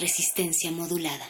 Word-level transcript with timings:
Resistencia 0.00 0.70
modulada. 0.70 1.26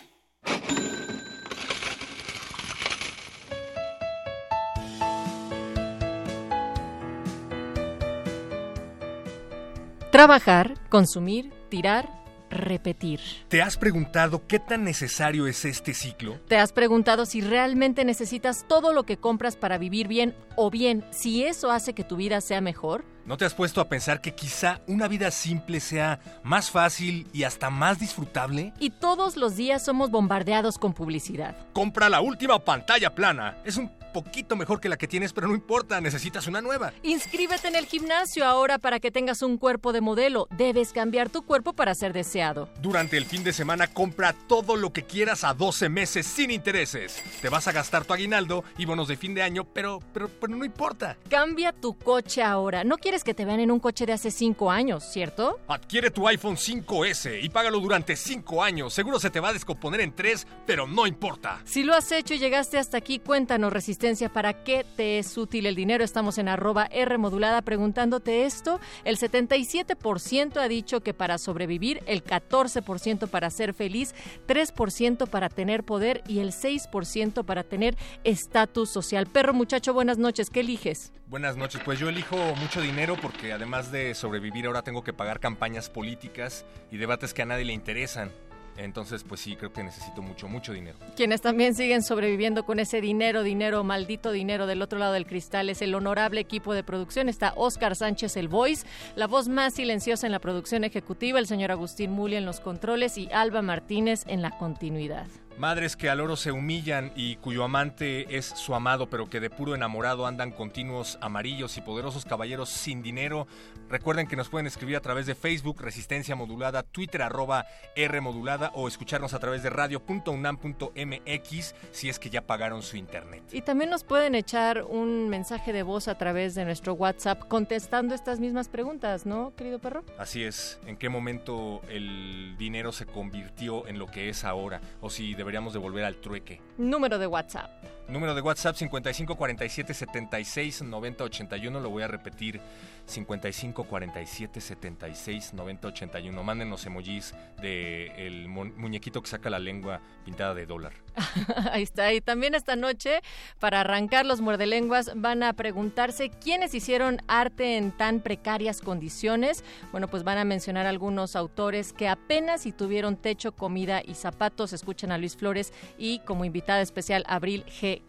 Trabajar, 10.12 10.74
consumir, 10.88 11.50
tirar, 11.68 12.08
repetir. 12.48 13.18
¿Te 13.48 13.60
has 13.60 13.76
preguntado 13.76 14.46
qué 14.46 14.60
tan 14.60 14.84
necesario 14.84 15.48
es 15.48 15.64
este 15.64 15.92
ciclo? 15.92 16.38
¿Te 16.46 16.56
has 16.56 16.72
preguntado 16.72 17.26
si 17.26 17.40
realmente 17.40 18.04
necesitas 18.04 18.66
todo 18.68 18.92
lo 18.92 19.02
que 19.02 19.16
compras 19.16 19.56
para 19.56 19.78
vivir 19.78 20.06
bien 20.06 20.36
o 20.54 20.70
bien 20.70 21.04
si 21.10 21.42
eso 21.42 21.72
hace 21.72 21.92
que 21.92 22.04
tu 22.04 22.14
vida 22.14 22.40
sea 22.40 22.60
mejor? 22.60 23.04
¿No 23.26 23.36
te 23.36 23.44
has 23.44 23.54
puesto 23.54 23.80
a 23.80 23.88
pensar 23.88 24.20
que 24.20 24.34
quizá 24.34 24.80
una 24.86 25.06
vida 25.06 25.30
simple 25.30 25.80
sea 25.80 26.20
más 26.42 26.70
fácil 26.70 27.26
y 27.32 27.44
hasta 27.44 27.70
más 27.70 27.98
disfrutable? 27.98 28.72
Y 28.78 28.90
todos 28.90 29.36
los 29.36 29.56
días 29.56 29.84
somos 29.84 30.10
bombardeados 30.10 30.78
con 30.78 30.94
publicidad. 30.94 31.56
Compra 31.72 32.08
la 32.08 32.20
última 32.20 32.58
pantalla 32.58 33.14
plana. 33.14 33.58
Es 33.64 33.76
un 33.76 33.90
poquito 34.12 34.56
mejor 34.56 34.80
que 34.80 34.88
la 34.88 34.96
que 34.96 35.08
tienes, 35.08 35.32
pero 35.32 35.48
no 35.48 35.54
importa, 35.54 36.00
necesitas 36.00 36.46
una 36.46 36.60
nueva. 36.60 36.92
Inscríbete 37.02 37.68
en 37.68 37.76
el 37.76 37.86
gimnasio 37.86 38.44
ahora 38.44 38.78
para 38.78 39.00
que 39.00 39.10
tengas 39.10 39.42
un 39.42 39.56
cuerpo 39.56 39.92
de 39.92 40.00
modelo. 40.00 40.48
Debes 40.56 40.92
cambiar 40.92 41.30
tu 41.30 41.42
cuerpo 41.42 41.72
para 41.72 41.94
ser 41.94 42.12
deseado. 42.12 42.68
Durante 42.80 43.16
el 43.16 43.24
fin 43.24 43.44
de 43.44 43.52
semana 43.52 43.86
compra 43.86 44.34
todo 44.48 44.76
lo 44.76 44.92
que 44.92 45.04
quieras 45.04 45.44
a 45.44 45.54
12 45.54 45.88
meses 45.88 46.26
sin 46.26 46.50
intereses. 46.50 47.22
Te 47.40 47.48
vas 47.48 47.68
a 47.68 47.72
gastar 47.72 48.04
tu 48.04 48.12
aguinaldo 48.12 48.64
y 48.76 48.84
bonos 48.84 49.08
de 49.08 49.16
fin 49.16 49.34
de 49.34 49.42
año, 49.42 49.64
pero, 49.64 50.00
pero, 50.12 50.28
pero 50.28 50.56
no 50.56 50.64
importa. 50.64 51.16
Cambia 51.28 51.72
tu 51.72 51.96
coche 51.96 52.42
ahora. 52.42 52.84
No 52.84 52.98
quieres 52.98 53.19
que 53.24 53.34
te 53.34 53.44
vean 53.44 53.60
en 53.60 53.70
un 53.70 53.80
coche 53.80 54.06
de 54.06 54.12
hace 54.12 54.30
5 54.30 54.70
años, 54.70 55.04
¿cierto? 55.04 55.58
Adquiere 55.68 56.10
tu 56.10 56.26
iPhone 56.26 56.56
5S 56.56 57.42
y 57.42 57.48
págalo 57.48 57.80
durante 57.80 58.16
5 58.16 58.62
años. 58.62 58.92
Seguro 58.92 59.18
se 59.18 59.30
te 59.30 59.40
va 59.40 59.48
a 59.48 59.52
descomponer 59.52 60.00
en 60.00 60.14
3, 60.14 60.46
pero 60.66 60.86
no 60.86 61.06
importa. 61.06 61.60
Si 61.64 61.82
lo 61.82 61.94
has 61.94 62.10
hecho 62.12 62.34
y 62.34 62.38
llegaste 62.38 62.78
hasta 62.78 62.98
aquí, 62.98 63.18
cuéntanos 63.18 63.72
resistencia 63.72 64.32
para 64.32 64.64
qué 64.64 64.84
te 64.96 65.18
es 65.18 65.36
útil 65.36 65.66
el 65.66 65.74
dinero. 65.74 66.04
Estamos 66.04 66.38
en 66.38 66.48
arroba 66.48 66.86
R 66.90 67.18
modulada 67.18 67.62
preguntándote 67.62 68.44
esto. 68.44 68.80
El 69.04 69.18
77% 69.18 70.56
ha 70.58 70.68
dicho 70.68 71.00
que 71.00 71.14
para 71.14 71.38
sobrevivir, 71.38 72.02
el 72.06 72.24
14% 72.24 73.28
para 73.28 73.50
ser 73.50 73.74
feliz, 73.74 74.14
3% 74.46 75.28
para 75.28 75.48
tener 75.48 75.84
poder 75.84 76.22
y 76.26 76.40
el 76.40 76.52
6% 76.52 77.44
para 77.44 77.64
tener 77.64 77.96
estatus 78.24 78.90
social. 78.90 79.26
Perro 79.26 79.54
muchacho, 79.54 79.92
buenas 79.92 80.18
noches. 80.18 80.50
¿Qué 80.50 80.60
eliges? 80.60 81.12
Buenas 81.26 81.56
noches, 81.56 81.80
pues 81.84 82.00
yo 82.00 82.08
elijo 82.08 82.36
mucho 82.56 82.80
dinero 82.80 82.99
porque 83.08 83.52
además 83.52 83.90
de 83.90 84.14
sobrevivir 84.14 84.66
ahora 84.66 84.82
tengo 84.82 85.02
que 85.02 85.14
pagar 85.14 85.40
campañas 85.40 85.88
políticas 85.88 86.66
y 86.90 86.98
debates 86.98 87.32
que 87.32 87.42
a 87.42 87.46
nadie 87.46 87.64
le 87.64 87.72
interesan. 87.72 88.30
Entonces, 88.76 89.24
pues 89.24 89.40
sí, 89.40 89.56
creo 89.56 89.72
que 89.72 89.82
necesito 89.82 90.22
mucho, 90.22 90.48
mucho 90.48 90.72
dinero. 90.72 90.98
Quienes 91.16 91.40
también 91.40 91.74
siguen 91.74 92.02
sobreviviendo 92.02 92.64
con 92.64 92.78
ese 92.78 93.00
dinero, 93.00 93.42
dinero, 93.42 93.84
maldito 93.84 94.32
dinero 94.32 94.66
del 94.66 94.82
otro 94.82 94.98
lado 94.98 95.14
del 95.14 95.26
cristal 95.26 95.70
es 95.70 95.82
el 95.82 95.94
honorable 95.94 96.40
equipo 96.40 96.74
de 96.74 96.84
producción. 96.84 97.28
Está 97.28 97.52
Oscar 97.56 97.96
Sánchez, 97.96 98.36
el 98.36 98.48
voice, 98.48 98.86
la 99.16 99.26
voz 99.26 99.48
más 99.48 99.74
silenciosa 99.74 100.26
en 100.26 100.32
la 100.32 100.38
producción 100.38 100.84
ejecutiva, 100.84 101.38
el 101.38 101.46
señor 101.46 101.70
Agustín 101.70 102.10
Muli 102.10 102.36
en 102.36 102.46
los 102.46 102.60
controles 102.60 103.16
y 103.18 103.30
Alba 103.32 103.62
Martínez 103.62 104.24
en 104.26 104.42
la 104.42 104.56
continuidad. 104.56 105.26
Madres 105.60 105.94
que 105.94 106.08
al 106.08 106.20
oro 106.20 106.36
se 106.36 106.52
humillan 106.52 107.12
y 107.14 107.36
cuyo 107.36 107.64
amante 107.64 108.38
es 108.38 108.46
su 108.46 108.74
amado, 108.74 109.10
pero 109.10 109.28
que 109.28 109.40
de 109.40 109.50
puro 109.50 109.74
enamorado 109.74 110.26
andan 110.26 110.52
continuos 110.52 111.18
amarillos 111.20 111.76
y 111.76 111.82
poderosos 111.82 112.24
caballeros 112.24 112.70
sin 112.70 113.02
dinero. 113.02 113.46
Recuerden 113.90 114.26
que 114.26 114.36
nos 114.36 114.48
pueden 114.48 114.66
escribir 114.66 114.96
a 114.96 115.00
través 115.00 115.26
de 115.26 115.34
Facebook, 115.34 115.82
Resistencia 115.82 116.34
Modulada, 116.34 116.82
Twitter, 116.82 117.20
arroba 117.20 117.66
R 117.94 118.22
Modulada, 118.22 118.70
o 118.72 118.88
escucharnos 118.88 119.34
a 119.34 119.38
través 119.38 119.62
de 119.62 119.68
radio.unam.mx 119.68 121.74
si 121.90 122.08
es 122.08 122.18
que 122.18 122.30
ya 122.30 122.46
pagaron 122.46 122.82
su 122.82 122.96
internet. 122.96 123.42
Y 123.52 123.60
también 123.60 123.90
nos 123.90 124.02
pueden 124.02 124.36
echar 124.36 124.84
un 124.84 125.28
mensaje 125.28 125.74
de 125.74 125.82
voz 125.82 126.08
a 126.08 126.16
través 126.16 126.54
de 126.54 126.64
nuestro 126.64 126.94
WhatsApp 126.94 127.38
contestando 127.48 128.14
estas 128.14 128.40
mismas 128.40 128.70
preguntas, 128.70 129.26
¿no, 129.26 129.54
querido 129.56 129.78
perro? 129.78 130.04
Así 130.16 130.42
es. 130.42 130.80
¿En 130.86 130.96
qué 130.96 131.10
momento 131.10 131.82
el 131.90 132.56
dinero 132.56 132.92
se 132.92 133.04
convirtió 133.04 133.86
en 133.86 133.98
lo 133.98 134.06
que 134.06 134.30
es 134.30 134.44
ahora? 134.44 134.80
O 135.02 135.10
si 135.10 135.34
debería 135.34 135.49
deberíamos 135.50 135.72
de 135.72 135.80
volver 135.80 136.04
al 136.04 136.14
trueque. 136.20 136.60
Número 136.78 137.18
de 137.18 137.26
WhatsApp. 137.26 137.68
Número 138.10 138.34
de 138.34 138.40
WhatsApp 138.40 138.74
55 138.74 139.36
47 139.36 139.94
76 139.94 140.82
90 140.82 141.24
81. 141.24 141.80
Lo 141.80 141.90
voy 141.90 142.02
a 142.02 142.08
repetir 142.08 142.60
55 143.06 143.84
47 143.84 144.60
76 144.60 145.54
90 145.54 145.88
81. 145.88 146.42
Mándenos 146.42 146.84
emojis 146.86 147.34
de 147.62 148.26
el 148.26 148.48
muñequito 148.48 149.22
que 149.22 149.30
saca 149.30 149.48
la 149.48 149.60
lengua 149.60 150.00
pintada 150.24 150.54
de 150.54 150.66
dólar. 150.66 150.92
Ahí 151.72 151.84
está. 151.84 152.12
Y 152.12 152.20
también 152.20 152.56
esta 152.56 152.74
noche, 152.74 153.20
para 153.60 153.82
arrancar 153.82 154.26
los 154.26 154.40
muerdelenguas, 154.40 155.12
van 155.14 155.44
a 155.44 155.52
preguntarse 155.52 156.30
quiénes 156.30 156.74
hicieron 156.74 157.18
arte 157.28 157.76
en 157.76 157.92
tan 157.92 158.20
precarias 158.20 158.80
condiciones. 158.80 159.64
Bueno, 159.92 160.08
pues 160.08 160.24
van 160.24 160.38
a 160.38 160.44
mencionar 160.44 160.86
algunos 160.86 161.36
autores 161.36 161.92
que 161.92 162.08
apenas 162.08 162.62
si 162.62 162.72
tuvieron 162.72 163.16
techo, 163.16 163.52
comida 163.52 164.02
y 164.04 164.14
zapatos. 164.14 164.72
Escuchen 164.72 165.12
a 165.12 165.18
Luis 165.18 165.36
Flores 165.36 165.72
y 165.96 166.18
como 166.20 166.44
invitada 166.44 166.80
especial 166.80 167.24
Abril 167.28 167.64
G. 167.66 167.99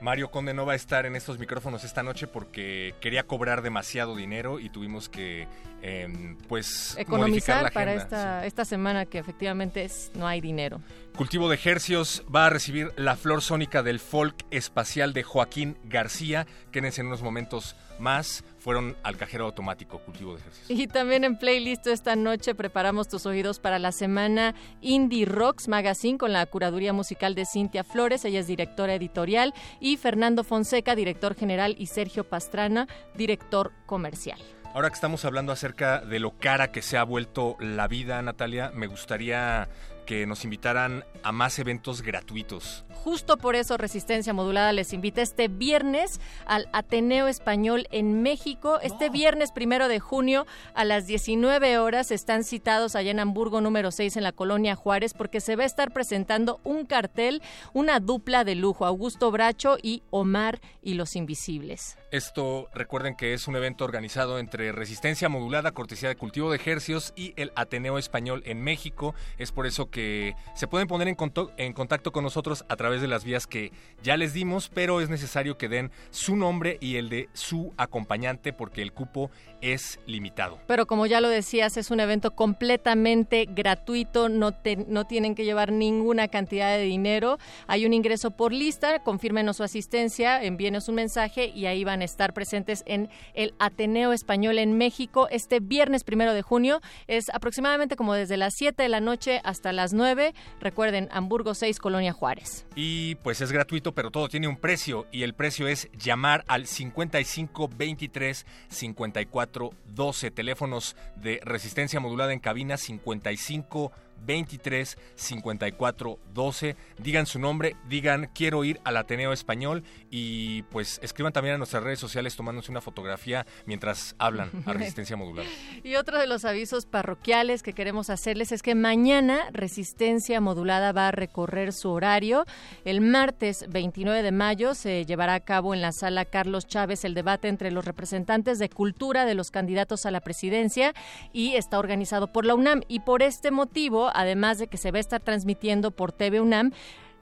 Mario 0.00 0.30
Conde 0.30 0.54
no 0.54 0.66
va 0.66 0.72
a 0.72 0.76
estar 0.76 1.06
en 1.06 1.16
estos 1.16 1.38
micrófonos 1.38 1.84
esta 1.84 2.02
noche 2.02 2.26
porque 2.26 2.94
quería 3.00 3.26
cobrar 3.26 3.62
demasiado 3.62 4.16
dinero 4.16 4.60
y 4.60 4.68
tuvimos 4.70 5.08
que 5.08 5.48
eh, 5.82 6.36
pues 6.48 6.96
economizar 6.98 7.64
la 7.64 7.70
para 7.70 7.92
agenda, 7.92 8.04
esta, 8.04 8.40
sí. 8.40 8.46
esta 8.46 8.64
semana 8.64 9.06
que 9.06 9.18
efectivamente 9.18 9.88
no 10.14 10.26
hay 10.26 10.40
dinero. 10.40 10.80
Cultivo 11.16 11.48
de 11.48 11.58
Hercios 11.62 12.24
va 12.34 12.46
a 12.46 12.50
recibir 12.50 12.92
la 12.96 13.16
flor 13.16 13.42
sónica 13.42 13.82
del 13.82 14.00
folk 14.00 14.34
espacial 14.50 15.12
de 15.12 15.22
Joaquín 15.22 15.76
García. 15.84 16.46
Quédense 16.70 17.00
en 17.00 17.08
unos 17.08 17.22
momentos 17.22 17.76
más. 17.98 18.44
Fueron 18.62 18.96
al 19.02 19.16
cajero 19.16 19.46
automático 19.46 19.98
Cultivo 19.98 20.36
de 20.36 20.42
Hercios. 20.42 20.70
Y 20.70 20.86
también 20.86 21.24
en 21.24 21.36
playlist 21.36 21.84
esta 21.88 22.14
noche 22.14 22.54
preparamos 22.54 23.08
tus 23.08 23.26
oídos 23.26 23.58
para 23.58 23.80
la 23.80 23.90
semana 23.90 24.54
Indie 24.80 25.24
Rocks 25.24 25.66
Magazine 25.66 26.16
con 26.16 26.32
la 26.32 26.46
curaduría 26.46 26.92
musical 26.92 27.34
de 27.34 27.44
Cintia 27.44 27.82
Flores, 27.82 28.24
ella 28.24 28.38
es 28.38 28.46
directora 28.46 28.94
editorial, 28.94 29.52
y 29.80 29.96
Fernando 29.96 30.44
Fonseca, 30.44 30.94
director 30.94 31.34
general, 31.34 31.74
y 31.76 31.86
Sergio 31.86 32.22
Pastrana, 32.22 32.86
director 33.16 33.72
comercial. 33.84 34.38
Ahora 34.74 34.88
que 34.88 34.94
estamos 34.94 35.24
hablando 35.26 35.52
acerca 35.52 36.00
de 36.00 36.18
lo 36.18 36.38
cara 36.38 36.72
que 36.72 36.80
se 36.80 36.96
ha 36.96 37.04
vuelto 37.04 37.56
la 37.60 37.88
vida, 37.88 38.22
Natalia, 38.22 38.70
me 38.72 38.86
gustaría 38.86 39.68
que 40.12 40.26
nos 40.26 40.44
invitaran 40.44 41.06
a 41.22 41.32
más 41.32 41.58
eventos 41.58 42.02
gratuitos. 42.02 42.84
Justo 42.92 43.38
por 43.38 43.56
eso 43.56 43.78
Resistencia 43.78 44.34
Modulada 44.34 44.70
les 44.74 44.92
invita 44.92 45.22
este 45.22 45.48
viernes 45.48 46.20
al 46.44 46.68
Ateneo 46.74 47.28
Español 47.28 47.88
en 47.90 48.20
México. 48.20 48.78
Este 48.82 49.08
viernes 49.08 49.52
primero 49.52 49.88
de 49.88 50.00
junio 50.00 50.46
a 50.74 50.84
las 50.84 51.06
19 51.06 51.78
horas 51.78 52.10
están 52.10 52.44
citados 52.44 52.94
allá 52.94 53.10
en 53.10 53.20
Hamburgo 53.20 53.62
número 53.62 53.90
6 53.90 54.18
en 54.18 54.24
la 54.24 54.32
colonia 54.32 54.76
Juárez 54.76 55.14
porque 55.14 55.40
se 55.40 55.56
va 55.56 55.62
a 55.62 55.66
estar 55.66 55.94
presentando 55.94 56.60
un 56.62 56.84
cartel, 56.84 57.40
una 57.72 57.98
dupla 57.98 58.44
de 58.44 58.54
lujo, 58.54 58.84
Augusto 58.84 59.30
Bracho 59.30 59.78
y 59.82 60.02
Omar 60.10 60.60
y 60.82 60.92
los 60.92 61.16
Invisibles. 61.16 61.96
Esto 62.12 62.68
recuerden 62.74 63.16
que 63.16 63.32
es 63.32 63.48
un 63.48 63.56
evento 63.56 63.86
organizado 63.86 64.38
entre 64.38 64.70
Resistencia 64.70 65.30
Modulada, 65.30 65.72
Cortesía 65.72 66.10
de 66.10 66.16
Cultivo 66.16 66.50
de 66.50 66.56
Ejercios 66.56 67.14
y 67.16 67.32
el 67.36 67.52
Ateneo 67.56 67.96
Español 67.96 68.42
en 68.44 68.60
México. 68.60 69.14
Es 69.38 69.50
por 69.50 69.66
eso 69.66 69.88
que 69.88 70.34
se 70.54 70.66
pueden 70.66 70.88
poner 70.88 71.08
en, 71.08 71.16
en 71.56 71.72
contacto 71.72 72.12
con 72.12 72.22
nosotros 72.22 72.66
a 72.68 72.76
través 72.76 73.00
de 73.00 73.08
las 73.08 73.24
vías 73.24 73.46
que 73.46 73.72
ya 74.02 74.18
les 74.18 74.34
dimos, 74.34 74.68
pero 74.68 75.00
es 75.00 75.08
necesario 75.08 75.56
que 75.56 75.70
den 75.70 75.90
su 76.10 76.36
nombre 76.36 76.76
y 76.82 76.96
el 76.96 77.08
de 77.08 77.30
su 77.32 77.72
acompañante 77.78 78.52
porque 78.52 78.82
el 78.82 78.92
cupo 78.92 79.30
es 79.62 79.98
limitado. 80.04 80.58
Pero 80.66 80.84
como 80.84 81.06
ya 81.06 81.22
lo 81.22 81.30
decías, 81.30 81.78
es 81.78 81.90
un 81.90 82.00
evento 82.00 82.32
completamente 82.32 83.46
gratuito, 83.48 84.28
no, 84.28 84.52
no 84.86 85.06
tienen 85.06 85.34
que 85.34 85.46
llevar 85.46 85.72
ninguna 85.72 86.28
cantidad 86.28 86.76
de 86.76 86.82
dinero. 86.82 87.38
Hay 87.68 87.86
un 87.86 87.94
ingreso 87.94 88.32
por 88.32 88.52
lista, 88.52 89.02
confírmenos 89.02 89.56
su 89.56 89.62
asistencia, 89.62 90.42
envíenos 90.42 90.90
un 90.90 90.96
mensaje 90.96 91.46
y 91.46 91.64
ahí 91.64 91.84
van 91.84 92.01
estar 92.02 92.32
presentes 92.34 92.82
en 92.86 93.08
el 93.34 93.54
Ateneo 93.58 94.12
Español 94.12 94.58
en 94.58 94.76
México 94.76 95.28
este 95.30 95.60
viernes 95.60 96.04
primero 96.04 96.34
de 96.34 96.42
junio. 96.42 96.80
Es 97.06 97.30
aproximadamente 97.30 97.96
como 97.96 98.14
desde 98.14 98.36
las 98.36 98.54
7 98.54 98.82
de 98.82 98.88
la 98.88 99.00
noche 99.00 99.40
hasta 99.44 99.72
las 99.72 99.92
9. 99.92 100.34
Recuerden, 100.60 101.08
Hamburgo 101.12 101.54
6, 101.54 101.78
Colonia 101.78 102.12
Juárez. 102.12 102.66
Y 102.74 103.16
pues 103.16 103.40
es 103.40 103.52
gratuito, 103.52 103.92
pero 103.92 104.10
todo 104.10 104.28
tiene 104.28 104.48
un 104.48 104.56
precio 104.56 105.06
y 105.10 105.22
el 105.22 105.34
precio 105.34 105.68
es 105.68 105.88
llamar 105.92 106.44
al 106.48 106.66
55 106.66 107.70
23 107.76 108.46
54 108.68 109.70
12 109.94 110.30
teléfonos 110.30 110.96
de 111.16 111.40
resistencia 111.44 112.00
modulada 112.00 112.32
en 112.32 112.40
cabina 112.40 112.76
55 112.76 113.92
23 114.24 114.98
54 115.14 116.18
12. 116.34 116.76
Digan 116.98 117.26
su 117.26 117.38
nombre, 117.38 117.76
digan 117.88 118.30
quiero 118.34 118.64
ir 118.64 118.80
al 118.84 118.96
Ateneo 118.96 119.32
Español 119.32 119.84
y 120.10 120.62
pues 120.64 120.98
escriban 121.02 121.32
también 121.32 121.54
a 121.54 121.58
nuestras 121.58 121.82
redes 121.82 121.98
sociales 121.98 122.36
tomándose 122.36 122.70
una 122.70 122.80
fotografía 122.80 123.46
mientras 123.66 124.14
hablan 124.18 124.50
a 124.66 124.72
Resistencia 124.72 125.16
Modular. 125.16 125.44
y 125.82 125.96
otro 125.96 126.18
de 126.18 126.26
los 126.26 126.44
avisos 126.44 126.86
parroquiales 126.86 127.62
que 127.62 127.72
queremos 127.72 128.10
hacerles 128.10 128.52
es 128.52 128.62
que 128.62 128.74
mañana 128.74 129.40
Resistencia 129.52 130.40
Modulada 130.40 130.92
va 130.92 131.08
a 131.08 131.12
recorrer 131.12 131.72
su 131.72 131.90
horario. 131.90 132.44
El 132.84 133.00
martes 133.00 133.66
29 133.68 134.22
de 134.22 134.32
mayo 134.32 134.74
se 134.74 135.04
llevará 135.04 135.34
a 135.34 135.40
cabo 135.40 135.74
en 135.74 135.80
la 135.80 135.92
sala 135.92 136.24
Carlos 136.24 136.66
Chávez 136.66 137.04
el 137.04 137.14
debate 137.14 137.48
entre 137.48 137.70
los 137.70 137.84
representantes 137.84 138.58
de 138.58 138.68
cultura 138.68 139.24
de 139.24 139.34
los 139.34 139.50
candidatos 139.50 140.06
a 140.06 140.10
la 140.10 140.20
presidencia 140.20 140.94
y 141.32 141.54
está 141.54 141.78
organizado 141.78 142.32
por 142.32 142.44
la 142.44 142.54
UNAM 142.54 142.82
y 142.88 143.00
por 143.00 143.22
este 143.22 143.50
motivo 143.50 144.10
además 144.14 144.58
de 144.58 144.66
que 144.66 144.76
se 144.76 144.90
va 144.90 144.98
a 144.98 145.00
estar 145.00 145.20
transmitiendo 145.20 145.90
por 145.90 146.12
TV 146.12 146.40
UNAM. 146.40 146.72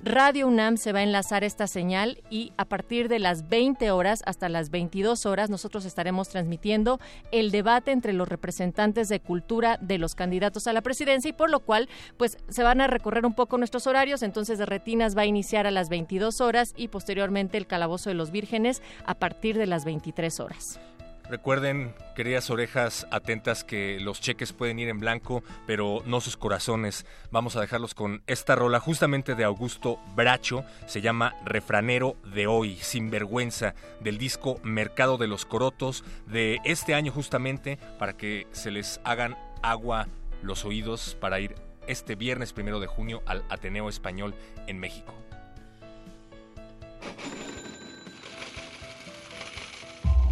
Radio 0.03 0.49
UNAM 0.49 0.79
se 0.79 0.95
va 0.95 1.01
a 1.01 1.03
enlazar 1.03 1.45
esta 1.45 1.67
señal 1.67 2.23
y 2.31 2.55
a 2.57 2.65
partir 2.65 3.09
de 3.09 3.19
las 3.19 3.51
20 3.51 3.91
horas 3.91 4.23
hasta 4.25 4.49
las 4.49 4.71
22 4.71 5.27
horas 5.27 5.51
nosotros 5.51 5.85
estaremos 5.85 6.31
transmitiendo 6.31 6.99
el 7.33 7.51
debate 7.51 7.91
entre 7.91 8.15
los 8.15 8.27
representantes 8.27 9.11
de 9.11 9.21
cultura 9.21 9.77
de 9.83 9.99
los 9.99 10.15
candidatos 10.15 10.67
a 10.67 10.73
la 10.73 10.81
presidencia 10.81 11.29
y 11.29 11.35
por 11.35 11.51
lo 11.51 11.61
cual 11.61 11.91
pues 12.17 12.39
se 12.49 12.63
van 12.63 12.81
a 12.81 12.87
recorrer 12.87 13.27
un 13.27 13.35
poco 13.35 13.59
nuestros 13.59 13.87
horarios, 13.87 14.23
entonces 14.23 14.57
de 14.57 14.65
Retinas 14.65 15.15
va 15.15 15.23
a 15.23 15.27
iniciar 15.27 15.67
a 15.67 15.71
las 15.71 15.91
22 15.91 16.41
horas 16.41 16.73
y 16.79 16.89
posteriormente 16.89 17.59
el 17.59 17.67
Calabozo 17.67 18.09
de 18.09 18.15
los 18.15 18.31
Vírgenes 18.31 18.81
a 19.05 19.17
partir 19.17 19.59
de 19.59 19.67
las 19.67 19.85
23 19.85 20.41
horas. 20.41 20.81
Recuerden, 21.31 21.95
queridas 22.17 22.51
orejas 22.51 23.07
atentas, 23.13 23.63
que 23.63 24.01
los 24.01 24.21
cheques 24.21 24.53
pueden 24.53 24.81
ir 24.81 24.89
en 24.89 24.99
blanco, 24.99 25.45
pero 25.65 26.03
no 26.05 26.21
sus 26.21 26.37
corazones. 26.37 27.07
Vamos 27.31 27.55
a 27.55 27.61
dejarlos 27.61 27.95
con 27.95 28.25
esta 28.27 28.57
rola 28.57 28.81
justamente 28.81 29.37
de 29.37 29.45
Augusto 29.45 30.01
Bracho. 30.17 30.65
Se 30.87 31.01
llama 31.01 31.37
Refranero 31.45 32.17
de 32.35 32.49
hoy, 32.49 32.75
sin 32.79 33.11
vergüenza, 33.11 33.77
del 34.01 34.19
disco 34.19 34.59
Mercado 34.65 35.19
de 35.19 35.29
los 35.29 35.47
Corotos 35.47 36.03
de 36.27 36.59
este 36.65 36.95
año 36.95 37.13
justamente, 37.13 37.79
para 38.01 38.17
que 38.17 38.49
se 38.51 38.73
les 38.73 39.01
hagan 39.05 39.37
agua 39.63 40.09
los 40.43 40.65
oídos 40.65 41.17
para 41.21 41.39
ir 41.39 41.55
este 41.87 42.17
viernes 42.17 42.53
primero 42.53 42.81
de 42.81 42.89
junio 42.89 43.23
al 43.27 43.45
Ateneo 43.51 43.89
Español 43.89 44.35
en 44.67 44.81
México. 44.81 45.15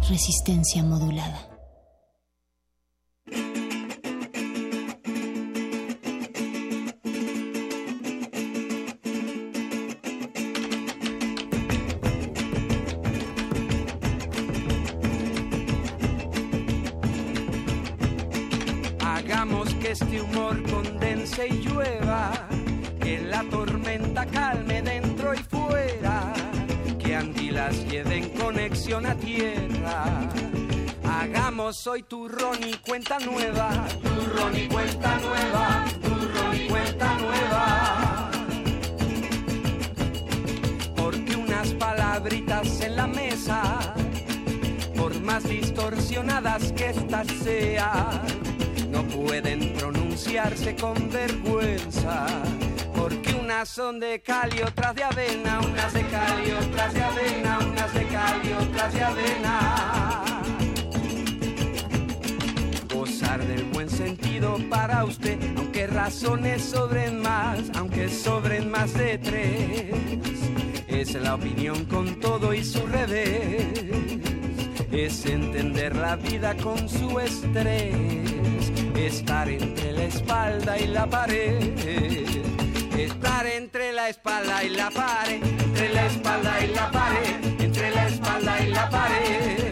Resistencia 0.09 0.83
modulada. 0.83 1.39
Hagamos 18.99 19.73
que 19.75 19.91
este 19.91 20.21
humor 20.21 20.63
condense 20.71 21.47
y 21.49 21.53
llueva, 21.61 22.31
que 22.99 23.19
la 23.21 23.43
tormenta 23.43 24.25
calme 24.25 24.78
las 27.59 27.85
lleven 27.91 28.29
conexión 28.29 29.05
a 29.05 29.15
tierra. 29.15 30.05
Hagamos 31.03 31.85
hoy 31.87 32.03
turrón 32.03 32.57
y 32.65 32.73
cuenta 32.75 33.19
nueva, 33.19 33.69
turrón 34.01 34.55
y 34.55 34.67
cuenta 34.69 35.19
nueva, 35.19 35.85
turrón 36.01 36.55
y 36.55 36.67
cuenta 36.69 37.17
nueva. 37.17 38.31
Porque 40.95 41.35
unas 41.35 41.73
palabritas 41.73 42.79
en 42.79 42.95
la 42.95 43.07
mesa, 43.07 43.93
por 44.95 45.19
más 45.19 45.43
distorsionadas 45.43 46.71
que 46.71 46.91
estas 46.91 47.27
sean, 47.43 48.21
no 48.89 49.03
pueden 49.03 49.73
pronunciarse 49.73 50.77
con 50.77 51.09
vergüenza 51.09 52.25
porque 53.09 53.33
unas 53.33 53.67
son 53.67 53.99
de 53.99 54.21
cal 54.21 54.49
y 54.55 54.61
otras 54.61 54.95
de 54.95 55.03
avena, 55.03 55.59
unas 55.59 55.93
de 55.93 56.05
cal 56.07 56.47
y 56.47 56.51
otras 56.51 56.93
de 56.93 57.01
avena, 57.01 57.59
unas 57.59 57.93
de 57.93 58.05
cal 58.05 58.41
y 58.43 58.53
otras 58.53 58.93
de 58.93 59.03
avena. 59.03 60.33
Gozar 62.93 63.43
del 63.45 63.63
buen 63.65 63.89
sentido 63.89 64.57
para 64.69 65.03
usted, 65.05 65.39
aunque 65.57 65.87
razones 65.87 66.63
sobren 66.63 67.21
más, 67.21 67.71
aunque 67.75 68.09
sobren 68.09 68.69
más 68.69 68.93
de 68.93 69.17
tres. 69.17 69.95
Es 70.87 71.13
la 71.15 71.35
opinión 71.35 71.85
con 71.85 72.19
todo 72.19 72.53
y 72.53 72.63
su 72.63 72.85
revés. 72.85 73.63
Es 74.91 75.25
entender 75.25 75.95
la 75.95 76.15
vida 76.15 76.55
con 76.57 76.87
su 76.87 77.19
estrés. 77.19 77.95
Estar 78.95 79.49
entre 79.49 79.93
la 79.93 80.03
espalda 80.03 80.77
y 80.77 80.87
la 80.87 81.07
pared 81.07 82.48
Estar 82.99 83.47
entre 83.47 83.93
la 83.93 84.09
espalda 84.09 84.61
y 84.61 84.69
la 84.71 84.91
pared, 84.91 85.41
entre 85.41 85.93
la 85.93 86.05
espalda 86.05 86.59
y 86.59 86.67
la 86.67 86.91
pared, 86.91 87.61
entre 87.61 87.91
la 87.91 88.07
espalda 88.07 88.61
y 88.61 88.67
la 88.67 88.89
pared. 88.89 89.68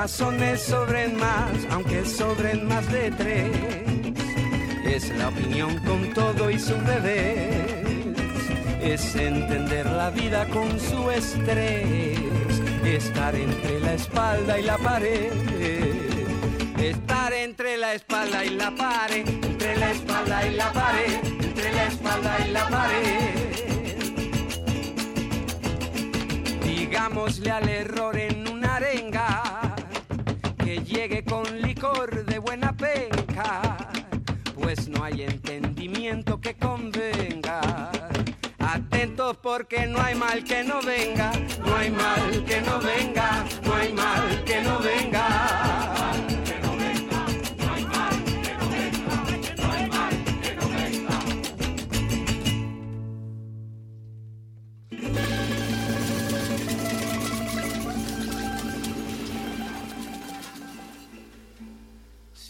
Razones 0.00 0.62
sobren 0.62 1.14
más, 1.18 1.52
aunque 1.72 2.06
sobren 2.06 2.66
más 2.66 2.90
de 2.90 3.10
tres. 3.10 3.50
Es 4.82 5.10
la 5.18 5.28
opinión 5.28 5.76
con 5.80 6.14
todo 6.14 6.50
y 6.50 6.58
su 6.58 6.74
revés. 6.80 8.06
Es 8.80 9.14
entender 9.14 9.84
la 9.84 10.08
vida 10.08 10.46
con 10.46 10.80
su 10.80 11.10
estrés. 11.10 12.18
Estar 12.82 13.34
entre 13.34 13.80
la 13.80 13.92
espalda 13.92 14.58
y 14.58 14.62
la 14.62 14.78
pared. 14.78 15.32
Estar 16.78 17.34
entre 17.34 17.76
la 17.76 17.92
espalda 17.92 18.42
y 18.42 18.50
la 18.50 18.70
pared. 18.70 19.28
Entre 19.28 19.76
la 19.76 19.90
espalda 19.90 20.46
y 20.46 20.54
la 20.54 20.72
pared. 20.72 21.18
Entre 21.42 21.72
la 21.74 21.86
espalda 21.88 22.38
y 22.46 22.50
la 22.52 22.68
pared 22.68 23.40
démosle 27.10 27.50
al 27.50 27.68
error 27.68 28.16
en 28.16 28.46
una 28.48 28.76
arenga, 28.76 29.49
llegue 30.90 31.24
con 31.24 31.44
licor 31.62 32.24
de 32.24 32.38
buena 32.38 32.76
penca, 32.76 33.90
pues 34.58 34.88
no 34.88 35.04
hay 35.04 35.22
entendimiento 35.22 36.40
que 36.40 36.56
convenga. 36.56 37.90
Atentos 38.58 39.36
porque 39.36 39.86
no 39.86 40.00
hay 40.00 40.16
mal 40.16 40.42
que 40.42 40.64
no 40.64 40.82
venga, 40.82 41.30
no 41.64 41.76
hay 41.76 41.90
mal 41.90 42.44
que 42.44 42.60
no 42.60 42.80
venga, 42.80 43.44
no 43.62 43.74
hay 43.74 43.92
mal 43.92 44.44
que 44.44 44.60
no 44.62 44.78
venga. 44.80 45.99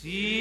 Sin 0.00 0.40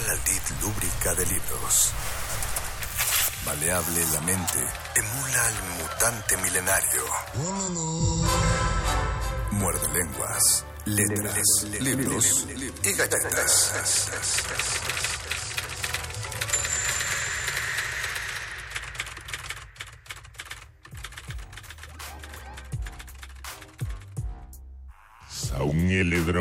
la 0.00 0.14
lid 0.14 0.42
lúbrica 0.60 1.14
de 1.14 1.26
libros. 1.26 1.92
Maleable 3.44 4.04
la 4.12 4.20
mente 4.22 4.58
emula 4.96 5.46
al 5.46 5.54
mutante 5.82 6.36
milenario. 6.38 7.04
Muerde 9.52 9.88
lenguas, 9.92 10.64
letras, 10.86 11.66
libros 11.80 12.46
y 12.84 12.92
galletas. 12.92 13.72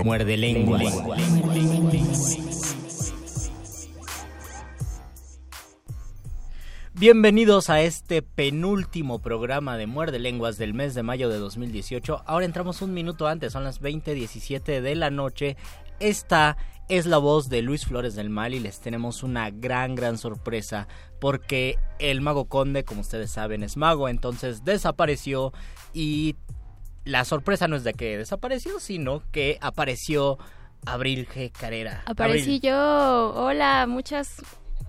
Muerde 0.04 0.38
lenguas. 0.38 0.84
Bienvenidos 7.02 7.72
a 7.72 7.82
este 7.82 8.22
penúltimo 8.22 9.18
programa 9.24 9.76
de 9.76 9.88
Muerde 9.88 10.20
Lenguas 10.20 10.60
del 10.60 10.76
mes 10.76 10.94
de 10.94 11.02
mayo 11.02 11.30
de 11.30 11.40
2018. 11.40 12.22
Ahora 12.28 12.46
entramos 12.46 12.84
un 12.84 12.94
minuto 12.94 13.26
antes, 13.26 13.54
son 13.54 13.64
las 13.64 13.82
20:17 13.82 14.82
de 14.82 14.94
la 14.94 15.10
noche. 15.10 15.58
Esta 16.00 16.58
es 16.90 17.08
la 17.08 17.18
voz 17.18 17.50
de 17.50 17.64
Luis 17.64 17.88
Flores 17.88 18.14
del 18.14 18.30
Mal 18.30 18.54
y 18.54 18.60
les 18.60 18.82
tenemos 18.82 19.24
una 19.24 19.50
gran, 19.50 19.96
gran 19.96 20.20
sorpresa 20.20 20.88
porque 21.20 21.80
el 21.98 22.22
mago 22.22 22.46
conde, 22.46 22.84
como 22.84 23.02
ustedes 23.02 23.32
saben, 23.32 23.64
es 23.64 23.78
mago, 23.78 24.08
entonces 24.08 24.64
desapareció 24.64 25.54
y 25.96 26.36
la 27.04 27.26
sorpresa 27.26 27.68
no 27.68 27.78
es 27.78 27.84
de 27.84 27.96
que 27.96 28.20
desapareció, 28.20 28.80
sino 28.80 29.24
que 29.32 29.58
apareció 29.62 30.38
Abril 30.86 31.28
G. 31.28 31.52
Carrera. 31.52 32.04
Aparecí 32.06 32.58
Abril. 32.58 32.62
yo. 32.62 33.34
Hola, 33.36 33.88
muchas, 33.88 34.36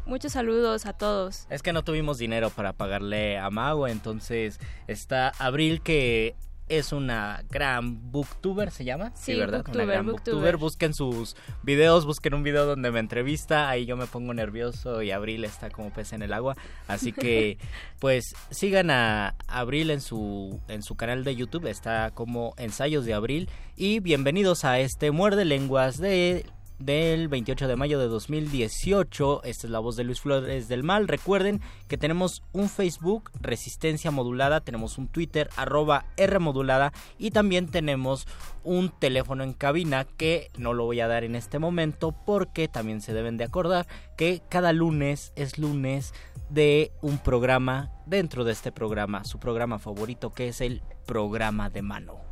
muchos 0.07 0.33
saludos 0.33 0.87
a 0.87 0.93
todos. 0.93 1.47
Es 1.51 1.63
que 1.63 1.73
no 1.73 1.83
tuvimos 1.83 2.19
dinero 2.19 2.51
para 2.51 2.73
pagarle 2.73 3.39
a 3.39 3.51
Mago, 3.51 3.89
entonces 3.89 4.61
está 4.87 5.33
Abril 5.39 5.81
que 5.83 6.35
es 6.69 6.93
una 6.93 7.45
gran 7.51 8.11
booktuber, 8.11 8.71
¿se 8.71 8.85
llama? 8.85 9.13
Sí, 9.15 9.35
¿verdad? 9.35 9.59
booktuber, 9.59 9.85
una 9.85 9.93
gran 9.93 10.07
booktuber. 10.07 10.35
booktuber. 10.35 10.57
Busquen 10.57 10.95
sus 10.95 11.37
videos, 11.63 12.07
busquen 12.07 12.35
un 12.35 12.43
video 12.43 12.65
donde 12.65 12.91
me 12.91 13.01
entrevista, 13.01 13.69
ahí 13.69 13.85
yo 13.85 13.97
me 13.97 14.07
pongo 14.07 14.33
nervioso 14.33 15.03
y 15.03 15.11
Abril 15.11 15.45
está 15.45 15.71
como 15.71 15.91
pez 15.91 16.13
en 16.13 16.23
el 16.23 16.33
agua. 16.33 16.57
Así 16.89 17.13
que, 17.13 17.59
pues, 18.01 18.35
sigan 18.51 18.91
a 18.91 19.35
Abril 19.49 19.91
en 19.91 20.01
su, 20.01 20.61
en 20.69 20.83
su 20.83 20.97
canal 20.97 21.25
de 21.25 21.37
YouTube, 21.37 21.67
está 21.67 22.11
como 22.13 22.55
Ensayos 22.57 23.05
de 23.05 23.15
Abril. 23.15 23.51
Y 23.77 24.01
bienvenidos 24.01 24.65
a 24.65 24.79
este 24.79 25.11
Muerde 25.11 25.45
Lenguas 25.45 25.99
de 25.99 26.47
del 26.85 27.29
28 27.29 27.69
de 27.69 27.77
mayo 27.77 27.99
de 27.99 28.07
2018. 28.07 29.43
Esta 29.45 29.67
es 29.67 29.71
la 29.71 29.79
voz 29.79 29.97
de 29.97 30.05
Luis 30.05 30.21
Flores 30.21 30.69
del 30.69 30.83
Mal. 30.83 31.09
Recuerden 31.09 31.61
que 31.89 31.99
tenemos 31.99 32.43
un 32.53 32.69
Facebook, 32.69 33.31
Resistencia 33.41 34.11
Modulada, 34.11 34.61
tenemos 34.61 34.99
un 34.99 35.09
Twitter, 35.09 35.49
arroba 35.57 36.07
R 36.17 36.39
Modulada, 36.39 36.93
y 37.19 37.31
también 37.31 37.69
tenemos 37.69 38.27
un 38.65 38.91
teléfono 38.91 39.45
en 39.45 39.53
cabina 39.53 40.05
que 40.05 40.51
no 40.57 40.73
lo 40.73 40.85
voy 40.85 41.01
a 41.01 41.09
dar 41.09 41.25
en 41.25 41.37
este 41.37 41.59
momento 41.59 42.15
porque 42.27 42.69
también 42.69 43.01
se 43.01 43.13
deben 43.13 43.37
de 43.37 43.45
acordar 43.45 43.87
que 44.17 44.43
cada 44.49 44.73
lunes 44.73 45.33
es 45.37 45.59
lunes 45.59 46.15
de 46.51 46.93
un 47.01 47.19
programa 47.19 47.91
dentro 48.07 48.45
de 48.45 48.53
este 48.53 48.73
programa, 48.73 49.25
su 49.25 49.39
programa 49.39 49.79
favorito 49.79 50.33
que 50.33 50.49
es 50.49 50.61
el 50.61 50.83
programa 51.07 51.71
de 51.71 51.83
mano. 51.83 52.32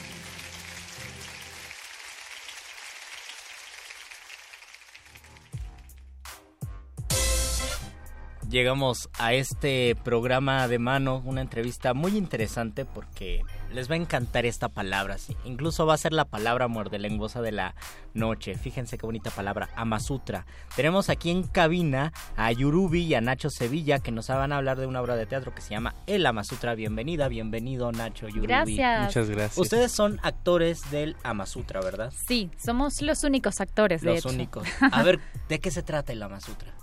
Llegamos 8.51 9.09
a 9.17 9.33
este 9.33 9.95
programa 10.03 10.67
de 10.67 10.77
mano, 10.77 11.21
una 11.25 11.41
entrevista 11.41 11.93
muy 11.93 12.17
interesante 12.17 12.83
porque 12.83 13.41
les 13.73 13.89
va 13.89 13.93
a 13.93 13.97
encantar 13.97 14.45
esta 14.45 14.67
palabra. 14.67 15.17
sí. 15.17 15.35
Incluso 15.45 15.85
va 15.85 15.93
a 15.93 15.97
ser 15.97 16.11
la 16.11 16.25
palabra 16.25 16.67
muerdelenguosa 16.67 17.41
de 17.41 17.53
la 17.53 17.75
noche. 18.13 18.55
Fíjense 18.55 18.97
qué 18.97 19.05
bonita 19.05 19.31
palabra, 19.31 19.69
Amasutra. 19.75 20.45
Tenemos 20.75 21.09
aquí 21.09 21.31
en 21.31 21.43
cabina 21.43 22.11
a 22.35 22.51
Yurubi 22.51 23.03
y 23.03 23.15
a 23.15 23.21
Nacho 23.21 23.49
Sevilla 23.49 23.99
que 23.99 24.11
nos 24.11 24.27
van 24.27 24.51
a 24.51 24.57
hablar 24.57 24.77
de 24.77 24.85
una 24.85 25.01
obra 25.01 25.15
de 25.15 25.25
teatro 25.25 25.55
que 25.55 25.61
se 25.61 25.69
llama 25.69 25.95
El 26.05 26.25
Amasutra. 26.25 26.75
Bienvenida, 26.75 27.29
bienvenido 27.29 27.91
Nacho 27.93 28.27
Yurubi. 28.27 28.47
Gracias. 28.47 29.05
Muchas 29.05 29.29
gracias. 29.29 29.57
Ustedes 29.57 29.93
son 29.93 30.19
actores 30.23 30.91
del 30.91 31.15
Amasutra, 31.23 31.79
¿verdad? 31.79 32.11
Sí, 32.27 32.51
somos 32.61 33.01
los 33.01 33.23
únicos 33.23 33.61
actores, 33.61 34.01
de 34.01 34.09
Los 34.09 34.19
hecho. 34.19 34.29
únicos. 34.29 34.67
A 34.91 35.03
ver, 35.03 35.21
¿de 35.47 35.59
qué 35.59 35.71
se 35.71 35.83
trata 35.83 36.11
el 36.11 36.21
Amasutra? 36.21 36.73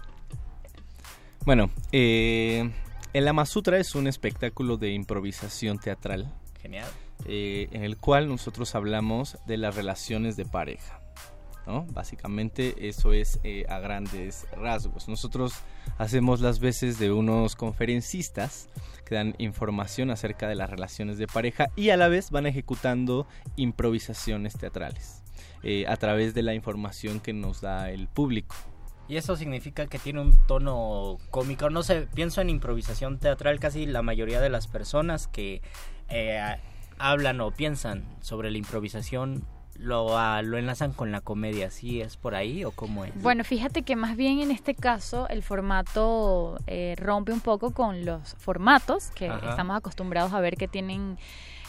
Bueno, 1.48 1.70
eh, 1.92 2.70
el 3.14 3.26
Amasutra 3.26 3.78
es 3.78 3.94
un 3.94 4.06
espectáculo 4.06 4.76
de 4.76 4.92
improvisación 4.92 5.78
teatral 5.78 6.30
Genial. 6.60 6.86
eh, 7.24 7.68
en 7.72 7.84
el 7.84 7.96
cual 7.96 8.28
nosotros 8.28 8.74
hablamos 8.74 9.38
de 9.46 9.56
las 9.56 9.74
relaciones 9.74 10.36
de 10.36 10.44
pareja. 10.44 11.00
¿no? 11.66 11.86
Básicamente 11.86 12.86
eso 12.86 13.14
es 13.14 13.40
eh, 13.44 13.64
a 13.70 13.78
grandes 13.78 14.46
rasgos. 14.58 15.08
Nosotros 15.08 15.54
hacemos 15.96 16.42
las 16.42 16.58
veces 16.60 16.98
de 16.98 17.12
unos 17.12 17.56
conferencistas 17.56 18.68
que 19.06 19.14
dan 19.14 19.34
información 19.38 20.10
acerca 20.10 20.48
de 20.48 20.54
las 20.54 20.68
relaciones 20.68 21.16
de 21.16 21.28
pareja 21.28 21.68
y 21.76 21.88
a 21.88 21.96
la 21.96 22.08
vez 22.08 22.30
van 22.30 22.44
ejecutando 22.44 23.26
improvisaciones 23.56 24.52
teatrales 24.52 25.22
eh, 25.62 25.86
a 25.88 25.96
través 25.96 26.34
de 26.34 26.42
la 26.42 26.52
información 26.52 27.20
que 27.20 27.32
nos 27.32 27.62
da 27.62 27.90
el 27.90 28.06
público. 28.06 28.54
Y 29.08 29.16
eso 29.16 29.36
significa 29.36 29.86
que 29.86 29.98
tiene 29.98 30.20
un 30.20 30.34
tono 30.46 31.16
cómico. 31.30 31.70
No 31.70 31.82
sé, 31.82 32.06
pienso 32.14 32.40
en 32.40 32.50
improvisación 32.50 33.18
teatral. 33.18 33.58
Casi 33.58 33.86
la 33.86 34.02
mayoría 34.02 34.40
de 34.40 34.50
las 34.50 34.66
personas 34.66 35.26
que 35.28 35.62
eh, 36.10 36.56
hablan 36.98 37.40
o 37.40 37.50
piensan 37.50 38.04
sobre 38.20 38.50
la 38.50 38.58
improvisación 38.58 39.44
lo, 39.78 40.18
ah, 40.18 40.42
lo 40.42 40.58
enlazan 40.58 40.92
con 40.92 41.12
la 41.12 41.20
comedia. 41.20 41.70
¿Sí 41.70 42.00
es 42.00 42.16
por 42.16 42.34
ahí 42.34 42.64
o 42.64 42.72
cómo 42.72 43.04
es? 43.04 43.22
Bueno, 43.22 43.44
fíjate 43.44 43.82
que 43.82 43.96
más 43.96 44.16
bien 44.16 44.40
en 44.40 44.50
este 44.50 44.74
caso 44.74 45.28
el 45.28 45.42
formato 45.42 46.58
eh, 46.66 46.94
rompe 46.98 47.32
un 47.32 47.40
poco 47.40 47.70
con 47.72 48.04
los 48.04 48.34
formatos 48.34 49.10
que 49.14 49.28
Ajá. 49.28 49.50
estamos 49.50 49.76
acostumbrados 49.76 50.32
a 50.32 50.40
ver 50.40 50.56
que 50.56 50.68
tienen 50.68 51.16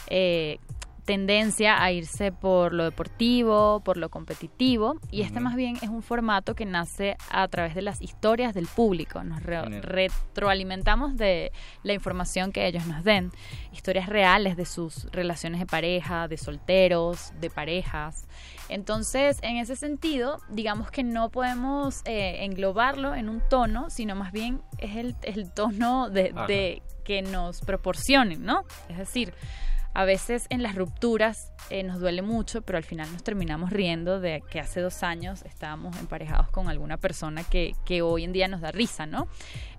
eh, 0.08 0.58
tendencia 1.00 1.82
a 1.82 1.92
irse 1.92 2.32
por 2.32 2.72
lo 2.72 2.84
deportivo, 2.84 3.80
por 3.80 3.96
lo 3.96 4.08
competitivo, 4.08 4.96
y 5.10 5.22
este 5.22 5.40
más 5.40 5.56
bien 5.56 5.76
es 5.76 5.88
un 5.88 6.02
formato 6.02 6.54
que 6.54 6.66
nace 6.66 7.16
a 7.30 7.48
través 7.48 7.74
de 7.74 7.82
las 7.82 8.00
historias 8.00 8.54
del 8.54 8.66
público. 8.66 9.22
Nos 9.24 9.42
retroalimentamos 9.42 11.16
de 11.16 11.52
la 11.82 11.92
información 11.92 12.52
que 12.52 12.66
ellos 12.66 12.86
nos 12.86 13.04
den, 13.04 13.30
historias 13.72 14.08
reales 14.08 14.56
de 14.56 14.64
sus 14.64 15.04
relaciones 15.12 15.60
de 15.60 15.66
pareja, 15.66 16.28
de 16.28 16.36
solteros, 16.36 17.32
de 17.40 17.50
parejas. 17.50 18.26
Entonces, 18.68 19.38
en 19.42 19.56
ese 19.56 19.76
sentido, 19.76 20.38
digamos 20.48 20.90
que 20.90 21.02
no 21.02 21.30
podemos 21.30 22.02
eh, 22.04 22.44
englobarlo 22.44 23.14
en 23.14 23.28
un 23.28 23.42
tono, 23.48 23.90
sino 23.90 24.14
más 24.14 24.32
bien 24.32 24.62
es 24.78 24.96
el, 24.96 25.16
el 25.22 25.52
tono 25.52 26.08
de, 26.08 26.32
de 26.46 26.82
que 27.04 27.22
nos 27.22 27.60
proporcionen, 27.62 28.44
¿no? 28.44 28.64
Es 28.88 28.98
decir, 28.98 29.34
a 29.94 30.04
veces 30.04 30.46
en 30.50 30.62
las 30.62 30.74
rupturas 30.74 31.52
eh, 31.68 31.82
nos 31.82 32.00
duele 32.00 32.22
mucho, 32.22 32.62
pero 32.62 32.78
al 32.78 32.84
final 32.84 33.12
nos 33.12 33.22
terminamos 33.22 33.70
riendo 33.70 34.20
de 34.20 34.42
que 34.50 34.60
hace 34.60 34.80
dos 34.80 35.02
años 35.02 35.42
estábamos 35.44 35.96
emparejados 35.98 36.48
con 36.48 36.68
alguna 36.68 36.96
persona 36.96 37.44
que, 37.44 37.74
que 37.84 38.02
hoy 38.02 38.24
en 38.24 38.32
día 38.32 38.48
nos 38.48 38.60
da 38.60 38.70
risa, 38.70 39.06
¿no? 39.06 39.28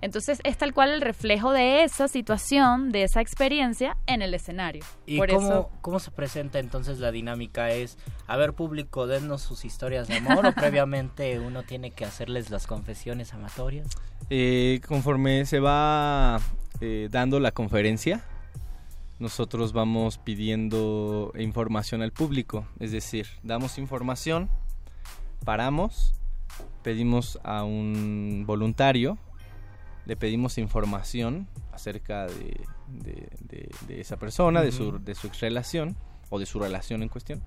Entonces 0.01 0.39
es 0.43 0.57
tal 0.57 0.73
cual 0.73 0.91
el 0.91 1.01
reflejo 1.01 1.51
de 1.51 1.83
esa 1.83 2.07
situación, 2.07 2.91
de 2.91 3.03
esa 3.03 3.21
experiencia 3.21 3.97
en 4.05 4.21
el 4.21 4.33
escenario. 4.33 4.83
¿Y 5.05 5.19
cómo, 5.19 5.69
cómo 5.81 5.99
se 5.99 6.11
presenta 6.11 6.59
entonces 6.59 6.99
la 6.99 7.11
dinámica? 7.11 7.71
¿Es, 7.71 7.97
a 8.27 8.37
ver 8.37 8.53
público, 8.53 9.07
dennos 9.07 9.41
sus 9.41 9.65
historias 9.65 10.07
de 10.07 10.17
amor 10.17 10.45
o 10.45 10.51
previamente 10.53 11.39
uno 11.39 11.63
tiene 11.63 11.91
que 11.91 12.05
hacerles 12.05 12.49
las 12.49 12.67
confesiones 12.67 13.33
amatorias? 13.33 13.87
Eh, 14.29 14.81
conforme 14.87 15.45
se 15.45 15.59
va 15.59 16.39
eh, 16.79 17.09
dando 17.11 17.39
la 17.39 17.51
conferencia, 17.51 18.23
nosotros 19.21 19.71
vamos 19.71 20.17
pidiendo 20.17 21.31
información 21.37 22.01
al 22.01 22.11
público, 22.11 22.65
es 22.79 22.91
decir, 22.91 23.27
damos 23.43 23.77
información, 23.77 24.49
paramos, 25.45 26.15
pedimos 26.81 27.39
a 27.43 27.63
un 27.63 28.45
voluntario, 28.47 29.19
le 30.07 30.17
pedimos 30.17 30.57
información 30.57 31.47
acerca 31.71 32.25
de, 32.25 33.69
esa 33.89 34.17
persona, 34.17 34.63
de, 34.63 34.71
su, 34.71 34.97
de 34.97 35.13
su 35.13 35.29
relación 35.39 35.95
o 36.31 36.39
de 36.39 36.47
su 36.47 36.59
relación 36.59 37.03
en 37.03 37.09
cuestión. 37.09 37.43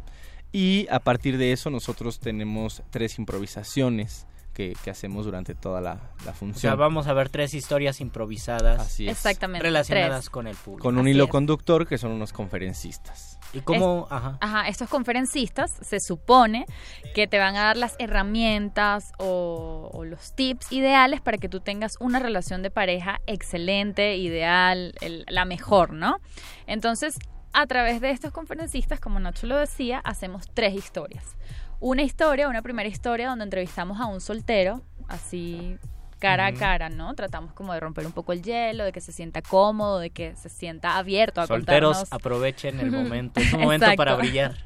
Y 0.52 0.86
a 0.92 1.00
partir 1.00 1.38
de 1.38 1.52
eso 1.52 1.70
nosotros 1.70 2.20
tenemos 2.20 2.84
tres 2.90 3.18
improvisaciones 3.18 4.28
que, 4.54 4.74
hacemos 4.90 5.26
durante 5.26 5.54
toda 5.54 5.80
la, 5.80 5.96
función. 6.32 6.56
O 6.56 6.58
sea, 6.58 6.74
vamos 6.76 7.06
a 7.08 7.12
ver 7.12 7.28
tres 7.28 7.52
historias 7.52 8.00
improvisadas. 8.00 8.80
Así 8.80 9.08
Exactamente. 9.08 9.62
Relacionadas 9.62 10.30
con 10.30 10.46
el 10.46 10.56
público. 10.56 10.82
Con 10.82 10.96
un 10.96 11.08
hilo 11.08 11.28
conductor 11.28 11.86
que 11.86 11.98
son 11.98 12.12
unos 12.12 12.32
conferencistas. 12.32 13.38
¿Y 13.52 13.60
cómo? 13.60 14.08
ajá. 14.10 14.68
estos 14.68 14.88
conferencistas 14.88 15.70
se 15.80 16.00
supone 16.00 16.66
que 17.14 17.26
te 17.26 17.38
van 17.38 17.56
a 17.56 17.64
dar 17.64 17.76
las 17.76 17.94
herramientas 17.98 19.12
o, 19.18 20.02
los 20.04 20.34
tips 20.34 20.72
ideales 20.72 21.20
para 21.20 21.38
que 21.38 21.48
tú 21.48 21.60
tengas 21.60 21.96
una 22.00 22.18
relación 22.18 22.62
de 22.62 22.70
pareja 22.70 23.20
excelente, 23.26 24.16
ideal, 24.16 24.94
la 25.28 25.44
mejor, 25.44 25.92
¿no? 25.92 26.18
Entonces, 26.66 27.16
a 27.52 27.66
través 27.66 28.00
de 28.00 28.10
estos 28.10 28.32
conferencistas, 28.32 29.00
como 29.00 29.20
Nacho 29.20 29.46
lo 29.46 29.56
decía, 29.56 30.00
hacemos 30.00 30.46
tres 30.52 30.74
historias 30.74 31.36
una 31.80 32.02
historia, 32.02 32.48
una 32.48 32.62
primera 32.62 32.88
historia 32.88 33.28
donde 33.28 33.44
entrevistamos 33.44 34.00
a 34.00 34.06
un 34.06 34.20
soltero, 34.20 34.82
así 35.08 35.78
cara 36.24 36.46
a 36.46 36.54
cara, 36.54 36.88
¿no? 36.88 37.14
Tratamos 37.14 37.52
como 37.52 37.74
de 37.74 37.80
romper 37.80 38.06
un 38.06 38.12
poco 38.12 38.32
el 38.32 38.42
hielo, 38.42 38.84
de 38.84 38.92
que 38.92 39.02
se 39.02 39.12
sienta 39.12 39.42
cómodo, 39.42 39.98
de 39.98 40.08
que 40.08 40.34
se 40.36 40.48
sienta 40.48 40.96
abierto 40.96 41.42
a 41.42 41.46
Solteros, 41.46 42.06
aprovechen 42.10 42.80
el 42.80 42.90
momento, 42.92 43.40
es 43.40 43.52
un 43.52 43.60
momento 43.60 43.86
para 43.94 44.14
brillar. 44.14 44.56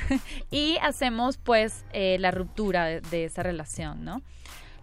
y 0.50 0.76
hacemos 0.82 1.38
pues 1.38 1.86
eh, 1.92 2.18
la 2.20 2.32
ruptura 2.32 2.84
de, 3.00 3.24
esa 3.24 3.42
relación, 3.42 4.04
¿no? 4.04 4.20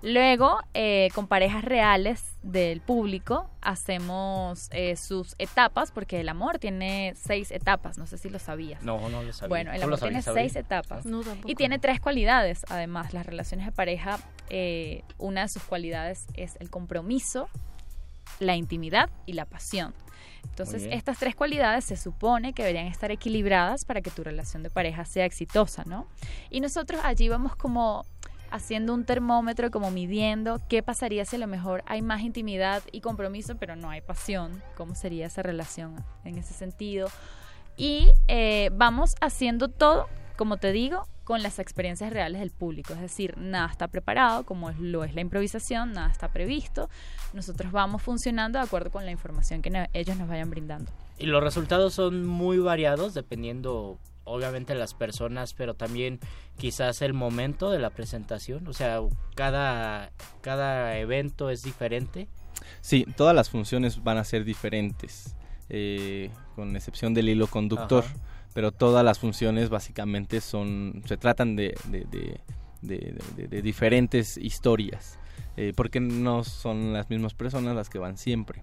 Luego, 0.04 0.60
eh, 0.74 1.08
con 1.16 1.28
parejas 1.28 1.64
reales 1.64 2.36
del 2.44 2.82
público, 2.82 3.50
hacemos 3.62 4.68
eh, 4.74 4.98
sus 4.98 5.34
etapas, 5.40 5.92
porque 5.92 6.20
el 6.20 6.28
amor 6.28 6.60
tiene 6.60 7.14
seis 7.16 7.52
etapas, 7.52 7.98
no 7.98 8.06
sé 8.06 8.18
si 8.18 8.30
lo 8.30 8.38
sabías. 8.38 8.84
No, 8.84 9.08
no 9.08 9.24
lo 9.24 9.32
sabía. 9.32 9.48
Bueno, 9.48 9.72
el 9.72 9.82
amor 9.82 9.98
tiene 10.00 10.22
seis 10.22 10.58
etapas. 10.58 11.06
y 11.46 11.56
tiene 11.56 11.80
tres 11.80 12.02
cualidades, 12.02 12.66
además, 12.68 13.14
las 13.14 13.26
relaciones 13.26 13.66
de 13.66 13.72
pareja, 13.72 14.20
eh, 14.50 15.04
una 15.20 15.44
de 15.44 15.48
sus 15.48 15.64
cualidades 15.64 16.28
es 16.34 16.58
el 16.60 16.70
compromiso, 16.70 17.48
la 18.40 18.58
intimidad 18.58 19.10
y 19.26 19.34
la 19.34 19.46
pasión. 19.46 19.94
Entonces, 20.44 20.86
estas 20.92 21.18
tres 21.18 21.34
cualidades 21.34 21.86
se 21.86 21.96
supone 21.96 22.52
que 22.52 22.64
deberían 22.64 22.88
estar 22.88 23.10
equilibradas 23.10 23.86
para 23.86 24.02
que 24.02 24.12
tu 24.12 24.22
relación 24.22 24.64
de 24.64 24.70
pareja 24.70 25.06
sea 25.06 25.24
exitosa, 25.24 25.84
¿no? 25.86 26.08
Y 26.50 26.60
nosotros 26.60 27.00
allí 27.06 27.30
vamos 27.30 27.56
como 27.56 28.06
haciendo 28.54 28.94
un 28.94 29.04
termómetro, 29.04 29.72
como 29.72 29.90
midiendo 29.90 30.62
qué 30.70 30.84
pasaría 30.84 31.26
si 31.26 31.38
a 31.38 31.40
lo 31.40 31.48
mejor 31.48 31.84
hay 31.88 32.04
más 32.04 32.22
intimidad 32.22 32.84
y 32.92 33.02
compromiso, 33.02 33.56
pero 33.58 33.76
no 33.76 33.90
hay 33.90 34.02
pasión, 34.02 34.62
cómo 34.78 34.94
sería 34.94 35.26
esa 35.26 35.42
relación 35.42 35.96
en 36.24 36.38
ese 36.38 36.54
sentido. 36.54 37.08
Y 37.78 38.12
eh, 38.28 38.70
vamos 38.72 39.16
haciendo 39.22 39.70
todo, 39.70 40.08
como 40.38 40.58
te 40.58 40.72
digo, 40.72 41.08
con 41.24 41.42
las 41.42 41.58
experiencias 41.58 42.14
reales 42.14 42.42
del 42.42 42.52
público. 42.52 42.94
Es 42.94 43.02
decir, 43.02 43.36
nada 43.40 43.72
está 43.72 43.88
preparado, 43.88 44.44
como 44.44 44.70
lo 44.72 45.04
es 45.04 45.16
la 45.16 45.22
improvisación, 45.22 45.94
nada 45.94 46.12
está 46.12 46.28
previsto. 46.28 46.92
Nosotros 47.34 47.72
vamos 47.72 48.04
funcionando 48.04 48.60
de 48.60 48.66
acuerdo 48.66 48.92
con 48.92 49.04
la 49.04 49.12
información 49.12 49.64
que 49.64 49.90
ellos 49.94 50.16
nos 50.16 50.28
vayan 50.30 50.52
brindando. 50.52 50.92
Y 51.18 51.26
los 51.26 51.42
resultados 51.42 51.96
son 51.96 52.28
muy 52.28 52.60
variados 52.60 53.16
dependiendo 53.16 53.98
obviamente 54.26 54.76
las 54.76 54.94
personas, 54.94 55.54
pero 55.54 55.74
también 55.74 56.20
quizás 56.58 57.02
el 57.02 57.14
momento 57.14 57.70
de 57.70 57.80
la 57.80 57.90
presentación, 57.90 58.68
o 58.68 58.74
sea, 58.74 59.00
cada, 59.36 60.12
cada 60.42 60.98
evento 60.98 61.50
es 61.50 61.64
diferente. 61.64 62.28
Sí, 62.82 63.06
todas 63.16 63.36
las 63.36 63.50
funciones 63.50 64.04
van 64.04 64.18
a 64.18 64.24
ser 64.24 64.44
diferentes, 64.44 65.36
eh, 65.70 66.30
con 66.56 66.76
excepción 66.76 67.14
del 67.14 67.30
hilo 67.30 67.48
conductor, 67.48 68.04
pero 68.54 68.72
todas 68.72 69.04
las 69.04 69.20
funciones 69.20 69.70
básicamente 69.70 70.42
son, 70.42 71.02
se 71.06 71.18
tratan 71.18 71.56
de, 71.56 71.76
de, 71.86 72.40
de, 72.82 73.62
diferentes 73.62 74.38
historias, 74.38 75.18
eh, 75.58 75.74
porque 75.76 76.00
no 76.00 76.44
son 76.44 76.94
las 76.94 77.10
mismas 77.10 77.34
personas 77.34 77.76
las 77.76 77.90
que 77.90 78.00
van 78.00 78.18
siempre. 78.18 78.62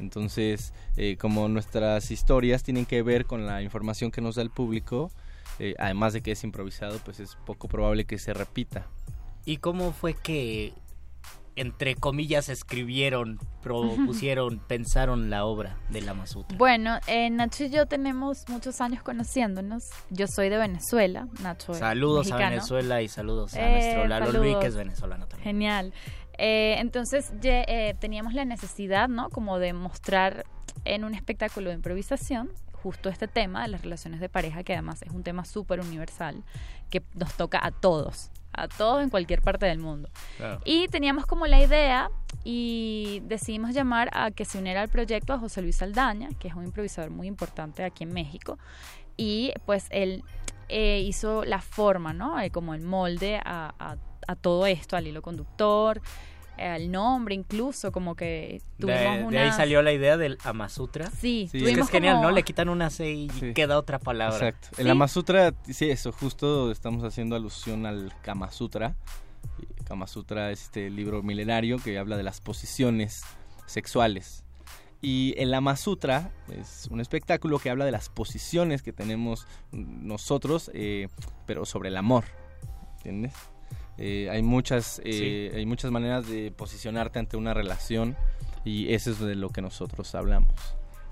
Entonces, 0.00 0.72
eh, 0.96 1.16
como 1.16 1.48
nuestras 1.48 2.10
historias 2.10 2.62
tienen 2.62 2.86
que 2.86 3.02
ver 3.02 3.26
con 3.26 3.46
la 3.46 3.62
información 3.62 4.10
que 4.10 4.20
nos 4.20 4.36
da 4.36 4.42
el 4.42 4.50
público, 4.50 5.10
eh, 5.58 5.74
además 5.78 6.12
de 6.12 6.22
que 6.22 6.32
es 6.32 6.42
improvisado, 6.42 6.98
pues 7.04 7.20
es 7.20 7.36
poco 7.44 7.68
probable 7.68 8.04
que 8.06 8.18
se 8.18 8.32
repita. 8.32 8.86
¿Y 9.44 9.58
cómo 9.58 9.92
fue 9.92 10.14
que, 10.14 10.72
entre 11.56 11.94
comillas, 11.96 12.48
escribieron, 12.48 13.38
propusieron, 13.62 14.58
pensaron 14.58 15.28
la 15.28 15.44
obra 15.44 15.76
de 15.90 16.02
la 16.02 16.14
Masutra? 16.14 16.56
Bueno, 16.56 16.98
eh, 17.06 17.28
Nacho 17.30 17.64
y 17.64 17.70
yo 17.70 17.86
tenemos 17.86 18.48
muchos 18.48 18.80
años 18.80 19.02
conociéndonos. 19.02 19.90
Yo 20.10 20.26
soy 20.26 20.48
de 20.48 20.58
Venezuela, 20.58 21.28
Nacho. 21.42 21.74
Saludos 21.74 22.30
a 22.32 22.36
Venezuela 22.36 23.02
y 23.02 23.08
saludos 23.08 23.54
a 23.54 23.68
nuestro 23.68 24.08
Lalo 24.08 24.32
Luis, 24.32 24.56
que 24.58 24.66
es 24.66 24.76
venezolano 24.76 25.26
también. 25.26 25.44
Genial. 25.44 25.92
Eh, 26.42 26.76
entonces 26.78 27.34
eh, 27.42 27.94
teníamos 28.00 28.32
la 28.32 28.46
necesidad, 28.46 29.10
¿no? 29.10 29.28
Como 29.28 29.58
de 29.58 29.74
mostrar 29.74 30.46
en 30.86 31.04
un 31.04 31.14
espectáculo 31.14 31.68
de 31.68 31.76
improvisación 31.76 32.50
justo 32.82 33.10
este 33.10 33.28
tema 33.28 33.60
de 33.60 33.68
las 33.68 33.82
relaciones 33.82 34.20
de 34.20 34.30
pareja, 34.30 34.64
que 34.64 34.72
además 34.72 35.02
es 35.02 35.10
un 35.12 35.22
tema 35.22 35.44
súper 35.44 35.80
universal, 35.80 36.42
que 36.88 37.02
nos 37.14 37.34
toca 37.34 37.60
a 37.62 37.70
todos, 37.70 38.30
a 38.54 38.68
todos 38.68 39.02
en 39.02 39.10
cualquier 39.10 39.42
parte 39.42 39.66
del 39.66 39.80
mundo. 39.80 40.08
Y 40.64 40.88
teníamos 40.88 41.26
como 41.26 41.46
la 41.46 41.60
idea 41.60 42.10
y 42.42 43.20
decidimos 43.26 43.74
llamar 43.74 44.08
a 44.14 44.30
que 44.30 44.46
se 44.46 44.56
uniera 44.56 44.80
al 44.80 44.88
proyecto 44.88 45.34
a 45.34 45.38
José 45.38 45.60
Luis 45.60 45.76
Saldaña, 45.76 46.30
que 46.38 46.48
es 46.48 46.54
un 46.54 46.64
improvisador 46.64 47.10
muy 47.10 47.26
importante 47.26 47.84
aquí 47.84 48.04
en 48.04 48.14
México, 48.14 48.58
y 49.18 49.52
pues 49.66 49.88
él 49.90 50.24
eh, 50.70 51.04
hizo 51.06 51.44
la 51.44 51.60
forma, 51.60 52.14
¿no? 52.14 52.36
como 52.50 52.72
el 52.72 52.80
molde 52.80 53.42
a, 53.44 53.74
a, 53.78 53.96
a 54.26 54.36
todo 54.36 54.64
esto, 54.64 54.96
al 54.96 55.06
hilo 55.06 55.20
conductor, 55.20 56.00
el 56.60 56.90
nombre 56.90 57.34
incluso, 57.34 57.90
como 57.92 58.14
que 58.14 58.60
tuvimos 58.78 59.30
de, 59.30 59.38
ahí 59.38 59.52
salió 59.52 59.82
la 59.82 59.92
idea 59.92 60.16
del 60.16 60.38
Amasutra. 60.44 61.10
Sí, 61.10 61.48
sí. 61.50 61.64
Es, 61.64 61.88
genial, 61.88 62.20
¿no? 62.20 62.30
Le 62.30 62.42
quitan 62.42 62.68
una 62.68 62.90
C 62.90 63.10
y 63.10 63.28
queda 63.54 63.78
otra 63.78 63.98
palabra. 63.98 64.48
Exacto. 64.48 64.68
El 64.80 64.90
Amasutra, 64.90 65.54
sí, 65.68 65.90
eso, 65.90 66.12
justo 66.12 66.70
estamos 66.70 67.04
haciendo 67.04 67.36
alusión 67.36 67.86
al 67.86 68.12
Kama 68.22 68.50
Sutra. 68.50 68.94
Kama 69.84 70.06
Sutra 70.06 70.50
es 70.50 70.64
este 70.64 70.90
libro 70.90 71.22
milenario 71.22 71.78
que 71.78 71.98
habla 71.98 72.16
de 72.16 72.22
las 72.22 72.40
posiciones 72.40 73.22
sexuales. 73.66 74.44
Y 75.02 75.34
el 75.38 75.54
Amasutra 75.54 76.30
es 76.52 76.86
un 76.90 77.00
espectáculo 77.00 77.58
que 77.58 77.70
habla 77.70 77.86
de 77.86 77.90
las 77.90 78.10
posiciones 78.10 78.82
que 78.82 78.92
tenemos 78.92 79.46
nosotros, 79.72 80.70
eh, 80.74 81.08
pero 81.46 81.64
sobre 81.64 81.88
el 81.88 81.96
amor. 81.96 82.24
¿Entiendes? 82.98 83.32
Eh, 84.02 84.30
hay, 84.30 84.42
muchas, 84.42 85.00
eh, 85.04 85.52
hay 85.54 85.66
muchas 85.66 85.90
maneras 85.90 86.26
de 86.26 86.50
posicionarte 86.50 87.18
ante 87.18 87.36
una 87.36 87.52
relación 87.52 88.16
y 88.64 88.94
eso 88.94 89.10
es 89.10 89.20
de 89.20 89.34
lo 89.34 89.50
que 89.50 89.60
nosotros 89.60 90.14
hablamos. 90.14 90.54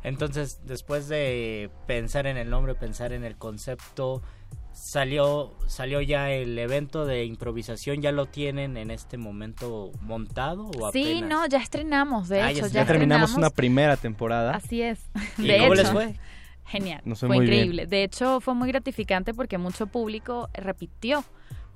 Entonces, 0.02 0.60
después 0.64 1.06
de 1.08 1.70
pensar 1.86 2.26
en 2.26 2.38
el 2.38 2.48
nombre, 2.48 2.74
pensar 2.74 3.12
en 3.12 3.24
el 3.24 3.36
concepto, 3.36 4.22
salió 4.72 5.52
salió 5.66 6.00
ya 6.00 6.30
el 6.30 6.58
evento 6.58 7.04
de 7.04 7.24
improvisación 7.24 8.00
ya 8.00 8.12
lo 8.12 8.26
tienen 8.26 8.76
en 8.76 8.90
este 8.90 9.18
momento 9.18 9.90
montado 10.02 10.70
o 10.78 10.92
sí 10.92 11.20
no 11.20 11.46
ya 11.48 11.58
estrenamos 11.58 12.28
de 12.28 12.40
ah, 12.40 12.50
hecho 12.52 12.68
ya, 12.68 12.86
terminamos 12.86 13.34
una 13.34 13.50
primera 13.50 13.96
temporada. 13.96 14.54
Así 14.54 14.80
es 14.82 15.00
de 15.36 15.56
¿Y 15.56 15.60
cómo 15.60 15.74
les 15.74 15.90
fue 15.90 16.14
genial 16.64 17.02
fue 17.16 17.36
increíble. 17.36 17.86
De 17.86 18.04
hecho 18.04 18.40
fue 18.40 18.54
muy 18.54 18.68
gratificante 18.68 19.34
porque 19.34 19.58
mucho 19.58 19.88
público 19.88 20.48
repitió 20.54 21.24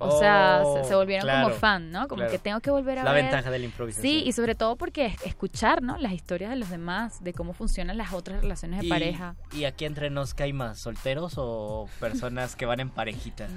o 0.03 0.19
sea, 0.19 0.63
se, 0.83 0.95
volvieron 0.95 1.29
como 1.29 1.55
fan, 1.55 1.91
¿no? 1.91 2.07
Como 2.07 2.27
que 2.27 2.39
tengo 2.39 2.59
que 2.59 2.71
volver 2.71 2.99
a 2.99 3.03
la 3.03 3.11
ver. 3.11 3.23
La 3.23 3.31
ventaja 3.31 3.51
de 3.51 3.59
la 3.59 3.65
improvisación. 3.65 4.11
Sí, 4.11 4.23
y 4.25 4.31
sobre 4.33 4.55
todo 4.55 4.75
porque 4.75 5.15
escuchar, 5.25 5.81
¿no? 5.81 5.97
Las 5.97 6.13
historias 6.13 6.49
de 6.49 6.55
los 6.55 6.69
demás, 6.69 7.23
de 7.23 7.33
cómo 7.33 7.53
funcionan 7.53 7.97
las 7.97 8.13
otras 8.13 8.41
relaciones 8.41 8.81
de 8.81 8.89
pareja. 8.89 9.35
¿Y 9.51 9.65
aquí 9.65 9.85
entre 9.85 10.09
nos 10.09 10.33
que 10.33 10.43
hay 10.43 10.53
más? 10.53 10.79
¿Solteros 10.79 11.33
o 11.37 11.87
personas 11.99 12.55
que 12.55 12.65
van 12.65 12.79
en 12.79 12.89
parejita? 12.89 13.47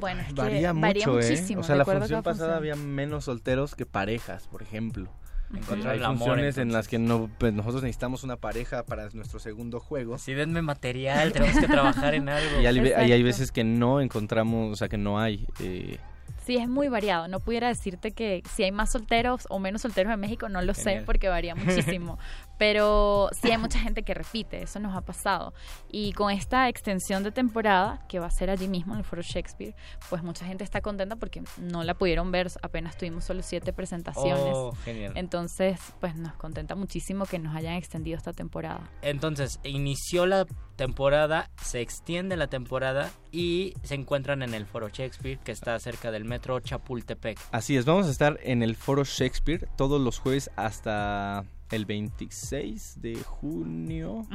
bueno, 0.00 0.22
es 0.22 0.34
varía, 0.34 0.72
varía 0.72 1.06
mucho, 1.06 1.20
¿eh? 1.20 1.30
muchísimo. 1.30 1.60
O 1.60 1.64
sea, 1.64 1.76
la 1.76 1.84
función 1.84 2.22
pasada 2.22 2.56
había 2.56 2.76
menos 2.76 3.24
solteros 3.24 3.74
que 3.74 3.86
parejas, 3.86 4.48
por 4.48 4.62
ejemplo. 4.62 5.08
Encontrar 5.54 5.94
Hay 5.94 6.00
funciones 6.00 6.58
en 6.58 6.72
las 6.72 6.88
que 6.88 6.98
no, 6.98 7.28
pues, 7.38 7.52
nosotros 7.52 7.82
necesitamos 7.82 8.24
una 8.24 8.36
pareja 8.36 8.84
para 8.84 9.08
nuestro 9.10 9.38
segundo 9.38 9.80
juego. 9.80 10.18
Sí, 10.18 10.32
denme 10.32 10.62
material, 10.62 11.32
tenemos 11.32 11.58
que 11.58 11.68
trabajar 11.68 12.14
en 12.14 12.28
algo. 12.28 12.60
Y 12.60 12.66
hay, 12.66 12.78
hay, 12.92 13.22
veces 13.22 13.52
que 13.52 13.64
no 13.64 14.00
encontramos, 14.00 14.72
o 14.72 14.76
sea, 14.76 14.88
que 14.88 14.98
no 14.98 15.20
hay. 15.20 15.46
Eh, 15.60 15.98
Sí, 16.44 16.56
es 16.56 16.68
muy 16.68 16.88
variado. 16.88 17.28
No 17.28 17.38
pudiera 17.40 17.68
decirte 17.68 18.10
que 18.10 18.42
si 18.52 18.64
hay 18.64 18.72
más 18.72 18.90
solteros 18.90 19.46
o 19.48 19.60
menos 19.60 19.82
solteros 19.82 20.12
en 20.12 20.18
México, 20.18 20.48
no 20.48 20.60
lo 20.60 20.74
sé 20.74 21.02
porque 21.06 21.28
varía 21.28 21.54
muchísimo. 21.54 22.18
Pero 22.62 23.28
sí 23.32 23.50
hay 23.50 23.58
mucha 23.58 23.80
gente 23.80 24.04
que 24.04 24.14
repite, 24.14 24.62
eso 24.62 24.78
nos 24.78 24.94
ha 24.94 25.00
pasado. 25.00 25.52
Y 25.90 26.12
con 26.12 26.30
esta 26.30 26.68
extensión 26.68 27.24
de 27.24 27.32
temporada, 27.32 28.06
que 28.08 28.20
va 28.20 28.26
a 28.26 28.30
ser 28.30 28.50
allí 28.50 28.68
mismo 28.68 28.92
en 28.92 29.00
el 29.00 29.04
Foro 29.04 29.20
Shakespeare, 29.20 29.74
pues 30.08 30.22
mucha 30.22 30.46
gente 30.46 30.62
está 30.62 30.80
contenta 30.80 31.16
porque 31.16 31.42
no 31.56 31.82
la 31.82 31.94
pudieron 31.94 32.30
ver, 32.30 32.52
apenas 32.62 32.96
tuvimos 32.96 33.24
solo 33.24 33.42
siete 33.42 33.72
presentaciones. 33.72 34.54
Oh, 34.54 34.70
genial. 34.84 35.12
Entonces, 35.16 35.80
pues 35.98 36.14
nos 36.14 36.34
contenta 36.34 36.76
muchísimo 36.76 37.26
que 37.26 37.40
nos 37.40 37.52
hayan 37.56 37.74
extendido 37.74 38.16
esta 38.16 38.32
temporada. 38.32 38.88
Entonces, 39.02 39.58
inició 39.64 40.26
la 40.26 40.46
temporada, 40.76 41.50
se 41.60 41.80
extiende 41.80 42.36
la 42.36 42.46
temporada 42.46 43.10
y 43.32 43.74
se 43.82 43.96
encuentran 43.96 44.40
en 44.42 44.54
el 44.54 44.66
Foro 44.66 44.88
Shakespeare, 44.88 45.40
que 45.40 45.50
está 45.50 45.76
cerca 45.80 46.12
del 46.12 46.24
metro 46.24 46.60
Chapultepec. 46.60 47.40
Así 47.50 47.76
es, 47.76 47.86
vamos 47.86 48.06
a 48.06 48.10
estar 48.12 48.38
en 48.44 48.62
el 48.62 48.76
Foro 48.76 49.02
Shakespeare 49.02 49.68
todos 49.76 50.00
los 50.00 50.20
jueves 50.20 50.48
hasta 50.54 51.44
el 51.72 51.86
26 51.86 53.02
de 53.02 53.16
junio. 53.16 54.26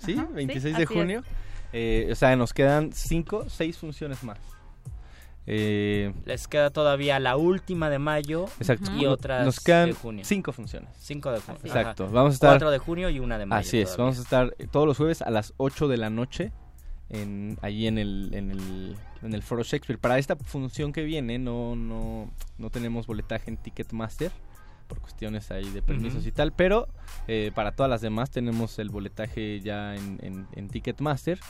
¿Sí? 0.00 0.14
26 0.32 0.76
de 0.76 0.86
junio. 0.86 1.22
Eh, 1.72 2.08
o 2.12 2.14
sea, 2.14 2.36
nos 2.36 2.52
quedan 2.52 2.92
5, 2.92 3.46
6 3.48 3.78
funciones 3.78 4.22
más. 4.22 4.38
Eh, 5.46 6.12
Les 6.24 6.46
queda 6.46 6.70
todavía 6.70 7.18
la 7.18 7.36
última 7.36 7.90
de 7.90 7.98
mayo 7.98 8.46
y 8.96 9.06
otras 9.06 9.44
Nos 9.44 9.58
quedan 9.58 9.88
de 9.88 9.94
junio. 9.94 10.24
cinco 10.24 10.52
funciones. 10.52 10.90
5 11.00 11.32
de 11.32 11.40
junio. 11.40 11.60
Exacto. 11.64 12.08
Vamos 12.08 12.32
a 12.32 12.34
estar 12.34 12.50
4 12.52 12.70
de 12.70 12.78
junio 12.78 13.10
y 13.10 13.18
una 13.18 13.38
de 13.38 13.46
mayo. 13.46 13.60
Así 13.60 13.80
es. 13.80 13.96
Vamos 13.96 14.18
a 14.18 14.22
estar 14.22 14.54
todos 14.70 14.86
los 14.86 14.96
jueves 14.96 15.20
a 15.22 15.30
las 15.30 15.54
8 15.56 15.88
de 15.88 15.96
la 15.96 16.10
noche 16.10 16.52
en 17.10 17.58
allí 17.60 17.88
en 17.88 17.98
el 17.98 18.30
en 18.32 18.50
el 18.52 18.96
en 19.22 19.34
el 19.34 19.42
Foro 19.42 19.64
Shakespeare. 19.64 19.98
Para 19.98 20.18
esta 20.18 20.36
función 20.36 20.92
que 20.92 21.02
viene 21.02 21.38
no 21.40 21.74
no 21.74 22.30
no 22.58 22.70
tenemos 22.70 23.06
boletaje 23.08 23.50
en 23.50 23.56
Ticketmaster 23.56 24.30
por 24.92 25.00
cuestiones 25.00 25.50
ahí 25.50 25.70
de 25.70 25.80
permisos 25.80 26.26
y 26.26 26.32
tal, 26.32 26.52
pero 26.52 26.86
eh, 27.26 27.50
para 27.54 27.72
todas 27.72 27.88
las 27.88 28.02
demás 28.02 28.30
tenemos 28.30 28.78
el 28.78 28.90
boletaje 28.90 29.58
ya 29.62 29.94
en, 29.94 30.46
en, 30.52 30.68
Ticketmaster. 30.68 31.40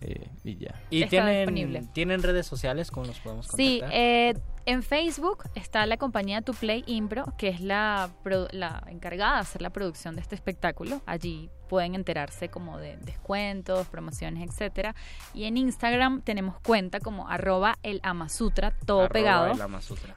Eh, 0.00 0.28
y 0.44 0.56
ya. 0.56 0.80
¿Y 0.88 1.04
tienen, 1.04 1.92
tienen 1.92 2.22
redes 2.22 2.46
sociales? 2.46 2.90
¿Cómo 2.90 3.06
nos 3.06 3.18
podemos 3.18 3.48
contactar? 3.48 3.66
Sí, 3.66 3.82
eh, 3.92 4.34
en 4.66 4.82
Facebook 4.82 5.44
está 5.54 5.86
la 5.86 5.96
compañía 5.96 6.42
To 6.42 6.52
Play 6.52 6.84
Impro, 6.86 7.34
que 7.38 7.48
es 7.48 7.60
la, 7.60 8.10
la 8.52 8.82
encargada 8.88 9.36
de 9.36 9.40
hacer 9.40 9.62
la 9.62 9.70
producción 9.70 10.14
de 10.14 10.22
este 10.22 10.34
espectáculo. 10.34 11.02
Allí 11.06 11.50
pueden 11.68 11.94
enterarse 11.94 12.48
como 12.48 12.78
de 12.78 12.96
descuentos, 12.96 13.86
promociones, 13.86 14.48
etcétera. 14.50 14.94
Y 15.34 15.44
en 15.44 15.56
Instagram 15.56 16.20
tenemos 16.22 16.58
cuenta 16.60 16.98
como 16.98 17.28
arroba 17.28 17.78
el 17.84 18.00
Amasutra, 18.02 18.72
todo 18.84 19.08
pegado. 19.08 19.54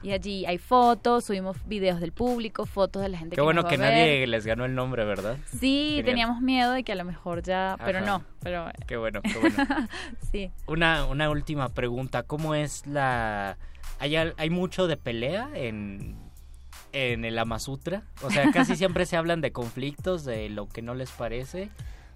Y 0.02 0.10
allí 0.12 0.44
hay 0.46 0.58
fotos, 0.58 1.24
subimos 1.24 1.56
videos 1.66 2.00
del 2.00 2.12
público, 2.12 2.66
fotos 2.66 3.02
de 3.02 3.08
la 3.08 3.18
gente 3.18 3.30
Qué 3.30 3.36
que 3.36 3.42
bueno 3.42 3.62
nos 3.62 3.66
va 3.66 3.76
que 3.76 3.76
a 3.76 3.86
nadie 3.90 4.18
ver. 4.20 4.28
les 4.28 4.44
ganó 4.44 4.64
el 4.64 4.74
nombre, 4.74 5.04
¿verdad? 5.04 5.38
Sí, 5.46 6.02
teníamos 6.04 6.40
miedo 6.40 6.72
de 6.72 6.82
que 6.82 6.90
a 6.92 6.96
lo 6.96 7.04
mejor 7.04 7.42
ya, 7.42 7.76
pero 7.84 8.00
no, 8.00 8.24
pero 8.42 8.68
Qué 8.88 8.96
bueno, 8.96 9.20
qué 9.22 9.38
bueno. 9.40 9.56
sí. 10.32 10.50
Una, 10.66 11.06
una 11.06 11.30
última 11.30 11.68
pregunta, 11.68 12.24
¿cómo 12.24 12.54
es 12.56 12.84
la... 12.86 13.56
¿Hay, 13.98 14.16
hay 14.16 14.50
mucho 14.50 14.86
de 14.86 14.96
pelea 14.96 15.50
en, 15.54 16.16
en 16.92 17.24
el 17.24 17.38
Amasutra? 17.38 18.04
O 18.22 18.30
sea, 18.30 18.50
casi 18.52 18.76
siempre 18.76 19.06
se 19.06 19.16
hablan 19.16 19.40
de 19.40 19.52
conflictos, 19.52 20.24
de 20.24 20.48
lo 20.48 20.68
que 20.68 20.82
no 20.82 20.94
les 20.94 21.10
parece. 21.10 21.70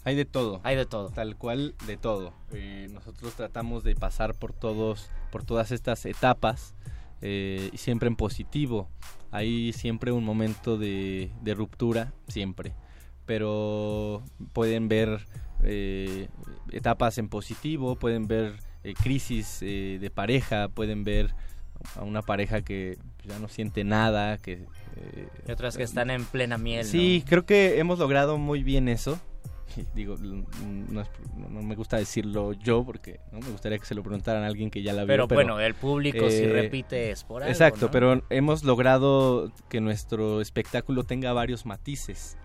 Hay 0.05 0.17
de 0.17 0.25
todo. 0.25 0.61
Hay 0.65 0.77
de 0.77 0.87
todo. 0.87 1.11
Tal 1.11 1.37
cual 1.37 1.75
de 1.87 1.97
todo. 1.97 2.33
Eh, 2.53 2.89
nosotros 2.93 3.35
tratamos 3.35 3.85
de 3.85 3.95
pasar 3.95 4.35
por 4.35 4.53
todos, 4.53 5.11
por 5.31 5.45
todas 5.45 5.71
estas 5.71 6.07
etapas 6.07 6.75
eh, 7.21 7.71
y 7.73 7.77
siempre 7.79 8.09
en 8.09 8.17
positivo. 8.17 8.89
Hay 9.31 9.73
siempre 9.73 10.13
un 10.13 10.25
momento 10.25 10.79
de, 10.79 11.31
de 11.43 11.55
ruptura, 11.55 12.13
siempre. 12.29 12.75
Pero 13.27 14.23
pueden 14.53 14.89
ver 14.89 15.27
eh, 15.63 16.29
etapas 16.71 17.19
en 17.19 17.29
positivo, 17.29 17.97
pueden 17.97 18.27
ver 18.27 18.55
eh, 18.85 18.95
crisis 18.95 19.61
de 19.61 20.11
pareja, 20.15 20.69
pueden 20.69 21.05
ver 21.05 21.35
a 21.97 22.03
una 22.03 22.23
pareja 22.23 22.63
que 22.63 22.99
ya 23.25 23.39
no 23.39 23.49
siente 23.49 23.85
nada, 23.85 24.39
que 24.39 24.65
eh, 24.97 25.29
Y 25.47 25.53
otras 25.53 25.77
que 25.77 25.83
están 25.83 26.11
en 26.11 26.25
plena 26.25 26.59
miel. 26.59 26.85
¿no? 26.87 26.91
Sí, 26.91 27.25
creo 27.27 27.45
que 27.47 27.79
hemos 27.79 27.99
logrado 27.99 28.39
muy 28.39 28.63
bien 28.63 28.89
eso. 28.89 29.19
Digo, 29.95 30.17
no, 30.17 31.03
es- 31.03 31.11
no 31.37 31.63
me 31.63 31.75
gusta 31.75 31.99
decirlo 31.99 32.53
yo 32.55 32.85
porque 32.85 33.21
¿no? 33.33 33.41
me 33.41 33.51
gustaría 33.51 33.79
que 33.79 33.85
se 33.85 33.95
lo 33.95 34.03
preguntaran 34.03 34.43
a 34.43 34.47
alguien 34.47 34.71
que 34.71 34.83
ya 34.83 34.93
la 34.93 35.03
vio. 35.03 35.09
Pero, 35.09 35.29
bueno, 35.29 35.61
el 35.61 35.75
público 35.75 36.31
si 36.31 36.47
repite 36.47 37.11
es 37.11 37.23
por 37.25 37.43
algo, 37.43 37.53
Exacto, 37.53 37.87
¿no? 37.87 37.91
pero 37.91 38.23
hemos 38.31 38.65
logrado 38.65 39.53
que 39.69 39.81
nuestro 39.81 40.41
espectáculo 40.41 41.05
tenga 41.05 41.33
varios 41.33 41.67
matices. 41.67 42.37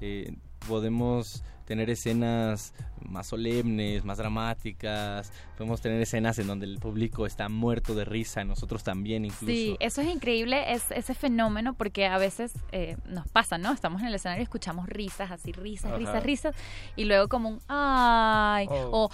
Eh, 0.00 0.34
podemos 0.68 1.42
tener 1.66 1.90
escenas 1.90 2.72
más 3.00 3.26
solemnes, 3.26 4.04
más 4.04 4.18
dramáticas, 4.18 5.32
podemos 5.56 5.80
tener 5.80 6.00
escenas 6.00 6.38
en 6.38 6.46
donde 6.46 6.66
el 6.66 6.78
público 6.78 7.26
está 7.26 7.48
muerto 7.48 7.94
de 7.94 8.04
risa, 8.04 8.44
nosotros 8.44 8.82
también 8.82 9.24
incluso. 9.24 9.46
Sí, 9.46 9.76
eso 9.80 10.00
es 10.00 10.08
increíble, 10.08 10.72
es 10.72 10.90
ese 10.90 11.14
fenómeno, 11.14 11.74
porque 11.74 12.06
a 12.06 12.18
veces 12.18 12.52
eh, 12.72 12.96
nos 13.06 13.28
pasa, 13.28 13.58
¿no? 13.58 13.72
Estamos 13.72 14.00
en 14.00 14.08
el 14.08 14.14
escenario 14.14 14.42
y 14.42 14.44
escuchamos 14.44 14.88
risas, 14.88 15.30
así, 15.30 15.52
risas, 15.52 15.92
Ajá. 15.92 15.98
risas, 15.98 16.22
risas, 16.22 16.54
y 16.96 17.04
luego 17.04 17.28
como 17.28 17.48
un 17.50 17.60
¡ay! 17.68 18.66
Oh. 18.70 19.08
o 19.08 19.10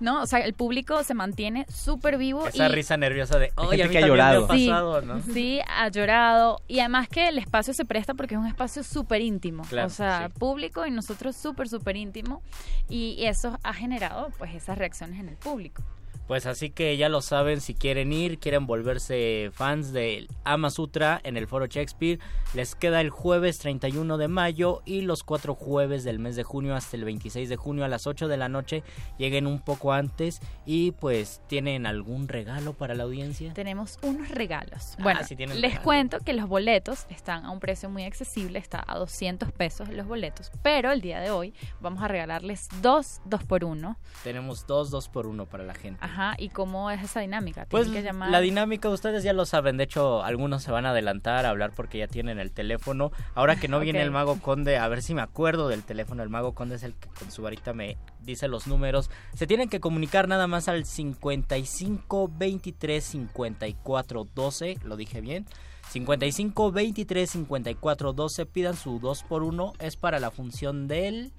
¿no? 0.00 0.22
O 0.22 0.26
sea, 0.26 0.40
el 0.40 0.54
público 0.54 1.02
se 1.04 1.14
mantiene 1.14 1.66
súper 1.68 2.18
vivo. 2.18 2.46
Esa 2.48 2.68
y, 2.68 2.72
risa 2.72 2.96
nerviosa 2.96 3.38
de, 3.38 3.52
Hay 3.56 3.66
oye, 3.66 3.82
gente 3.82 3.84
a 3.84 3.86
mí 3.86 3.92
que 3.92 3.98
ha 3.98 4.00
también 4.00 4.16
me 4.16 4.22
ha 4.22 4.32
llorado". 4.32 4.56
Sí, 4.56 4.66
pasado, 4.68 5.02
¿no? 5.02 5.22
sí, 5.22 5.60
ha 5.66 5.88
llorado. 5.88 6.60
Y 6.68 6.80
además 6.80 7.08
que 7.08 7.28
el 7.28 7.38
espacio 7.38 7.74
se 7.74 7.84
presta 7.84 8.14
porque 8.14 8.34
es 8.34 8.40
un 8.40 8.46
espacio 8.46 8.82
súper 8.82 9.20
íntimo. 9.20 9.64
Claro, 9.64 9.88
o 9.88 9.90
sea, 9.90 10.28
sí. 10.28 10.38
público 10.38 10.86
y 10.86 10.90
nosotros 10.90 11.36
súper, 11.36 11.65
súper 11.68 11.96
íntimo. 11.96 12.42
Y 12.88 13.24
eso 13.24 13.58
ha 13.62 13.74
generado 13.74 14.30
pues 14.38 14.54
esas 14.54 14.78
reacciones 14.78 15.20
en 15.20 15.28
el 15.28 15.36
público. 15.36 15.82
Pues 16.26 16.46
así 16.46 16.70
que 16.70 16.96
ya 16.96 17.08
lo 17.08 17.22
saben, 17.22 17.60
si 17.60 17.74
quieren 17.74 18.12
ir, 18.12 18.38
quieren 18.40 18.66
volverse 18.66 19.50
fans 19.54 19.92
del 19.92 20.28
Ama 20.44 20.70
Sutra 20.70 21.20
en 21.22 21.36
el 21.36 21.46
Foro 21.46 21.66
Shakespeare, 21.66 22.18
les 22.52 22.74
queda 22.74 23.00
el 23.00 23.10
jueves 23.10 23.58
31 23.58 24.18
de 24.18 24.26
mayo 24.26 24.82
y 24.84 25.02
los 25.02 25.22
cuatro 25.22 25.54
jueves 25.54 26.02
del 26.02 26.18
mes 26.18 26.34
de 26.34 26.42
junio 26.42 26.74
hasta 26.74 26.96
el 26.96 27.04
26 27.04 27.48
de 27.48 27.54
junio 27.56 27.84
a 27.84 27.88
las 27.88 28.08
8 28.08 28.26
de 28.26 28.36
la 28.36 28.48
noche. 28.48 28.82
Lleguen 29.18 29.46
un 29.46 29.60
poco 29.60 29.92
antes 29.92 30.40
y 30.64 30.90
pues 30.92 31.40
tienen 31.46 31.86
algún 31.86 32.26
regalo 32.26 32.72
para 32.72 32.94
la 32.96 33.04
audiencia. 33.04 33.52
Tenemos 33.54 33.98
unos 34.02 34.28
regalos. 34.30 34.94
Ah, 34.98 35.02
Bueno, 35.04 35.20
sí 35.24 35.36
les 35.36 35.48
regalo. 35.60 35.82
cuento 35.84 36.18
que 36.20 36.32
los 36.32 36.48
boletos 36.48 37.06
están 37.08 37.44
a 37.44 37.50
un 37.52 37.60
precio 37.60 37.88
muy 37.88 38.02
accesible, 38.02 38.58
está 38.58 38.82
a 38.88 38.96
200 38.98 39.52
pesos 39.52 39.90
los 39.90 40.06
boletos, 40.08 40.50
pero 40.62 40.90
el 40.90 41.00
día 41.00 41.20
de 41.20 41.30
hoy 41.30 41.54
vamos 41.80 42.02
a 42.02 42.08
regalarles 42.08 42.68
dos, 42.82 43.20
dos 43.24 43.44
por 43.44 43.64
uno. 43.64 43.96
Tenemos 44.24 44.66
dos, 44.66 44.90
dos 44.90 45.08
por 45.08 45.28
uno 45.28 45.46
para 45.46 45.62
la 45.62 45.74
gente. 45.74 46.00
Ajá, 46.02 46.15
¿y 46.38 46.48
cómo 46.48 46.90
es 46.90 47.02
esa 47.02 47.20
dinámica? 47.20 47.66
Pues 47.68 47.84
Tienen 47.84 48.02
que 48.02 48.06
llamar. 48.06 48.30
la 48.30 48.40
dinámica 48.40 48.88
ustedes 48.88 49.22
ya 49.22 49.32
lo 49.32 49.46
saben, 49.46 49.76
de 49.76 49.84
hecho 49.84 50.22
algunos 50.22 50.62
se 50.62 50.70
van 50.70 50.86
a 50.86 50.90
adelantar 50.90 51.46
a 51.46 51.50
hablar 51.50 51.72
porque 51.74 51.98
ya 51.98 52.08
tienen 52.08 52.38
el 52.38 52.52
teléfono. 52.52 53.12
Ahora 53.34 53.56
que 53.56 53.68
no 53.68 53.80
viene 53.80 54.02
el 54.02 54.10
mago 54.10 54.40
conde, 54.40 54.78
a 54.78 54.88
ver 54.88 55.02
si 55.02 55.14
me 55.14 55.22
acuerdo 55.22 55.68
del 55.68 55.82
teléfono, 55.84 56.22
el 56.22 56.28
mago 56.28 56.54
conde 56.54 56.76
es 56.76 56.82
el 56.82 56.94
que 56.94 57.08
con 57.08 57.30
su 57.30 57.42
varita 57.42 57.72
me 57.72 57.96
dice 58.20 58.48
los 58.48 58.66
números. 58.66 59.10
Se 59.34 59.46
tienen 59.46 59.68
que 59.68 59.80
comunicar 59.80 60.28
nada 60.28 60.46
más 60.46 60.68
al 60.68 60.84
55 60.84 62.30
23 62.36 63.04
54 63.04 64.26
12, 64.34 64.78
lo 64.84 64.96
dije 64.96 65.20
bien. 65.20 65.46
55 65.90 66.72
23 66.72 67.30
54 67.30 68.12
12, 68.12 68.46
pidan 68.46 68.76
su 68.76 68.98
2 68.98 69.22
por 69.22 69.42
1 69.42 69.74
es 69.78 69.96
para 69.96 70.18
la 70.18 70.30
función 70.30 70.88
del 70.88 71.32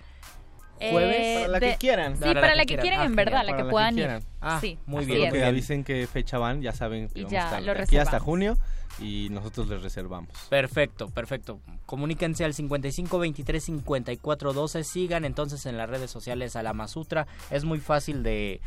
¿Jueves? 0.80 1.16
Eh, 1.20 1.36
Para 1.42 1.48
la 1.50 1.60
de- 1.60 1.72
que 1.72 1.78
quieran. 1.78 2.14
Sí, 2.16 2.22
Para 2.22 2.42
para, 2.42 2.56
la 2.56 2.66
que 2.66 2.76
que 2.76 2.82
quieran. 2.82 3.00
Ah, 3.02 3.06
en 3.06 3.16
verdad, 3.16 3.44
la 3.46 3.58
que 3.58 3.64
puedan 3.66 3.98
ir. 3.98 4.20
Ah, 4.42 4.60
sí, 4.62 4.78
muy 4.86 5.06
bien. 5.06 5.28
es. 5.28 5.34
que 5.34 5.44
avisen 5.46 5.84
qué 5.84 6.08
fecha 6.08 6.38
van, 6.38 6.62
ya 6.62 6.72
saben 6.74 7.08
que 7.10 7.20
Y 7.20 7.24
vamos 7.24 7.32
ya 7.32 7.42
a 7.42 7.46
estar 7.60 7.64
lo 7.76 7.82
aquí 7.84 7.98
hasta 7.98 8.20
junio 8.20 8.58
y 9.00 9.28
nosotros 9.32 9.68
les 9.70 9.82
reservamos. 9.82 10.30
Perfecto, 10.50 11.10
perfecto. 11.10 11.60
Comuníquense 11.86 12.44
al 12.46 12.54
55 12.54 13.20
23 13.20 13.64
54 13.64 14.54
12. 14.54 14.84
Sigan 14.84 15.26
entonces 15.26 15.66
en 15.66 15.78
las 15.78 15.90
redes 15.90 16.10
sociales 16.12 16.56
a 16.56 16.64
la 16.64 16.74
Masutra. 16.74 17.28
Es 17.50 17.64
muy 17.64 17.80
fácil 17.80 18.24
de 18.24 18.62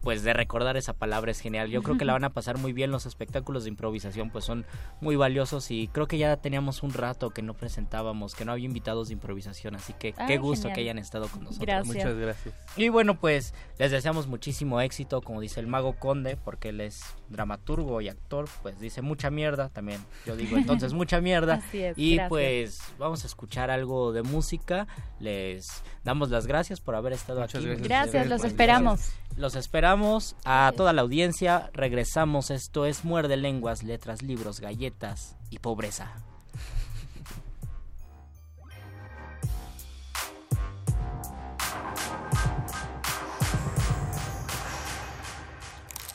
pues 0.00 0.22
de 0.22 0.32
recordar 0.32 0.76
esa 0.76 0.94
palabra 0.94 1.30
es 1.30 1.40
genial. 1.40 1.68
Yo 1.68 1.82
creo 1.82 1.98
que 1.98 2.04
la 2.04 2.14
van 2.14 2.24
a 2.24 2.30
pasar 2.30 2.58
muy 2.58 2.72
bien. 2.72 2.90
Los 2.90 3.06
espectáculos 3.06 3.64
de 3.64 3.70
improvisación 3.70 4.30
pues 4.30 4.44
son 4.44 4.64
muy 5.00 5.16
valiosos 5.16 5.70
y 5.70 5.88
creo 5.88 6.06
que 6.06 6.18
ya 6.18 6.36
teníamos 6.36 6.82
un 6.82 6.92
rato 6.92 7.30
que 7.30 7.42
no 7.42 7.54
presentábamos, 7.54 8.34
que 8.34 8.44
no 8.44 8.52
había 8.52 8.64
invitados 8.64 9.08
de 9.08 9.14
improvisación, 9.14 9.74
así 9.74 9.92
que 9.92 10.14
Ay, 10.16 10.26
qué 10.26 10.38
gusto 10.38 10.62
genial. 10.64 10.74
que 10.74 10.80
hayan 10.82 10.98
estado 10.98 11.28
con 11.28 11.44
nosotros. 11.44 11.66
Gracias. 11.66 11.94
Muchas 11.96 12.16
gracias. 12.16 12.54
Y 12.76 12.88
bueno, 12.88 13.18
pues 13.18 13.54
les 13.78 13.90
deseamos 13.90 14.26
muchísimo 14.26 14.80
éxito, 14.80 15.20
como 15.20 15.40
dice 15.40 15.60
el 15.60 15.66
mago 15.66 15.94
Conde, 15.98 16.36
porque 16.36 16.70
él 16.70 16.80
es 16.80 17.02
dramaturgo 17.30 18.00
y 18.00 18.08
actor, 18.08 18.48
pues 18.62 18.78
dice 18.80 19.00
mucha 19.02 19.30
mierda 19.30 19.68
también. 19.70 20.04
Yo 20.26 20.36
digo 20.36 20.56
entonces 20.56 20.92
mucha 20.92 21.20
mierda. 21.20 21.54
Así 21.66 21.82
es, 21.82 21.96
y 21.96 22.16
gracias. 22.16 22.28
pues 22.28 22.80
vamos 22.98 23.24
a 23.24 23.26
escuchar 23.26 23.70
algo 23.70 24.12
de 24.12 24.22
música. 24.22 24.86
Les 25.18 25.82
damos 26.04 26.30
las 26.30 26.46
gracias 26.46 26.80
por 26.80 26.94
haber 26.94 27.12
estado 27.12 27.40
Muchas 27.40 27.64
aquí. 27.64 27.66
gracias. 27.66 27.88
Gracias, 27.88 28.26
los 28.28 28.44
esperamos. 28.44 29.12
Los 29.36 29.54
esperamos 29.54 30.36
a 30.44 30.72
toda 30.76 30.92
la 30.92 31.02
audiencia. 31.02 31.70
Regresamos. 31.72 32.50
Esto 32.50 32.84
es 32.84 33.04
Muerde 33.04 33.36
Lenguas, 33.36 33.82
Letras, 33.82 34.22
Libros, 34.22 34.60
Galletas 34.60 35.36
y 35.50 35.60
Pobreza. 35.60 36.12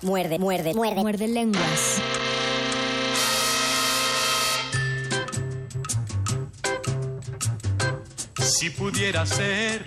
Muerde, 0.02 0.40
muerde, 0.40 0.74
muerde. 0.74 1.02
Muerde 1.02 1.28
lenguas. 1.28 2.02
Si 8.38 8.70
pudiera 8.70 9.26
ser 9.26 9.86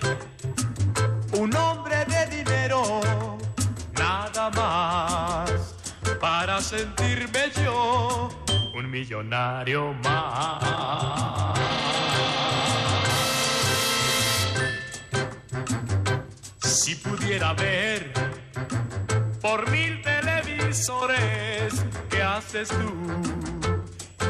un 1.32 1.54
hombre 1.54 2.04
de 2.06 2.26
dinero, 2.36 3.00
nada 3.92 4.50
más, 4.50 5.74
para 6.20 6.60
sentirme 6.60 7.50
yo 7.64 8.28
un 8.74 8.90
millonario 8.90 9.92
más. 10.04 11.58
Si 16.60 16.94
pudiera 16.96 17.52
ver 17.52 18.27
por 19.48 19.70
mil 19.70 20.02
televisores, 20.02 21.72
¿qué 22.10 22.22
haces 22.22 22.68
tú? 22.68 22.92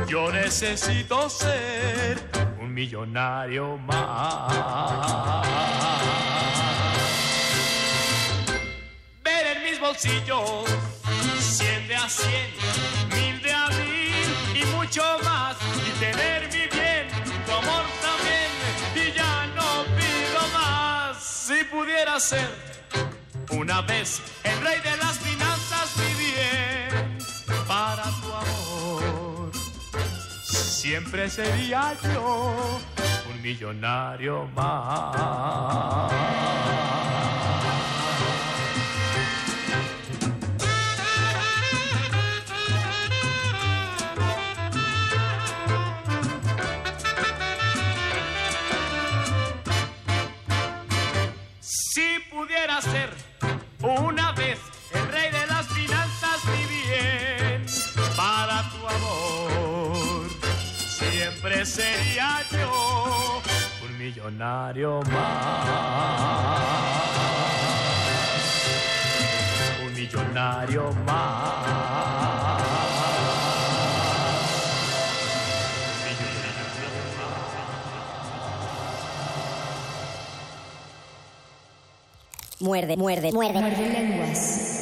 Yo 0.06 0.30
necesito 0.30 1.28
ser 1.28 2.30
un 2.60 2.72
millonario 2.72 3.76
más. 3.78 5.44
Ver 9.24 9.56
en 9.56 9.64
mis 9.64 9.80
bolsillos 9.80 10.64
cien 11.40 11.88
de 11.88 11.96
a 11.96 12.08
cien, 12.08 12.50
mil 13.16 13.42
de 13.42 13.52
a 13.52 13.68
mil 13.70 14.28
y 14.54 14.64
mucho 14.76 15.02
más. 15.24 15.56
Y 15.88 15.90
tener 15.98 16.42
mi 16.44 16.64
bien, 16.76 17.08
tu 17.44 17.52
amor 17.52 17.84
también, 18.06 18.50
y 18.94 19.12
ya 19.18 19.46
no 19.56 19.84
pido 19.96 20.40
más. 20.52 21.20
Si 21.24 21.64
pudiera 21.64 22.20
ser 22.20 22.77
una 23.50 23.80
vez 23.82 24.22
el 24.44 24.60
rey 24.60 24.80
de 24.80 24.96
las 24.96 25.18
finanzas, 25.18 25.96
mi 25.96 26.14
bien, 26.14 27.18
para 27.66 28.04
tu 28.20 28.32
amor 28.32 29.18
siempre 30.88 31.28
sería 31.28 31.94
yo 32.14 32.78
un 33.30 33.42
millonario 33.42 34.46
más. 34.54 36.12
Si 51.60 52.18
pudiera 52.30 52.80
ser 52.80 53.17
una 53.82 54.32
vez 54.32 54.58
el 54.92 55.08
rey 55.08 55.30
de 55.30 55.46
las 55.46 55.66
finanzas, 55.68 56.44
mi 56.46 56.64
bien, 56.66 57.66
para 58.16 58.68
tu 58.70 58.88
amor, 58.88 60.28
siempre 60.88 61.64
sería 61.64 62.42
yo 62.50 63.42
un 63.84 63.98
millonario 63.98 65.00
más. 65.02 66.58
Un 69.84 69.94
millonario 69.94 70.92
más. 71.06 71.97
Muerde, 82.60 82.96
muerde, 82.96 83.30
muerde. 83.32 83.60
Muerde 83.60 83.88
lenguas. 83.88 84.74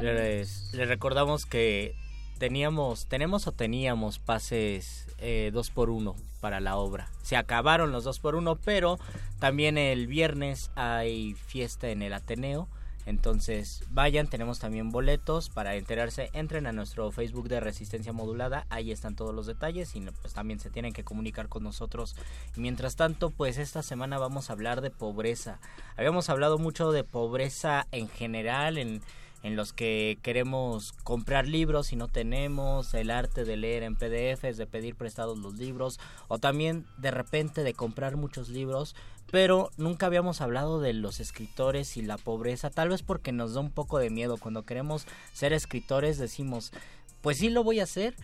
Les, 0.00 0.72
les 0.72 0.88
recordamos 0.88 1.44
que 1.44 1.94
teníamos, 2.38 3.06
tenemos 3.06 3.46
o 3.46 3.52
teníamos 3.52 4.18
pases 4.18 5.06
eh, 5.18 5.50
dos 5.52 5.70
por 5.70 5.90
uno 5.90 6.16
para 6.40 6.60
la 6.60 6.76
obra. 6.76 7.10
Se 7.22 7.36
acabaron 7.36 7.92
los 7.92 8.04
dos 8.04 8.20
por 8.20 8.36
uno, 8.36 8.56
pero 8.56 8.98
también 9.38 9.76
el 9.76 10.06
viernes 10.06 10.70
hay 10.76 11.34
fiesta 11.34 11.90
en 11.90 12.00
el 12.00 12.14
Ateneo. 12.14 12.68
Entonces 13.10 13.82
vayan, 13.90 14.28
tenemos 14.28 14.60
también 14.60 14.92
boletos 14.92 15.50
para 15.50 15.74
enterarse. 15.74 16.30
Entren 16.32 16.68
a 16.68 16.72
nuestro 16.72 17.10
Facebook 17.10 17.48
de 17.48 17.58
Resistencia 17.58 18.12
Modulada, 18.12 18.66
ahí 18.70 18.92
están 18.92 19.16
todos 19.16 19.34
los 19.34 19.46
detalles 19.46 19.96
y 19.96 20.00
pues 20.00 20.32
también 20.32 20.60
se 20.60 20.70
tienen 20.70 20.92
que 20.92 21.02
comunicar 21.02 21.48
con 21.48 21.64
nosotros. 21.64 22.14
Mientras 22.54 22.94
tanto, 22.94 23.30
pues 23.30 23.58
esta 23.58 23.82
semana 23.82 24.18
vamos 24.18 24.48
a 24.48 24.52
hablar 24.52 24.80
de 24.80 24.90
pobreza. 24.90 25.58
Habíamos 25.96 26.30
hablado 26.30 26.56
mucho 26.58 26.92
de 26.92 27.02
pobreza 27.02 27.88
en 27.90 28.08
general, 28.08 28.78
en, 28.78 29.02
en 29.42 29.56
los 29.56 29.72
que 29.72 30.18
queremos 30.22 30.92
comprar 31.02 31.48
libros 31.48 31.92
y 31.92 31.96
no 31.96 32.06
tenemos, 32.06 32.94
el 32.94 33.10
arte 33.10 33.44
de 33.44 33.56
leer 33.56 33.82
en 33.82 33.96
PDFs, 33.96 34.56
de 34.56 34.66
pedir 34.66 34.94
prestados 34.94 35.36
los 35.38 35.54
libros, 35.54 35.98
o 36.28 36.38
también 36.38 36.86
de 36.98 37.10
repente 37.10 37.64
de 37.64 37.74
comprar 37.74 38.16
muchos 38.16 38.50
libros, 38.50 38.94
pero 39.30 39.70
nunca 39.76 40.06
habíamos 40.06 40.40
hablado 40.40 40.80
de 40.80 40.92
los 40.92 41.20
escritores 41.20 41.96
y 41.96 42.02
la 42.02 42.18
pobreza, 42.18 42.70
tal 42.70 42.88
vez 42.88 43.02
porque 43.02 43.32
nos 43.32 43.54
da 43.54 43.60
un 43.60 43.70
poco 43.70 43.98
de 43.98 44.10
miedo. 44.10 44.36
Cuando 44.36 44.64
queremos 44.64 45.06
ser 45.32 45.52
escritores 45.52 46.18
decimos, 46.18 46.72
pues 47.20 47.38
sí 47.38 47.48
lo 47.48 47.62
voy 47.62 47.80
a 47.80 47.84
hacer, 47.84 48.14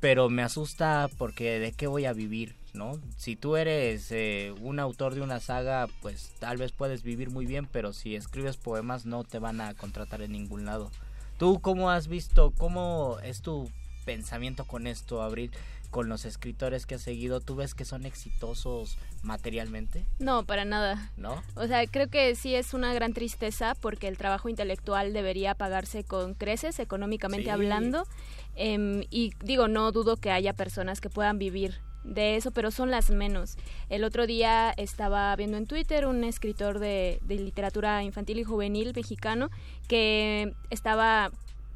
pero 0.00 0.28
me 0.28 0.42
asusta 0.42 1.08
porque 1.18 1.58
de 1.58 1.72
qué 1.72 1.86
voy 1.86 2.04
a 2.04 2.12
vivir, 2.12 2.54
¿no? 2.74 2.98
Si 3.16 3.36
tú 3.36 3.56
eres 3.56 4.10
eh, 4.10 4.54
un 4.60 4.80
autor 4.80 5.14
de 5.14 5.22
una 5.22 5.40
saga, 5.40 5.88
pues 6.02 6.32
tal 6.38 6.58
vez 6.58 6.72
puedes 6.72 7.02
vivir 7.02 7.30
muy 7.30 7.46
bien, 7.46 7.66
pero 7.66 7.92
si 7.92 8.14
escribes 8.14 8.56
poemas 8.56 9.06
no 9.06 9.24
te 9.24 9.38
van 9.38 9.60
a 9.60 9.74
contratar 9.74 10.22
en 10.22 10.32
ningún 10.32 10.64
lado. 10.66 10.90
¿Tú 11.38 11.60
cómo 11.60 11.90
has 11.90 12.06
visto, 12.06 12.52
cómo 12.58 13.16
es 13.22 13.40
tu 13.40 13.70
pensamiento 14.04 14.66
con 14.66 14.86
esto, 14.86 15.22
Abril? 15.22 15.50
Con 15.90 16.08
los 16.08 16.24
escritores 16.24 16.86
que 16.86 16.94
has 16.94 17.02
seguido, 17.02 17.40
¿tú 17.40 17.56
ves 17.56 17.74
que 17.74 17.84
son 17.84 18.06
exitosos 18.06 18.96
materialmente? 19.22 20.04
No, 20.18 20.44
para 20.44 20.64
nada. 20.64 21.10
¿No? 21.16 21.42
O 21.56 21.66
sea, 21.66 21.84
creo 21.86 22.08
que 22.08 22.34
sí 22.36 22.54
es 22.54 22.74
una 22.74 22.94
gran 22.94 23.12
tristeza 23.12 23.74
porque 23.80 24.06
el 24.08 24.16
trabajo 24.16 24.48
intelectual 24.48 25.12
debería 25.12 25.54
pagarse 25.54 26.04
con 26.04 26.34
creces, 26.34 26.78
económicamente 26.78 27.44
Sí. 27.44 27.50
hablando. 27.50 28.06
Em, 28.54 29.02
y 29.10 29.32
digo, 29.42 29.66
no 29.68 29.90
dudo 29.92 30.16
que 30.16 30.30
haya 30.30 30.52
personas 30.52 31.00
que 31.00 31.10
puedan 31.10 31.38
vivir 31.38 31.80
de 32.04 32.36
eso, 32.36 32.50
pero 32.50 32.70
son 32.70 32.90
las 32.90 33.10
menos. 33.10 33.56
El 33.88 34.04
otro 34.04 34.26
día 34.26 34.70
estaba 34.76 35.34
viendo 35.36 35.56
en 35.58 35.66
Twitter 35.66 36.06
un 36.06 36.24
escritor 36.24 36.78
de, 36.78 37.18
de 37.22 37.34
literatura 37.36 38.02
infantil 38.02 38.38
y 38.38 38.44
juvenil 38.44 38.92
mexicano 38.94 39.50
que 39.88 40.54
estaba 40.70 41.30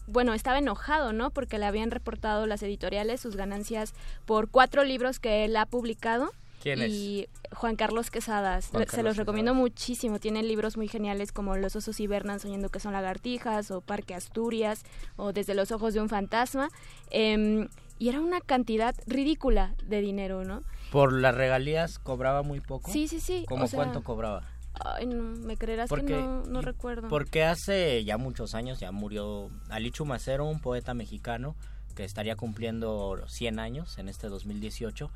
bueno, 0.06 0.34
estaba 0.34 0.58
enojado, 0.58 1.12
¿no? 1.12 1.30
Porque 1.30 1.58
le 1.58 1.66
habían 1.66 1.90
reportado 1.90 2.46
las 2.46 2.62
editoriales 2.62 3.20
sus 3.20 3.36
ganancias 3.36 3.94
por 4.26 4.48
cuatro 4.48 4.84
libros 4.84 5.20
que 5.20 5.44
él 5.44 5.56
ha 5.56 5.66
publicado. 5.66 6.32
¿Quién 6.62 6.80
es? 6.80 6.90
y 6.90 7.28
Juan 7.52 7.76
Carlos 7.76 8.10
Quesadas. 8.10 8.68
Juan 8.68 8.86
Se 8.88 9.02
los 9.02 9.18
recomiendo 9.18 9.54
muchísimo. 9.54 10.18
Tiene 10.18 10.42
libros 10.42 10.78
muy 10.78 10.88
geniales 10.88 11.30
como 11.30 11.56
Los 11.56 11.76
osos 11.76 12.00
hibernan 12.00 12.40
soñando 12.40 12.70
que 12.70 12.80
son 12.80 12.94
lagartijas 12.94 13.70
o 13.70 13.82
Parque 13.82 14.14
Asturias 14.14 14.82
o 15.16 15.32
Desde 15.32 15.54
los 15.54 15.72
ojos 15.72 15.92
de 15.92 16.00
un 16.00 16.08
fantasma. 16.08 16.70
Em, 17.10 17.68
y 17.98 18.08
era 18.08 18.20
una 18.20 18.40
cantidad 18.40 18.94
ridícula 19.06 19.74
de 19.84 20.00
dinero, 20.00 20.44
¿no? 20.44 20.62
Por 20.90 21.12
las 21.12 21.34
regalías 21.34 21.98
cobraba 21.98 22.42
muy 22.42 22.60
poco. 22.60 22.90
Sí, 22.90 23.08
sí, 23.08 23.20
sí. 23.20 23.44
¿Cómo 23.46 23.68
cuánto 23.68 24.02
cobraba? 24.02 24.42
Ay, 24.80 25.06
no, 25.06 25.22
me 25.22 25.56
creerás 25.56 25.88
que 25.88 26.02
no, 26.02 26.42
no 26.44 26.60
recuerdo. 26.60 27.08
Porque 27.08 27.44
hace 27.44 28.04
ya 28.04 28.18
muchos 28.18 28.54
años 28.54 28.80
ya 28.80 28.90
murió 28.90 29.48
Alichu 29.70 30.04
Macero, 30.04 30.46
un 30.46 30.60
poeta 30.60 30.94
mexicano 30.94 31.54
que 31.94 32.04
estaría 32.04 32.36
cumpliendo 32.36 33.22
100 33.28 33.58
años 33.58 33.98
en 33.98 34.08
este 34.08 34.28
2018. 34.28 35.10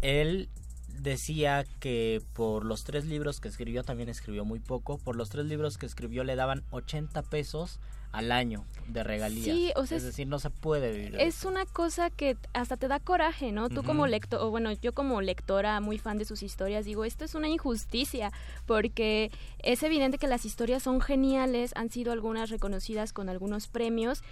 Él 0.00 0.48
decía 0.88 1.64
que 1.80 2.22
por 2.32 2.64
los 2.64 2.84
tres 2.84 3.04
libros 3.04 3.40
que 3.40 3.48
escribió, 3.48 3.82
también 3.84 4.08
escribió 4.08 4.44
muy 4.44 4.60
poco, 4.60 4.98
por 4.98 5.16
los 5.16 5.28
tres 5.28 5.46
libros 5.46 5.76
que 5.76 5.86
escribió 5.86 6.24
le 6.24 6.36
daban 6.36 6.62
80 6.70 7.22
pesos 7.22 7.80
al 8.14 8.30
año 8.30 8.64
de 8.86 9.02
regalías. 9.02 9.44
Sí, 9.44 9.72
o 9.76 9.86
sea, 9.86 9.96
es 9.96 10.04
decir, 10.04 10.26
no 10.26 10.38
se 10.38 10.50
puede 10.50 10.92
vivir. 10.92 11.16
Es 11.18 11.44
una 11.44 11.66
cosa 11.66 12.10
que 12.10 12.36
hasta 12.52 12.76
te 12.76 12.86
da 12.86 13.00
coraje, 13.00 13.50
¿no? 13.50 13.68
Tú 13.68 13.82
como 13.82 14.06
lector, 14.06 14.40
o 14.40 14.50
bueno, 14.50 14.72
yo 14.72 14.92
como 14.92 15.20
lectora 15.20 15.80
muy 15.80 15.98
fan 15.98 16.18
de 16.18 16.24
sus 16.24 16.42
historias, 16.42 16.84
digo, 16.84 17.04
esto 17.04 17.24
es 17.24 17.34
una 17.34 17.48
injusticia, 17.48 18.30
porque 18.66 19.32
es 19.58 19.82
evidente 19.82 20.18
que 20.18 20.28
las 20.28 20.44
historias 20.44 20.82
son 20.82 21.00
geniales, 21.00 21.72
han 21.74 21.90
sido 21.90 22.12
algunas 22.12 22.50
reconocidas 22.50 23.12
con 23.12 23.28
algunos 23.28 23.66
premios, 23.66 24.22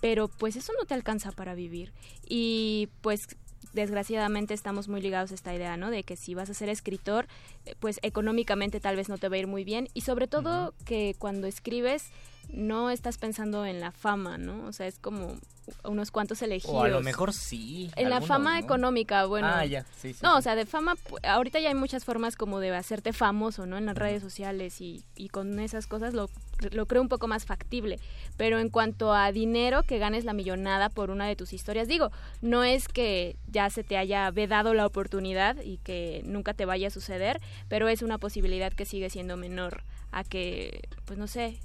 pero 0.00 0.28
pues 0.28 0.56
eso 0.56 0.72
no 0.78 0.84
te 0.84 0.94
alcanza 0.94 1.32
para 1.32 1.54
vivir. 1.54 1.92
Y 2.28 2.90
pues 3.00 3.26
desgraciadamente 3.72 4.54
estamos 4.54 4.88
muy 4.88 5.00
ligados 5.00 5.32
a 5.32 5.34
esta 5.34 5.54
idea, 5.54 5.76
¿no? 5.76 5.90
De 5.90 6.02
que 6.02 6.16
si 6.16 6.34
vas 6.34 6.50
a 6.50 6.54
ser 6.54 6.68
escritor, 6.68 7.26
eh, 7.66 7.74
pues 7.80 7.98
económicamente 8.02 8.80
tal 8.80 8.96
vez 8.96 9.08
no 9.08 9.18
te 9.18 9.28
va 9.28 9.36
a 9.36 9.38
ir 9.38 9.46
muy 9.46 9.64
bien 9.64 9.88
y 9.94 10.02
sobre 10.02 10.26
todo 10.26 10.74
que 10.84 11.14
cuando 11.18 11.46
escribes 11.46 12.10
no 12.50 12.90
estás 12.90 13.18
pensando 13.18 13.64
en 13.64 13.80
la 13.80 13.92
fama, 13.92 14.38
¿no? 14.38 14.66
O 14.66 14.72
sea, 14.72 14.86
es 14.86 14.98
como 14.98 15.36
unos 15.84 16.10
cuantos 16.10 16.42
elegidos. 16.42 16.74
O 16.74 16.82
a 16.82 16.88
lo 16.88 17.00
mejor 17.00 17.32
sí. 17.32 17.90
En 17.96 18.10
la 18.10 18.20
fama 18.20 18.58
económica, 18.58 19.26
bueno. 19.26 19.48
Ah, 19.48 19.64
ya, 19.64 19.86
sí, 19.96 20.12
sí. 20.12 20.20
No, 20.22 20.36
o 20.36 20.42
sea, 20.42 20.54
de 20.54 20.66
fama, 20.66 20.96
ahorita 21.22 21.60
ya 21.60 21.68
hay 21.68 21.74
muchas 21.74 22.04
formas 22.04 22.36
como 22.36 22.60
de 22.60 22.74
hacerte 22.74 23.12
famoso, 23.12 23.64
¿no? 23.66 23.78
En 23.78 23.86
las 23.86 23.96
redes 23.96 24.22
sociales 24.22 24.80
y, 24.80 25.04
y 25.14 25.28
con 25.28 25.60
esas 25.60 25.86
cosas 25.86 26.14
lo, 26.14 26.28
lo 26.70 26.86
creo 26.86 27.02
un 27.02 27.08
poco 27.08 27.28
más 27.28 27.44
factible. 27.44 27.98
Pero 28.36 28.58
en 28.58 28.68
cuanto 28.68 29.12
a 29.12 29.32
dinero, 29.32 29.82
que 29.82 29.98
ganes 29.98 30.24
la 30.24 30.32
millonada 30.32 30.88
por 30.88 31.10
una 31.10 31.26
de 31.26 31.36
tus 31.36 31.52
historias, 31.52 31.88
digo, 31.88 32.10
no 32.40 32.64
es 32.64 32.88
que 32.88 33.36
ya 33.46 33.68
se 33.70 33.84
te 33.84 33.96
haya 33.96 34.30
vedado 34.30 34.74
la 34.74 34.86
oportunidad 34.86 35.56
y 35.62 35.78
que 35.78 36.22
nunca 36.24 36.54
te 36.54 36.64
vaya 36.64 36.88
a 36.88 36.90
suceder, 36.90 37.40
pero 37.68 37.88
es 37.88 38.02
una 38.02 38.18
posibilidad 38.18 38.72
que 38.72 38.84
sigue 38.84 39.10
siendo 39.10 39.36
menor 39.36 39.84
a 40.10 40.24
que, 40.24 40.82
pues 41.04 41.18
no 41.18 41.26
sé, 41.26 41.58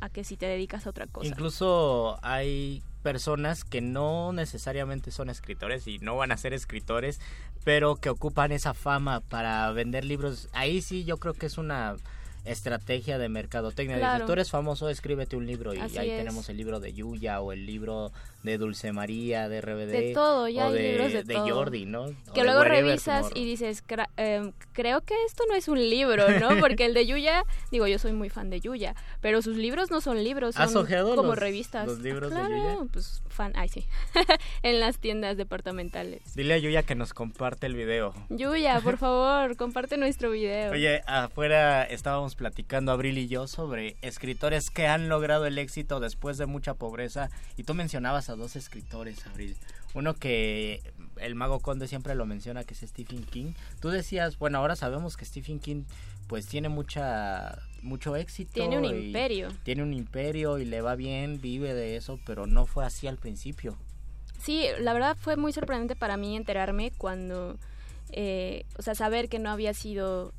a 0.00 0.08
que 0.08 0.24
si 0.24 0.36
te 0.36 0.46
dedicas 0.46 0.86
a 0.86 0.90
otra 0.90 1.06
cosa. 1.06 1.26
Incluso 1.28 2.18
hay 2.22 2.82
personas 3.02 3.64
que 3.64 3.80
no 3.80 4.32
necesariamente 4.32 5.10
son 5.10 5.28
escritores 5.28 5.86
y 5.86 5.98
no 5.98 6.16
van 6.16 6.32
a 6.32 6.36
ser 6.36 6.52
escritores, 6.54 7.20
pero 7.62 7.96
que 7.96 8.08
ocupan 8.10 8.50
esa 8.50 8.74
fama 8.74 9.20
para 9.20 9.70
vender 9.72 10.04
libros. 10.04 10.48
Ahí 10.52 10.82
sí 10.82 11.04
yo 11.04 11.18
creo 11.18 11.34
que 11.34 11.46
es 11.46 11.58
una 11.58 11.96
estrategia 12.44 13.18
de 13.18 13.28
mercadotecnia. 13.28 13.98
Claro. 13.98 14.26
tú 14.26 14.32
eres 14.32 14.50
famoso, 14.50 14.88
escríbete 14.88 15.36
un 15.36 15.46
libro 15.46 15.74
y 15.74 15.78
ahí 15.78 16.08
tenemos 16.08 16.48
el 16.48 16.56
libro 16.56 16.80
de 16.80 16.92
Yuya 16.92 17.40
o 17.40 17.52
el 17.52 17.66
libro 17.66 18.12
de 18.44 18.58
Dulce 18.58 18.92
María, 18.92 19.48
de 19.48 19.60
RBD. 19.60 19.90
De 19.90 20.12
todo, 20.12 20.48
ya 20.48 20.66
hay 20.66 20.92
libros 20.92 21.12
de, 21.12 21.24
de 21.24 21.34
Jordi, 21.34 21.86
¿no? 21.86 22.06
Que 22.34 22.44
luego 22.44 22.62
revisas 22.62 23.30
y 23.34 23.44
dices, 23.46 23.82
em, 24.18 24.52
creo 24.74 25.00
que 25.00 25.14
esto 25.26 25.44
no 25.48 25.54
es 25.54 25.66
un 25.66 25.78
libro, 25.78 26.28
¿no? 26.38 26.48
Porque 26.60 26.84
el 26.84 26.92
de 26.92 27.06
Yuya, 27.06 27.44
digo, 27.70 27.86
yo 27.86 27.98
soy 27.98 28.12
muy 28.12 28.28
fan 28.28 28.50
de 28.50 28.60
Yuya, 28.60 28.94
pero 29.22 29.40
sus 29.40 29.56
libros 29.56 29.90
no 29.90 30.02
son 30.02 30.22
libros, 30.22 30.54
son 30.54 30.86
como 31.16 31.34
revistas. 31.34 31.86
los 31.86 32.00
libros 32.00 32.30
claro, 32.30 32.54
de 32.54 32.60
Yuya? 32.60 32.76
pues 32.92 33.22
fan, 33.28 33.52
ay 33.56 33.68
sí, 33.68 33.86
en 34.62 34.78
las 34.78 34.98
tiendas 34.98 35.38
departamentales. 35.38 36.34
Dile 36.34 36.54
a 36.54 36.58
Yuya 36.58 36.82
que 36.82 36.94
nos 36.94 37.14
comparte 37.14 37.66
el 37.66 37.74
video. 37.74 38.12
Yuya, 38.28 38.80
por 38.82 38.98
favor, 38.98 39.56
comparte 39.56 39.96
nuestro 39.96 40.30
video. 40.30 40.72
Oye, 40.72 41.02
afuera 41.06 41.84
estábamos 41.84 42.34
platicando 42.34 42.92
Abril 42.92 43.16
y 43.16 43.26
yo 43.26 43.46
sobre 43.46 43.96
escritores 44.02 44.68
que 44.68 44.86
han 44.86 45.08
logrado 45.08 45.46
el 45.46 45.56
éxito 45.56 45.98
después 45.98 46.36
de 46.36 46.44
mucha 46.44 46.74
pobreza 46.74 47.30
y 47.56 47.64
tú 47.64 47.72
mencionabas 47.72 48.28
a 48.28 48.33
dos 48.36 48.56
escritores, 48.56 49.26
Abril. 49.26 49.56
Uno 49.94 50.14
que 50.14 50.82
el 51.18 51.34
mago 51.34 51.60
conde 51.60 51.88
siempre 51.88 52.14
lo 52.14 52.26
menciona, 52.26 52.64
que 52.64 52.74
es 52.74 52.80
Stephen 52.80 53.24
King. 53.24 53.52
Tú 53.80 53.90
decías, 53.90 54.38
bueno, 54.38 54.58
ahora 54.58 54.76
sabemos 54.76 55.16
que 55.16 55.24
Stephen 55.24 55.60
King 55.60 55.84
pues 56.26 56.46
tiene 56.46 56.68
mucha 56.68 57.58
mucho 57.82 58.16
éxito. 58.16 58.52
Tiene 58.54 58.78
un 58.78 58.84
imperio. 58.84 59.48
Tiene 59.62 59.82
un 59.82 59.92
imperio 59.92 60.58
y 60.58 60.64
le 60.64 60.80
va 60.80 60.96
bien, 60.96 61.40
vive 61.40 61.74
de 61.74 61.96
eso, 61.96 62.18
pero 62.24 62.46
no 62.46 62.66
fue 62.66 62.84
así 62.84 63.06
al 63.06 63.18
principio. 63.18 63.76
Sí, 64.38 64.66
la 64.80 64.92
verdad 64.92 65.16
fue 65.18 65.36
muy 65.36 65.52
sorprendente 65.52 65.96
para 65.96 66.16
mí 66.16 66.36
enterarme 66.36 66.92
cuando, 66.96 67.58
eh, 68.10 68.64
o 68.76 68.82
sea, 68.82 68.94
saber 68.94 69.28
que 69.28 69.38
no 69.38 69.50
había 69.50 69.74
sido 69.74 70.32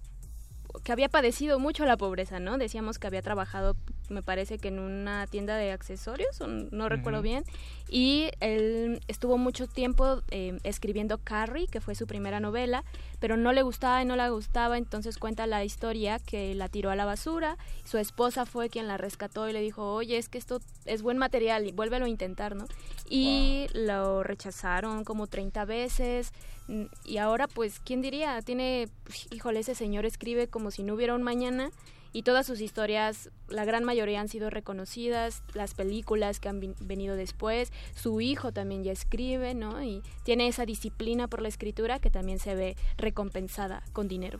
que 0.83 0.91
había 0.91 1.09
padecido 1.09 1.59
mucho 1.59 1.85
la 1.85 1.97
pobreza, 1.97 2.39
¿no? 2.39 2.57
Decíamos 2.57 2.99
que 2.99 3.07
había 3.07 3.21
trabajado, 3.21 3.75
me 4.09 4.21
parece 4.21 4.57
que 4.57 4.69
en 4.69 4.79
una 4.79 5.27
tienda 5.27 5.55
de 5.57 5.71
accesorios, 5.71 6.39
no 6.71 6.89
recuerdo 6.89 7.21
bien, 7.21 7.43
y 7.89 8.29
él 8.39 9.01
estuvo 9.07 9.37
mucho 9.37 9.67
tiempo 9.67 10.21
eh, 10.31 10.57
escribiendo 10.63 11.17
Carrie, 11.17 11.67
que 11.67 11.81
fue 11.81 11.95
su 11.95 12.07
primera 12.07 12.39
novela, 12.39 12.83
pero 13.19 13.37
no 13.37 13.53
le 13.53 13.61
gustaba 13.61 14.01
y 14.01 14.05
no 14.05 14.15
le 14.15 14.29
gustaba, 14.29 14.77
entonces 14.77 15.17
cuenta 15.17 15.47
la 15.47 15.63
historia 15.63 16.19
que 16.19 16.55
la 16.55 16.69
tiró 16.69 16.89
a 16.91 16.95
la 16.95 17.05
basura, 17.05 17.57
su 17.83 17.97
esposa 17.97 18.45
fue 18.45 18.69
quien 18.69 18.87
la 18.87 18.97
rescató 18.97 19.49
y 19.49 19.53
le 19.53 19.61
dijo, 19.61 19.93
oye, 19.93 20.17
es 20.17 20.29
que 20.29 20.37
esto 20.37 20.61
es 20.85 21.01
buen 21.01 21.17
material 21.17 21.67
y 21.67 21.71
vuélvelo 21.71 22.05
a 22.05 22.09
intentar, 22.09 22.55
¿no? 22.55 22.65
Y 23.09 23.67
lo 23.73 24.23
rechazaron 24.23 25.03
como 25.03 25.27
30 25.27 25.65
veces, 25.65 26.31
Mm, 26.67 26.85
y 27.03 27.17
ahora 27.17 27.47
pues, 27.47 27.79
¿quién 27.79 28.01
diría? 28.01 28.41
Tiene, 28.41 28.87
híjole, 29.31 29.59
ese 29.59 29.75
señor 29.75 30.05
escribe 30.05 30.47
como 30.47 30.71
si 30.71 30.83
no 30.83 30.95
hubiera 30.95 31.13
un 31.13 31.23
mañana 31.23 31.71
y 32.15 32.23
todas 32.23 32.45
sus 32.45 32.61
historias, 32.61 33.29
la 33.49 33.65
gran 33.65 33.83
mayoría 33.83 34.21
han 34.21 34.29
sido 34.29 34.49
reconocidas, 34.49 35.43
las 35.53 35.73
películas 35.73 36.39
que 36.39 36.47
han 36.47 36.73
venido 36.79 37.17
después, 37.17 37.73
su 37.93 38.21
hijo 38.21 38.53
también 38.53 38.85
ya 38.85 38.93
escribe, 38.93 39.53
¿no? 39.53 39.83
Y 39.83 40.01
tiene 40.23 40.47
esa 40.47 40.65
disciplina 40.65 41.27
por 41.27 41.41
la 41.41 41.49
escritura 41.49 41.99
que 41.99 42.09
también 42.09 42.39
se 42.39 42.55
ve 42.55 42.77
recompensada 42.95 43.83
con 43.91 44.07
dinero. 44.07 44.39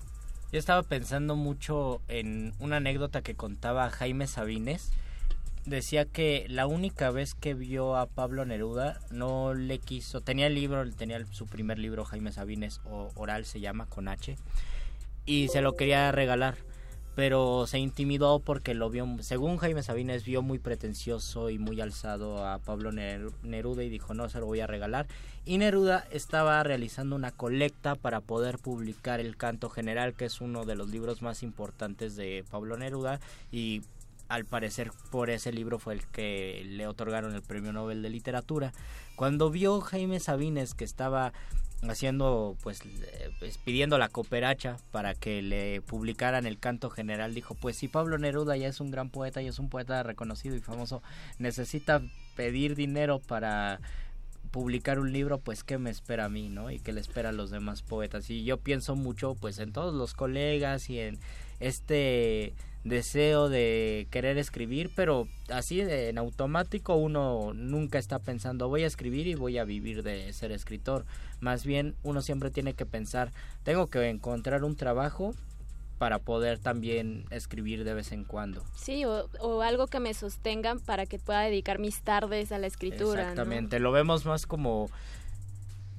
Yo 0.53 0.59
estaba 0.59 0.83
pensando 0.83 1.35
mucho 1.35 1.99
en 2.07 2.53
una 2.59 2.77
anécdota 2.77 3.21
que 3.21 3.35
contaba 3.35 3.89
Jaime 3.89 4.25
Sabines, 4.27 4.93
decía 5.65 6.05
que 6.05 6.45
la 6.47 6.67
única 6.67 7.11
vez 7.11 7.35
que 7.35 7.55
vio 7.55 7.97
a 7.97 8.05
Pablo 8.05 8.45
Neruda 8.45 9.01
no 9.11 9.53
le 9.53 9.79
quiso, 9.79 10.21
tenía 10.21 10.47
el 10.47 10.55
libro, 10.55 10.89
tenía 10.93 11.25
su 11.25 11.45
primer 11.45 11.77
libro 11.77 12.05
Jaime 12.05 12.31
Sabines 12.31 12.79
o 12.85 13.11
Oral 13.15 13.43
se 13.43 13.59
llama 13.59 13.85
con 13.87 14.07
H 14.07 14.37
y 15.25 15.49
se 15.49 15.59
lo 15.59 15.75
quería 15.75 16.13
regalar, 16.13 16.55
pero 17.15 17.65
se 17.65 17.79
intimidó 17.79 18.39
porque 18.39 18.73
lo 18.73 18.89
vio, 18.89 19.07
según 19.21 19.57
Jaime 19.57 19.83
Sabines 19.83 20.25
vio 20.25 20.41
muy 20.41 20.59
pretencioso 20.59 21.49
y 21.49 21.57
muy 21.57 21.79
alzado 21.79 22.45
a 22.45 22.59
Pablo 22.59 22.91
Neruda 22.91 23.83
y 23.83 23.89
dijo 23.89 24.13
no 24.13 24.29
se 24.29 24.39
lo 24.39 24.45
voy 24.45 24.59
a 24.59 24.67
regalar 24.67 25.07
y 25.45 25.57
Neruda 25.57 26.05
estaba 26.11 26.61
realizando 26.63 27.15
una 27.15 27.31
colecta 27.31 27.95
para 27.95 28.19
poder 28.19 28.57
publicar 28.57 29.19
el 29.19 29.37
Canto 29.37 29.69
General 29.69 30.13
que 30.13 30.25
es 30.25 30.41
uno 30.41 30.65
de 30.65 30.75
los 30.75 30.89
libros 30.89 31.21
más 31.21 31.41
importantes 31.41 32.15
de 32.15 32.43
Pablo 32.51 32.77
Neruda 32.77 33.19
y 33.51 33.81
al 34.27 34.45
parecer 34.45 34.91
por 35.11 35.29
ese 35.29 35.51
libro 35.51 35.79
fue 35.79 35.93
el 35.93 36.05
que 36.07 36.63
le 36.65 36.87
otorgaron 36.87 37.35
el 37.35 37.43
premio 37.43 37.71
Nobel 37.71 38.01
de 38.01 38.09
Literatura. 38.09 38.73
Cuando 39.15 39.51
vio 39.51 39.81
Jaime 39.81 40.19
Sabines 40.19 40.73
que 40.73 40.83
estaba 40.83 41.31
haciendo 41.89 42.57
pues, 42.63 42.81
pues, 43.39 43.57
pidiendo 43.57 43.97
la 43.97 44.09
cooperacha 44.09 44.77
para 44.91 45.15
que 45.15 45.41
le 45.41 45.81
publicaran 45.81 46.45
el 46.45 46.59
canto 46.59 46.89
general 46.89 47.33
dijo 47.33 47.55
pues 47.55 47.75
si 47.75 47.87
Pablo 47.87 48.17
Neruda 48.17 48.57
ya 48.57 48.67
es 48.67 48.79
un 48.79 48.91
gran 48.91 49.09
poeta 49.09 49.41
y 49.41 49.47
es 49.47 49.59
un 49.59 49.69
poeta 49.69 50.03
reconocido 50.03 50.55
y 50.55 50.59
famoso. 50.59 51.01
Necesita 51.39 52.01
pedir 52.35 52.75
dinero 52.75 53.19
para 53.19 53.79
publicar 54.51 54.99
un 54.99 55.11
libro 55.11 55.39
pues 55.39 55.63
qué 55.63 55.77
me 55.77 55.89
espera 55.89 56.25
a 56.25 56.29
mí 56.29 56.47
no 56.47 56.71
y 56.71 56.79
qué 56.79 56.93
le 56.93 57.01
espera 57.01 57.29
a 57.29 57.33
los 57.33 57.51
demás 57.51 57.81
poetas 57.81 58.29
y 58.29 58.45
yo 58.45 58.57
pienso 58.57 58.95
mucho 58.95 59.35
pues 59.35 59.59
en 59.59 59.73
todos 59.73 59.93
los 59.93 60.13
colegas 60.13 60.89
y 60.89 60.99
en 60.99 61.19
este 61.59 62.53
deseo 62.85 63.49
de 63.49 64.07
querer 64.11 64.37
escribir, 64.37 64.91
pero 64.95 65.27
así 65.49 65.81
en 65.81 66.17
automático 66.17 66.95
uno 66.95 67.51
nunca 67.53 67.97
está 67.97 68.19
pensando 68.19 68.69
voy 68.69 68.83
a 68.83 68.87
escribir 68.87 69.27
y 69.27 69.33
voy 69.33 69.57
a 69.57 69.65
vivir 69.65 70.03
de 70.03 70.31
ser 70.31 70.51
escritor. 70.51 71.03
Más 71.41 71.65
bien 71.65 71.95
uno 72.03 72.21
siempre 72.21 72.51
tiene 72.51 72.73
que 72.73 72.85
pensar 72.85 73.31
tengo 73.63 73.87
que 73.87 74.07
encontrar 74.07 74.63
un 74.63 74.75
trabajo 74.75 75.33
para 75.97 76.19
poder 76.19 76.59
también 76.59 77.25
escribir 77.31 77.83
de 77.83 77.93
vez 77.93 78.11
en 78.11 78.25
cuando. 78.25 78.63
Sí, 78.75 79.03
o, 79.05 79.61
algo 79.61 79.87
que 79.87 79.99
me 79.99 80.13
sostenga 80.13 80.75
para 80.85 81.05
que 81.05 81.17
pueda 81.17 81.41
dedicar 81.41 81.79
mis 81.79 82.01
tardes 82.01 82.51
a 82.51 82.59
la 82.59 82.67
escritura. 82.67 83.21
Exactamente, 83.21 83.79
lo 83.79 83.91
vemos 83.91 84.25
más 84.25 84.45
como 84.45 84.89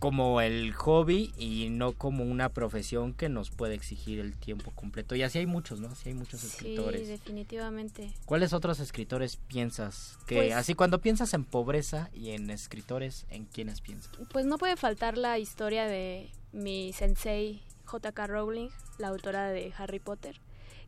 como 0.07 0.41
el 0.41 0.73
hobby 0.73 1.33
y 1.37 1.69
no 1.69 1.93
como 1.93 2.23
una 2.23 2.49
profesión 2.51 3.13
que 3.13 3.29
nos 3.29 3.51
puede 3.51 3.75
exigir 3.75 4.21
el 4.21 4.37
tiempo 4.37 4.71
completo. 4.71 5.17
Y 5.17 5.25
así 5.25 5.41
hay 5.41 5.47
muchos, 5.47 5.81
¿no? 5.81 5.89
Así 5.89 6.11
hay 6.11 6.15
muchos 6.15 6.45
escritores. 6.45 7.01
Sí, 7.01 7.07
definitivamente. 7.09 8.13
¿Cuáles 8.25 8.53
otros 8.53 8.79
escritores 8.79 9.37
piensas? 9.37 10.17
Que 10.29 10.37
Pues- 10.37 10.55
así 10.55 10.75
cuando 10.75 11.01
piensas 11.01 11.35
en 11.35 11.43
pobreza 11.45 12.09
y 12.15 12.31
en 12.31 12.51
escritores, 12.51 13.27
¿en 13.31 13.47
quiénes 13.47 13.81
piensas? 13.81 14.13
Pues 14.33 14.47
no 14.47 14.59
puede 14.59 14.77
faltar 14.77 15.19
la 15.19 15.41
historia 15.41 15.87
de 15.87 16.31
mi 16.53 16.93
sensei 16.93 17.63
J.K. 17.87 18.29
Rowling, 18.29 18.69
la 18.99 19.09
autora 19.09 19.49
de 19.49 19.73
Harry 19.77 19.99
Potter, 19.99 20.41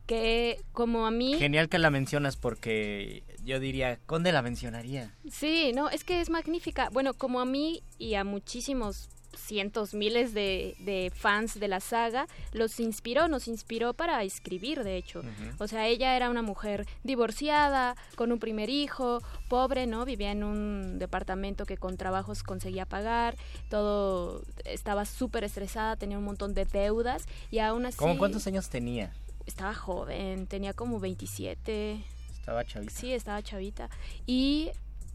que 0.05 0.61
como 0.71 1.05
a 1.05 1.11
mí... 1.11 1.35
Genial 1.35 1.69
que 1.69 1.79
la 1.79 1.89
mencionas 1.89 2.37
porque 2.37 3.23
yo 3.43 3.59
diría, 3.59 3.99
¿dónde 4.07 4.31
la 4.31 4.41
mencionaría? 4.41 5.13
Sí, 5.31 5.71
no, 5.73 5.89
es 5.89 6.03
que 6.03 6.21
es 6.21 6.29
magnífica. 6.29 6.89
Bueno, 6.91 7.13
como 7.13 7.39
a 7.39 7.45
mí 7.45 7.83
y 7.97 8.15
a 8.15 8.23
muchísimos 8.23 9.09
cientos, 9.35 9.93
miles 9.93 10.33
de, 10.33 10.75
de 10.79 11.11
fans 11.15 11.59
de 11.59 11.67
la 11.67 11.79
saga, 11.79 12.27
los 12.51 12.79
inspiró, 12.79 13.27
nos 13.27 13.47
inspiró 13.47 13.93
para 13.93 14.23
escribir, 14.23 14.83
de 14.83 14.97
hecho. 14.97 15.21
O 15.59 15.67
sea, 15.67 15.87
ella 15.87 16.15
era 16.15 16.29
una 16.29 16.41
mujer 16.41 16.85
divorciada, 17.03 17.95
con 18.15 18.31
un 18.31 18.39
primer 18.39 18.69
hijo, 18.69 19.21
pobre, 19.47 19.87
¿no? 19.87 20.05
Vivía 20.05 20.31
en 20.31 20.43
un 20.43 20.99
departamento 20.99 21.65
que 21.65 21.77
con 21.77 21.97
trabajos 21.97 22.43
conseguía 22.43 22.85
pagar, 22.85 23.35
todo 23.69 24.43
estaba 24.65 25.05
súper 25.05 25.43
estresada, 25.43 25.95
tenía 25.95 26.17
un 26.17 26.25
montón 26.25 26.53
de 26.53 26.65
deudas 26.65 27.25
y 27.51 27.59
aún 27.59 27.85
así... 27.85 27.97
¿Cómo 27.97 28.17
cuántos 28.17 28.45
años 28.47 28.69
tenía? 28.69 29.13
Estaba 29.49 29.73
joven, 29.73 30.45
tenía 30.45 30.73
como 30.73 30.99
27. 30.99 32.03
Estaba 32.31 32.63
chavita. 32.63 32.93
Sí, 32.93 33.11
estaba 33.11 33.41
chavita. 33.41 33.89
Y 34.27 34.69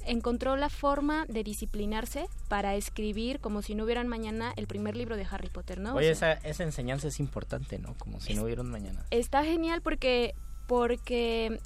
encontró 0.04 0.56
la 0.56 0.68
forma 0.68 1.24
de 1.26 1.44
disciplinarse 1.44 2.26
para 2.48 2.74
escribir 2.74 3.38
como 3.38 3.62
si 3.62 3.76
no 3.76 3.84
hubieran 3.84 4.08
mañana 4.08 4.52
el 4.56 4.66
primer 4.66 4.96
libro 4.96 5.16
de 5.16 5.24
Harry 5.30 5.50
Potter, 5.50 5.78
¿no? 5.78 5.94
O 5.94 5.98
Oye, 5.98 6.16
sea, 6.16 6.32
esa, 6.32 6.48
esa 6.48 6.64
enseñanza 6.64 7.06
es 7.06 7.20
importante, 7.20 7.78
¿no? 7.78 7.94
Como 7.94 8.20
si 8.20 8.34
no 8.34 8.42
hubiera 8.42 8.62
un 8.62 8.72
mañana. 8.72 9.06
Está 9.10 9.44
genial 9.44 9.82
porque 9.82 10.34
porque 10.66 11.60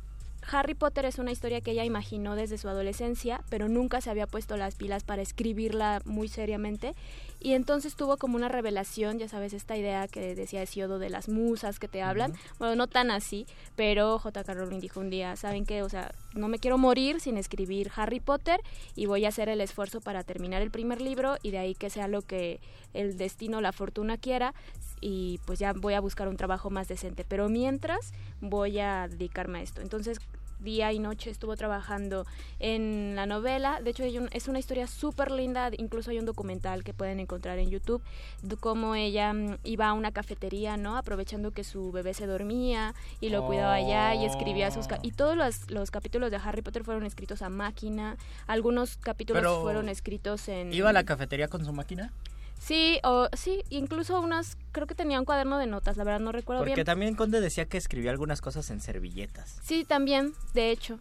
Harry 0.51 0.75
Potter 0.75 1.05
es 1.05 1.19
una 1.19 1.31
historia 1.31 1.61
que 1.61 1.73
ella 1.73 1.85
imaginó 1.85 2.35
desde 2.35 2.59
su 2.59 2.69
adolescencia, 2.69 3.43
pero 3.51 3.69
nunca 3.69 4.01
se 4.01 4.11
había 4.11 4.27
puesto 4.27 4.57
las 4.57 4.75
pilas 4.77 5.05
para 5.05 5.21
escribirla 5.21 6.01
muy 6.05 6.29
seriamente. 6.29 6.95
Y 7.41 7.53
entonces 7.53 7.95
tuvo 7.95 8.17
como 8.17 8.37
una 8.37 8.49
revelación, 8.49 9.19
ya 9.19 9.29
sabes, 9.29 9.53
esta 9.53 9.77
idea 9.77 10.09
que 10.09 10.35
decía 10.35 10.63
Hesiodo 10.63 10.99
de 10.99 11.11
las 11.11 11.29
musas 11.29 11.79
que 11.79 11.87
te 11.87 12.03
hablan. 12.03 12.33
Bueno, 12.59 12.75
no 12.77 12.87
tan 12.87 13.11
así, 13.11 13.47
pero 13.77 14.19
J.K. 14.19 14.55
Rowling 14.55 14.81
dijo 14.81 15.01
un 15.01 15.11
día, 15.11 15.37
¿saben 15.37 15.67
qué? 15.67 15.83
O 15.83 15.89
sea, 15.89 16.13
no 16.35 16.49
me 16.49 16.59
quiero 16.59 16.79
morir 16.79 17.21
sin 17.21 17.37
escribir 17.37 17.91
Harry 17.95 18.21
Potter 18.21 18.61
y 18.97 19.07
voy 19.07 19.25
a 19.25 19.29
hacer 19.29 19.49
el 19.49 19.61
esfuerzo 19.61 20.01
para 20.01 20.25
terminar 20.25 20.63
el 20.63 20.71
primer 20.71 21.01
libro 21.01 21.37
y 21.43 21.51
de 21.51 21.59
ahí 21.59 21.75
que 21.75 21.91
sea 21.91 22.09
lo 22.09 22.23
que 22.23 22.61
el 22.95 23.19
destino, 23.19 23.61
la 23.61 23.73
fortuna 23.73 24.17
quiera 24.17 24.55
y 25.01 25.39
pues 25.47 25.59
ya 25.59 25.73
voy 25.75 25.95
a 25.95 26.01
buscar 26.01 26.27
un 26.27 26.37
trabajo 26.37 26.71
más 26.71 26.89
decente. 26.89 27.25
Pero 27.29 27.49
mientras 27.49 28.13
voy 28.41 28.81
a 28.81 29.07
dedicarme 29.09 29.61
a 29.61 29.63
esto. 29.63 29.81
Entonces 29.81 30.19
día 30.61 30.93
y 30.93 30.99
noche 30.99 31.31
estuvo 31.31 31.57
trabajando 31.57 32.27
en 32.59 33.15
la 33.17 33.27
novela. 33.27 33.81
De 33.83 33.91
hecho, 33.91 34.05
un- 34.05 34.29
es 34.33 34.49
una 34.49 34.59
historia 34.59 34.87
súper 34.87 35.31
linda. 35.31 35.71
Incluso 35.77 36.11
hay 36.11 36.19
un 36.19 36.25
documental 36.27 36.85
que 36.85 36.93
pueden 36.95 37.21
encontrar 37.21 37.59
en 37.59 37.71
YouTube 37.71 38.03
de 38.43 38.57
cómo 38.57 38.95
ella 38.95 39.33
mm, 39.33 39.59
iba 39.65 39.89
a 39.89 39.93
una 39.93 40.13
cafetería, 40.13 40.77
¿no? 40.77 40.97
Aprovechando 40.97 41.51
que 41.53 41.65
su 41.65 41.93
bebé 41.93 42.15
se 42.15 42.27
dormía 42.27 42.95
y 43.21 43.29
lo 43.31 43.47
cuidaba 43.47 43.75
allá 43.75 44.15
y 44.15 44.25
escribía 44.25 44.71
sus... 44.71 44.87
Y 45.03 45.13
todos 45.13 45.37
los, 45.37 45.71
los 45.71 45.91
capítulos 45.91 46.31
de 46.31 46.37
Harry 46.39 46.63
Potter 46.63 46.85
fueron 46.85 47.05
escritos 47.05 47.43
a 47.43 47.49
máquina. 47.49 48.17
Algunos 48.47 48.97
capítulos 48.97 49.43
Pero, 49.43 49.61
fueron 49.63 49.89
escritos 49.89 50.49
en... 50.49 50.73
¿Iba 50.73 50.91
a 50.91 50.93
la 50.93 51.05
cafetería 51.05 51.49
con 51.49 51.65
su 51.65 51.73
máquina? 51.73 52.13
Sí, 52.59 53.01
o 53.05 53.29
sí, 53.35 53.63
incluso 53.71 54.21
unas... 54.21 54.57
Creo 54.73 54.87
que 54.87 54.95
tenía 54.95 55.19
un 55.19 55.25
cuaderno 55.25 55.59
de 55.59 55.67
notas, 55.67 55.97
la 55.97 56.05
verdad 56.05 56.21
no 56.21 56.33
recuerdo 56.33 56.61
Porque 56.61 56.75
bien. 56.75 56.87
también 56.87 57.15
Conde 57.15 57.41
decía 57.41 57.67
que 57.67 57.79
escribía 57.79 58.11
algunas 58.11 58.41
cosas 58.41 58.71
en 58.71 58.81
servilletas. 58.81 59.59
Sí, 59.63 59.85
también, 59.85 60.35
de 60.55 60.71
hecho. 60.71 60.99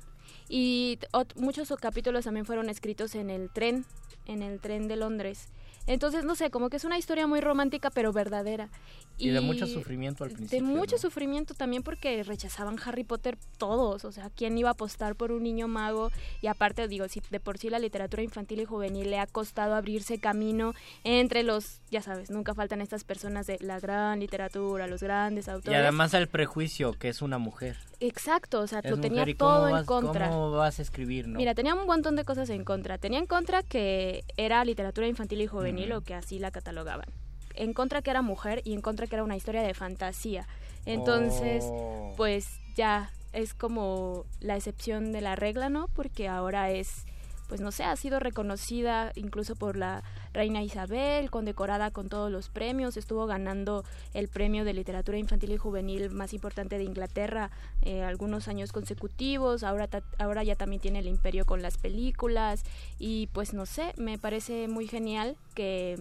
Y 0.50 1.00
muchos 1.36 1.74
capítulos 1.80 2.26
también 2.26 2.46
fueron 2.46 2.70
escritos 2.70 3.16
en 3.16 3.30
el 3.30 3.50
tren, 3.50 3.86
en 4.26 4.42
el 4.42 4.60
tren 4.60 4.88
de 4.88 4.96
Londres. 4.96 5.50
Entonces, 5.88 6.26
no 6.26 6.36
sé, 6.36 6.52
como 6.52 6.70
que 6.70 6.78
es 6.78 6.84
una 6.84 6.98
historia 6.98 7.28
muy 7.28 7.40
romántica, 7.40 7.90
pero 7.90 8.12
verdadera. 8.12 8.70
Y, 9.18 9.30
de 9.30 9.42
mucho 9.42 9.66
sufrimiento 9.66 10.24
al 10.24 10.30
principio. 10.32 10.60
De 10.60 10.64
mucho 10.64 10.98
¿no? 10.98 11.02
sufrimiento 11.02 11.56
también 11.56 11.82
porque 11.82 12.22
rechazaban 12.24 12.78
Harry 12.86 13.04
Potter 13.04 13.36
todos, 13.58 14.06
o 14.06 14.12
sea, 14.12 14.30
¿quién 14.30 14.56
iba 14.58 14.70
a 14.70 14.74
apostar 14.74 15.16
por 15.16 15.32
un 15.32 15.42
niño 15.42 15.68
mago? 15.68 16.12
Y 16.42 16.48
aparte, 16.48 16.88
digo, 16.88 17.08
si 17.08 17.24
de 17.32 17.40
por 17.40 17.58
sí 17.58 17.72
la 17.72 17.80
literatura 17.80 18.22
infantil 18.22 18.60
y 18.60 18.66
juvenil 18.66 19.10
le 19.10 19.18
ha 19.18 19.26
costado 19.26 19.74
abrirse 19.74 20.20
camino 20.20 20.74
entre 21.04 21.42
los, 21.42 21.82
ya 21.90 22.04
sabes, 22.04 22.30
nunca 22.30 22.54
faltan 22.54 22.82
estas 22.82 23.04
personas 23.04 23.48
de 23.48 23.58
la 23.60 23.80
gran 23.80 24.20
literatura, 24.20 24.86
los 24.86 25.02
grandes 25.02 25.48
Y 25.48 25.52
autores. 25.52 25.80
además 25.80 26.14
el 26.14 26.28
prejuicio 26.28 26.94
que 26.94 27.10
es 27.10 27.24
una 27.24 27.40
mujer. 27.40 27.78
Exacto, 28.00 28.60
o 28.60 28.68
sea, 28.68 28.82
Es 28.84 28.92
lo 28.92 28.98
tenía 29.00 29.28
¿y 29.28 29.34
todo 29.34 29.76
en 29.76 29.84
contra. 29.86 30.30
¿Cómo 30.30 30.52
vas 30.52 30.78
a 30.78 30.84
escribir, 30.84 31.28
no? 31.28 31.40
Mira, 31.40 31.56
tenía 31.56 31.74
un 31.74 31.88
montón 31.88 32.16
de 32.16 32.24
cosas 32.24 32.52
en 32.52 32.64
contra. 32.64 33.00
Tenía 33.00 33.18
en 33.18 33.26
contra 33.26 33.64
que 33.64 34.24
era 34.38 34.64
literatura 34.64 35.08
infantil 35.08 35.42
y 35.42 35.48
juvenil 35.48 35.77
Ujú. 35.86 35.98
o 35.98 36.02
que 36.02 36.14
así 36.16 36.40
la 36.40 36.52
catalogaban. 36.52 37.06
En 37.54 37.74
contra 37.74 38.02
que 38.02 38.12
era 38.12 38.22
mujer 38.22 38.62
y 38.66 38.74
en 38.74 38.82
contra 38.82 39.08
que 39.08 39.16
era 39.16 39.24
una 39.24 39.36
historia 39.36 39.62
de 39.62 39.74
fantasía. 39.74 40.48
Entonces, 40.86 41.64
Oh. 41.70 42.14
pues 42.18 42.48
ya 42.76 43.12
es 43.34 43.54
como 43.54 44.26
la 44.40 44.56
excepción 44.56 45.12
de 45.12 45.22
la 45.22 45.36
regla, 45.36 45.70
¿no? 45.70 45.88
Porque 45.90 46.28
ahora 46.28 46.70
es, 46.72 47.06
pues 47.50 47.60
no 47.62 47.72
sé, 47.72 47.84
ha 47.84 47.96
sido 47.96 48.20
reconocida 48.20 49.12
incluso 49.16 49.56
por 49.56 49.76
la 49.76 50.04
reina 50.38 50.62
Isabel, 50.64 51.30
condecorada 51.32 51.92
con 51.92 52.10
todos 52.10 52.32
los 52.32 52.48
premios, 52.50 52.96
estuvo 52.96 53.26
ganando 53.26 53.84
el 54.14 54.28
premio 54.28 54.64
de 54.64 54.74
literatura 54.74 55.18
infantil 55.18 55.52
y 55.52 55.58
juvenil 55.58 56.12
más 56.12 56.32
importante 56.34 56.78
de 56.78 56.84
Inglaterra 56.84 57.50
eh, 57.82 58.04
algunos 58.04 58.48
años 58.48 58.72
consecutivos, 58.72 59.64
ahora, 59.64 59.88
ta- 59.88 60.04
ahora 60.20 60.44
ya 60.44 60.56
también 60.56 60.80
tiene 60.82 61.00
el 61.00 61.08
imperio 61.08 61.44
con 61.46 61.62
las 61.62 61.78
películas 61.78 62.64
y 63.00 63.28
pues 63.34 63.54
no 63.54 63.66
sé, 63.66 63.94
me 63.98 64.18
parece 64.20 64.68
muy 64.68 64.88
genial 64.88 65.36
que 65.56 65.98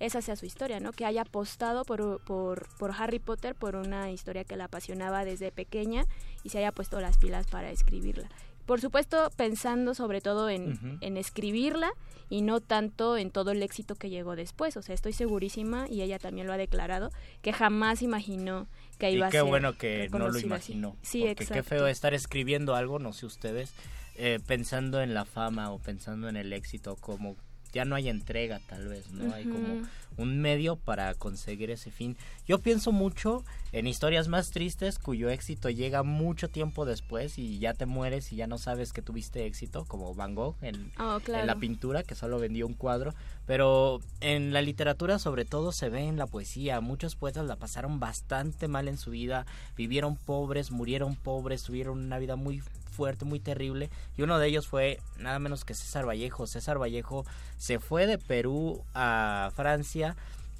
esa 0.00 0.22
sea 0.22 0.36
su 0.36 0.46
historia, 0.46 0.78
¿no? 0.78 0.92
Que 0.92 1.04
haya 1.06 1.22
apostado 1.22 1.84
por, 1.84 2.20
por, 2.20 2.68
por 2.78 2.92
Harry 2.92 3.18
Potter, 3.18 3.56
por 3.56 3.74
una 3.74 4.12
historia 4.12 4.44
que 4.44 4.54
la 4.56 4.64
apasionaba 4.66 5.24
desde 5.24 5.50
pequeña 5.50 6.04
y 6.44 6.50
se 6.50 6.58
haya 6.58 6.70
puesto 6.70 7.00
las 7.00 7.18
pilas 7.18 7.46
para 7.48 7.70
escribirla. 7.72 8.28
Por 8.68 8.82
supuesto, 8.82 9.30
pensando 9.34 9.94
sobre 9.94 10.20
todo 10.20 10.50
en, 10.50 10.98
en 11.00 11.16
escribirla 11.16 11.90
y 12.28 12.42
no 12.42 12.60
tanto 12.60 13.16
en 13.16 13.30
todo 13.30 13.50
el 13.50 13.62
éxito 13.62 13.94
que 13.94 14.10
llegó 14.10 14.36
después. 14.36 14.76
O 14.76 14.82
sea, 14.82 14.94
estoy 14.94 15.14
segurísima, 15.14 15.86
y 15.88 16.02
ella 16.02 16.18
también 16.18 16.46
lo 16.46 16.52
ha 16.52 16.58
declarado, 16.58 17.10
que 17.40 17.54
jamás 17.54 18.02
imaginó 18.02 18.68
que 18.98 19.10
Y 19.10 19.14
iba 19.14 19.28
a 19.28 19.30
qué 19.30 19.38
ser 19.38 19.46
bueno 19.46 19.72
que 19.78 20.08
no 20.10 20.18
lo 20.18 20.26
reconocida 20.26 20.56
así. 20.56 20.72
imaginó. 20.72 20.96
Sí, 21.00 21.20
porque 21.20 21.44
exacto. 21.44 21.54
qué 21.54 21.62
feo 21.62 21.86
estar 21.86 22.12
escribiendo 22.12 22.74
algo, 22.74 22.98
no 22.98 23.14
sé 23.14 23.24
ustedes, 23.24 23.72
eh, 24.16 24.38
pensando 24.46 25.00
en 25.00 25.14
la 25.14 25.24
fama 25.24 25.70
o 25.70 25.78
pensando 25.78 26.28
en 26.28 26.36
el 26.36 26.52
éxito, 26.52 26.96
como 26.96 27.36
ya 27.72 27.86
no 27.86 27.94
hay 27.94 28.10
entrega 28.10 28.60
tal 28.68 28.88
vez, 28.88 29.10
¿no? 29.10 29.32
Hay 29.32 29.44
como. 29.44 29.86
Un 30.18 30.40
medio 30.40 30.76
para 30.76 31.14
conseguir 31.14 31.70
ese 31.70 31.90
fin. 31.90 32.16
Yo 32.46 32.58
pienso 32.58 32.92
mucho 32.92 33.44
en 33.72 33.86
historias 33.86 34.28
más 34.28 34.50
tristes 34.50 34.98
cuyo 34.98 35.30
éxito 35.30 35.70
llega 35.70 36.02
mucho 36.02 36.48
tiempo 36.48 36.84
después 36.84 37.38
y 37.38 37.58
ya 37.58 37.72
te 37.72 37.86
mueres 37.86 38.32
y 38.32 38.36
ya 38.36 38.46
no 38.46 38.58
sabes 38.58 38.92
que 38.92 39.00
tuviste 39.02 39.46
éxito, 39.46 39.84
como 39.86 40.14
Van 40.14 40.34
Gogh 40.34 40.56
en, 40.60 40.92
Oh, 40.98 41.16
en 41.26 41.32
la 41.32 41.44
claro. 41.44 41.60
pintura, 41.60 42.02
que 42.02 42.14
solo 42.14 42.38
vendió 42.38 42.66
un 42.66 42.74
cuadro, 42.74 43.14
pero 43.46 44.00
en 44.20 44.52
la 44.52 44.60
literatura 44.62 45.18
sobre 45.18 45.44
todo 45.44 45.72
se 45.72 45.88
ve 45.88 46.00
en 46.06 46.16
la 46.18 46.26
poesía. 46.26 46.80
Muchos 46.80 47.14
poetas 47.16 47.46
la 47.46 47.56
pasaron 47.56 48.00
bastante 48.00 48.68
mal 48.68 48.88
en 48.88 48.98
su 48.98 49.10
vida, 49.10 49.46
vivieron 49.76 50.16
pobres, 50.16 50.70
murieron 50.70 51.14
pobres, 51.16 51.62
tuvieron 51.62 51.98
una 51.98 52.18
vida 52.18 52.36
muy 52.36 52.60
fuerte, 52.90 53.24
muy 53.24 53.38
terrible, 53.38 53.90
y 54.16 54.22
uno 54.22 54.40
de 54.40 54.48
ellos 54.48 54.66
fue 54.66 54.98
nada 55.18 55.38
menos 55.38 55.64
que 55.64 55.74
César 55.74 56.04
Vallejo. 56.08 56.48
César 56.48 56.80
Vallejo 56.80 57.24
se 57.56 57.78
fue 57.78 58.06
de 58.08 58.18
Perú 58.18 58.82
a 58.92 59.52
Francia 59.54 60.07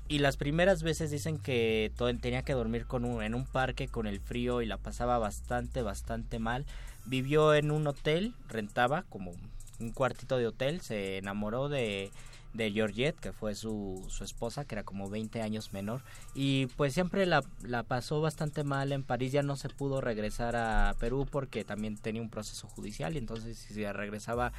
y 0.09 0.19
las 0.21 0.37
primeras 0.37 0.83
veces 0.83 1.11
dicen 1.11 1.39
que 1.39 1.93
to- 1.97 2.15
tenía 2.19 2.43
que 2.43 2.55
dormir 2.55 2.87
con 2.87 3.05
un- 3.05 3.23
en 3.23 3.35
un 3.35 3.45
parque 3.45 3.89
con 3.89 4.07
el 4.07 4.21
frío 4.21 4.63
y 4.63 4.67
la 4.67 4.79
pasaba 4.79 5.19
bastante, 5.19 5.83
bastante 5.83 6.39
mal. 6.39 6.65
Vivió 7.05 7.55
en 7.55 7.71
un 7.71 7.87
hotel, 7.87 8.35
rentaba 8.49 9.03
como 9.11 9.33
un 9.81 9.93
cuartito 9.93 10.39
de 10.39 10.47
hotel, 10.47 10.81
se 10.81 11.19
enamoró 11.19 11.69
de, 11.69 12.11
de 12.55 12.73
Georgette, 12.73 13.21
que 13.21 13.33
fue 13.33 13.55
su, 13.55 14.05
su 14.09 14.25
esposa, 14.25 14.65
que 14.65 14.75
era 14.75 14.83
como 14.83 15.09
20 15.11 15.43
años 15.43 15.73
menor, 15.75 16.01
y 16.35 16.67
pues 16.77 16.95
siempre 16.95 17.27
la, 17.27 17.45
la 17.63 17.83
pasó 17.83 18.21
bastante 18.23 18.65
mal 18.65 18.91
en 18.93 19.05
París, 19.05 19.31
ya 19.33 19.43
no 19.43 19.57
se 19.57 19.69
pudo 19.69 20.01
regresar 20.01 20.57
a 20.57 20.95
Perú 20.99 21.27
porque 21.31 21.65
también 21.65 21.97
tenía 21.97 22.23
un 22.23 22.31
proceso 22.31 22.67
judicial, 22.67 23.15
y 23.15 23.19
entonces 23.19 23.59
si 23.59 23.85
regresaba... 23.87 24.53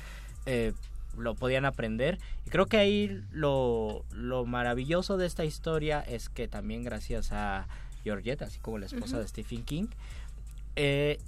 eh, 0.45 0.73
lo 1.19 1.35
podían 1.35 1.65
aprender 1.65 2.17
y 2.45 2.49
creo 2.49 2.65
que 2.65 2.77
ahí 2.77 3.21
lo, 3.31 4.03
lo 4.11 4.45
maravilloso 4.45 5.17
de 5.17 5.25
esta 5.25 5.45
historia 5.45 6.01
es 6.01 6.29
que 6.29 6.47
también 6.47 6.83
gracias 6.83 7.31
a 7.31 7.67
Georgette 8.03 8.41
así 8.43 8.59
como 8.59 8.77
la 8.77 8.85
esposa 8.85 9.19
de 9.19 9.27
Stephen 9.27 9.63
King 9.63 9.87
eh, 10.75 11.19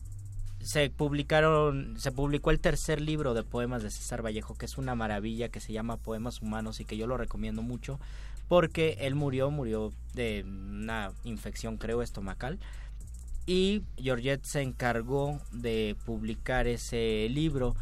se 0.63 0.89
publicaron, 0.89 1.95
se 1.97 2.11
publicó 2.11 2.51
el 2.51 2.59
tercer 2.59 3.01
libro 3.01 3.33
de 3.33 3.43
poemas 3.43 3.83
de 3.83 3.91
César 3.91 4.23
Vallejo, 4.23 4.55
que 4.55 4.65
es 4.65 4.77
una 4.77 4.95
maravilla, 4.95 5.49
que 5.49 5.59
se 5.59 5.73
llama 5.73 5.97
Poemas 5.97 6.41
Humanos 6.41 6.79
y 6.79 6.85
que 6.85 6.97
yo 6.97 7.07
lo 7.07 7.17
recomiendo 7.17 7.61
mucho, 7.61 7.99
porque 8.47 8.97
él 9.01 9.15
murió, 9.15 9.49
murió 9.49 9.91
de 10.13 10.45
una 10.45 11.11
infección, 11.23 11.77
creo, 11.77 12.01
estomacal. 12.01 12.59
Y 13.47 13.81
Georgette 13.97 14.45
se 14.45 14.61
encargó 14.61 15.41
de 15.51 15.95
publicar 16.05 16.67
ese 16.67 17.27
libro. 17.29 17.75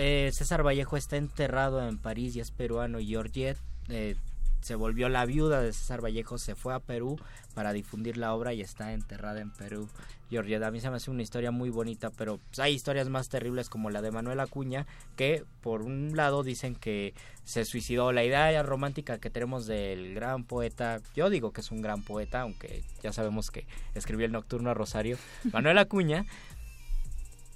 Eh, 0.00 0.30
César 0.32 0.64
Vallejo 0.64 0.96
está 0.96 1.16
enterrado 1.16 1.86
en 1.86 1.98
París 1.98 2.36
y 2.36 2.40
es 2.40 2.52
peruano. 2.52 3.00
Georgette 3.00 3.58
eh, 3.88 4.14
se 4.60 4.76
volvió 4.76 5.08
la 5.08 5.26
viuda 5.26 5.60
de 5.60 5.72
César 5.72 6.04
Vallejo, 6.04 6.38
se 6.38 6.54
fue 6.54 6.72
a 6.72 6.78
Perú 6.78 7.16
para 7.52 7.72
difundir 7.72 8.16
la 8.16 8.32
obra 8.32 8.54
y 8.54 8.60
está 8.60 8.92
enterrada 8.92 9.40
en 9.40 9.50
Perú. 9.50 9.88
Georgette, 10.30 10.62
a 10.62 10.70
mí 10.70 10.78
se 10.78 10.88
me 10.88 10.96
hace 10.96 11.10
una 11.10 11.22
historia 11.22 11.50
muy 11.50 11.70
bonita, 11.70 12.10
pero 12.10 12.38
pues, 12.38 12.60
hay 12.60 12.74
historias 12.74 13.08
más 13.08 13.28
terribles 13.28 13.68
como 13.68 13.90
la 13.90 14.00
de 14.00 14.12
Manuel 14.12 14.38
Acuña, 14.38 14.86
que 15.16 15.42
por 15.62 15.82
un 15.82 16.16
lado 16.16 16.44
dicen 16.44 16.76
que 16.76 17.12
se 17.42 17.64
suicidó. 17.64 18.12
La 18.12 18.22
idea 18.22 18.62
romántica 18.62 19.18
que 19.18 19.30
tenemos 19.30 19.66
del 19.66 20.14
gran 20.14 20.44
poeta, 20.44 21.00
yo 21.16 21.28
digo 21.28 21.52
que 21.52 21.60
es 21.60 21.72
un 21.72 21.82
gran 21.82 22.04
poeta, 22.04 22.42
aunque 22.42 22.84
ya 23.02 23.12
sabemos 23.12 23.50
que 23.50 23.66
escribió 23.96 24.26
el 24.26 24.32
Nocturno 24.32 24.70
a 24.70 24.74
Rosario, 24.74 25.18
Manuel 25.52 25.78
Acuña, 25.78 26.24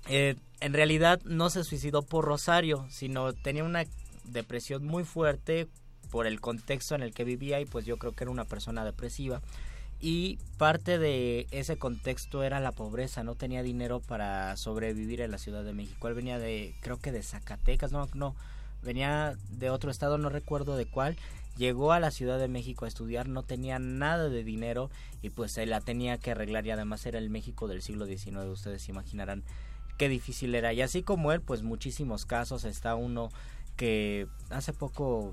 eh, 0.08 0.34
en 0.62 0.72
realidad 0.72 1.20
no 1.24 1.50
se 1.50 1.64
suicidó 1.64 2.02
por 2.02 2.24
Rosario, 2.24 2.86
sino 2.88 3.32
tenía 3.32 3.64
una 3.64 3.84
depresión 4.24 4.84
muy 4.84 5.04
fuerte 5.04 5.66
por 6.10 6.26
el 6.26 6.40
contexto 6.40 6.94
en 6.94 7.02
el 7.02 7.12
que 7.12 7.24
vivía 7.24 7.60
y 7.60 7.64
pues 7.64 7.84
yo 7.84 7.96
creo 7.96 8.12
que 8.12 8.24
era 8.24 8.30
una 8.30 8.44
persona 8.44 8.84
depresiva 8.84 9.40
y 10.00 10.38
parte 10.58 10.98
de 10.98 11.46
ese 11.50 11.76
contexto 11.76 12.42
era 12.42 12.60
la 12.60 12.72
pobreza, 12.72 13.22
no 13.22 13.34
tenía 13.34 13.62
dinero 13.62 14.00
para 14.00 14.56
sobrevivir 14.56 15.20
en 15.20 15.30
la 15.30 15.38
Ciudad 15.38 15.64
de 15.64 15.72
México. 15.72 16.08
Él 16.08 16.14
venía 16.14 16.38
de, 16.38 16.74
creo 16.80 16.98
que 16.98 17.12
de 17.12 17.22
Zacatecas, 17.22 17.92
no, 17.92 18.08
no, 18.14 18.34
venía 18.82 19.36
de 19.50 19.70
otro 19.70 19.90
estado, 19.90 20.18
no 20.18 20.28
recuerdo 20.28 20.76
de 20.76 20.86
cuál. 20.86 21.16
Llegó 21.56 21.92
a 21.92 22.00
la 22.00 22.10
Ciudad 22.10 22.38
de 22.38 22.48
México 22.48 22.84
a 22.84 22.88
estudiar, 22.88 23.28
no 23.28 23.42
tenía 23.44 23.78
nada 23.78 24.28
de 24.28 24.42
dinero 24.42 24.90
y 25.22 25.30
pues 25.30 25.56
él 25.58 25.70
la 25.70 25.80
tenía 25.80 26.18
que 26.18 26.32
arreglar 26.32 26.66
y 26.66 26.70
además 26.70 27.06
era 27.06 27.18
el 27.18 27.30
México 27.30 27.68
del 27.68 27.82
siglo 27.82 28.06
XIX, 28.06 28.38
ustedes 28.46 28.88
imaginarán 28.88 29.44
qué 30.02 30.08
difícil 30.08 30.56
era. 30.56 30.72
Y 30.72 30.82
así 30.82 31.04
como 31.04 31.30
él, 31.30 31.40
pues 31.40 31.62
muchísimos 31.62 32.26
casos, 32.26 32.64
está 32.64 32.96
uno 32.96 33.28
que 33.76 34.26
hace 34.50 34.72
poco 34.72 35.32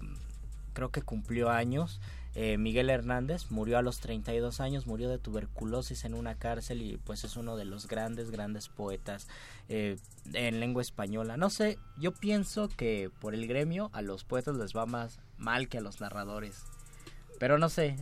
creo 0.74 0.91
que 0.91 1.01
cumplió 1.01 1.49
años, 1.49 1.99
eh, 2.36 2.59
Miguel 2.59 2.91
Hernández 2.91 3.49
murió 3.49 3.80
a 3.80 3.82
los 3.82 3.99
32 3.99 4.59
años, 4.59 4.86
murió 4.86 5.09
de 5.09 5.17
tuberculosis 5.17 6.05
en 6.05 6.13
una 6.13 6.36
cárcel 6.36 6.84
y 6.84 6.97
pues 6.97 7.24
es 7.24 7.36
uno 7.36 7.57
de 7.57 7.65
los 7.65 7.88
grandes, 7.88 8.30
grandes 8.30 8.70
poetas 8.70 9.28
eh, 9.70 9.97
en 10.34 10.59
lengua 10.59 10.84
española. 10.84 11.36
No 11.36 11.49
sé, 11.49 11.80
yo 11.97 12.11
pienso 12.11 12.70
que 12.70 13.09
por 13.20 13.34
el 13.34 13.47
gremio 13.47 13.89
a 13.91 14.03
los 14.03 14.24
poetas 14.24 14.55
les 14.55 14.76
va 14.76 14.86
más 14.86 15.20
mal 15.39 15.67
que 15.67 15.80
a 15.80 15.82
los 15.82 15.99
narradores. 15.99 16.63
Pero 17.39 17.57
no 17.57 17.70
sé, 17.70 17.95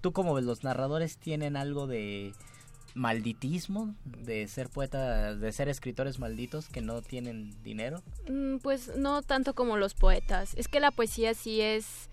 ¿tú 0.00 0.12
como? 0.12 0.40
¿Los 0.40 0.62
narradores 0.62 1.18
tienen 1.18 1.56
algo 1.56 1.88
de 1.88 2.34
malditismo 2.94 3.94
de 4.04 4.46
ser 4.48 4.68
poeta, 4.68 5.34
de 5.34 5.52
ser 5.52 5.68
escritores 5.68 6.18
malditos 6.18 6.68
que 6.68 6.80
no 6.80 7.02
tienen 7.02 7.50
dinero? 7.62 8.02
Mm, 8.28 8.58
pues 8.58 8.96
no 8.96 9.22
tanto 9.22 9.54
como 9.54 9.76
los 9.76 9.94
poetas. 9.94 10.54
Es 10.56 10.68
que 10.68 10.80
la 10.80 10.90
poesía 10.90 11.34
sí 11.34 11.60
es 11.60 12.08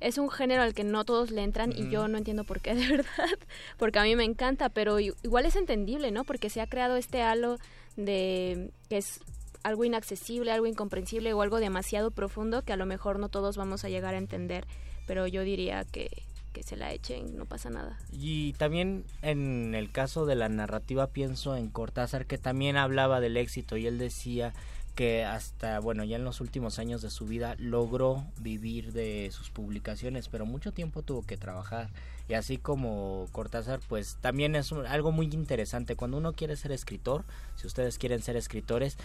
es 0.00 0.18
un 0.18 0.28
género 0.28 0.62
al 0.62 0.74
que 0.74 0.84
no 0.84 1.04
todos 1.04 1.30
le 1.30 1.42
entran 1.42 1.72
y 1.74 1.88
yo 1.88 2.08
no 2.08 2.18
entiendo 2.18 2.44
por 2.44 2.60
qué 2.60 2.74
de 2.74 2.88
verdad, 2.88 3.38
porque 3.78 3.98
a 3.98 4.02
mí 4.02 4.16
me 4.16 4.24
encanta, 4.24 4.68
pero 4.68 5.00
igual 5.00 5.46
es 5.46 5.56
entendible, 5.56 6.10
¿no? 6.10 6.24
Porque 6.24 6.50
se 6.50 6.60
ha 6.60 6.66
creado 6.66 6.96
este 6.96 7.22
halo 7.22 7.58
de 7.96 8.70
que 8.88 8.98
es 8.98 9.20
algo 9.62 9.84
inaccesible, 9.84 10.52
algo 10.52 10.66
incomprensible 10.66 11.32
o 11.32 11.40
algo 11.40 11.58
demasiado 11.58 12.10
profundo 12.10 12.62
que 12.62 12.72
a 12.72 12.76
lo 12.76 12.86
mejor 12.86 13.18
no 13.18 13.30
todos 13.30 13.56
vamos 13.56 13.84
a 13.84 13.88
llegar 13.88 14.14
a 14.14 14.18
entender, 14.18 14.66
pero 15.06 15.26
yo 15.26 15.42
diría 15.42 15.84
que 15.84 16.10
que 16.54 16.62
se 16.62 16.76
la 16.76 16.92
echen, 16.92 17.36
no 17.36 17.44
pasa 17.44 17.68
nada. 17.68 17.98
Y 18.10 18.54
también 18.54 19.04
en 19.20 19.74
el 19.74 19.90
caso 19.90 20.24
de 20.24 20.36
la 20.36 20.48
narrativa 20.48 21.08
pienso 21.08 21.56
en 21.56 21.68
Cortázar 21.68 22.24
que 22.24 22.38
también 22.38 22.78
hablaba 22.78 23.20
del 23.20 23.36
éxito 23.36 23.76
y 23.76 23.86
él 23.86 23.98
decía 23.98 24.54
que 24.94 25.24
hasta, 25.24 25.80
bueno, 25.80 26.04
ya 26.04 26.16
en 26.16 26.24
los 26.24 26.40
últimos 26.40 26.78
años 26.78 27.02
de 27.02 27.10
su 27.10 27.26
vida 27.26 27.56
logró 27.58 28.24
vivir 28.40 28.92
de 28.92 29.28
sus 29.32 29.50
publicaciones, 29.50 30.28
pero 30.28 30.46
mucho 30.46 30.72
tiempo 30.72 31.02
tuvo 31.02 31.26
que 31.26 31.36
trabajar. 31.36 31.90
Y 32.28 32.34
así 32.34 32.56
como 32.56 33.26
Cortázar, 33.32 33.80
pues 33.88 34.16
también 34.20 34.56
es 34.56 34.72
algo 34.72 35.12
muy 35.12 35.26
interesante. 35.26 35.94
Cuando 35.94 36.16
uno 36.16 36.32
quiere 36.32 36.56
ser 36.56 36.72
escritor, 36.72 37.24
si 37.56 37.66
ustedes 37.66 37.98
quieren 37.98 38.22
ser 38.22 38.36
escritores, 38.36 38.96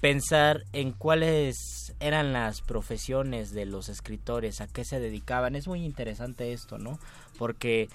pensar 0.00 0.64
en 0.72 0.92
cuáles 0.92 1.94
eran 1.98 2.32
las 2.34 2.60
profesiones 2.60 3.52
de 3.52 3.64
los 3.64 3.88
escritores, 3.88 4.60
a 4.60 4.66
qué 4.66 4.84
se 4.84 5.00
dedicaban. 5.00 5.56
Es 5.56 5.66
muy 5.66 5.82
interesante 5.84 6.52
esto, 6.52 6.76
¿no? 6.76 6.98
Porque 7.38 7.88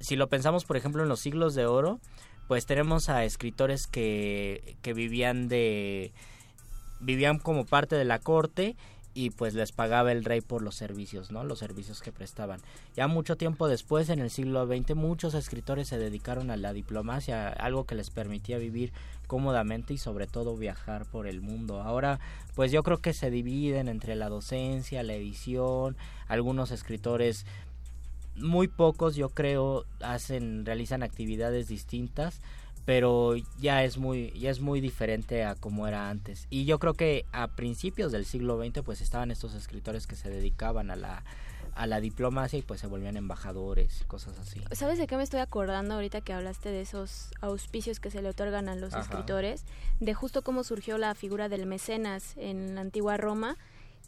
si 0.00 0.16
lo 0.16 0.28
pensamos, 0.28 0.64
por 0.64 0.76
ejemplo, 0.76 1.02
en 1.02 1.08
los 1.08 1.20
siglos 1.20 1.54
de 1.54 1.64
oro, 1.64 1.98
pues 2.48 2.66
tenemos 2.66 3.08
a 3.08 3.24
escritores 3.24 3.86
que, 3.86 4.76
que 4.82 4.92
vivían 4.92 5.48
de 5.48 6.12
vivían 7.00 7.38
como 7.38 7.64
parte 7.64 7.94
de 7.94 8.04
la 8.04 8.18
corte 8.18 8.76
y 9.18 9.30
pues 9.30 9.54
les 9.54 9.72
pagaba 9.72 10.12
el 10.12 10.24
rey 10.24 10.40
por 10.40 10.62
los 10.62 10.76
servicios, 10.76 11.32
¿no? 11.32 11.42
Los 11.42 11.58
servicios 11.58 12.02
que 12.02 12.12
prestaban. 12.12 12.60
Ya 12.94 13.08
mucho 13.08 13.36
tiempo 13.36 13.66
después, 13.66 14.10
en 14.10 14.20
el 14.20 14.30
siglo 14.30 14.64
XX, 14.64 14.94
muchos 14.94 15.34
escritores 15.34 15.88
se 15.88 15.98
dedicaron 15.98 16.52
a 16.52 16.56
la 16.56 16.72
diplomacia, 16.72 17.48
algo 17.48 17.84
que 17.84 17.96
les 17.96 18.10
permitía 18.10 18.58
vivir 18.58 18.92
cómodamente 19.26 19.92
y 19.92 19.98
sobre 19.98 20.28
todo 20.28 20.56
viajar 20.56 21.04
por 21.04 21.26
el 21.26 21.40
mundo. 21.40 21.82
Ahora, 21.82 22.20
pues 22.54 22.70
yo 22.70 22.84
creo 22.84 22.98
que 22.98 23.12
se 23.12 23.28
dividen 23.28 23.88
entre 23.88 24.14
la 24.14 24.28
docencia, 24.28 25.02
la 25.02 25.14
edición, 25.14 25.96
algunos 26.28 26.70
escritores 26.70 27.44
muy 28.36 28.68
pocos 28.68 29.16
yo 29.16 29.30
creo 29.30 29.84
hacen 30.00 30.64
realizan 30.64 31.02
actividades 31.02 31.66
distintas 31.66 32.40
pero 32.88 33.36
ya 33.58 33.84
es 33.84 33.98
muy 33.98 34.30
ya 34.30 34.48
es 34.48 34.60
muy 34.60 34.80
diferente 34.80 35.44
a 35.44 35.54
como 35.54 35.86
era 35.86 36.08
antes. 36.08 36.46
Y 36.48 36.64
yo 36.64 36.78
creo 36.78 36.94
que 36.94 37.26
a 37.32 37.48
principios 37.48 38.12
del 38.12 38.24
siglo 38.24 38.58
XX 38.58 38.80
pues 38.82 39.02
estaban 39.02 39.30
estos 39.30 39.52
escritores 39.52 40.06
que 40.06 40.16
se 40.16 40.30
dedicaban 40.30 40.90
a 40.90 40.96
la 40.96 41.22
a 41.74 41.86
la 41.86 42.00
diplomacia 42.00 42.58
y 42.58 42.62
pues 42.62 42.80
se 42.80 42.86
volvían 42.86 43.18
embajadores 43.18 44.04
cosas 44.08 44.38
así. 44.38 44.62
Sabes 44.72 44.96
de 44.96 45.06
qué 45.06 45.18
me 45.18 45.22
estoy 45.22 45.40
acordando 45.40 45.96
ahorita 45.96 46.22
que 46.22 46.32
hablaste 46.32 46.70
de 46.70 46.80
esos 46.80 47.28
auspicios 47.42 48.00
que 48.00 48.10
se 48.10 48.22
le 48.22 48.30
otorgan 48.30 48.70
a 48.70 48.74
los 48.74 48.94
escritores 48.94 49.66
de 50.00 50.14
justo 50.14 50.40
cómo 50.40 50.64
surgió 50.64 50.96
la 50.96 51.14
figura 51.14 51.50
del 51.50 51.66
mecenas 51.66 52.38
en 52.38 52.74
la 52.74 52.80
antigua 52.80 53.18
Roma 53.18 53.58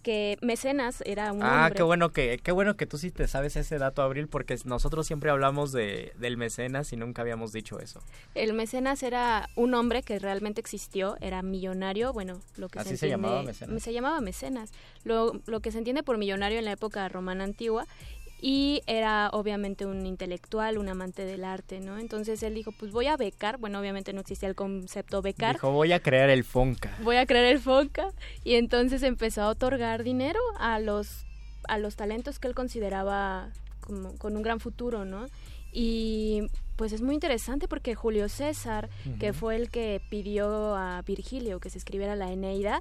que 0.02 0.38
Mecenas 0.40 1.02
era 1.04 1.32
un 1.32 1.42
ah, 1.42 1.70
qué 1.74 1.82
bueno 1.82 2.10
que 2.10 2.38
qué 2.42 2.52
bueno 2.52 2.76
que 2.76 2.86
tú 2.86 2.98
sí 2.98 3.10
te 3.10 3.28
sabes 3.28 3.56
ese 3.56 3.78
dato, 3.78 4.02
Abril, 4.02 4.28
porque 4.28 4.56
nosotros 4.64 5.06
siempre 5.06 5.30
hablamos 5.30 5.72
de, 5.72 6.12
del 6.18 6.36
Mecenas 6.36 6.92
y 6.92 6.96
nunca 6.96 7.22
habíamos 7.22 7.52
dicho 7.52 7.80
eso. 7.80 8.00
El 8.34 8.52
Mecenas 8.54 9.02
era 9.02 9.48
un 9.56 9.74
hombre 9.74 10.02
que 10.02 10.18
realmente 10.18 10.60
existió, 10.60 11.16
era 11.20 11.42
millonario, 11.42 12.12
bueno, 12.12 12.40
lo 12.56 12.68
que 12.68 12.78
Así 12.78 12.96
se, 12.96 13.08
llamaba 13.08 13.42
Mecenas. 13.42 13.82
Se 13.82 13.92
llamaba 13.92 14.20
Mecenas. 14.20 14.72
Lo, 15.04 15.40
lo 15.46 15.60
que 15.60 15.72
se 15.72 15.78
entiende 15.78 16.02
por 16.02 16.18
millonario 16.18 16.58
en 16.58 16.64
la 16.64 16.72
época 16.72 17.08
romana 17.08 17.44
antigua 17.44 17.86
y 18.40 18.82
era 18.86 19.28
obviamente 19.32 19.84
un 19.84 20.06
intelectual, 20.06 20.78
un 20.78 20.88
amante 20.88 21.24
del 21.24 21.44
arte, 21.44 21.80
¿no? 21.80 21.98
Entonces 21.98 22.42
él 22.42 22.54
dijo, 22.54 22.72
pues 22.72 22.90
voy 22.90 23.06
a 23.06 23.16
becar, 23.16 23.58
bueno, 23.58 23.78
obviamente 23.78 24.12
no 24.12 24.20
existía 24.20 24.48
el 24.48 24.54
concepto 24.54 25.20
becar. 25.20 25.56
Dijo, 25.56 25.70
voy 25.70 25.92
a 25.92 26.00
crear 26.00 26.30
el 26.30 26.44
Fonca. 26.44 26.96
Voy 27.02 27.16
a 27.16 27.26
crear 27.26 27.44
el 27.44 27.58
Fonca 27.58 28.08
y 28.42 28.54
entonces 28.54 29.02
empezó 29.02 29.42
a 29.42 29.48
otorgar 29.48 30.02
dinero 30.04 30.40
a 30.58 30.78
los 30.80 31.26
a 31.68 31.78
los 31.78 31.94
talentos 31.94 32.38
que 32.38 32.48
él 32.48 32.54
consideraba 32.54 33.50
como 33.80 34.16
con 34.16 34.36
un 34.36 34.42
gran 34.42 34.60
futuro, 34.60 35.04
¿no? 35.04 35.26
Y 35.72 36.42
pues 36.76 36.92
es 36.92 37.02
muy 37.02 37.14
interesante 37.14 37.68
porque 37.68 37.94
Julio 37.94 38.28
César, 38.28 38.88
que 39.18 39.32
fue 39.34 39.56
el 39.56 39.68
que 39.68 40.00
pidió 40.08 40.74
a 40.74 41.02
Virgilio 41.02 41.60
que 41.60 41.68
se 41.68 41.78
escribiera 41.78 42.16
la 42.16 42.32
Eneida, 42.32 42.80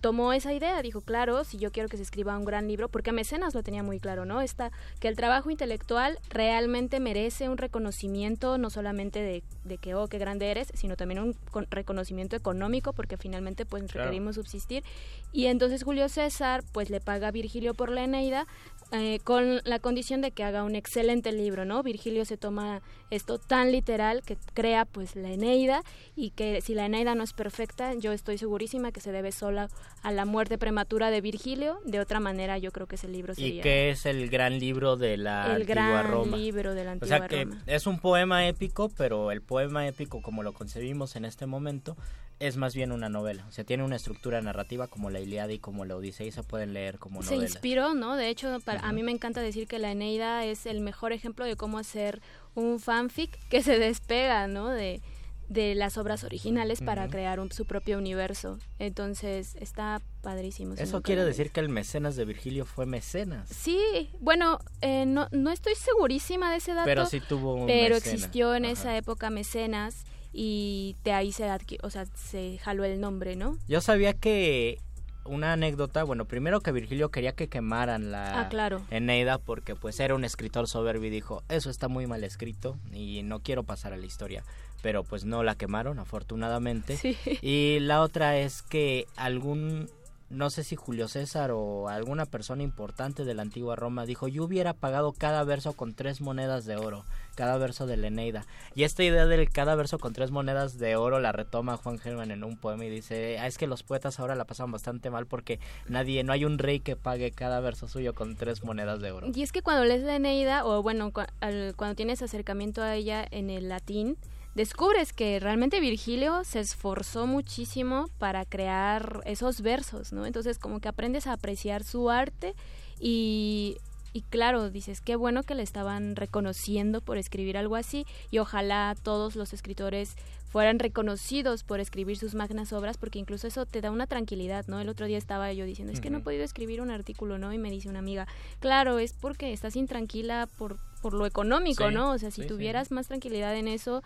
tomó 0.00 0.32
esa 0.32 0.52
idea, 0.52 0.80
dijo, 0.82 1.00
claro, 1.00 1.44
si 1.44 1.58
yo 1.58 1.70
quiero 1.70 1.88
que 1.88 1.96
se 1.96 2.02
escriba 2.02 2.36
un 2.36 2.44
gran 2.44 2.68
libro, 2.68 2.88
porque 2.88 3.12
Mecenas 3.12 3.54
lo 3.54 3.62
tenía 3.62 3.82
muy 3.82 4.00
claro, 4.00 4.24
¿no? 4.24 4.40
Está, 4.40 4.72
que 4.98 5.08
el 5.08 5.16
trabajo 5.16 5.50
intelectual 5.50 6.18
realmente 6.28 7.00
merece 7.00 7.48
un 7.48 7.58
reconocimiento, 7.58 8.58
no 8.58 8.70
solamente 8.70 9.20
de, 9.20 9.42
de 9.64 9.78
que, 9.78 9.94
oh, 9.94 10.08
qué 10.08 10.18
grande 10.18 10.50
eres, 10.50 10.68
sino 10.74 10.96
también 10.96 11.20
un 11.20 11.36
reconocimiento 11.70 12.36
económico, 12.36 12.92
porque 12.92 13.16
finalmente 13.16 13.66
pues 13.66 13.92
requerimos 13.92 14.36
subsistir. 14.36 14.84
Y 15.32 15.46
entonces 15.46 15.84
Julio 15.84 16.08
César 16.08 16.64
pues 16.72 16.90
le 16.90 17.00
paga 17.00 17.28
a 17.28 17.30
Virgilio 17.30 17.74
por 17.74 17.90
la 17.90 18.04
Eneida, 18.04 18.46
eh, 18.92 19.20
con 19.22 19.60
la 19.64 19.78
condición 19.78 20.20
de 20.20 20.32
que 20.32 20.42
haga 20.42 20.64
un 20.64 20.74
excelente 20.74 21.30
libro, 21.32 21.64
¿no? 21.64 21.82
Virgilio 21.82 22.24
se 22.24 22.36
toma 22.36 22.82
esto 23.10 23.38
tan 23.38 23.70
literal 23.70 24.22
que 24.22 24.36
crea 24.52 24.84
pues 24.84 25.14
la 25.16 25.30
Eneida 25.30 25.82
y 26.16 26.30
que 26.30 26.60
si 26.60 26.74
la 26.74 26.86
Eneida 26.86 27.14
no 27.14 27.22
es 27.22 27.32
perfecta, 27.32 27.94
yo 27.94 28.12
estoy 28.12 28.36
segurísima 28.38 28.90
que 28.92 29.00
se 29.00 29.12
debe 29.12 29.30
sola 29.32 29.68
a 30.02 30.10
la 30.12 30.24
muerte 30.24 30.58
prematura 30.58 31.10
de 31.10 31.20
Virgilio. 31.20 31.78
De 31.84 32.00
otra 32.00 32.20
manera, 32.20 32.58
yo 32.58 32.72
creo 32.72 32.86
que 32.86 32.96
ese 32.96 33.08
libro 33.08 33.34
sería... 33.34 33.60
¿Y 33.60 33.60
qué 33.60 33.90
es 33.90 34.06
el 34.06 34.28
gran 34.28 34.58
libro 34.58 34.96
de 34.96 35.16
la 35.16 35.46
el 35.54 35.62
antigua 35.62 35.74
gran 35.74 36.10
Roma? 36.10 36.36
libro 36.36 36.74
de 36.74 36.84
la 36.84 36.90
O 36.90 36.92
antigua 36.94 37.18
sea 37.18 37.28
que 37.28 37.44
Roma. 37.44 37.62
es 37.66 37.86
un 37.86 37.98
poema 38.00 38.46
épico, 38.48 38.88
pero 38.96 39.30
el 39.30 39.40
poema 39.42 39.86
épico 39.86 40.20
como 40.22 40.42
lo 40.42 40.52
concebimos 40.52 41.16
en 41.16 41.24
este 41.24 41.46
momento 41.46 41.96
es 42.40 42.56
más 42.56 42.74
bien 42.74 42.90
una 42.90 43.08
novela. 43.08 43.44
O 43.48 43.52
sea, 43.52 43.64
tiene 43.64 43.84
una 43.84 43.96
estructura 43.96 44.40
narrativa 44.42 44.88
como 44.88 45.10
la 45.10 45.20
Ilíada 45.20 45.52
y 45.52 45.58
como 45.58 45.84
la 45.84 45.94
Odisea 45.96 46.26
y 46.26 46.32
se 46.32 46.42
pueden 46.42 46.72
leer 46.72 46.98
como 46.98 47.22
Se 47.22 47.34
novelas. 47.34 47.52
inspiró, 47.52 47.94
¿no? 47.94 48.16
De 48.16 48.28
hecho, 48.28 48.58
para, 48.64 48.80
a 48.80 48.92
mí 48.92 49.02
me 49.02 49.12
encanta 49.12 49.40
decir 49.42 49.68
que 49.68 49.78
la 49.78 49.92
Eneida 49.92 50.44
es 50.44 50.66
el 50.66 50.80
mejor 50.80 51.12
ejemplo 51.12 51.44
de 51.44 51.56
cómo 51.56 51.78
hacer 51.78 52.20
un 52.54 52.80
fanfic 52.80 53.38
que 53.48 53.62
se 53.62 53.78
despega, 53.78 54.46
¿no? 54.48 54.68
De, 54.68 55.02
de 55.48 55.74
las 55.74 55.98
obras 55.98 56.24
originales 56.24 56.80
para 56.80 57.08
crear 57.08 57.40
un- 57.40 57.50
su 57.52 57.64
propio 57.66 57.98
universo. 57.98 58.58
Entonces, 58.78 59.56
está 59.60 60.00
padrísimo. 60.22 60.76
si 60.76 60.82
Eso 60.84 61.02
quiere 61.02 61.24
decir 61.24 61.50
que 61.50 61.60
el 61.60 61.68
mecenas 61.68 62.16
de 62.16 62.24
Virgilio 62.24 62.64
fue 62.64 62.86
mecenas. 62.86 63.48
Sí, 63.50 64.10
bueno, 64.20 64.60
eh, 64.80 65.04
no, 65.06 65.28
no 65.32 65.50
estoy 65.50 65.74
segurísima 65.74 66.50
de 66.50 66.56
ese 66.58 66.72
dato. 66.72 66.86
Pero 66.86 67.04
sí 67.06 67.20
tuvo 67.20 67.54
un 67.54 67.66
Pero 67.66 67.96
mecenas. 67.96 68.14
existió 68.14 68.54
en 68.54 68.64
esa 68.64 68.96
época 68.96 69.28
mecenas 69.30 70.04
y 70.32 70.96
de 71.04 71.12
ahí 71.12 71.32
se 71.32 71.50
o 71.82 71.90
sea, 71.90 72.06
se 72.14 72.58
jaló 72.58 72.84
el 72.84 73.00
nombre, 73.00 73.36
¿no? 73.36 73.56
Yo 73.68 73.80
sabía 73.80 74.14
que 74.14 74.78
una 75.24 75.52
anécdota, 75.52 76.02
bueno, 76.02 76.24
primero 76.24 76.60
que 76.60 76.72
Virgilio 76.72 77.10
quería 77.10 77.32
que 77.32 77.48
quemaran 77.48 78.10
la 78.10 78.40
Ah, 78.40 78.48
claro. 78.48 78.82
Eneida 78.90 79.38
porque 79.38 79.74
pues 79.76 80.00
era 80.00 80.14
un 80.14 80.24
escritor 80.24 80.68
soberbio 80.68 81.08
y 81.08 81.10
dijo, 81.10 81.42
eso 81.48 81.70
está 81.70 81.88
muy 81.88 82.06
mal 82.06 82.24
escrito 82.24 82.76
y 82.92 83.22
no 83.22 83.40
quiero 83.40 83.62
pasar 83.62 83.92
a 83.92 83.96
la 83.96 84.06
historia. 84.06 84.44
Pero 84.82 85.04
pues 85.04 85.24
no 85.24 85.42
la 85.42 85.56
quemaron, 85.56 85.98
afortunadamente. 85.98 86.96
Sí. 86.96 87.16
Y 87.42 87.80
la 87.80 88.00
otra 88.00 88.38
es 88.38 88.62
que 88.62 89.06
algún, 89.14 89.90
no 90.30 90.48
sé 90.48 90.64
si 90.64 90.74
Julio 90.74 91.06
César 91.06 91.50
o 91.52 91.88
alguna 91.88 92.24
persona 92.24 92.62
importante 92.62 93.26
de 93.26 93.34
la 93.34 93.42
antigua 93.42 93.76
Roma 93.76 94.06
dijo, 94.06 94.26
yo 94.26 94.42
hubiera 94.44 94.72
pagado 94.72 95.12
cada 95.12 95.44
verso 95.44 95.74
con 95.74 95.92
tres 95.92 96.22
monedas 96.22 96.64
de 96.64 96.76
oro, 96.76 97.04
cada 97.34 97.56
verso 97.58 97.86
de 97.86 97.96
la 97.96 98.08
Eneida. 98.08 98.46
Y 98.74 98.84
esta 98.84 99.02
idea 99.04 99.26
del 99.26 99.48
cada 99.50 99.74
verso 99.74 99.98
con 99.98 100.12
tres 100.12 100.30
monedas 100.30 100.78
de 100.78 100.96
oro 100.96 101.20
la 101.20 101.32
retoma 101.32 101.76
Juan 101.76 101.98
Germán 101.98 102.30
en 102.30 102.44
un 102.44 102.56
poema 102.56 102.84
y 102.84 102.90
dice, 102.90 103.38
"Ah, 103.38 103.46
es 103.46 103.58
que 103.58 103.66
los 103.66 103.82
poetas 103.82 104.20
ahora 104.20 104.34
la 104.34 104.44
pasan 104.44 104.70
bastante 104.72 105.10
mal 105.10 105.26
porque 105.26 105.58
nadie, 105.88 106.22
no 106.24 106.32
hay 106.32 106.44
un 106.44 106.58
rey 106.58 106.80
que 106.80 106.96
pague 106.96 107.30
cada 107.32 107.60
verso 107.60 107.88
suyo 107.88 108.14
con 108.14 108.36
tres 108.36 108.62
monedas 108.64 109.00
de 109.00 109.12
oro. 109.12 109.28
Y 109.34 109.42
es 109.42 109.52
que 109.52 109.62
cuando 109.62 109.84
lees 109.84 110.02
la 110.02 110.16
Eneida, 110.16 110.64
o 110.66 110.82
bueno, 110.82 111.12
al- 111.40 111.74
cuando 111.76 111.94
tienes 111.96 112.22
acercamiento 112.22 112.82
a 112.82 112.94
ella 112.94 113.26
en 113.30 113.50
el 113.50 113.68
latín, 113.68 114.16
descubres 114.54 115.12
que 115.12 115.38
realmente 115.38 115.78
Virgilio 115.80 116.42
se 116.42 116.58
esforzó 116.58 117.26
muchísimo 117.26 118.08
para 118.18 118.44
crear 118.44 119.20
esos 119.24 119.60
versos, 119.60 120.12
¿no? 120.12 120.26
Entonces 120.26 120.58
como 120.58 120.80
que 120.80 120.88
aprendes 120.88 121.26
a 121.28 121.34
apreciar 121.34 121.84
su 121.84 122.10
arte 122.10 122.54
y, 122.98 123.76
y 124.12 124.22
claro, 124.22 124.70
dices, 124.70 125.00
qué 125.00 125.16
bueno 125.16 125.42
que 125.42 125.54
le 125.54 125.62
estaban 125.62 126.16
reconociendo 126.16 127.00
por 127.00 127.18
escribir 127.18 127.56
algo 127.56 127.76
así 127.76 128.06
y 128.30 128.38
ojalá 128.38 128.96
todos 129.02 129.36
los 129.36 129.52
escritores 129.52 130.16
fueran 130.50 130.80
reconocidos 130.80 131.62
por 131.62 131.78
escribir 131.78 132.16
sus 132.18 132.34
magnas 132.34 132.72
obras, 132.72 132.96
porque 132.98 133.20
incluso 133.20 133.46
eso 133.46 133.66
te 133.66 133.80
da 133.80 133.92
una 133.92 134.08
tranquilidad, 134.08 134.66
¿no? 134.66 134.80
El 134.80 134.88
otro 134.88 135.06
día 135.06 135.16
estaba 135.16 135.52
yo 135.52 135.64
diciendo, 135.64 135.92
es 135.92 136.00
que 136.00 136.10
no 136.10 136.18
he 136.18 136.22
podido 136.22 136.42
escribir 136.42 136.80
un 136.80 136.90
artículo, 136.90 137.38
¿no? 137.38 137.52
Y 137.52 137.58
me 137.58 137.70
dice 137.70 137.88
una 137.88 138.00
amiga, 138.00 138.26
claro, 138.58 138.98
es 138.98 139.12
porque 139.12 139.52
estás 139.52 139.76
intranquila 139.76 140.48
por, 140.58 140.76
por 141.02 141.14
lo 141.14 141.24
económico, 141.26 141.88
Sí, 141.88 141.94
¿no? 141.94 142.10
O 142.10 142.18
sea, 142.18 142.32
si 142.32 142.36
sí, 142.36 142.42
sí. 142.42 142.48
tuvieras 142.48 142.90
más 142.90 143.06
tranquilidad 143.06 143.54
en 143.56 143.68
eso, 143.68 144.02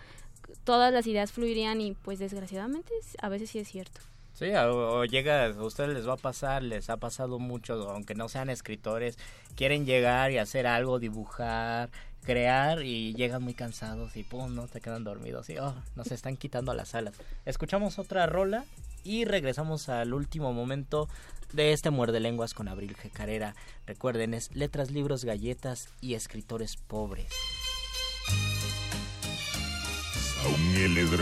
todas 0.64 0.92
las 0.92 1.06
ideas 1.06 1.32
fluirían 1.32 1.80
y 1.80 1.94
pues 1.94 2.18
desgraciadamente 2.18 2.92
a 3.22 3.30
veces 3.30 3.48
sí 3.48 3.58
es 3.58 3.68
cierto. 3.68 4.02
Sí, 4.34 4.50
o, 4.50 4.98
o 4.98 5.04
llega, 5.04 5.46
a 5.46 5.62
ustedes 5.62 5.94
les 5.94 6.08
va 6.08 6.14
a 6.14 6.16
pasar, 6.16 6.62
les 6.62 6.90
ha 6.90 6.96
pasado 6.96 7.38
mucho, 7.38 7.74
aunque 7.90 8.16
no 8.16 8.28
sean 8.28 8.50
escritores, 8.50 9.16
quieren 9.54 9.86
llegar 9.86 10.32
y 10.32 10.38
hacer 10.38 10.66
algo, 10.66 10.98
dibujar, 10.98 11.90
crear 12.24 12.82
y 12.82 13.14
llegan 13.14 13.42
muy 13.42 13.54
cansados 13.54 14.16
y 14.16 14.24
pum, 14.24 14.54
no 14.54 14.66
te 14.66 14.80
quedan 14.80 15.04
dormidos 15.04 15.48
y 15.50 15.58
oh, 15.58 15.74
nos 15.94 16.10
están 16.10 16.36
quitando 16.36 16.74
las 16.74 16.96
alas. 16.96 17.14
Escuchamos 17.44 18.00
otra 18.00 18.26
rola 18.26 18.64
y 19.04 19.24
regresamos 19.24 19.88
al 19.88 20.12
último 20.12 20.52
momento 20.52 21.08
de 21.52 21.72
este 21.72 21.90
muerde 21.90 22.18
lenguas 22.18 22.54
con 22.54 22.66
Abril 22.66 22.96
G. 22.96 23.10
Carrera. 23.12 23.54
Recuerden, 23.86 24.34
es 24.34 24.54
letras, 24.56 24.90
libros, 24.90 25.24
galletas 25.24 25.90
y 26.00 26.14
escritores 26.14 26.76
pobres. 26.76 27.28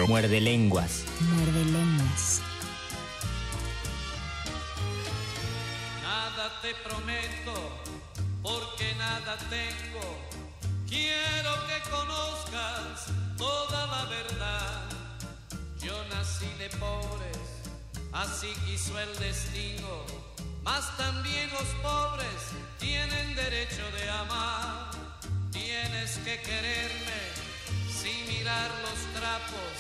Muerde 0.09 0.41
lenguas. 0.41 1.05
Muerde 1.21 1.65
lenguas. 1.67 2.43
Te 6.43 6.75
prometo, 6.75 7.55
porque 8.43 8.93
nada 8.97 9.37
tengo. 9.49 10.03
Quiero 10.89 11.53
que 11.69 11.89
conozcas 11.89 13.07
toda 13.39 13.87
la 13.87 14.05
verdad. 14.07 14.83
Yo 15.81 15.95
nací 16.09 16.47
de 16.59 16.69
pobres, 16.79 17.39
así 18.13 18.53
quiso 18.67 18.99
el 18.99 19.17
destino. 19.21 20.05
Mas 20.65 20.97
también 20.97 21.49
los 21.53 21.69
pobres 21.81 22.43
tienen 22.81 23.37
derecho 23.37 23.89
de 23.97 24.11
amar. 24.11 24.91
Tienes 25.53 26.19
que 26.25 26.43
quererme 26.43 27.21
sin 27.89 28.27
mirar 28.27 28.69
los 28.83 28.99
trapos 29.15 29.75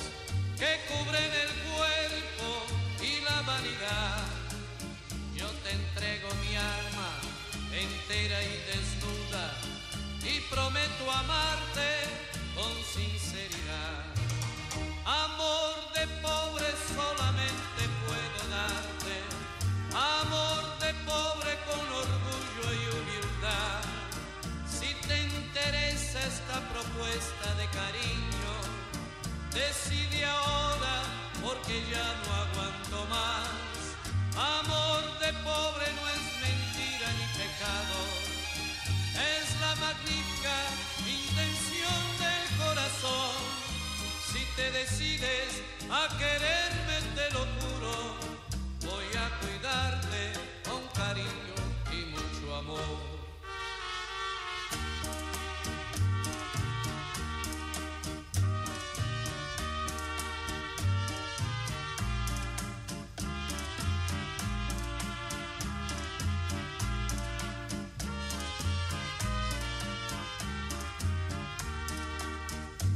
que 0.57 0.79
cubren 0.87 1.33
el 1.45 1.53
cuerpo 1.75 2.67
y 3.03 3.21
la 3.25 3.43
vanidad. 3.43 4.42
Yo 5.37 5.47
te 5.65 5.71
entrego 5.71 6.29
mi 6.43 6.57
alma 6.57 7.11
entera 7.73 8.43
y 8.43 8.57
desnuda 8.71 9.55
y 10.23 10.41
prometo 10.51 11.11
amarte 11.11 11.91
con 12.55 12.73
sinceridad. 12.85 14.05
Amor 15.05 15.75
de 15.95 16.07
pobre 16.21 16.67
solamente 16.95 17.83
puedo 18.05 18.41
darte, 18.51 19.15
amor 19.95 20.79
de 20.81 20.93
pobre 21.11 21.53
con 21.67 21.81
orgullo 22.05 22.67
y 22.81 22.85
humildad. 22.97 23.83
Si 24.67 24.95
te 25.07 25.23
interesa 25.23 26.19
esta 26.27 26.61
propuesta 26.73 27.55
de 27.57 27.67
cariño, 27.71 28.53
decide 29.53 30.27
ahora 30.27 31.03
porque 31.43 31.83
ya 31.91 32.07
no 32.23 32.35
aguanto 32.45 33.07
más. 33.11 33.49
Amor 34.37 34.82
a 45.25 46.09
quererme, 46.19 46.99
te 47.15 47.31
lo 47.33 47.41
juro, 47.61 48.17
voy 48.81 49.05
a 49.17 49.31
cuidarte 49.39 50.33
con 50.69 50.83
cariño 50.95 51.55
y 51.93 52.07
mucho 52.11 52.57
amor. 52.57 52.81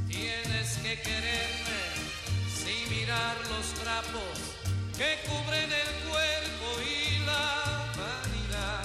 Tienes 0.09 0.79
que 0.79 1.01
quererme 1.03 1.56
los 3.51 3.67
trapos 3.83 4.37
que 4.97 5.19
cubren 5.29 5.71
el 5.73 5.91
cuerpo 6.09 6.69
y 6.85 7.25
la 7.25 7.93
vanidad. 7.97 8.85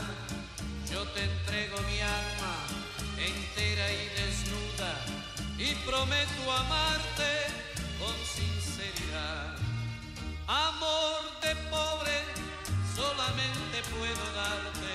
Yo 0.92 1.04
te 1.14 1.24
entrego 1.24 1.78
mi 1.90 2.00
alma 2.00 2.56
entera 3.18 3.86
y 3.92 4.10
desnuda 4.20 4.94
y 5.58 5.76
prometo 5.86 6.52
amarte 6.52 7.32
con 8.00 8.16
sinceridad. 8.26 9.56
Amor 10.48 11.22
de 11.42 11.56
pobre 11.70 12.18
solamente 12.96 13.78
puedo 13.96 14.26
darte. 14.36 14.94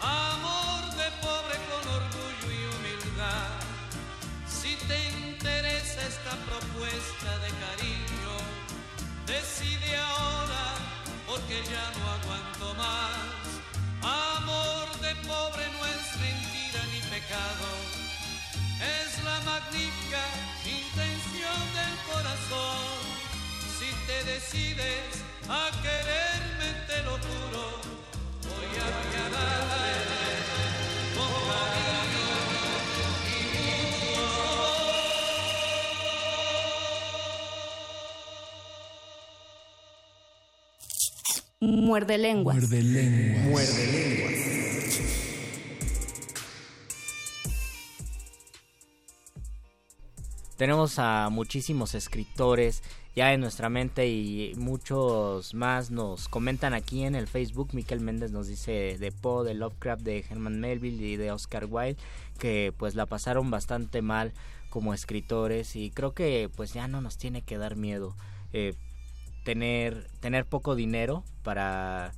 Amor 0.00 0.94
de 1.00 1.08
pobre 1.20 1.56
con 1.70 1.82
orgullo 2.00 2.48
y 2.52 2.62
humildad. 2.74 3.48
Si 4.46 4.76
te 4.86 4.98
interesa 5.28 6.00
esta 6.06 6.34
propuesta 6.48 7.30
de 7.44 7.50
cariño, 7.64 8.17
Decide 9.28 9.94
ahora 9.94 10.74
porque 11.26 11.62
ya 11.62 11.92
no 11.98 12.04
aguanto 12.16 12.74
más. 12.76 13.12
Amor 14.00 14.88
de 15.02 15.14
pobre 15.28 15.64
no 15.76 15.84
es 15.84 16.16
mentira 16.18 16.80
ni 16.90 17.00
pecado. 17.12 17.68
Es 18.80 19.22
la 19.22 19.38
magnífica 19.40 20.24
intención 20.64 21.60
del 21.76 21.94
corazón. 22.10 22.96
Si 23.78 23.92
te 24.06 24.24
decides 24.32 25.22
a 25.46 25.72
quererme, 25.82 26.86
te 26.86 27.02
lo 27.02 27.18
juro, 27.18 27.82
voy 28.48 28.72
a, 28.80 28.86
voy 28.96 29.16
a 29.20 29.28
dar 29.36 29.67
Muerde 41.60 42.18
lenguas. 42.18 42.56
Muerde 42.56 42.82
lenguas. 42.84 43.46
Muerde 43.46 43.92
lenguas. 43.92 44.48
Tenemos 50.56 51.00
a 51.00 51.28
muchísimos 51.30 51.96
escritores 51.96 52.84
ya 53.16 53.32
en 53.32 53.40
nuestra 53.40 53.68
mente 53.70 54.06
y 54.06 54.54
muchos 54.56 55.52
más 55.54 55.90
nos 55.90 56.28
comentan 56.28 56.74
aquí 56.74 57.02
en 57.02 57.16
el 57.16 57.26
Facebook. 57.26 57.70
Miquel 57.72 57.98
Méndez 57.98 58.30
nos 58.30 58.46
dice 58.46 58.96
de 58.96 59.10
Poe, 59.10 59.44
de 59.44 59.54
Lovecraft, 59.54 60.02
de 60.02 60.24
Herman 60.30 60.60
Melville 60.60 61.04
y 61.04 61.16
de 61.16 61.32
Oscar 61.32 61.66
Wilde 61.68 62.00
que 62.38 62.72
pues 62.76 62.94
la 62.94 63.06
pasaron 63.06 63.50
bastante 63.50 64.00
mal 64.00 64.32
como 64.70 64.94
escritores 64.94 65.74
y 65.74 65.90
creo 65.90 66.12
que 66.14 66.48
pues 66.54 66.72
ya 66.72 66.86
no 66.86 67.00
nos 67.00 67.18
tiene 67.18 67.42
que 67.42 67.58
dar 67.58 67.74
miedo 67.74 68.14
eh, 68.52 68.74
tener 69.48 70.06
tener 70.20 70.44
poco 70.44 70.74
dinero 70.74 71.24
para 71.42 72.12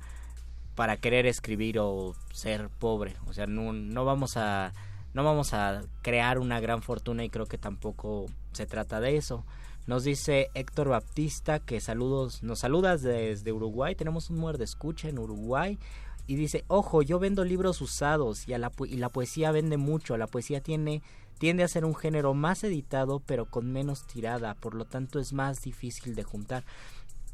para 0.75 0.97
querer 0.97 1.25
escribir 1.25 1.79
o 1.79 2.13
ser 2.33 2.67
pobre. 2.67 3.15
O 3.25 3.31
sea 3.31 3.47
no, 3.47 3.71
no 3.71 4.03
vamos 4.03 4.35
a 4.35 4.73
no 5.13 5.23
vamos 5.23 5.53
a 5.53 5.81
crear 6.01 6.39
una 6.39 6.59
gran 6.59 6.81
fortuna 6.81 7.23
y 7.23 7.29
creo 7.29 7.45
que 7.45 7.57
tampoco 7.57 8.25
se 8.51 8.65
trata 8.65 8.99
de 8.99 9.15
eso. 9.15 9.45
Nos 9.87 10.03
dice 10.03 10.49
Héctor 10.55 10.89
Baptista 10.89 11.59
que 11.59 11.79
saludos, 11.79 12.43
nos 12.43 12.59
saludas 12.59 13.01
desde 13.01 13.53
Uruguay, 13.53 13.95
tenemos 13.95 14.29
un 14.29 14.37
muerde 14.37 14.65
escucha 14.65 15.07
en 15.07 15.17
Uruguay. 15.17 15.79
Y 16.27 16.35
dice, 16.35 16.63
ojo, 16.67 17.01
yo 17.01 17.17
vendo 17.17 17.43
libros 17.43 17.81
usados 17.81 18.47
y, 18.47 18.51
la, 18.57 18.71
y 18.87 18.97
la 18.97 19.09
poesía 19.09 19.51
vende 19.51 19.77
mucho, 19.77 20.17
la 20.17 20.27
poesía 20.27 20.61
tiene 20.61 21.01
tiende 21.41 21.63
a 21.63 21.67
ser 21.67 21.85
un 21.85 21.95
género 21.95 22.35
más 22.35 22.63
editado 22.63 23.19
pero 23.19 23.47
con 23.47 23.71
menos 23.71 24.05
tirada, 24.05 24.53
por 24.53 24.75
lo 24.75 24.85
tanto 24.85 25.17
es 25.17 25.33
más 25.33 25.63
difícil 25.63 26.13
de 26.13 26.21
juntar. 26.21 26.63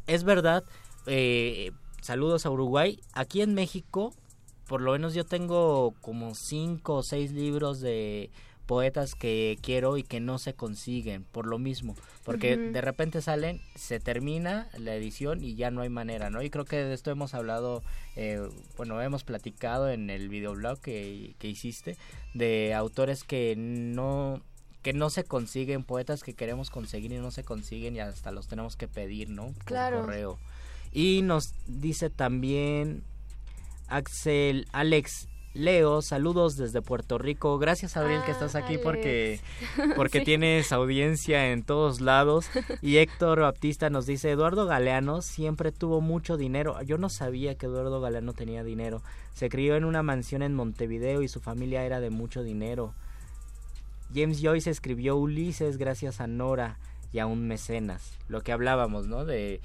Es 0.07 0.23
verdad, 0.23 0.63
eh, 1.05 1.71
saludos 2.01 2.45
a 2.45 2.49
Uruguay, 2.49 2.99
aquí 3.13 3.41
en 3.41 3.53
México 3.53 4.13
por 4.67 4.81
lo 4.81 4.91
menos 4.91 5.13
yo 5.13 5.25
tengo 5.25 5.93
como 6.01 6.35
cinco 6.35 6.95
o 6.95 7.03
seis 7.03 7.31
libros 7.31 7.79
de 7.79 8.29
poetas 8.65 9.15
que 9.15 9.57
quiero 9.61 9.97
y 9.97 10.03
que 10.03 10.19
no 10.19 10.39
se 10.39 10.53
consiguen 10.53 11.23
por 11.23 11.47
lo 11.47 11.57
mismo. 11.57 11.95
Porque 12.25 12.57
de 12.57 12.81
repente 12.81 13.21
salen 13.21 13.61
se 13.75 14.01
termina 14.01 14.67
la 14.77 14.93
edición 14.93 15.41
y 15.41 15.55
ya 15.55 15.71
no 15.71 15.81
hay 15.81 15.89
manera 15.89 16.29
no 16.29 16.43
y 16.43 16.49
creo 16.49 16.65
que 16.65 16.75
de 16.75 16.93
esto 16.93 17.09
hemos 17.09 17.33
hablado 17.33 17.81
eh, 18.17 18.41
bueno 18.75 19.01
hemos 19.01 19.23
platicado 19.23 19.89
en 19.89 20.09
el 20.09 20.27
videoblog 20.27 20.81
que, 20.81 21.35
que 21.39 21.47
hiciste 21.47 21.95
de 22.33 22.73
autores 22.73 23.23
que 23.23 23.55
no 23.57 24.41
que 24.87 24.93
no 24.93 25.09
se 25.09 25.25
consiguen 25.25 25.83
poetas 25.83 26.23
que 26.23 26.33
queremos 26.33 26.69
conseguir 26.69 27.11
y 27.11 27.17
no 27.17 27.29
se 27.29 27.43
consiguen 27.43 27.97
y 27.97 27.99
hasta 27.99 28.31
los 28.31 28.47
tenemos 28.47 28.77
que 28.77 28.87
pedir 28.87 29.29
no 29.29 29.47
por 29.47 29.65
claro 29.65 29.99
correo 29.99 30.39
y 30.93 31.23
nos 31.23 31.51
dice 31.65 32.09
también 32.09 33.03
Axel, 33.89 34.65
Alex, 34.71 35.27
Leo, 35.53 36.01
saludos 36.01 36.55
desde 36.55 36.81
Puerto 36.81 37.17
Rico. 37.17 37.59
Gracias 37.59 37.97
Abril 37.97 38.21
que 38.25 38.31
estás 38.31 38.55
aquí 38.55 38.77
porque 38.77 39.41
porque 39.97 40.21
tienes 40.21 40.71
audiencia 40.71 41.51
en 41.51 41.63
todos 41.63 41.99
lados. 41.99 42.45
Y 42.81 42.95
Héctor 42.99 43.41
Baptista 43.41 43.89
nos 43.89 44.05
dice, 44.05 44.31
Eduardo 44.31 44.67
Galeano 44.67 45.21
siempre 45.21 45.73
tuvo 45.73 45.99
mucho 45.99 46.37
dinero. 46.37 46.81
Yo 46.83 46.97
no 46.97 47.09
sabía 47.09 47.55
que 47.55 47.65
Eduardo 47.65 47.99
Galeano 47.99 48.31
tenía 48.31 48.63
dinero. 48.63 49.01
Se 49.33 49.49
crió 49.49 49.75
en 49.75 49.83
una 49.83 50.01
mansión 50.01 50.43
en 50.43 50.53
Montevideo 50.53 51.23
y 51.23 51.27
su 51.27 51.41
familia 51.41 51.83
era 51.83 51.99
de 51.99 52.09
mucho 52.09 52.41
dinero. 52.41 52.93
James 54.13 54.39
Joyce 54.41 54.69
escribió 54.69 55.15
Ulises 55.17 55.77
gracias 55.77 56.21
a 56.21 56.27
Nora 56.27 56.79
y 57.11 57.19
a 57.19 57.25
un 57.25 57.47
mecenas. 57.47 58.13
Lo 58.27 58.41
que 58.41 58.51
hablábamos, 58.51 59.07
¿no? 59.07 59.25
De 59.25 59.61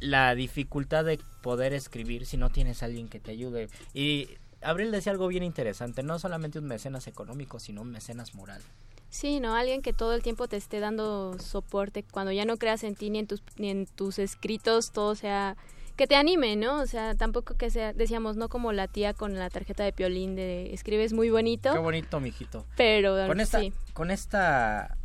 la 0.00 0.34
dificultad 0.34 1.04
de 1.04 1.18
poder 1.42 1.72
escribir 1.72 2.26
si 2.26 2.36
no 2.36 2.50
tienes 2.50 2.82
a 2.82 2.86
alguien 2.86 3.08
que 3.08 3.20
te 3.20 3.30
ayude. 3.30 3.68
Y 3.92 4.28
Abril 4.60 4.90
decía 4.90 5.12
algo 5.12 5.28
bien 5.28 5.42
interesante, 5.42 6.02
no 6.02 6.18
solamente 6.18 6.58
un 6.58 6.66
mecenas 6.66 7.06
económico, 7.06 7.58
sino 7.58 7.82
un 7.82 7.90
mecenas 7.90 8.34
moral. 8.34 8.62
Sí, 9.10 9.38
¿no? 9.38 9.54
Alguien 9.54 9.80
que 9.82 9.92
todo 9.92 10.12
el 10.14 10.22
tiempo 10.22 10.48
te 10.48 10.56
esté 10.56 10.80
dando 10.80 11.38
soporte, 11.38 12.02
cuando 12.02 12.32
ya 12.32 12.44
no 12.44 12.56
creas 12.56 12.82
en 12.82 12.96
ti 12.96 13.10
ni 13.10 13.20
en 13.20 13.26
tus, 13.26 13.42
ni 13.56 13.70
en 13.70 13.86
tus 13.86 14.18
escritos, 14.18 14.90
todo 14.90 15.14
sea... 15.14 15.56
Que 15.96 16.06
te 16.08 16.16
anime, 16.16 16.56
¿no? 16.56 16.80
O 16.80 16.86
sea, 16.86 17.14
tampoco 17.14 17.54
que 17.54 17.70
sea, 17.70 17.92
decíamos, 17.92 18.36
no 18.36 18.48
como 18.48 18.72
la 18.72 18.88
tía 18.88 19.14
con 19.14 19.38
la 19.38 19.48
tarjeta 19.48 19.84
de 19.84 19.92
piolín 19.92 20.34
de 20.34 20.74
escribes 20.74 21.12
muy 21.12 21.30
bonito. 21.30 21.72
Qué 21.72 21.78
bonito, 21.78 22.18
mijito. 22.18 22.66
Pero 22.76 23.14
con 23.28 23.40
esta, 23.40 23.60
sí. 23.60 23.72
con 23.92 24.10
esta 24.10 24.96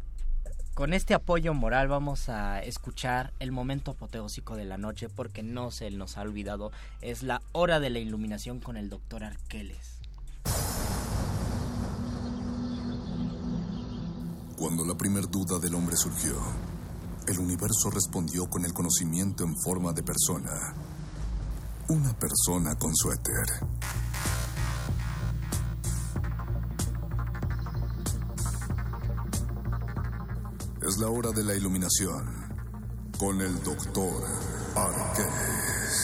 con 0.80 0.94
este 0.94 1.14
apoyo 1.14 1.54
moral 1.54 1.90
vamos 1.90 2.30
a 2.30 2.64
escuchar 2.64 3.34
el 3.40 3.52
momento 3.52 3.92
apoteósico 3.92 4.56
de 4.56 4.64
la 4.64 4.78
noche 4.78 5.10
porque 5.10 5.44
no 5.44 5.72
se 5.72 5.92
nos 5.92 6.18
ha 6.18 6.22
olvidado. 6.22 6.72
Es 7.02 7.22
la 7.22 7.42
hora 7.52 7.82
de 7.82 7.90
la 7.90 8.00
iluminación 8.00 8.62
con 8.62 8.78
el 8.78 8.90
doctor 8.90 9.26
Arqueles. 9.26 10.00
Cuando 14.58 14.86
la 14.86 14.96
primer 14.96 15.30
duda 15.30 15.60
del 15.60 15.76
hombre 15.76 15.98
surgió, 15.98 16.36
el 17.30 17.40
universo 17.40 17.92
respondió 17.92 18.50
con 18.50 18.66
el 18.66 18.74
conocimiento 18.74 19.44
en 19.44 19.56
forma 19.64 19.94
de 19.94 20.02
persona. 20.02 20.74
Una 21.90 22.12
persona 22.14 22.76
con 22.76 22.96
suéter. 22.96 23.46
Es 30.82 30.98
la 30.98 31.10
hora 31.10 31.30
de 31.32 31.44
la 31.44 31.54
iluminación 31.54 32.50
con 33.20 33.40
el 33.42 33.64
doctor 33.64 34.24
Arqueles. 34.76 36.00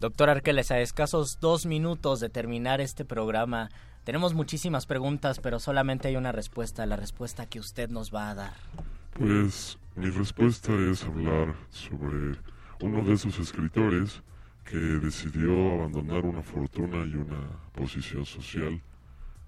Doctor 0.00 0.28
Arqueles, 0.28 0.70
a 0.70 0.80
escasos 0.80 1.38
dos 1.40 1.64
minutos 1.64 2.20
de 2.20 2.28
terminar 2.28 2.82
este 2.82 3.06
programa, 3.06 3.70
tenemos 4.04 4.34
muchísimas 4.34 4.86
preguntas, 4.86 5.40
pero 5.40 5.58
solamente 5.58 6.08
hay 6.08 6.16
una 6.16 6.32
respuesta, 6.32 6.86
la 6.86 6.96
respuesta 6.96 7.46
que 7.46 7.58
usted 7.58 7.88
nos 7.88 8.14
va 8.14 8.30
a 8.30 8.34
dar. 8.34 8.54
Pues 9.14 9.78
mi 9.96 10.10
respuesta 10.10 10.72
es 10.90 11.04
hablar 11.04 11.54
sobre 11.70 12.36
uno 12.80 13.02
de 13.02 13.14
esos 13.14 13.38
escritores 13.38 14.22
que 14.64 14.76
decidió 14.76 15.74
abandonar 15.74 16.24
una 16.24 16.42
fortuna 16.42 17.04
y 17.06 17.14
una 17.14 17.40
posición 17.74 18.24
social 18.24 18.80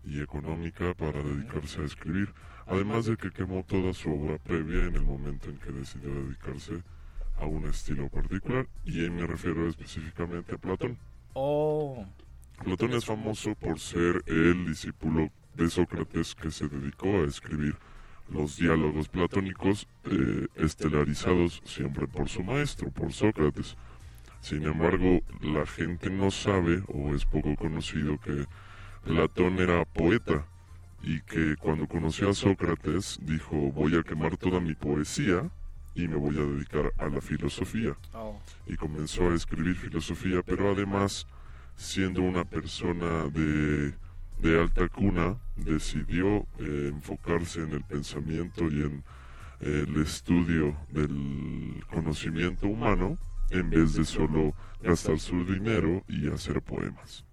y 0.04 0.20
económica 0.20 0.94
para 0.94 1.22
dedicarse 1.22 1.82
a 1.82 1.84
escribir, 1.84 2.32
además 2.66 3.06
de 3.06 3.16
que 3.16 3.30
quemó 3.30 3.64
toda 3.64 3.92
su 3.92 4.10
obra 4.10 4.38
previa 4.38 4.84
en 4.84 4.94
el 4.94 5.02
momento 5.02 5.50
en 5.50 5.58
que 5.58 5.72
decidió 5.72 6.14
dedicarse 6.14 6.82
a 7.38 7.46
un 7.46 7.66
estilo 7.66 8.08
particular, 8.08 8.66
y 8.84 9.02
ahí 9.02 9.10
me 9.10 9.26
refiero 9.26 9.68
específicamente 9.68 10.54
a 10.54 10.58
Platón. 10.58 10.96
Oh. 11.34 12.06
Platón 12.64 12.92
es 12.94 13.04
famoso 13.04 13.54
por 13.54 13.78
ser 13.78 14.22
el 14.26 14.66
discípulo 14.66 15.30
de 15.54 15.70
Sócrates 15.70 16.34
que 16.34 16.50
se 16.50 16.68
dedicó 16.68 17.08
a 17.08 17.24
escribir 17.24 17.76
los 18.28 18.56
diálogos 18.56 19.08
platónicos 19.08 19.86
eh, 20.04 20.46
estelarizados 20.56 21.62
siempre 21.64 22.06
por 22.08 22.28
su 22.28 22.42
maestro, 22.42 22.90
por 22.90 23.12
Sócrates. 23.12 23.76
Sin 24.40 24.64
embargo, 24.64 25.20
la 25.40 25.66
gente 25.66 26.10
no 26.10 26.30
sabe 26.30 26.82
o 26.88 27.14
es 27.14 27.24
poco 27.24 27.54
conocido 27.56 28.18
que 28.20 28.46
Platón 29.04 29.58
era 29.58 29.84
poeta 29.84 30.46
y 31.02 31.20
que 31.20 31.56
cuando 31.56 31.86
conoció 31.86 32.30
a 32.30 32.34
Sócrates 32.34 33.18
dijo 33.22 33.56
voy 33.72 33.96
a 33.96 34.02
quemar 34.02 34.36
toda 34.36 34.60
mi 34.60 34.74
poesía 34.74 35.48
y 35.94 36.08
me 36.08 36.16
voy 36.16 36.36
a 36.36 36.42
dedicar 36.42 36.92
a 36.98 37.08
la 37.08 37.20
filosofía. 37.20 37.96
Oh. 38.12 38.38
Y 38.66 38.76
comenzó 38.76 39.30
a 39.30 39.34
escribir 39.34 39.76
filosofía, 39.76 40.42
pero 40.44 40.70
además, 40.70 41.26
siendo 41.76 42.22
una 42.22 42.44
persona 42.44 43.28
de, 43.28 43.94
de 44.38 44.60
alta 44.60 44.88
cuna, 44.88 45.36
decidió 45.56 46.46
eh, 46.58 46.90
enfocarse 46.92 47.62
en 47.62 47.72
el 47.72 47.84
pensamiento 47.84 48.64
y 48.64 48.82
en 48.82 49.04
eh, 49.60 49.84
el 49.86 50.02
estudio 50.02 50.76
del 50.90 51.82
conocimiento 51.90 52.66
humano 52.66 53.16
en 53.50 53.70
vez 53.70 53.94
de 53.94 54.04
solo 54.04 54.54
gastar 54.82 55.18
su 55.18 55.44
dinero 55.44 56.02
y 56.08 56.28
hacer 56.28 56.60
poemas. 56.62 57.24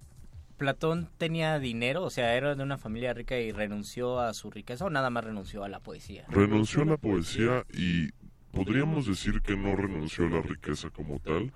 Platón 0.58 1.10
tenía 1.18 1.60
dinero, 1.60 2.04
o 2.04 2.10
sea, 2.10 2.36
era 2.36 2.56
de 2.56 2.64
una 2.64 2.78
familia 2.78 3.14
rica 3.14 3.38
y 3.38 3.52
renunció 3.52 4.20
a 4.20 4.34
su 4.34 4.52
riqueza 4.52 4.86
o 4.86 4.90
nada 4.90 5.10
más 5.10 5.24
renunció 5.24 5.64
a 5.64 5.70
la 5.70 5.80
poesía. 5.80 6.26
Renunció 6.30 6.84
a 6.84 6.86
la 6.86 6.98
poesía 6.98 7.66
y 7.74 8.12
podríamos 8.52 9.08
decir 9.08 9.42
que 9.42 9.58
no 9.58 9.76
renunció 9.76 10.28
a 10.28 10.30
la 10.30 10.42
riqueza 10.42 10.90
como 10.92 11.20
tal, 11.20 11.52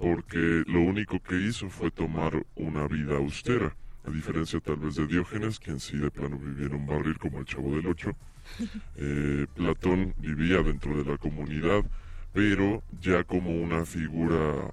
porque 0.00 0.64
lo 0.66 0.80
único 0.80 1.20
que 1.20 1.36
hizo 1.36 1.68
fue 1.68 1.90
tomar 1.90 2.32
una 2.56 2.88
vida 2.88 3.18
austera, 3.18 3.76
a 4.06 4.10
diferencia 4.10 4.58
tal 4.58 4.76
vez 4.76 4.94
de 4.96 5.06
Diógenes, 5.06 5.60
quien 5.60 5.78
sí 5.78 5.98
de 5.98 6.10
plano 6.10 6.38
vivía 6.38 6.66
en 6.68 6.74
un 6.74 6.86
barril 6.86 7.18
como 7.18 7.38
el 7.38 7.44
Chavo 7.44 7.76
del 7.76 7.86
Ocho. 7.86 8.16
Eh, 8.96 9.46
Platón 9.54 10.12
vivía 10.18 10.60
dentro 10.62 10.96
de 10.96 11.08
la 11.08 11.16
comunidad, 11.18 11.84
pero 12.32 12.82
ya 13.00 13.22
como 13.22 13.50
una 13.50 13.84
figura 13.84 14.68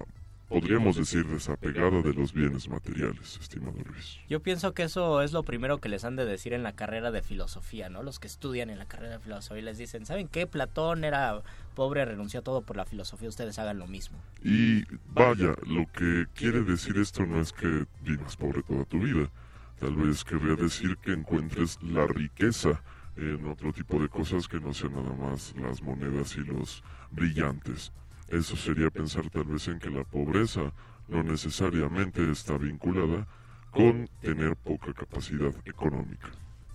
podríamos 0.48 0.96
decir, 0.96 1.26
desapegada 1.26 2.02
de 2.02 2.14
los 2.14 2.32
bienes 2.32 2.68
materiales, 2.68 3.38
estimado 3.40 3.76
Luis. 3.84 4.18
Yo 4.28 4.40
pienso 4.40 4.72
que 4.72 4.84
eso 4.84 5.22
es 5.22 5.32
lo 5.32 5.42
primero 5.42 5.78
que 5.78 5.88
les 5.88 6.04
han 6.04 6.16
de 6.16 6.24
decir 6.24 6.54
en 6.54 6.62
la 6.62 6.72
carrera 6.72 7.10
de 7.10 7.22
filosofía, 7.22 7.88
¿no? 7.88 8.02
Los 8.02 8.18
que 8.18 8.26
estudian 8.26 8.70
en 8.70 8.78
la 8.78 8.86
carrera 8.86 9.18
de 9.18 9.18
filosofía 9.20 9.62
les 9.62 9.78
dicen, 9.78 10.06
¿saben 10.06 10.28
qué? 10.28 10.46
Platón 10.46 11.04
era 11.04 11.42
pobre, 11.74 12.04
renunció 12.04 12.40
a 12.40 12.42
todo 12.42 12.62
por 12.62 12.76
la 12.76 12.84
filosofía, 12.84 13.28
ustedes 13.28 13.58
hagan 13.58 13.78
lo 13.78 13.86
mismo. 13.86 14.18
Y 14.42 14.84
vaya, 15.12 15.54
lo 15.66 15.86
que 15.92 16.26
quiere 16.34 16.62
decir 16.62 16.96
esto 16.96 17.26
no 17.26 17.40
es 17.40 17.52
que 17.52 17.86
vivas 18.02 18.36
pobre 18.36 18.62
toda 18.62 18.84
tu 18.84 18.98
vida. 18.98 19.30
Tal 19.78 19.94
vez 19.94 20.24
querría 20.24 20.56
decir 20.56 20.96
que 20.96 21.12
encuentres 21.12 21.78
la 21.82 22.06
riqueza 22.06 22.82
en 23.16 23.46
otro 23.48 23.72
tipo 23.72 24.00
de 24.00 24.08
cosas 24.08 24.48
que 24.48 24.60
no 24.60 24.72
sean 24.72 24.94
nada 24.94 25.14
más 25.14 25.54
las 25.56 25.82
monedas 25.82 26.36
y 26.36 26.40
los 26.40 26.82
brillantes. 27.10 27.92
Eso 28.28 28.56
sería 28.56 28.90
pensar 28.90 29.28
tal 29.30 29.44
vez 29.44 29.68
en 29.68 29.78
que 29.78 29.90
la 29.90 30.04
pobreza 30.04 30.72
no 31.08 31.22
necesariamente 31.22 32.30
está 32.30 32.58
vinculada 32.58 33.26
con 33.70 34.08
tener 34.20 34.56
poca 34.56 34.92
capacidad 34.92 35.54
económica. 35.64 36.28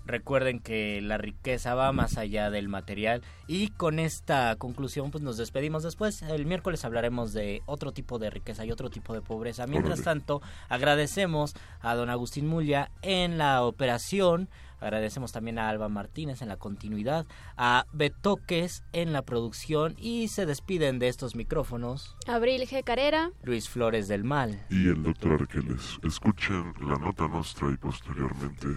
Recuerden 0.05 0.59
que 0.59 0.99
la 1.01 1.17
riqueza 1.17 1.75
va 1.75 1.93
más 1.93 2.17
allá 2.17 2.49
del 2.49 2.67
material 2.67 3.21
y 3.47 3.69
con 3.69 3.99
esta 3.99 4.53
conclusión 4.57 5.11
pues 5.11 5.23
nos 5.23 5.37
despedimos 5.37 5.81
después. 5.83 6.21
El 6.23 6.45
miércoles 6.45 6.83
hablaremos 6.83 7.31
de 7.31 7.61
otro 7.67 7.93
tipo 7.93 8.19
de 8.19 8.29
riqueza 8.29 8.65
y 8.65 8.71
otro 8.71 8.89
tipo 8.89 9.13
de 9.13 9.21
pobreza. 9.21 9.65
Mientras 9.65 10.01
tanto, 10.01 10.41
agradecemos 10.67 11.53
a 11.79 11.95
don 11.95 12.09
Agustín 12.09 12.47
Mulla 12.47 12.91
en 13.01 13.37
la 13.37 13.63
operación, 13.63 14.49
agradecemos 14.83 15.31
también 15.31 15.59
a 15.59 15.69
Alba 15.69 15.89
Martínez 15.89 16.41
en 16.41 16.49
la 16.49 16.57
continuidad, 16.57 17.25
a 17.57 17.85
Betoques 17.93 18.83
en 18.91 19.13
la 19.13 19.21
producción 19.21 19.95
y 19.97 20.27
se 20.27 20.45
despiden 20.45 20.99
de 20.99 21.07
estos 21.07 21.35
micrófonos. 21.35 22.15
Abril 22.27 22.67
G. 22.67 22.83
Carrera. 22.83 23.31
Luis 23.43 23.69
Flores 23.69 24.07
del 24.07 24.23
Mal. 24.23 24.65
Y 24.69 24.87
el 24.89 25.03
doctor 25.03 25.33
Arqueles. 25.33 25.97
Escuchen 26.03 26.73
la 26.81 26.97
nota 26.97 27.27
nuestra 27.27 27.71
y 27.71 27.77
posteriormente 27.77 28.67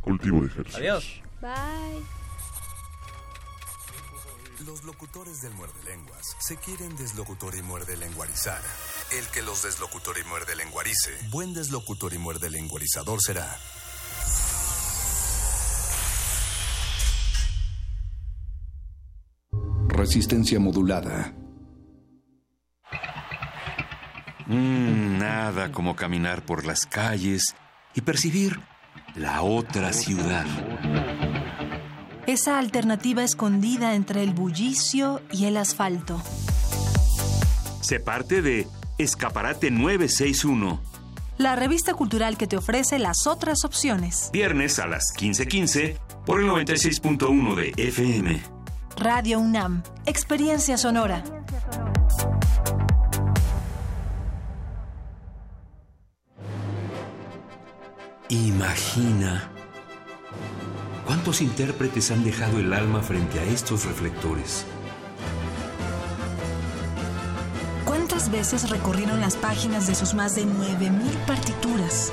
cultivo 0.00 0.40
de 0.40 0.46
ejercicios. 0.46 0.80
Adiós. 0.80 1.22
Bye. 1.40 2.20
Los 4.66 4.84
locutores 4.84 5.40
del 5.40 5.54
muerde 5.54 5.82
lenguas 5.86 6.36
se 6.38 6.56
quieren 6.56 6.94
deslocutor 6.96 7.54
y 7.54 7.62
muerde 7.62 7.96
lenguarizar. 7.96 8.60
El 9.10 9.26
que 9.28 9.40
los 9.40 9.62
deslocutor 9.62 10.18
y 10.18 10.28
muerde 10.28 10.54
lenguarice, 10.54 11.16
buen 11.30 11.54
deslocutor 11.54 12.12
y 12.12 12.18
muerde 12.18 12.50
lenguarizador 12.50 13.20
será. 13.22 13.58
Resistencia 20.00 20.58
modulada. 20.58 21.34
Mm, 24.46 25.18
nada 25.18 25.70
como 25.72 25.94
caminar 25.94 26.42
por 26.42 26.64
las 26.64 26.86
calles 26.86 27.54
y 27.94 28.00
percibir 28.00 28.60
la 29.14 29.42
otra 29.42 29.92
ciudad. 29.92 30.46
Esa 32.26 32.58
alternativa 32.58 33.22
escondida 33.22 33.94
entre 33.94 34.22
el 34.22 34.32
bullicio 34.32 35.20
y 35.30 35.44
el 35.44 35.58
asfalto. 35.58 36.22
Se 37.82 38.00
parte 38.00 38.40
de 38.40 38.66
Escaparate 38.96 39.70
961. 39.70 40.80
La 41.36 41.56
revista 41.56 41.92
cultural 41.92 42.38
que 42.38 42.46
te 42.46 42.56
ofrece 42.56 42.98
las 42.98 43.26
otras 43.26 43.66
opciones. 43.66 44.30
Viernes 44.32 44.78
a 44.78 44.86
las 44.86 45.12
15:15 45.14 45.98
por 46.24 46.40
el 46.40 46.46
96.1 46.46 47.54
de 47.54 47.74
FM. 47.76 48.59
Radio 49.00 49.40
UNAM. 49.40 49.82
Experiencia 50.04 50.76
sonora. 50.76 51.24
Imagina 58.28 59.48
cuántos 61.06 61.40
intérpretes 61.40 62.10
han 62.10 62.24
dejado 62.24 62.58
el 62.58 62.74
alma 62.74 63.00
frente 63.00 63.40
a 63.40 63.44
estos 63.44 63.86
reflectores. 63.86 64.66
¿Cuántas 67.86 68.30
veces 68.30 68.68
recorrieron 68.68 69.22
las 69.22 69.34
páginas 69.36 69.86
de 69.86 69.94
sus 69.94 70.12
más 70.12 70.36
de 70.36 70.44
9000 70.44 71.10
partituras? 71.26 72.12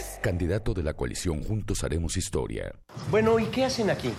Candidato 0.21 0.73
de 0.73 0.83
la 0.83 0.93
coalición 0.93 1.43
Juntos 1.43 1.83
Haremos 1.83 2.15
Historia. 2.15 2.71
Bueno, 3.09 3.39
¿y 3.39 3.45
qué 3.45 3.65
hacen 3.65 3.89
aquí? 3.89 4.13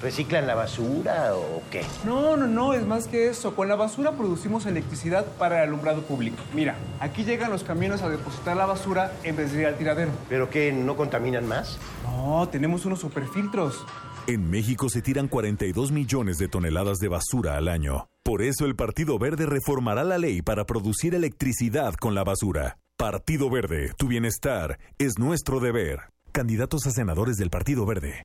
¿Reciclan 0.00 0.46
la 0.46 0.54
basura 0.54 1.34
o 1.34 1.62
qué? 1.70 1.82
No, 2.04 2.36
no, 2.36 2.46
no, 2.46 2.72
es 2.72 2.86
más 2.86 3.08
que 3.08 3.28
eso. 3.28 3.56
Con 3.56 3.66
la 3.66 3.74
basura 3.74 4.12
producimos 4.12 4.66
electricidad 4.66 5.26
para 5.38 5.62
el 5.62 5.68
alumbrado 5.68 6.02
público. 6.02 6.36
Mira, 6.54 6.76
aquí 7.00 7.24
llegan 7.24 7.50
los 7.50 7.64
camiones 7.64 8.02
a 8.02 8.08
depositar 8.08 8.56
la 8.56 8.66
basura 8.66 9.12
en 9.24 9.34
vez 9.34 9.52
de 9.52 9.62
ir 9.62 9.66
al 9.66 9.76
tiradero. 9.76 10.12
¿Pero 10.28 10.50
qué, 10.50 10.72
no 10.72 10.96
contaminan 10.96 11.48
más? 11.48 11.78
No, 12.04 12.48
tenemos 12.48 12.84
unos 12.84 13.00
superfiltros. 13.00 13.84
En 14.28 14.48
México 14.48 14.88
se 14.88 15.02
tiran 15.02 15.26
42 15.26 15.90
millones 15.90 16.38
de 16.38 16.48
toneladas 16.48 16.98
de 16.98 17.08
basura 17.08 17.56
al 17.56 17.66
año. 17.66 18.06
Por 18.22 18.42
eso 18.42 18.66
el 18.66 18.76
Partido 18.76 19.18
Verde 19.18 19.46
reformará 19.46 20.04
la 20.04 20.18
ley 20.18 20.42
para 20.42 20.66
producir 20.66 21.14
electricidad 21.14 21.94
con 21.94 22.14
la 22.14 22.24
basura. 22.24 22.76
Partido 22.98 23.48
Verde, 23.48 23.92
tu 23.96 24.08
bienestar 24.08 24.80
es 24.98 25.20
nuestro 25.20 25.60
deber. 25.60 26.00
Candidatos 26.32 26.84
a 26.84 26.90
senadores 26.90 27.36
del 27.36 27.48
Partido 27.48 27.86
Verde. 27.86 28.24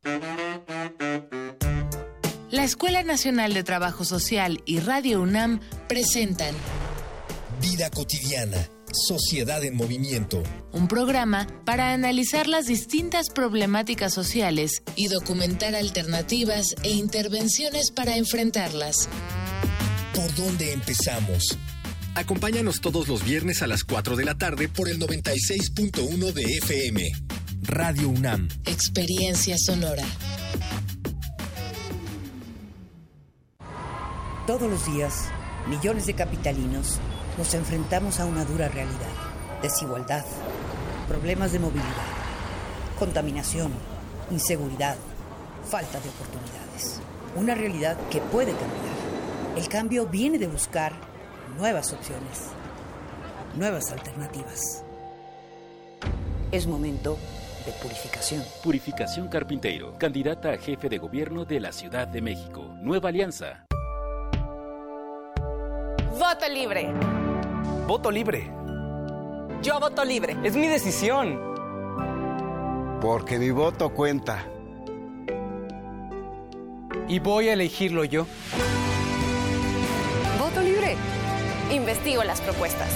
La 2.49 2.63
Escuela 2.63 3.03
Nacional 3.03 3.53
de 3.53 3.63
Trabajo 3.63 4.03
Social 4.03 4.63
y 4.65 4.79
Radio 4.79 5.21
UNAM 5.21 5.59
presentan 5.87 6.55
Vida 7.61 7.91
cotidiana, 7.91 8.67
sociedad 8.91 9.63
en 9.63 9.75
movimiento. 9.75 10.41
un 10.71 10.87
programa 10.87 11.45
para 11.65 11.93
analizar 11.93 12.47
las 12.47 12.65
distintas 12.65 13.29
problemáticas 13.29 14.11
sociales 14.11 14.81
y 14.95 15.07
documentar 15.07 15.75
alternativas 15.75 16.73
e 16.81 16.89
intervenciones 16.93 17.91
para 17.91 18.17
enfrentarlas. 18.17 19.07
¿Por 20.15 20.33
dónde 20.33 20.73
empezamos? 20.73 21.59
Acompáñanos 22.15 22.79
todos 22.79 23.07
los 23.07 23.23
viernes 23.23 23.63
a 23.63 23.67
las 23.67 23.83
4 23.83 24.15
de 24.15 24.23
la 24.23 24.37
tarde 24.37 24.69
por 24.69 24.87
el 24.87 24.99
96.1 24.99 26.31
de 26.31 26.43
FM. 26.57 27.11
Radio 27.63 28.09
UNAM. 28.09 28.47
Experiencia 28.65 29.55
sonora. 29.57 30.03
Todos 34.45 34.69
los 34.69 34.85
días, 34.93 35.25
millones 35.67 36.05
de 36.05 36.13
capitalinos 36.13 36.99
nos 37.35 37.51
enfrentamos 37.55 38.19
a 38.19 38.25
una 38.25 38.45
dura 38.45 38.69
realidad. 38.69 39.09
Desigualdad, 39.63 40.23
problemas 41.07 41.51
de 41.51 41.59
movilidad, 41.59 41.87
contaminación, 42.99 43.71
inseguridad, 44.29 44.97
falta 45.67 45.99
de 45.99 46.09
oportunidades. 46.09 47.01
Una 47.35 47.55
realidad 47.55 47.97
que 48.11 48.19
puede 48.19 48.51
cambiar. 48.51 49.57
El 49.57 49.67
cambio 49.67 50.05
viene 50.05 50.37
de 50.37 50.47
buscar 50.47 51.12
nuevas 51.57 51.93
opciones, 51.93 52.49
nuevas 53.55 53.91
alternativas. 53.91 54.83
Es 56.51 56.67
momento 56.67 57.17
de 57.65 57.71
purificación. 57.73 58.43
Purificación 58.63 59.27
Carpinteiro, 59.27 59.97
candidata 59.97 60.51
a 60.51 60.57
jefe 60.57 60.89
de 60.89 60.97
gobierno 60.97 61.45
de 61.45 61.59
la 61.59 61.71
Ciudad 61.71 62.07
de 62.07 62.21
México. 62.21 62.63
Nueva 62.81 63.09
Alianza. 63.09 63.65
Voto 66.11 66.49
libre. 66.49 66.91
Voto 67.87 68.11
libre. 68.11 68.51
Yo 69.61 69.79
voto 69.79 70.03
libre. 70.03 70.35
Es 70.43 70.55
mi 70.55 70.67
decisión. 70.67 71.39
Porque 73.01 73.39
mi 73.39 73.51
voto 73.51 73.93
cuenta. 73.93 74.45
Y 77.07 77.19
voy 77.19 77.49
a 77.49 77.53
elegirlo 77.53 78.03
yo. 78.05 78.25
Voto 81.73 81.85
libre. 81.85 81.93
Investigo 81.93 82.23
las 82.23 82.41
propuestas. 82.41 82.89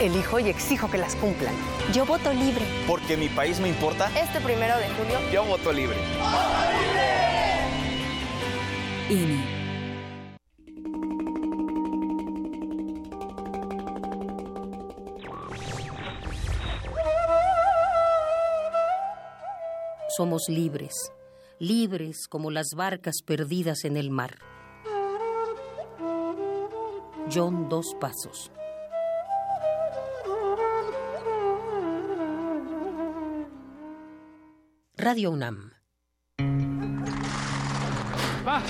Elijo 0.00 0.40
y 0.40 0.48
exijo 0.48 0.90
que 0.90 0.96
las 0.96 1.14
cumplan. 1.16 1.54
Yo 1.92 2.06
voto 2.06 2.32
libre. 2.32 2.64
Porque 2.86 3.16
mi 3.16 3.28
país 3.28 3.60
me 3.60 3.68
importa. 3.68 4.10
Este 4.18 4.40
primero 4.40 4.76
de 4.78 4.88
julio. 4.90 5.18
Yo 5.30 5.44
voto 5.44 5.72
libre. 5.72 5.96
INE. 9.10 9.62
Somos 20.16 20.42
libres, 20.48 20.92
libres 21.58 22.28
como 22.28 22.50
las 22.50 22.68
barcas 22.76 23.22
perdidas 23.24 23.84
en 23.84 23.96
el 23.96 24.10
mar. 24.10 24.36
John 27.34 27.66
Dos 27.70 27.96
Pasos. 27.98 28.50
Radio 34.98 35.30
UNAM. 35.30 35.70
Va, 38.46 38.60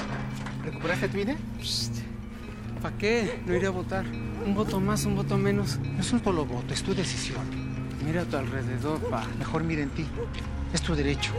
¿recuperaste 0.63 1.09
tu 1.09 1.19
INE? 1.19 1.37
¿Para 2.81 2.97
qué? 2.99 3.43
No 3.47 3.55
iré 3.57 3.67
a 3.67 3.71
votar. 3.71 4.05
Un 4.07 4.55
voto 4.55 4.79
más, 4.79 5.05
un 5.07 5.17
voto 5.17 5.37
menos. 5.37 5.81
No 5.81 5.99
es 5.99 6.13
un 6.13 6.23
solo 6.23 6.45
voto, 6.45 6.73
es 6.73 6.85
tu 6.85 6.95
decisión. 6.95 7.45
Mira 8.05 8.23
a 8.23 8.25
tu 8.27 8.37
alrededor, 8.37 9.01
pa. 9.11 9.25
Mejor 9.39 9.65
mira 9.65 9.83
en 9.83 9.91
ti. 9.91 10.07
Es 10.73 10.83
tu 10.83 10.95
derecho. 10.95 11.33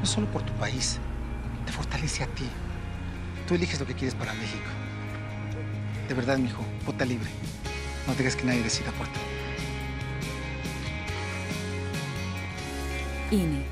No 0.00 0.06
solo 0.06 0.26
por 0.26 0.42
tu 0.42 0.52
país. 0.54 0.98
Te 1.64 1.70
fortalece 1.70 2.24
a 2.24 2.26
ti. 2.26 2.48
Tú 3.46 3.54
eliges 3.54 3.78
lo 3.78 3.86
que 3.86 3.94
quieres 3.94 4.16
para 4.16 4.34
México. 4.34 4.79
De 6.10 6.16
verdad, 6.16 6.38
mijo, 6.38 6.64
vota 6.84 7.04
libre. 7.04 7.30
No 8.08 8.16
dejes 8.16 8.34
que 8.34 8.42
nadie 8.42 8.64
decida 8.64 8.90
por 8.90 9.06
ti. 9.06 9.20
INE. 13.30 13.62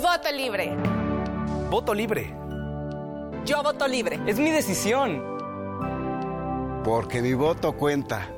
Voto 0.00 0.30
libre. 0.32 0.76
Voto 1.68 1.92
libre. 1.92 2.32
Yo 3.44 3.64
voto 3.64 3.88
libre. 3.88 4.20
Es 4.28 4.38
mi 4.38 4.52
decisión. 4.52 5.20
Porque 6.84 7.20
mi 7.20 7.34
voto 7.34 7.72
cuenta. 7.72 8.28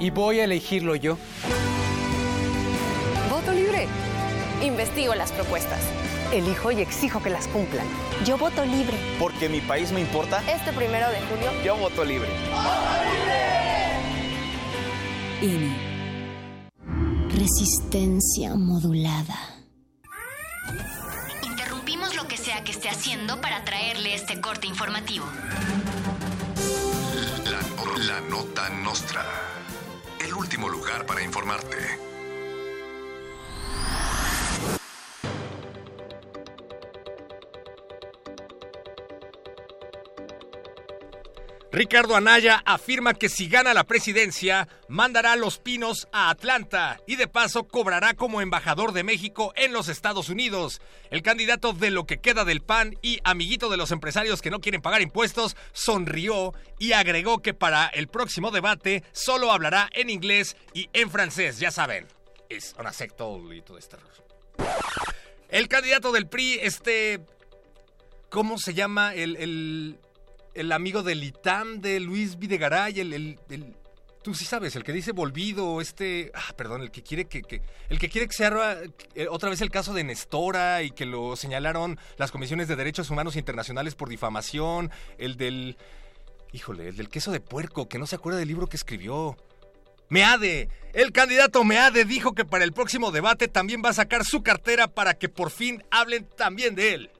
Y 0.00 0.10
voy 0.10 0.40
a 0.40 0.44
elegirlo 0.44 0.96
yo. 0.96 1.16
Voto 3.30 3.52
libre. 3.52 3.86
Investigo 4.60 5.14
las 5.14 5.30
propuestas. 5.30 5.78
Elijo 6.32 6.72
y 6.72 6.80
exijo 6.80 7.22
que 7.22 7.30
las 7.30 7.46
cumplan. 7.48 7.86
Yo 8.24 8.36
voto 8.36 8.64
libre. 8.64 8.96
Porque 9.18 9.48
mi 9.48 9.60
país 9.60 9.92
me 9.92 10.00
importa. 10.00 10.42
Este 10.50 10.72
primero 10.72 11.08
de 11.10 11.20
julio. 11.22 11.50
Yo 11.64 11.76
voto 11.76 12.04
libre. 12.04 12.28
INE. 15.40 15.76
Resistencia 17.28 18.54
modulada. 18.54 19.36
Interrumpimos 21.42 22.16
lo 22.16 22.26
que 22.26 22.36
sea 22.36 22.64
que 22.64 22.72
esté 22.72 22.88
haciendo 22.88 23.40
para 23.40 23.64
traerle 23.64 24.14
este 24.14 24.40
corte 24.40 24.66
informativo. 24.66 25.26
La, 27.44 28.14
la 28.14 28.20
nota 28.22 28.68
nostra. 28.70 29.24
El 30.18 30.34
último 30.34 30.68
lugar 30.68 31.06
para 31.06 31.22
informarte. 31.22 31.76
Ricardo 41.76 42.16
Anaya 42.16 42.62
afirma 42.64 43.12
que 43.12 43.28
si 43.28 43.48
gana 43.48 43.74
la 43.74 43.84
presidencia, 43.84 44.66
mandará 44.88 45.36
los 45.36 45.58
pinos 45.58 46.08
a 46.10 46.30
Atlanta 46.30 46.98
y 47.06 47.16
de 47.16 47.28
paso 47.28 47.64
cobrará 47.64 48.14
como 48.14 48.40
embajador 48.40 48.92
de 48.92 49.04
México 49.04 49.52
en 49.56 49.74
los 49.74 49.90
Estados 49.90 50.30
Unidos. 50.30 50.80
El 51.10 51.20
candidato 51.20 51.74
de 51.74 51.90
lo 51.90 52.06
que 52.06 52.16
queda 52.16 52.46
del 52.46 52.62
PAN 52.62 52.96
y 53.02 53.20
amiguito 53.24 53.68
de 53.68 53.76
los 53.76 53.90
empresarios 53.90 54.40
que 54.40 54.50
no 54.50 54.62
quieren 54.62 54.80
pagar 54.80 55.02
impuestos 55.02 55.54
sonrió 55.74 56.54
y 56.78 56.92
agregó 56.92 57.42
que 57.42 57.52
para 57.52 57.88
el 57.88 58.08
próximo 58.08 58.50
debate 58.50 59.04
solo 59.12 59.52
hablará 59.52 59.90
en 59.92 60.08
inglés 60.08 60.56
y 60.72 60.88
en 60.94 61.10
francés, 61.10 61.58
ya 61.58 61.70
saben. 61.70 62.06
Es 62.48 62.74
una 62.78 62.94
secta 62.94 63.24
y 63.54 63.60
todo 63.60 63.76
esto. 63.76 63.98
El 65.50 65.68
candidato 65.68 66.10
del 66.10 66.26
PRI, 66.26 66.58
este... 66.62 67.20
¿Cómo 68.30 68.58
se 68.58 68.72
llama? 68.72 69.14
El, 69.14 69.98
el 70.56 70.72
amigo 70.72 71.02
del 71.02 71.22
ITAM 71.22 71.80
de 71.80 72.00
Luis 72.00 72.38
Videgaray, 72.38 72.98
el, 73.00 73.12
el, 73.12 73.76
tú 74.22 74.34
sí 74.34 74.44
sabes, 74.44 74.74
el 74.76 74.82
que 74.82 74.92
dice 74.92 75.12
volvido, 75.12 75.80
este, 75.80 76.32
ah, 76.34 76.52
perdón, 76.56 76.82
el 76.82 76.90
que 76.90 77.02
quiere 77.02 77.26
que, 77.26 77.42
que- 77.42 77.62
el 77.88 77.98
que 77.98 78.08
quiere 78.08 78.26
que 78.26 78.34
se 78.34 78.44
abra 78.44 78.78
eh, 79.14 79.28
otra 79.30 79.50
vez 79.50 79.60
el 79.60 79.70
caso 79.70 79.92
de 79.94 80.02
Nestora 80.04 80.82
y 80.82 80.90
que 80.90 81.06
lo 81.06 81.36
señalaron 81.36 81.98
las 82.16 82.30
comisiones 82.32 82.66
de 82.68 82.76
derechos 82.76 83.10
humanos 83.10 83.36
internacionales 83.36 83.94
por 83.94 84.08
difamación, 84.08 84.90
el 85.18 85.36
del, 85.36 85.76
híjole, 86.52 86.88
el 86.88 86.96
del 86.96 87.08
queso 87.08 87.30
de 87.30 87.40
puerco, 87.40 87.88
que 87.88 87.98
no 87.98 88.06
se 88.06 88.16
acuerda 88.16 88.38
del 88.38 88.48
libro 88.48 88.66
que 88.66 88.76
escribió. 88.76 89.36
Meade, 90.08 90.68
el 90.92 91.10
candidato 91.12 91.64
Meade 91.64 92.04
dijo 92.04 92.32
que 92.32 92.44
para 92.44 92.62
el 92.64 92.72
próximo 92.72 93.10
debate 93.10 93.48
también 93.48 93.82
va 93.84 93.88
a 93.90 93.94
sacar 93.94 94.24
su 94.24 94.42
cartera 94.42 94.86
para 94.86 95.14
que 95.14 95.28
por 95.28 95.50
fin 95.50 95.82
hablen 95.90 96.28
también 96.36 96.74
de 96.76 96.94
él. 96.94 97.10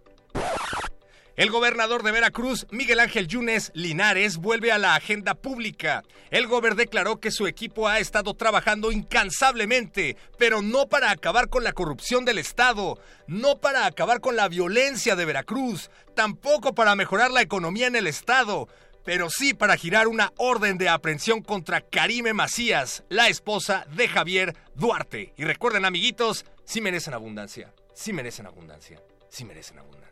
El 1.37 1.51
gobernador 1.51 2.03
de 2.03 2.12
Veracruz, 2.12 2.66
Miguel 2.70 2.99
Ángel 2.99 3.28
Yunes 3.28 3.70
Linares, 3.74 4.39
vuelve 4.39 4.72
a 4.72 4.78
la 4.78 4.95
agenda 4.95 5.34
pública. 5.34 6.03
El 6.30 6.47
gober 6.47 6.76
declaró 6.76 7.20
que 7.20 7.30
su 7.30 7.47
equipo 7.47 7.89
ha 7.89 7.99
estado 7.99 8.32
trabajando 8.32 8.91
incansablemente, 8.91 10.16
pero 10.39 10.62
no 10.62 10.89
para 10.89 11.11
acabar 11.11 11.51
con 11.51 11.62
la 11.62 11.74
corrupción 11.74 12.24
del 12.24 12.39
Estado, 12.39 12.99
no 13.26 13.59
para 13.59 13.84
acabar 13.84 14.20
con 14.20 14.34
la 14.34 14.49
violencia 14.49 15.14
de 15.14 15.26
Veracruz, 15.26 15.91
tampoco 16.14 16.74
para 16.74 16.97
mejorar 16.97 17.30
la 17.30 17.43
economía 17.43 17.87
en 17.87 17.97
el 17.97 18.07
Estado, 18.07 18.66
pero 19.05 19.28
sí 19.28 19.53
para 19.53 19.76
girar 19.76 20.09
una 20.09 20.32
orden 20.39 20.78
de 20.78 20.89
aprehensión 20.89 21.43
contra 21.43 21.82
Karime 21.82 22.32
Macías, 22.32 23.05
la 23.11 23.28
esposa 23.28 23.87
de 23.95 24.09
Javier 24.09 24.57
Duarte. 24.74 25.34
Y 25.37 25.45
recuerden, 25.45 25.84
amiguitos, 25.84 26.47
sí 26.64 26.80
merecen 26.80 27.12
abundancia, 27.12 27.74
sí 27.93 28.14
merecen 28.14 28.47
abundancia, 28.47 29.03
sí 29.28 29.45
merecen 29.45 29.78
abundancia. 29.78 30.05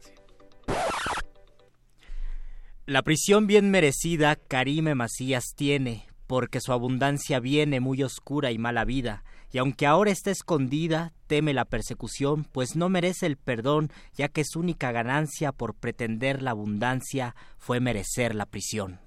La 2.86 3.02
prisión 3.02 3.46
bien 3.46 3.70
merecida 3.70 4.36
Karime 4.36 4.94
Macías 4.94 5.54
tiene, 5.56 6.06
porque 6.26 6.60
su 6.60 6.70
abundancia 6.72 7.40
viene 7.40 7.80
muy 7.80 8.02
oscura 8.02 8.50
y 8.50 8.58
mala 8.58 8.84
vida, 8.84 9.24
y 9.54 9.58
aunque 9.58 9.86
ahora 9.86 10.10
está 10.10 10.30
escondida, 10.30 11.12
teme 11.26 11.54
la 11.54 11.64
persecución, 11.64 12.44
pues 12.44 12.76
no 12.76 12.88
merece 12.88 13.26
el 13.26 13.36
perdón, 13.36 13.90
ya 14.12 14.28
que 14.28 14.44
su 14.44 14.60
única 14.60 14.90
ganancia 14.92 15.52
por 15.52 15.74
pretender 15.76 16.42
la 16.42 16.50
abundancia 16.50 17.36
fue 17.56 17.78
merecer 17.80 18.34
la 18.34 18.46
prisión. 18.46 18.98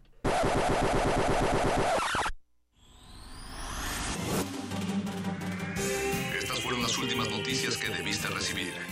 Estas 6.40 6.60
fueron 6.62 6.82
las 6.82 6.98
últimas 6.98 7.30
noticias 7.30 7.78
que 7.78 7.90
debiste 7.90 8.28
recibir. 8.30 8.87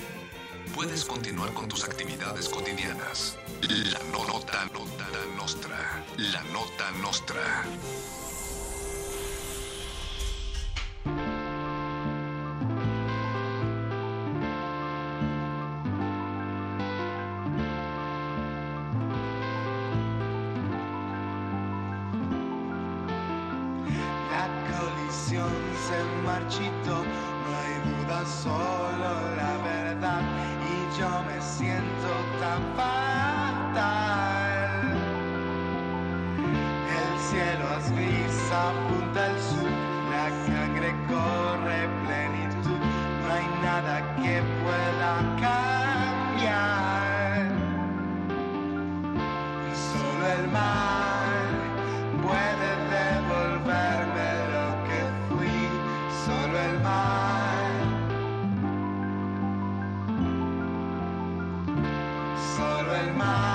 Puedes 0.76 1.06
continuar 1.06 1.54
con 1.54 1.70
tus 1.70 1.86
actividades 1.86 2.50
cotidianas. 2.50 3.38
La 3.62 4.00
nota, 4.12 4.66
nota 4.74 5.08
nostra. 5.38 6.04
La 6.18 6.44
nota 6.52 6.92
nostra. 7.02 7.64
La 7.66 7.96
se 25.88 26.04
marchitó, 26.26 26.98
no 27.04 27.50
hay 27.58 27.76
duda, 27.86 28.26
solo 28.26 29.36
la 29.38 29.58
verdad. 29.64 30.55
Y 30.96 31.00
yo 31.00 31.10
me 31.24 31.42
siento 31.42 32.10
tan 32.40 32.62
fatal. 32.76 34.00
El 36.96 37.20
cielo 37.20 37.66
es 37.80 37.86
gris, 37.92 38.52
apunta 38.52 39.26
al 39.26 39.38
sur, 39.40 39.74
la 40.12 40.28
sangre 40.46 40.90
corre 41.10 41.80
plenitud. 42.06 42.82
No 43.22 43.28
hay 43.34 43.48
nada 43.62 43.96
que 44.22 44.36
pueda 44.64 45.12
cambiar. 46.32 47.44
Solo 49.74 50.24
el 50.40 50.46
mar 50.52 51.15
Solo 63.16 63.55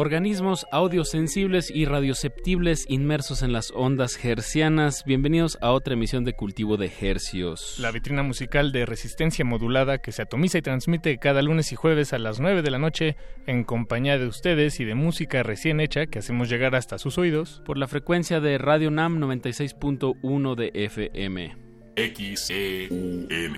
Organismos 0.00 0.64
audiosensibles 0.70 1.72
y 1.72 1.84
radioceptibles 1.84 2.84
inmersos 2.88 3.42
en 3.42 3.52
las 3.52 3.72
ondas 3.72 4.24
hercianas. 4.24 5.02
Bienvenidos 5.04 5.58
a 5.60 5.72
otra 5.72 5.94
emisión 5.94 6.22
de 6.24 6.34
Cultivo 6.34 6.76
de 6.76 6.88
Hercios. 7.00 7.80
La 7.80 7.90
vitrina 7.90 8.22
musical 8.22 8.70
de 8.70 8.86
resistencia 8.86 9.44
modulada 9.44 9.98
que 9.98 10.12
se 10.12 10.22
atomiza 10.22 10.58
y 10.58 10.62
transmite 10.62 11.18
cada 11.18 11.42
lunes 11.42 11.72
y 11.72 11.74
jueves 11.74 12.12
a 12.12 12.20
las 12.20 12.38
9 12.38 12.62
de 12.62 12.70
la 12.70 12.78
noche 12.78 13.16
en 13.48 13.64
compañía 13.64 14.18
de 14.18 14.28
ustedes 14.28 14.78
y 14.78 14.84
de 14.84 14.94
música 14.94 15.42
recién 15.42 15.80
hecha 15.80 16.06
que 16.06 16.20
hacemos 16.20 16.48
llegar 16.48 16.76
hasta 16.76 16.98
sus 16.98 17.18
oídos. 17.18 17.60
Por 17.66 17.76
la 17.76 17.88
frecuencia 17.88 18.38
de 18.38 18.56
Radio 18.56 18.92
NAM 18.92 19.18
96.1 19.18 20.54
de 20.54 20.70
FM. 20.74 21.56
XEUM. 21.96 23.56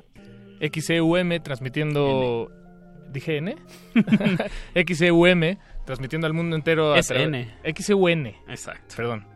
XEUM 0.72 1.42
transmitiendo... 1.42 2.50
¿Dije 3.12 3.38
N? 3.38 3.56
XEUM 4.86 5.58
transmitiendo 5.90 6.26
al 6.26 6.32
mundo 6.32 6.56
entero. 6.56 6.94
Es 6.94 7.10
N. 7.10 7.46
XEUN. 7.74 8.26
Exacto. 8.48 8.94
Perdón. 8.96 9.26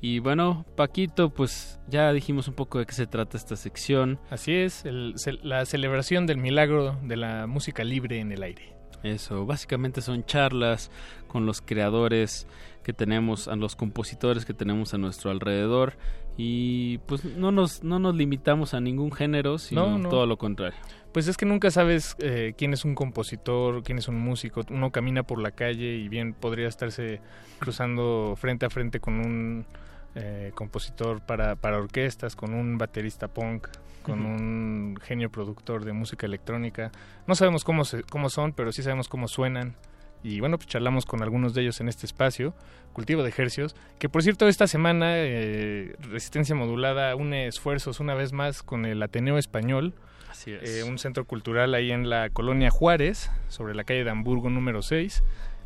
Y 0.00 0.18
bueno, 0.20 0.64
Paquito, 0.78 1.28
pues 1.28 1.78
ya 1.88 2.10
dijimos 2.14 2.48
un 2.48 2.54
poco 2.54 2.78
de 2.78 2.86
qué 2.86 2.94
se 2.94 3.06
trata 3.06 3.36
esta 3.36 3.54
sección. 3.54 4.18
Así 4.30 4.54
es, 4.54 4.86
el- 4.86 5.14
la 5.42 5.66
celebración 5.66 6.24
del 6.26 6.38
milagro 6.38 6.98
de 7.02 7.16
la 7.18 7.46
música 7.46 7.84
libre 7.84 8.18
en 8.18 8.32
el 8.32 8.42
aire. 8.44 8.74
Eso, 9.02 9.44
básicamente 9.44 10.00
son 10.00 10.24
charlas 10.24 10.90
con 11.28 11.44
los 11.44 11.60
creadores 11.60 12.46
que 12.82 12.94
tenemos, 12.94 13.46
a 13.46 13.56
los 13.56 13.76
compositores 13.76 14.46
que 14.46 14.54
tenemos 14.54 14.94
a 14.94 14.98
nuestro 14.98 15.30
alrededor 15.30 15.98
y 16.36 16.98
pues 17.06 17.24
no 17.24 17.52
nos, 17.52 17.82
no 17.84 17.98
nos 17.98 18.14
limitamos 18.14 18.74
a 18.74 18.80
ningún 18.80 19.12
género, 19.12 19.58
sino 19.58 19.86
No, 19.86 19.98
no. 19.98 20.08
todo 20.08 20.26
lo 20.26 20.36
contrario. 20.38 20.78
Pues 21.12 21.28
es 21.28 21.36
que 21.36 21.44
nunca 21.44 21.70
sabes 21.70 22.16
eh, 22.20 22.54
quién 22.56 22.72
es 22.72 22.84
un 22.86 22.94
compositor, 22.94 23.82
quién 23.82 23.98
es 23.98 24.08
un 24.08 24.18
músico. 24.18 24.62
Uno 24.70 24.90
camina 24.90 25.22
por 25.24 25.40
la 25.42 25.50
calle 25.50 25.96
y 25.96 26.08
bien 26.08 26.32
podría 26.32 26.68
estarse 26.68 27.20
cruzando 27.58 28.34
frente 28.36 28.64
a 28.66 28.70
frente 28.70 28.98
con 28.98 29.14
un 29.20 29.66
eh, 30.14 30.52
compositor 30.54 31.20
para, 31.20 31.54
para 31.56 31.76
orquestas, 31.78 32.34
con 32.34 32.54
un 32.54 32.78
baterista 32.78 33.28
punk, 33.28 33.68
con 34.02 34.24
un 34.24 34.96
genio 35.02 35.30
productor 35.30 35.84
de 35.84 35.92
música 35.92 36.26
electrónica. 36.26 36.90
No 37.26 37.34
sabemos 37.34 37.62
cómo, 37.62 37.84
se- 37.84 38.02
cómo 38.04 38.30
son, 38.30 38.52
pero 38.54 38.72
sí 38.72 38.82
sabemos 38.82 39.08
cómo 39.08 39.28
suenan. 39.28 39.74
Y 40.22 40.40
bueno, 40.40 40.56
pues 40.56 40.68
charlamos 40.68 41.04
con 41.04 41.22
algunos 41.22 41.52
de 41.54 41.62
ellos 41.62 41.80
en 41.80 41.88
este 41.88 42.06
espacio, 42.06 42.54
Cultivo 42.92 43.22
de 43.22 43.30
Ejercios, 43.30 43.74
que 43.98 44.08
por 44.08 44.22
cierto 44.22 44.46
esta 44.48 44.66
semana 44.66 45.14
eh, 45.16 45.96
Resistencia 46.10 46.54
Modulada 46.54 47.14
une 47.16 47.46
esfuerzos 47.48 47.98
una 48.00 48.14
vez 48.14 48.32
más 48.32 48.62
con 48.62 48.84
el 48.84 49.02
Ateneo 49.02 49.36
Español, 49.38 49.94
Así 50.30 50.52
es. 50.52 50.78
eh, 50.78 50.84
un 50.84 50.98
centro 50.98 51.24
cultural 51.24 51.74
ahí 51.74 51.90
en 51.90 52.08
la 52.08 52.30
colonia 52.30 52.70
Juárez, 52.70 53.30
sobre 53.48 53.74
la 53.74 53.84
calle 53.84 54.04
de 54.04 54.10
Hamburgo 54.10 54.48
número 54.50 54.82
6. 54.82 55.22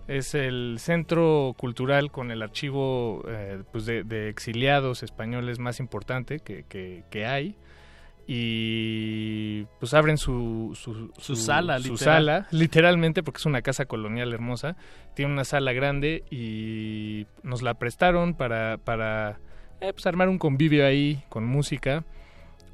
Es 0.08 0.34
el 0.36 0.76
centro 0.78 1.54
cultural 1.58 2.12
con 2.12 2.30
el 2.30 2.40
archivo 2.40 3.24
eh, 3.28 3.62
pues 3.72 3.86
de, 3.86 4.04
de 4.04 4.28
exiliados 4.28 5.02
españoles 5.02 5.58
más 5.58 5.80
importante 5.80 6.38
que, 6.38 6.62
que- 6.68 7.02
que 7.10 7.26
hay. 7.26 7.56
Y 8.26 9.64
pues 9.78 9.94
abren 9.94 10.18
su, 10.18 10.72
su, 10.74 11.12
Su 11.18 11.36
sala, 11.36 11.78
su 11.78 11.92
literal. 11.92 12.24
sala, 12.24 12.48
literalmente, 12.50 13.22
porque 13.22 13.38
es 13.38 13.46
una 13.46 13.62
casa 13.62 13.86
colonial 13.86 14.32
hermosa. 14.32 14.76
Tiene 15.14 15.32
una 15.32 15.44
sala 15.44 15.72
grande 15.72 16.24
y 16.30 17.26
nos 17.42 17.62
la 17.62 17.74
prestaron 17.74 18.34
para, 18.34 18.78
para 18.78 19.38
eh, 19.80 19.92
pues, 19.92 20.06
armar 20.06 20.28
un 20.28 20.38
convivio 20.38 20.84
ahí 20.86 21.22
con 21.28 21.44
música. 21.46 22.04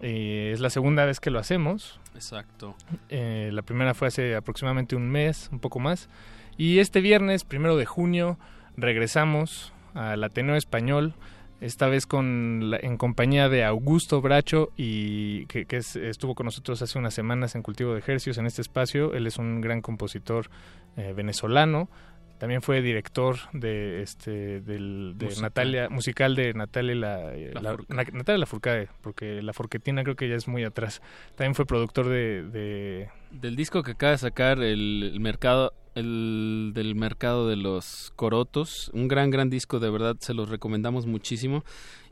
Eh, 0.01 0.51
es 0.53 0.61
la 0.61 0.71
segunda 0.71 1.05
vez 1.05 1.21
que 1.21 1.31
lo 1.31 1.39
hacemos. 1.39 2.01
Exacto. 2.15 2.75
Eh, 3.09 3.51
la 3.53 3.63
primera 3.63 3.95
fue 3.95 4.09
hace 4.09 4.35
aproximadamente 4.35 4.97
un 4.97 5.09
mes, 5.11 5.49
un 5.53 5.61
poco 5.61 5.79
más. 5.81 6.09
Y 6.57 6.79
este 6.79 7.01
viernes, 7.01 7.45
primero 7.45 7.77
de 7.77 7.87
junio, 7.87 8.39
regresamos 8.77 9.73
al 9.95 10.25
Ateneo 10.25 10.57
Español. 10.57 11.15
Esta 11.63 11.87
vez 11.89 12.07
con 12.07 12.71
la- 12.71 12.79
en 12.83 12.97
compañía 12.97 13.49
de 13.49 13.65
Augusto 13.65 14.21
Bracho 14.21 14.71
y 14.77 15.47
que, 15.47 15.65
que 15.67 15.77
es- 15.79 15.97
estuvo 15.97 16.35
con 16.35 16.45
nosotros 16.47 16.83
hace 16.83 16.99
unas 16.99 17.15
semanas 17.15 17.55
en 17.55 17.63
Cultivo 17.63 17.93
de 17.93 18.01
Ejercios 18.01 18.37
en 18.39 18.47
este 18.47 18.61
espacio. 18.63 19.15
Él 19.15 19.27
es 19.27 19.39
un 19.39 19.61
gran 19.61 19.81
compositor 19.81 20.51
eh, 20.97 21.15
venezolano. 21.17 21.89
También 22.43 22.61
fue 22.61 22.83
director 22.83 23.37
de 23.53 24.03
este 24.03 24.61
del 24.63 25.15
de 25.17 25.27
Musical. 25.27 25.43
Natalia 25.43 25.89
musical 25.91 26.35
de 26.35 26.53
Natalia 26.55 26.95
la, 26.97 27.35
eh, 27.37 27.53
la-. 27.55 27.77
Na- 27.89 28.03
Natalia 28.13 28.39
Lafourcade, 28.39 28.89
porque 29.01 29.41
la 29.43 29.53
Forquetina 29.53 30.03
creo 30.03 30.17
que 30.17 30.29
ya 30.29 30.35
es 30.35 30.49
muy 30.49 30.65
atrás. 30.65 31.01
También 31.37 31.55
fue 31.55 31.67
productor 31.67 32.09
de, 32.09 32.43
de 32.43 33.09
Del 33.31 33.55
disco 33.55 33.85
que 33.85 33.93
acaba 33.93 34.11
de 34.11 34.19
sacar 34.19 34.59
el, 34.61 35.13
el 35.15 35.21
mercado 35.21 35.73
el 35.95 36.73
del 36.75 36.97
mercado 36.97 37.47
de 37.49 37.55
los 37.55 38.13
corotos, 38.17 38.91
un 38.93 39.07
gran 39.07 39.31
gran 39.31 39.49
disco 39.49 39.79
de 39.79 39.91
verdad, 39.91 40.17
se 40.19 40.35
los 40.35 40.49
recomendamos 40.49 41.07
muchísimo. 41.07 41.63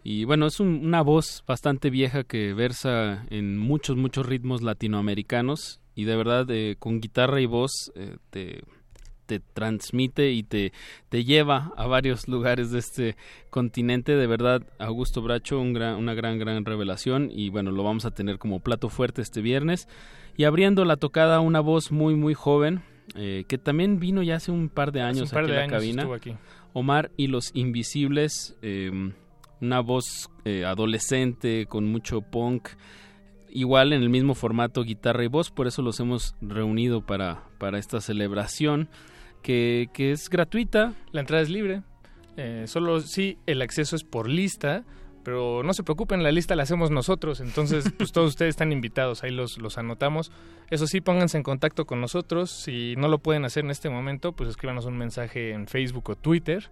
Y 0.04 0.22
bueno, 0.26 0.46
es 0.46 0.60
un- 0.60 0.84
una 0.86 1.02
voz 1.02 1.42
bastante 1.44 1.90
vieja 1.90 2.22
que 2.22 2.54
versa 2.54 3.26
en 3.30 3.58
muchos 3.58 3.96
muchos 3.96 4.26
ritmos 4.26 4.62
latinoamericanos 4.62 5.80
y 5.96 6.04
de 6.04 6.14
verdad 6.16 6.46
eh, 6.50 6.76
con 6.78 7.00
guitarra 7.00 7.40
y 7.40 7.46
voz 7.46 7.90
eh, 7.96 8.16
te 8.30 8.62
te 9.30 9.38
transmite 9.38 10.32
y 10.32 10.42
te, 10.42 10.72
te 11.08 11.22
lleva 11.22 11.72
a 11.76 11.86
varios 11.86 12.26
lugares 12.26 12.72
de 12.72 12.80
este 12.80 13.16
continente. 13.48 14.16
De 14.16 14.26
verdad, 14.26 14.64
Augusto 14.80 15.22
Bracho, 15.22 15.60
un 15.60 15.72
gran, 15.72 15.94
una 15.94 16.14
gran, 16.14 16.40
gran 16.40 16.64
revelación. 16.64 17.30
Y 17.32 17.48
bueno, 17.48 17.70
lo 17.70 17.84
vamos 17.84 18.06
a 18.06 18.10
tener 18.10 18.38
como 18.38 18.58
plato 18.58 18.88
fuerte 18.88 19.22
este 19.22 19.40
viernes. 19.40 19.86
Y 20.36 20.44
abriendo 20.44 20.84
la 20.84 20.96
tocada, 20.96 21.38
una 21.38 21.60
voz 21.60 21.92
muy, 21.92 22.16
muy 22.16 22.34
joven, 22.34 22.82
eh, 23.14 23.44
que 23.46 23.56
también 23.56 24.00
vino 24.00 24.24
ya 24.24 24.34
hace 24.34 24.50
un 24.50 24.68
par 24.68 24.90
de 24.90 25.02
años 25.02 25.30
par 25.30 25.44
aquí 25.44 25.52
de 25.52 25.58
en 25.60 25.70
la 25.70 25.76
cabina. 25.76 26.08
aquí. 26.12 26.34
Omar 26.72 27.12
y 27.16 27.28
los 27.28 27.52
Invisibles, 27.54 28.56
eh, 28.62 29.12
una 29.60 29.78
voz 29.78 30.28
eh, 30.44 30.64
adolescente 30.64 31.66
con 31.66 31.86
mucho 31.86 32.20
punk, 32.20 32.70
igual 33.48 33.92
en 33.92 34.02
el 34.02 34.08
mismo 34.08 34.34
formato 34.34 34.82
guitarra 34.82 35.22
y 35.22 35.28
voz, 35.28 35.52
por 35.52 35.68
eso 35.68 35.82
los 35.82 36.00
hemos 36.00 36.34
reunido 36.40 37.06
para, 37.06 37.44
para 37.58 37.78
esta 37.78 38.00
celebración 38.00 38.88
que, 39.42 39.88
que 39.92 40.12
es 40.12 40.28
gratuita. 40.28 40.94
La 41.12 41.20
entrada 41.20 41.42
es 41.42 41.50
libre. 41.50 41.82
Eh, 42.36 42.64
solo 42.66 43.00
sí, 43.00 43.38
el 43.46 43.60
acceso 43.62 43.96
es 43.96 44.04
por 44.04 44.28
lista, 44.28 44.84
pero 45.22 45.62
no 45.62 45.74
se 45.74 45.82
preocupen, 45.82 46.22
la 46.22 46.32
lista 46.32 46.56
la 46.56 46.62
hacemos 46.62 46.90
nosotros, 46.90 47.40
entonces 47.40 47.84
pues 47.98 48.12
todos 48.12 48.30
ustedes 48.30 48.50
están 48.50 48.72
invitados, 48.72 49.22
ahí 49.22 49.30
los, 49.30 49.58
los 49.58 49.78
anotamos. 49.78 50.32
Eso 50.70 50.86
sí, 50.86 51.00
pónganse 51.00 51.36
en 51.36 51.42
contacto 51.42 51.84
con 51.84 52.00
nosotros, 52.00 52.50
si 52.50 52.94
no 52.96 53.08
lo 53.08 53.18
pueden 53.18 53.44
hacer 53.44 53.64
en 53.64 53.70
este 53.70 53.90
momento, 53.90 54.32
pues 54.32 54.48
escríbanos 54.48 54.86
un 54.86 54.96
mensaje 54.96 55.50
en 55.50 55.66
Facebook 55.66 56.10
o 56.10 56.16
Twitter, 56.16 56.70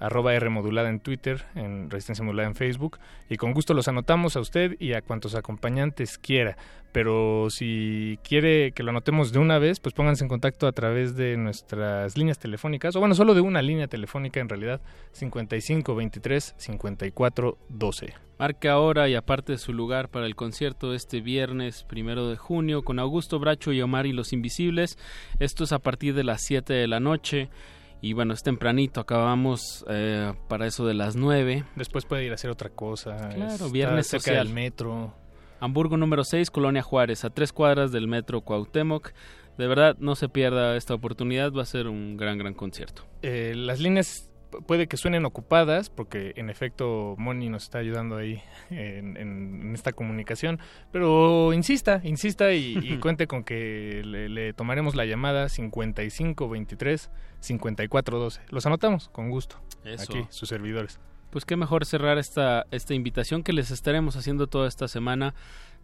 arroba 0.00 0.34
R 0.34 0.48
modulada 0.50 0.88
en 0.88 1.00
Twitter, 1.00 1.44
en 1.54 1.90
Resistencia 1.90 2.24
Modulada 2.24 2.48
en 2.48 2.54
Facebook, 2.54 2.98
y 3.28 3.36
con 3.36 3.52
gusto 3.52 3.74
los 3.74 3.88
anotamos 3.88 4.36
a 4.36 4.40
usted 4.40 4.76
y 4.78 4.92
a 4.92 5.02
cuantos 5.02 5.34
acompañantes 5.34 6.18
quiera. 6.18 6.56
Pero 6.92 7.50
si 7.50 8.18
quiere 8.22 8.72
que 8.72 8.82
lo 8.82 8.90
anotemos 8.90 9.32
de 9.32 9.38
una 9.38 9.58
vez, 9.58 9.78
pues 9.78 9.94
pónganse 9.94 10.24
en 10.24 10.28
contacto 10.28 10.66
a 10.66 10.72
través 10.72 11.16
de 11.16 11.36
nuestras 11.36 12.16
líneas 12.16 12.38
telefónicas, 12.38 12.96
o 12.96 13.00
bueno, 13.00 13.14
solo 13.14 13.34
de 13.34 13.42
una 13.42 13.60
línea 13.60 13.88
telefónica 13.88 14.40
en 14.40 14.48
realidad, 14.48 14.80
55 15.12 15.94
23 15.94 16.54
54 16.56 17.58
12. 17.68 18.14
Marque 18.38 18.68
ahora 18.68 19.08
y 19.08 19.16
aparte 19.16 19.58
su 19.58 19.72
lugar 19.72 20.08
para 20.10 20.26
el 20.26 20.36
concierto 20.36 20.94
este 20.94 21.20
viernes 21.20 21.82
primero 21.82 22.28
de 22.28 22.36
junio 22.36 22.84
con 22.84 23.00
Augusto 23.00 23.40
Bracho 23.40 23.72
y 23.72 23.82
Omar 23.82 24.06
y 24.06 24.12
los 24.12 24.32
Invisibles. 24.32 24.96
Esto 25.40 25.64
es 25.64 25.72
a 25.72 25.80
partir 25.80 26.14
de 26.14 26.22
las 26.22 26.42
7 26.42 26.72
de 26.72 26.86
la 26.86 27.00
noche. 27.00 27.48
Y 28.00 28.12
bueno, 28.12 28.32
es 28.32 28.42
tempranito, 28.42 29.00
acabamos 29.00 29.84
eh, 29.88 30.32
para 30.48 30.66
eso 30.66 30.86
de 30.86 30.94
las 30.94 31.16
9. 31.16 31.64
Después 31.74 32.04
puede 32.04 32.24
ir 32.24 32.30
a 32.30 32.34
hacer 32.34 32.50
otra 32.50 32.70
cosa. 32.70 33.16
Claro, 33.30 33.52
está 33.52 33.68
viernes 33.68 34.06
cerca 34.06 34.26
social. 34.26 34.46
del 34.46 34.54
metro. 34.54 35.14
Hamburgo 35.60 35.96
número 35.96 36.22
6, 36.22 36.50
Colonia 36.50 36.82
Juárez, 36.82 37.24
a 37.24 37.30
tres 37.30 37.52
cuadras 37.52 37.90
del 37.90 38.06
metro 38.06 38.42
Cuauhtémoc. 38.42 39.10
De 39.56 39.66
verdad, 39.66 39.96
no 39.98 40.14
se 40.14 40.28
pierda 40.28 40.76
esta 40.76 40.94
oportunidad, 40.94 41.52
va 41.52 41.62
a 41.62 41.66
ser 41.66 41.88
un 41.88 42.16
gran, 42.16 42.38
gran 42.38 42.54
concierto. 42.54 43.02
Eh, 43.22 43.54
las 43.56 43.80
líneas 43.80 44.27
puede 44.66 44.86
que 44.88 44.96
suenen 44.96 45.24
ocupadas, 45.24 45.90
porque 45.90 46.32
en 46.36 46.50
efecto 46.50 47.14
Moni 47.18 47.48
nos 47.48 47.64
está 47.64 47.78
ayudando 47.78 48.16
ahí 48.16 48.42
en, 48.70 49.16
en- 49.16 49.60
en 49.62 49.74
esta 49.74 49.92
comunicación, 49.92 50.58
pero 50.92 51.52
insista, 51.52 52.00
insista 52.04 52.52
y, 52.52 52.76
y 52.82 52.96
cuente 53.00 53.26
con 53.26 53.44
que 53.44 54.02
le, 54.04 54.28
le 54.28 54.52
tomaremos 54.52 54.94
la 54.94 55.04
llamada 55.04 55.48
55 55.48 56.48
23 56.48 57.10
54 57.40 58.18
12. 58.18 58.40
Los 58.50 58.66
anotamos 58.66 59.08
con 59.10 59.30
gusto. 59.30 59.56
Eso. 59.84 60.04
Aquí, 60.04 60.26
sus 60.30 60.48
servidores. 60.48 60.98
Pues 61.30 61.44
qué 61.44 61.56
mejor 61.56 61.84
cerrar 61.84 62.18
esta, 62.18 62.64
esta 62.70 62.94
invitación 62.94 63.42
que 63.42 63.52
les 63.52 63.70
estaremos 63.70 64.16
haciendo 64.16 64.46
toda 64.46 64.66
esta 64.66 64.88
semana 64.88 65.34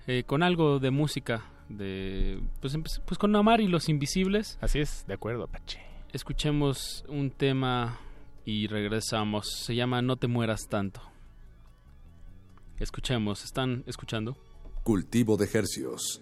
eh, 0.06 0.24
con 0.24 0.42
algo 0.42 0.78
de 0.78 0.90
música, 0.90 1.42
de 1.68 2.40
pues, 2.60 2.74
empe- 2.76 3.00
pues 3.04 3.18
con 3.18 3.34
Omar 3.36 3.60
y 3.60 3.68
los 3.68 3.88
Invisibles. 3.88 4.58
Así 4.60 4.80
es, 4.80 5.04
de 5.06 5.14
acuerdo, 5.14 5.44
Apache. 5.44 5.80
Escuchemos 6.12 7.04
un 7.08 7.30
tema 7.30 7.98
y 8.44 8.66
regresamos. 8.66 9.46
Se 9.64 9.74
llama 9.74 10.02
No 10.02 10.16
te 10.16 10.26
mueras 10.26 10.68
tanto. 10.68 11.00
Escuchemos, 12.78 13.44
¿están 13.44 13.84
escuchando? 13.86 14.36
Cultivo 14.82 15.36
de 15.36 15.48
Hercios. 15.52 16.20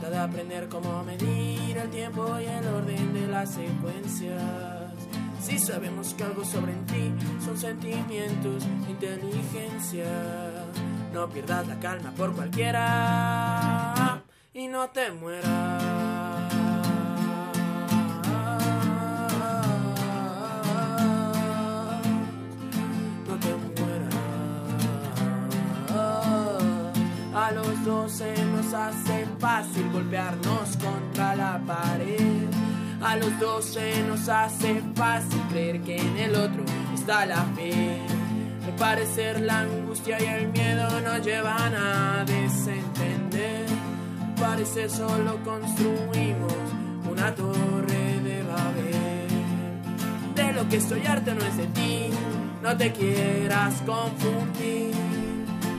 Trata 0.00 0.10
de 0.10 0.18
aprender 0.18 0.68
cómo 0.68 1.02
medir 1.02 1.76
el 1.76 1.90
tiempo 1.90 2.38
y 2.38 2.44
el 2.44 2.64
orden 2.68 3.12
de 3.12 3.26
las 3.26 3.50
secuencias. 3.50 4.40
Si 5.42 5.58
sabemos 5.58 6.14
que 6.14 6.22
algo 6.22 6.44
sobre 6.44 6.72
ti 6.86 7.12
son 7.44 7.58
sentimientos, 7.58 8.64
inteligencia. 8.88 10.06
No 11.12 11.28
pierdas 11.28 11.66
la 11.66 11.80
calma 11.80 12.12
por 12.12 12.32
cualquiera 12.32 14.22
y 14.54 14.68
no 14.68 14.88
te 14.90 15.10
mueras. 15.10 15.98
A 27.34 27.52
los 27.52 27.84
dos 27.84 28.12
se 28.12 28.44
nos 28.46 28.74
hace 28.74 29.26
fácil 29.38 29.90
golpearnos 29.92 30.76
contra 30.76 31.34
la 31.36 31.60
pared. 31.66 32.46
A 33.02 33.16
los 33.16 33.38
dos 33.38 33.64
se 33.64 34.02
nos 34.02 34.28
hace 34.28 34.82
fácil 34.94 35.40
creer 35.50 35.80
que 35.82 35.96
en 35.96 36.16
el 36.16 36.34
otro 36.34 36.64
está 36.94 37.26
la 37.26 37.42
fe. 37.56 38.00
Al 38.66 38.74
parecer 38.74 39.40
la 39.40 39.60
angustia 39.60 40.20
y 40.20 40.24
el 40.24 40.48
miedo 40.48 41.00
nos 41.00 41.24
llevan 41.24 41.74
a 41.74 42.24
desentender. 42.24 43.66
Al 44.20 44.34
parecer 44.34 44.90
solo 44.90 45.42
construimos 45.44 46.52
una 47.10 47.34
torre 47.34 48.20
de 48.24 48.42
Babel. 48.42 49.28
De 50.34 50.52
lo 50.52 50.68
que 50.68 50.76
estoy 50.76 51.06
harto 51.06 51.34
no 51.34 51.44
es 51.44 51.56
de 51.56 51.66
ti, 51.68 52.10
no 52.62 52.76
te 52.76 52.92
quieras 52.92 53.74
confundir. 53.86 54.92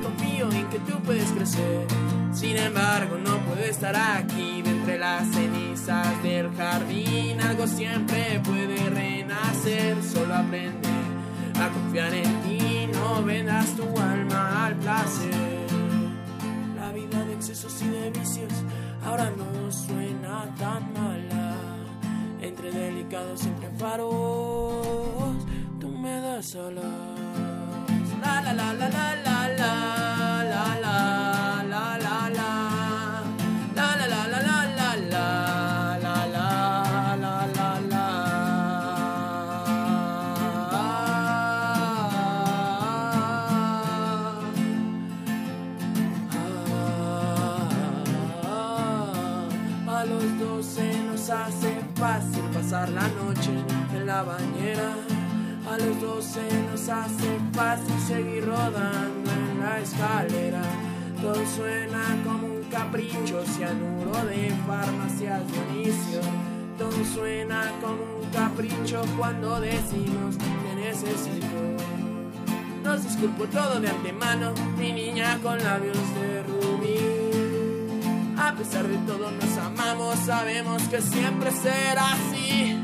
Confío 0.01 0.49
en 0.51 0.67
que 0.69 0.79
tú 0.79 0.97
puedes 1.03 1.29
crecer, 1.31 1.85
sin 2.31 2.57
embargo 2.57 3.17
no 3.17 3.37
puedo 3.39 3.63
estar 3.63 3.95
aquí 3.95 4.61
de 4.61 4.69
entre 4.69 4.97
las 4.97 5.27
cenizas 5.27 6.23
del 6.23 6.53
jardín. 6.55 7.41
Algo 7.41 7.67
siempre 7.67 8.41
puede 8.43 8.89
renacer, 8.89 10.01
solo 10.03 10.35
aprende 10.35 10.89
a 11.59 11.69
confiar 11.69 12.13
en 12.13 12.41
ti, 12.41 12.89
no 12.93 13.23
vendas 13.23 13.75
tu 13.75 13.83
alma 13.99 14.65
al 14.65 14.75
placer. 14.75 15.59
excesos 17.39 17.81
y 17.81 17.87
de 17.87 18.09
vicios, 18.11 18.51
ahora 19.05 19.31
no 19.31 19.71
suena 19.71 20.45
tan 20.57 20.91
mala. 20.93 21.55
Entre 22.41 22.69
delicados, 22.71 23.45
entre 23.45 23.69
faros, 23.71 25.37
tú 25.79 25.87
me 25.89 26.19
das 26.19 26.55
alas. 26.55 26.83
La 28.21 28.41
la 28.41 28.53
la 28.53 28.73
la 28.73 28.89
la 28.89 29.15
la 29.15 29.47
la 29.47 29.47
la 29.57 30.18
pasar 52.69 52.89
la 52.89 53.07
noche 53.07 53.51
en 53.95 54.05
la 54.05 54.21
bañera. 54.21 54.93
A 55.67 55.77
los 55.79 56.01
dos 56.01 56.23
se 56.23 56.47
nos 56.69 56.87
hace 56.87 57.39
fácil 57.51 57.99
seguir 58.07 58.45
rodando 58.45 59.31
en 59.31 59.59
la 59.59 59.79
escalera. 59.79 60.61
Todo 61.19 61.41
suena 61.47 62.03
como 62.23 62.45
un 62.45 62.63
capricho, 62.69 63.43
cianuro 63.43 64.11
de 64.25 64.53
farmacias 64.67 65.41
Dionisio. 65.51 66.21
Todo 66.77 67.03
suena 67.11 67.71
como 67.81 68.03
un 68.21 68.29
capricho 68.29 69.01
cuando 69.17 69.59
decimos 69.59 70.37
que 70.37 70.75
necesito. 70.75 71.47
Nos 72.83 73.03
disculpo 73.03 73.45
todo 73.45 73.79
de 73.79 73.89
antemano, 73.89 74.53
mi 74.77 74.91
niña 74.91 75.39
con 75.41 75.57
labios 75.57 75.97
de. 75.97 76.38
A 78.41 78.53
pesar 78.53 78.87
de 78.87 78.97
todo 78.99 79.29
nos 79.31 79.57
amamos, 79.57 80.15
sabemos 80.19 80.81
que 80.83 81.01
siempre 81.01 81.51
será 81.51 82.13
así. 82.13 82.81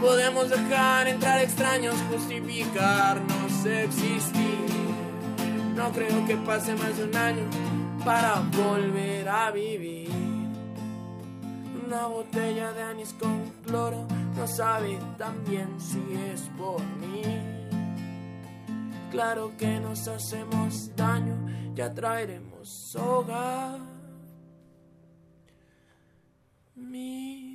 Podemos 0.00 0.50
dejar 0.50 1.06
entrar 1.06 1.40
extraños, 1.40 1.94
justificarnos 2.10 3.64
existir. 3.64 4.66
No 5.76 5.92
creo 5.92 6.26
que 6.26 6.36
pase 6.38 6.74
más 6.74 6.96
de 6.98 7.04
un 7.04 7.16
año 7.16 7.44
para 8.04 8.40
volver 8.40 9.28
a 9.28 9.52
vivir. 9.52 10.10
Una 11.86 12.06
botella 12.06 12.72
de 12.72 12.82
anís 12.82 13.12
con 13.12 13.44
cloro 13.64 14.08
no 14.36 14.48
sabe 14.48 14.98
tan 15.16 15.44
bien 15.44 15.68
si 15.78 16.02
es 16.32 16.42
por 16.58 16.80
mí. 17.00 17.22
Claro 19.12 19.52
que 19.56 19.78
nos 19.78 20.08
hacemos 20.08 20.90
daño, 20.96 21.36
ya 21.74 21.94
traeremos 21.94 22.96
hogar. 22.96 23.95
me. 26.90 27.45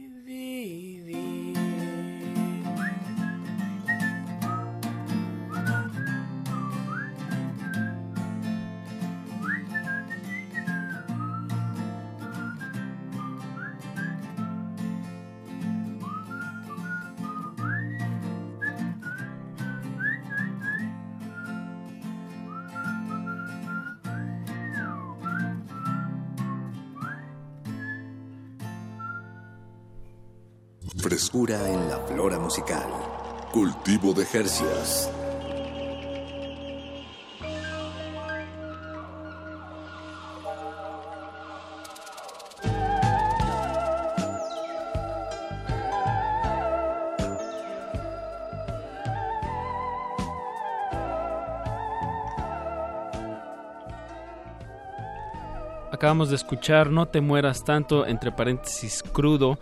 Frescura 31.21 31.69
en 31.69 31.87
la 31.87 31.99
flora 31.99 32.39
musical. 32.39 32.89
Cultivo 33.51 34.11
de 34.11 34.25
Jercias. 34.25 35.07
Acabamos 55.91 56.29
de 56.29 56.35
escuchar 56.35 56.89
No 56.89 57.07
te 57.07 57.21
mueras 57.21 57.63
tanto, 57.63 58.07
entre 58.07 58.31
paréntesis 58.31 59.03
crudo, 59.03 59.59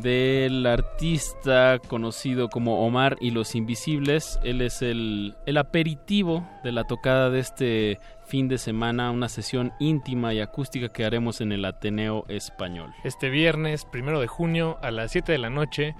del 0.00 0.66
artista 0.66 1.78
conocido 1.88 2.48
como 2.48 2.86
Omar 2.86 3.16
y 3.20 3.30
los 3.30 3.54
Invisibles. 3.54 4.38
Él 4.42 4.60
es 4.60 4.82
el, 4.82 5.34
el 5.46 5.56
aperitivo 5.56 6.48
de 6.64 6.72
la 6.72 6.84
tocada 6.84 7.30
de 7.30 7.40
este 7.40 8.00
fin 8.24 8.48
de 8.48 8.58
semana, 8.58 9.10
una 9.10 9.28
sesión 9.28 9.72
íntima 9.78 10.32
y 10.32 10.40
acústica 10.40 10.88
que 10.88 11.04
haremos 11.04 11.40
en 11.40 11.52
el 11.52 11.64
Ateneo 11.64 12.24
Español. 12.28 12.94
Este 13.04 13.28
viernes, 13.28 13.84
primero 13.84 14.20
de 14.20 14.26
junio, 14.26 14.78
a 14.82 14.90
las 14.90 15.12
7 15.12 15.32
de 15.32 15.38
la 15.38 15.50
noche. 15.50 15.94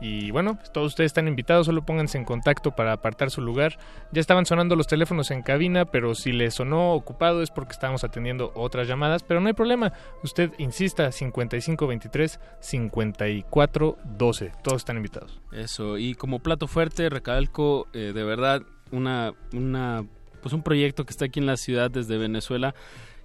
Y 0.00 0.30
bueno, 0.32 0.56
pues 0.56 0.70
todos 0.72 0.88
ustedes 0.88 1.10
están 1.10 1.28
invitados, 1.28 1.66
solo 1.66 1.86
pónganse 1.86 2.18
en 2.18 2.24
contacto 2.24 2.72
para 2.72 2.92
apartar 2.92 3.30
su 3.30 3.40
lugar. 3.40 3.78
Ya 4.12 4.20
estaban 4.20 4.44
sonando 4.44 4.76
los 4.76 4.86
teléfonos 4.86 5.30
en 5.30 5.42
cabina, 5.42 5.84
pero 5.86 6.14
si 6.14 6.32
les 6.32 6.54
sonó 6.54 6.92
ocupado 6.92 7.42
es 7.42 7.50
porque 7.50 7.72
estábamos 7.72 8.04
atendiendo 8.04 8.52
otras 8.54 8.86
llamadas, 8.88 9.22
pero 9.22 9.40
no 9.40 9.46
hay 9.46 9.54
problema. 9.54 9.92
Usted 10.22 10.52
insista 10.58 11.10
5523 11.10 12.38
5412. 12.60 14.52
Todos 14.62 14.76
están 14.82 14.96
invitados. 14.96 15.40
Eso, 15.52 15.98
y 15.98 16.14
como 16.14 16.40
plato 16.40 16.66
fuerte, 16.66 17.08
recalco 17.08 17.86
eh, 17.92 18.12
de 18.14 18.24
verdad 18.24 18.62
una, 18.90 19.32
una, 19.52 20.04
pues 20.42 20.52
un 20.52 20.62
proyecto 20.62 21.04
que 21.04 21.10
está 21.10 21.26
aquí 21.26 21.40
en 21.40 21.46
la 21.46 21.56
ciudad 21.56 21.90
desde 21.90 22.18
Venezuela 22.18 22.74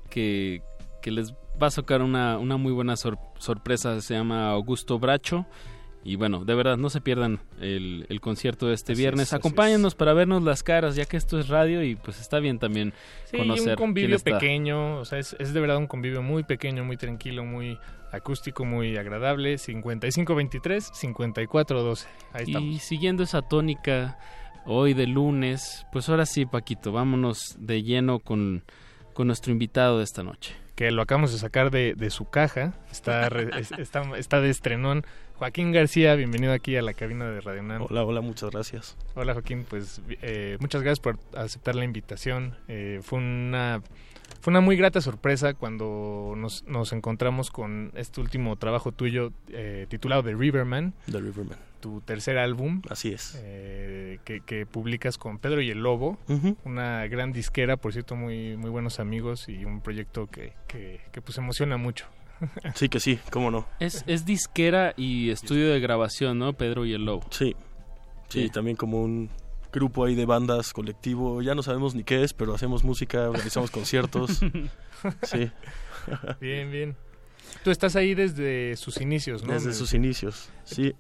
que, 0.10 0.62
que 1.02 1.12
les 1.12 1.34
va 1.62 1.68
a 1.68 1.72
sacar 1.72 2.02
una, 2.02 2.38
una 2.38 2.58
muy 2.58 2.72
buena 2.72 2.96
sor- 2.96 3.20
sorpresa. 3.38 4.00
Se 4.02 4.14
llama 4.14 4.50
Augusto 4.52 4.98
Bracho. 5.00 5.46
Y 6.04 6.16
bueno, 6.16 6.46
de 6.46 6.56
verdad, 6.56 6.78
no 6.78 6.90
se 6.90 7.02
pierdan 7.02 7.40
el, 7.60 8.06
el 8.08 8.22
concierto 8.22 8.68
de 8.68 8.74
este 8.74 8.94
Así 8.94 9.02
viernes. 9.02 9.28
es, 9.28 9.34
así 9.34 9.40
Acompáñennos 9.40 9.96
para 9.96 10.14
vernos 10.14 10.44
las 10.44 10.64
caras, 10.64 10.96
ya 10.96 11.06
que 11.06 11.18
esto 11.18 11.38
es 11.40 11.50
radio 11.50 11.84
y 11.84 11.96
pues 11.96 12.22
está 12.22 12.40
bien 12.40 12.58
también 12.58 12.94
Sí, 13.26 13.38
conocer 13.38 13.72
un 13.72 13.76
convivio 13.76 14.18
pequeño, 14.20 15.00
o 15.00 15.06
sea, 15.06 15.20
es, 15.20 15.36
es 15.40 15.54
de 15.54 15.60
verdad 15.60 15.78
un 15.78 15.88
convivio 15.88 16.22
muy 16.22 16.44
pequeño, 16.44 16.86
muy 16.86 16.96
tranquilo, 16.96 17.44
muy 17.44 17.78
acústico, 18.14 18.64
muy 18.64 18.96
agradable. 18.98 19.58
5523 19.58 20.90
5412. 20.94 22.08
Ahí 22.34 22.44
estamos. 22.46 22.70
Y 22.70 22.80
siguiendo 22.80 23.24
esa 23.24 23.42
tónica 23.42 24.18
hoy 24.66 24.94
de 24.94 25.06
lunes, 25.08 25.86
pues 25.92 26.08
ahora 26.10 26.26
sí, 26.26 26.46
Paquito, 26.46 26.92
vámonos 26.92 27.56
de 27.60 27.84
lleno 27.84 28.20
con, 28.20 28.64
con 29.14 29.28
nuestro 29.28 29.52
invitado 29.52 29.98
de 29.98 30.04
esta 30.06 30.24
noche. 30.24 30.56
que 30.76 30.92
lo 30.92 31.02
acabamos 31.02 31.32
de 31.34 31.40
sacar 31.40 31.72
de, 31.72 31.94
de 31.96 32.10
su 32.10 32.26
caja. 32.30 32.74
Está, 32.92 33.28
re- 33.30 33.50
está, 33.80 34.02
está 34.18 34.40
de 34.42 34.50
estrenón. 34.50 35.04
Joaquín 35.40 35.72
García, 35.72 36.16
bienvenido 36.16 36.52
aquí 36.52 36.76
a 36.76 36.82
la 36.82 36.94
cabina 36.94 37.30
de 37.32 37.40
Radio 37.40 37.62
UNAM. 37.62 37.84
Hola, 37.90 38.04
hola, 38.04 38.20
muchas 38.22 38.52
gracias. 38.52 38.98
Hola 39.16 39.32
Joaquín, 39.34 39.66
pues 39.70 40.02
eh, 40.22 40.58
muchas 40.60 40.82
gracias 40.82 41.00
por 41.00 41.18
aceptar 41.34 41.76
la 41.76 41.86
invitación. 41.86 42.58
Eh, 42.68 43.00
fue 43.02 43.20
una 43.20 43.82
fue 44.42 44.52
una 44.52 44.60
muy 44.60 44.76
grata 44.76 45.00
sorpresa 45.00 45.54
cuando 45.54 46.34
nos, 46.36 46.64
nos 46.66 46.92
encontramos 46.92 47.52
con 47.52 47.92
este 47.96 48.20
último 48.20 48.58
trabajo 48.58 48.92
tuyo 48.92 49.32
eh, 49.48 49.86
titulado 49.90 50.24
The 50.24 50.36
Riverman. 50.36 50.94
The 51.10 51.20
Riverman. 51.22 51.58
Tu 51.80 52.02
tercer 52.02 52.38
álbum. 52.38 52.82
Así 52.90 53.14
es. 53.14 53.40
eh, 53.42 54.20
que, 54.26 54.42
que 54.42 54.66
publicas 54.66 55.18
con 55.18 55.40
Pedro 55.40 55.62
y 55.62 55.72
el 55.72 55.82
Lobo. 55.82 56.18
Una 56.66 57.08
gran 57.08 57.32
disquera, 57.32 57.78
por 57.78 57.94
cierto, 57.94 58.18
muy, 58.18 58.58
muy 58.58 58.70
buenos 58.70 59.00
amigos 59.00 59.48
y 59.48 59.64
un 59.64 59.80
proyecto 59.80 60.28
que, 60.28 60.52
que, 60.68 61.00
que 61.14 61.22
pues 61.22 61.38
emociona 61.38 61.78
mucho. 61.78 62.06
Sí 62.76 62.90
que 62.90 63.00
sí, 63.00 63.20
cómo 63.32 63.52
no. 63.52 63.68
Es, 63.80 64.04
es 64.08 64.26
disquera 64.26 64.94
y 64.98 65.30
estudio 65.30 65.70
de 65.70 65.80
grabación, 65.80 66.40
¿no? 66.40 66.54
Pedro 66.54 66.86
y 66.86 66.94
el 66.94 67.06
Lobo. 67.06 67.26
Sí. 67.32 67.56
Sí, 68.30 68.44
Sí. 68.44 68.50
también 68.50 68.78
como 68.78 69.02
un 69.02 69.30
grupo 69.74 70.06
ahí 70.06 70.16
de 70.16 70.26
bandas, 70.26 70.72
colectivo, 70.74 71.42
ya 71.42 71.54
no 71.56 71.64
sabemos 71.64 71.96
ni 71.96 72.04
qué 72.04 72.24
es, 72.24 72.34
pero 72.34 72.54
hacemos 72.56 72.84
música, 72.84 73.30
organizamos 73.30 73.72
conciertos. 73.72 74.40
Sí. 75.24 75.50
bien, 76.42 76.70
bien. 76.72 76.96
Tú 77.64 77.72
estás 77.72 77.96
ahí 77.96 78.14
desde 78.16 78.76
sus 78.76 79.00
inicios, 79.00 79.44
¿no? 79.46 79.54
Desde 79.54 79.74
sus 79.74 79.94
inicios, 79.94 80.50
sí. 80.66 80.94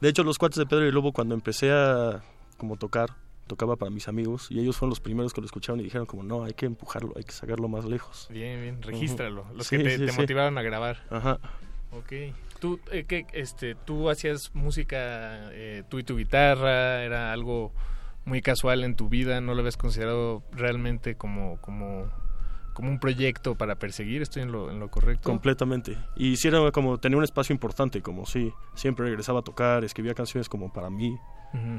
De 0.00 0.08
hecho, 0.08 0.22
los 0.22 0.38
cuates 0.38 0.58
de 0.58 0.66
Pedro 0.66 0.84
y 0.84 0.88
el 0.88 0.94
Lobo, 0.94 1.12
cuando 1.12 1.34
empecé 1.34 1.72
a 1.72 2.22
como 2.56 2.76
tocar, 2.76 3.10
tocaba 3.52 3.76
para 3.76 3.90
mis 3.90 4.08
amigos 4.08 4.48
y 4.50 4.58
ellos 4.58 4.78
fueron 4.78 4.90
los 4.90 5.00
primeros 5.00 5.34
que 5.34 5.42
lo 5.42 5.44
escucharon 5.44 5.80
y 5.80 5.84
dijeron 5.84 6.06
como, 6.06 6.22
no, 6.22 6.44
hay 6.44 6.54
que 6.54 6.64
empujarlo, 6.64 7.12
hay 7.16 7.24
que 7.24 7.32
sacarlo 7.32 7.68
más 7.68 7.84
lejos. 7.84 8.28
Bien, 8.30 8.62
bien, 8.62 8.80
regístralo. 8.80 9.44
Los 9.54 9.66
Sí, 9.66 9.76
que 9.76 9.84
te, 9.84 9.98
sí, 9.98 10.06
te 10.06 10.12
motivaron 10.12 10.56
a 10.56 10.62
grabar. 10.62 11.04
Ajá. 11.10 11.38
Ok. 11.92 12.12
¿Tú, 12.60 12.80
eh, 12.90 13.04
qué, 13.06 13.26
este, 13.34 13.74
¿Tú 13.74 14.08
hacías 14.08 14.54
música, 14.54 15.50
eh, 15.52 15.82
tú 15.90 15.98
y 15.98 16.04
tu 16.04 16.16
guitarra? 16.16 17.04
¿Era 17.04 17.32
algo 17.32 17.72
muy 18.24 18.40
casual 18.40 18.84
en 18.84 18.96
tu 18.96 19.10
vida? 19.10 19.40
¿No 19.42 19.52
lo 19.52 19.60
habías 19.60 19.76
considerado 19.76 20.42
realmente 20.52 21.14
como, 21.16 21.60
como, 21.60 22.08
como 22.72 22.88
un 22.88 22.98
proyecto 22.98 23.54
para 23.54 23.74
perseguir, 23.76 24.22
estoy 24.22 24.42
en 24.42 24.52
lo, 24.52 24.70
en 24.70 24.80
lo 24.80 24.90
correcto. 24.90 25.28
Completamente. 25.28 25.98
Y 26.16 26.36
sí 26.36 26.48
era 26.48 26.70
como, 26.70 26.98
tenía 26.98 27.18
un 27.18 27.24
espacio 27.24 27.52
importante, 27.52 28.00
como 28.00 28.24
sí, 28.26 28.52
siempre 28.74 29.06
regresaba 29.06 29.40
a 29.40 29.42
tocar, 29.42 29.84
escribía 29.84 30.14
canciones 30.14 30.48
como 30.48 30.72
para 30.72 30.88
mí, 30.88 31.18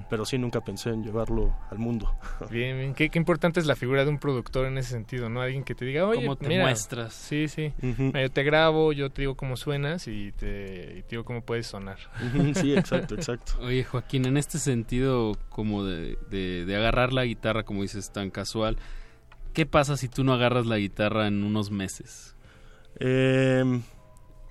Pero 0.09 0.25
sí 0.25 0.37
nunca 0.37 0.61
pensé 0.61 0.89
en 0.91 1.03
llevarlo 1.03 1.55
al 1.71 1.79
mundo. 1.79 2.15
Bien, 2.51 2.77
bien. 2.77 2.93
Qué, 2.93 3.09
qué 3.09 3.17
importante 3.17 3.59
es 3.59 3.65
la 3.65 3.75
figura 3.75 4.03
de 4.03 4.09
un 4.11 4.19
productor 4.19 4.67
en 4.67 4.77
ese 4.77 4.91
sentido, 4.91 5.29
¿no? 5.29 5.41
Alguien 5.41 5.63
que 5.63 5.73
te 5.73 5.83
diga, 5.85 6.05
oye, 6.05 6.21
¿Cómo 6.21 6.35
te 6.35 6.47
mira, 6.47 6.63
muestras? 6.63 7.13
Sí, 7.13 7.47
sí. 7.47 7.73
Ujú. 7.81 8.03
Mira, 8.03 8.21
yo 8.21 8.29
te 8.31 8.43
grabo, 8.43 8.93
yo 8.93 9.09
te 9.09 9.23
digo 9.23 9.35
cómo 9.35 9.57
suenas 9.57 10.07
y 10.07 10.31
te, 10.33 10.97
y 10.99 11.01
te 11.01 11.07
digo 11.11 11.23
cómo 11.25 11.41
puedes 11.41 11.65
sonar. 11.67 11.97
Sí, 12.55 12.73
exacto, 12.77 13.15
exacto. 13.15 13.53
Oye, 13.61 13.83
Joaquín, 13.83 14.25
en 14.27 14.37
este 14.37 14.59
sentido, 14.59 15.33
como 15.49 15.83
de, 15.83 16.17
de- 16.29 16.65
de 16.65 16.75
agarrar 16.75 17.11
la 17.13 17.25
guitarra, 17.25 17.63
como 17.63 17.81
dices, 17.81 18.11
tan 18.11 18.29
casual, 18.29 18.77
¿qué 19.53 19.65
pasa 19.65 19.97
si 19.97 20.07
tú 20.07 20.23
no 20.23 20.33
agarras 20.33 20.67
la 20.67 20.77
guitarra 20.77 21.27
en 21.27 21.43
unos 21.43 21.71
meses? 21.71 22.35
Em, 22.99 23.81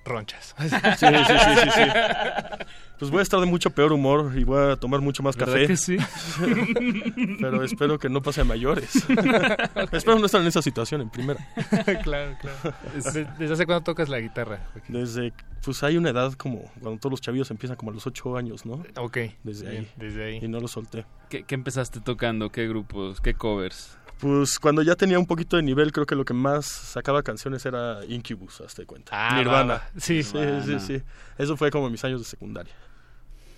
Ronchas. 0.05 0.53
Sí, 0.59 0.67
sí, 0.69 1.05
sí, 1.07 1.55
sí, 1.63 1.69
sí. 1.71 1.81
Pues 3.03 3.11
voy 3.11 3.19
a 3.19 3.23
estar 3.23 3.41
de 3.41 3.45
mucho 3.45 3.69
peor 3.69 3.91
humor 3.91 4.31
y 4.33 4.45
voy 4.45 4.71
a 4.71 4.77
tomar 4.77 5.01
mucho 5.01 5.23
más 5.23 5.35
¿Verdad 5.35 5.55
café. 5.55 5.67
que 5.67 5.75
sí? 5.75 5.97
Pero 7.41 7.61
espero 7.61 7.99
que 7.99 8.07
no 8.07 8.21
pase 8.21 8.39
a 8.39 8.43
mayores. 8.45 8.95
espero 9.91 10.17
no 10.19 10.25
estar 10.25 10.39
en 10.39 10.47
esa 10.47 10.61
situación 10.61 11.01
en 11.01 11.09
primera. 11.09 11.45
claro, 12.03 12.37
claro. 12.39 12.75
¿Desde, 12.95 13.53
hace 13.53 13.65
cuándo 13.65 13.83
tocas 13.83 14.07
la 14.07 14.21
guitarra? 14.21 14.65
Desde, 14.87 15.33
pues 15.65 15.83
hay 15.83 15.97
una 15.97 16.11
edad 16.11 16.31
como 16.35 16.71
cuando 16.79 16.97
todos 16.97 17.11
los 17.11 17.19
chavillos 17.19 17.51
empiezan 17.51 17.75
como 17.75 17.91
a 17.91 17.93
los 17.93 18.07
8 18.07 18.37
años, 18.37 18.65
¿no? 18.65 18.81
Ok. 18.95 19.17
Desde 19.43 19.69
Bien, 19.69 19.83
ahí. 19.83 19.91
desde 19.97 20.23
ahí. 20.23 20.39
Y 20.41 20.47
no 20.47 20.61
lo 20.61 20.69
solté. 20.69 21.05
¿Qué, 21.29 21.43
qué 21.43 21.55
empezaste 21.55 21.99
tocando? 21.99 22.51
¿Qué 22.51 22.69
grupos? 22.69 23.19
¿Qué 23.19 23.33
covers? 23.33 23.97
Pues 24.19 24.59
cuando 24.59 24.81
ya 24.81 24.95
tenía 24.95 25.19
un 25.19 25.25
poquito 25.25 25.57
de 25.57 25.63
nivel, 25.63 25.91
creo 25.91 26.05
que 26.05 26.15
lo 26.15 26.23
que 26.23 26.33
más 26.33 26.65
sacaba 26.65 27.21
canciones 27.21 27.65
era 27.65 27.99
Incubus, 28.07 28.61
hasta 28.61 28.83
de 28.83 28.85
cuenta. 28.85 29.11
Ah, 29.13 29.37
Nirvana. 29.39 29.73
va, 29.73 29.79
va. 29.79 29.89
Sí. 29.97 30.23
sí, 30.23 30.37
Nirvana. 30.37 30.63
sí, 30.63 30.79
sí. 30.79 31.03
Eso 31.37 31.57
fue 31.57 31.69
como 31.69 31.89
mis 31.89 32.01
años 32.05 32.21
de 32.21 32.25
secundaria. 32.25 32.73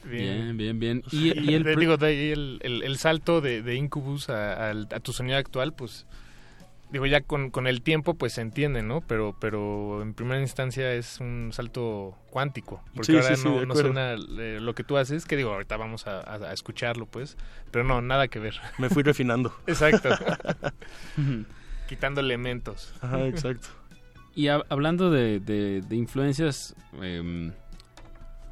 Bien, 0.10 0.56
bien, 0.58 0.80
bien. 0.80 1.04
Y, 1.12 1.38
y 1.40 1.54
el, 1.56 1.64
Te 1.64 1.76
digo, 1.76 1.98
de 1.98 2.08
ahí 2.08 2.32
el, 2.32 2.60
el, 2.64 2.84
el 2.84 2.98
salto 2.98 3.42
de, 3.42 3.62
de 3.62 3.76
Incubus 3.76 4.30
a, 4.30 4.72
tu 5.02 5.14
sonido 5.14 5.38
actual, 5.38 5.74
pues, 5.74 6.06
digo, 6.92 7.06
ya 7.06 7.22
con, 7.22 7.50
con 7.52 7.68
el 7.68 7.82
tiempo, 7.82 8.14
pues 8.14 8.34
se 8.34 8.42
entiende, 8.42 8.82
¿no? 8.84 9.02
Pero, 9.02 9.36
pero 9.42 10.02
en 10.02 10.14
primera 10.14 10.40
instancia 10.40 10.94
es 10.94 11.20
un 11.20 11.50
salto 11.54 12.16
cuántico. 12.30 12.82
Porque 12.96 13.12
Sí, 13.14 13.18
ahora 13.18 13.36
sí, 13.36 13.42
sí, 13.44 13.48
no, 13.50 13.66
no 13.66 13.74
suena 13.76 14.14
eh, 14.14 14.60
lo 14.62 14.76
que 14.76 14.84
tú 14.84 14.98
haces, 14.98 15.26
que 15.26 15.36
digo, 15.36 15.52
ahorita 15.52 15.76
vamos 15.78 16.08
a, 16.08 16.20
a- 16.22 16.36
a 16.50 16.54
escucharlo, 16.54 17.06
pues, 17.06 17.38
pero 17.72 17.84
no, 17.84 18.02
nada 18.02 18.28
que 18.28 18.40
ver. 18.40 18.56
Me 18.78 18.90
fui 18.90 19.04
refinando. 19.04 19.54
Exacto. 19.68 20.10
Quitando 21.88 22.22
elementos. 22.22 22.94
Ajá, 23.02 23.26
exacto. 23.28 23.68
Y 24.34 24.46
hab- 24.46 24.66
hablando 24.70 25.12
de, 25.12 25.40
de- 25.40 25.82
de 25.82 25.96
influencias, 25.96 26.76
em, 27.02 27.54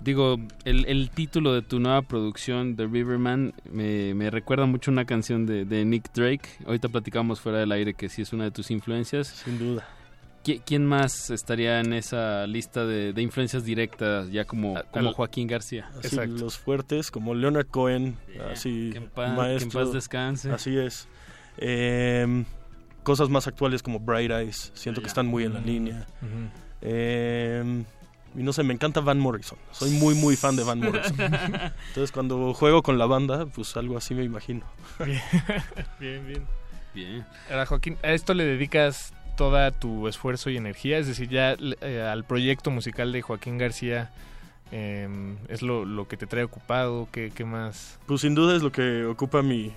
digo, 0.03 0.37
el, 0.65 0.85
el 0.85 1.09
título 1.09 1.53
de 1.53 1.61
tu 1.61 1.79
nueva 1.79 2.01
producción, 2.01 2.75
The 2.75 2.87
Riverman, 2.87 3.53
me, 3.71 4.13
me 4.13 4.29
recuerda 4.29 4.65
mucho 4.65 4.91
una 4.91 5.05
canción 5.05 5.45
de, 5.45 5.65
de 5.65 5.85
Nick 5.85 6.11
Drake. 6.13 6.49
Ahorita 6.65 6.89
platicamos 6.89 7.39
fuera 7.41 7.59
del 7.59 7.71
aire 7.71 7.93
que 7.93 8.09
sí 8.09 8.21
es 8.21 8.33
una 8.33 8.43
de 8.45 8.51
tus 8.51 8.69
influencias. 8.71 9.27
Sin 9.27 9.57
duda. 9.59 9.87
¿Qui- 10.43 10.61
¿Quién 10.65 10.85
más 10.85 11.29
estaría 11.29 11.79
en 11.79 11.93
esa 11.93 12.45
lista 12.47 12.85
de, 12.85 13.13
de 13.13 13.21
influencias 13.21 13.63
directas, 13.63 14.29
ya 14.29 14.43
como, 14.43 14.73
como 14.91 15.07
al- 15.09 15.13
Joaquín 15.15 15.47
García? 15.47 15.89
Así, 16.03 16.17
los 16.27 16.57
fuertes, 16.57 17.11
como 17.11 17.33
Leonard 17.33 17.67
Cohen, 17.67 18.17
así, 18.51 18.89
que 18.91 18.97
en 18.97 19.07
paz- 19.09 19.37
maestro. 19.37 19.69
que 19.71 19.77
en 19.77 19.85
paz 19.85 19.93
descanse. 19.93 20.51
Así 20.51 20.77
es. 20.77 21.07
Em, 21.57 22.43
cosas 23.03 23.29
más 23.29 23.47
actuales 23.47 23.81
como 23.81 23.99
Bright 24.01 24.31
Eyes, 24.31 24.71
siento 24.73 24.99
que 25.01 25.07
están 25.07 25.27
muy 25.27 25.45
en 25.45 25.53
la 25.53 25.61
Mm. 25.61 25.65
línea. 25.65 26.07
Em, 26.81 27.85
y 28.35 28.43
no 28.43 28.53
sé, 28.53 28.63
me 28.63 28.73
encanta 28.73 28.99
Van 28.99 29.19
Morrison. 29.19 29.57
Soy 29.71 29.91
muy, 29.91 30.15
muy 30.15 30.35
fan 30.35 30.55
de 30.55 30.63
Van 30.63 30.79
Morrison. 30.79 31.15
Entonces, 31.19 32.11
cuando 32.11 32.53
juego 32.53 32.81
con 32.81 32.97
la 32.97 33.05
banda, 33.05 33.45
pues 33.45 33.75
algo 33.77 33.97
así 33.97 34.15
me 34.15 34.23
imagino. 34.23 34.65
Bien, 35.03 35.21
bien, 35.99 36.27
bien. 36.27 36.47
Bien. 36.93 37.25
Ahora, 37.49 37.65
Joaquín, 37.65 37.97
¿a 38.03 38.11
esto 38.11 38.33
le 38.33 38.45
dedicas 38.45 39.13
toda 39.35 39.71
tu 39.71 40.07
esfuerzo 40.07 40.49
y 40.49 40.57
energía? 40.57 40.97
Es 40.97 41.07
decir, 41.07 41.29
ya 41.29 41.55
eh, 41.81 42.01
al 42.01 42.23
proyecto 42.23 42.71
musical 42.71 43.11
de 43.11 43.21
Joaquín 43.21 43.57
García, 43.57 44.11
eh, 44.71 45.07
¿es 45.47 45.61
lo, 45.61 45.85
lo 45.85 46.07
que 46.07 46.17
te 46.17 46.27
trae 46.27 46.43
ocupado? 46.43 47.07
¿Qué, 47.11 47.31
qué 47.33 47.45
más? 47.45 47.99
Pues 48.05 48.21
sin 48.21 48.35
duda 48.35 48.55
es 48.55 48.61
lo 48.61 48.71
que 48.71 49.05
ocupa 49.05 49.41
mi 49.41 49.73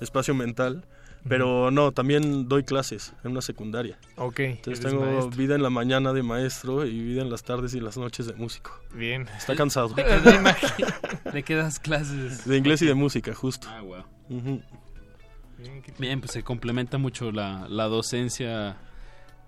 espacio 0.00 0.34
mental. 0.34 0.84
Pero 1.28 1.70
no, 1.70 1.92
también 1.92 2.48
doy 2.48 2.62
clases 2.62 3.12
en 3.24 3.32
una 3.32 3.40
secundaria. 3.42 3.98
Ok, 4.16 4.38
Entonces 4.40 4.84
tengo 4.84 5.04
maestro. 5.04 5.30
vida 5.30 5.54
en 5.56 5.62
la 5.62 5.70
mañana 5.70 6.12
de 6.12 6.22
maestro 6.22 6.86
y 6.86 7.00
vida 7.02 7.22
en 7.22 7.30
las 7.30 7.42
tardes 7.42 7.74
y 7.74 7.80
las 7.80 7.96
noches 7.96 8.26
de 8.26 8.34
músico. 8.34 8.70
Bien. 8.94 9.26
Está 9.36 9.56
cansado. 9.56 9.88
¿De 9.88 10.04
qué, 10.04 10.10
das- 10.20 10.74
¿De 11.34 11.42
qué 11.42 11.54
das 11.56 11.78
clases? 11.80 12.44
De 12.46 12.56
inglés 12.56 12.80
y 12.82 12.86
de 12.86 12.94
música, 12.94 13.34
justo. 13.34 13.66
Ah, 13.70 13.80
wow. 13.82 14.04
Bien, 15.98 16.20
pues 16.20 16.32
se 16.32 16.42
complementa 16.42 16.98
mucho 16.98 17.32
la, 17.32 17.66
la 17.68 17.84
docencia. 17.84 18.76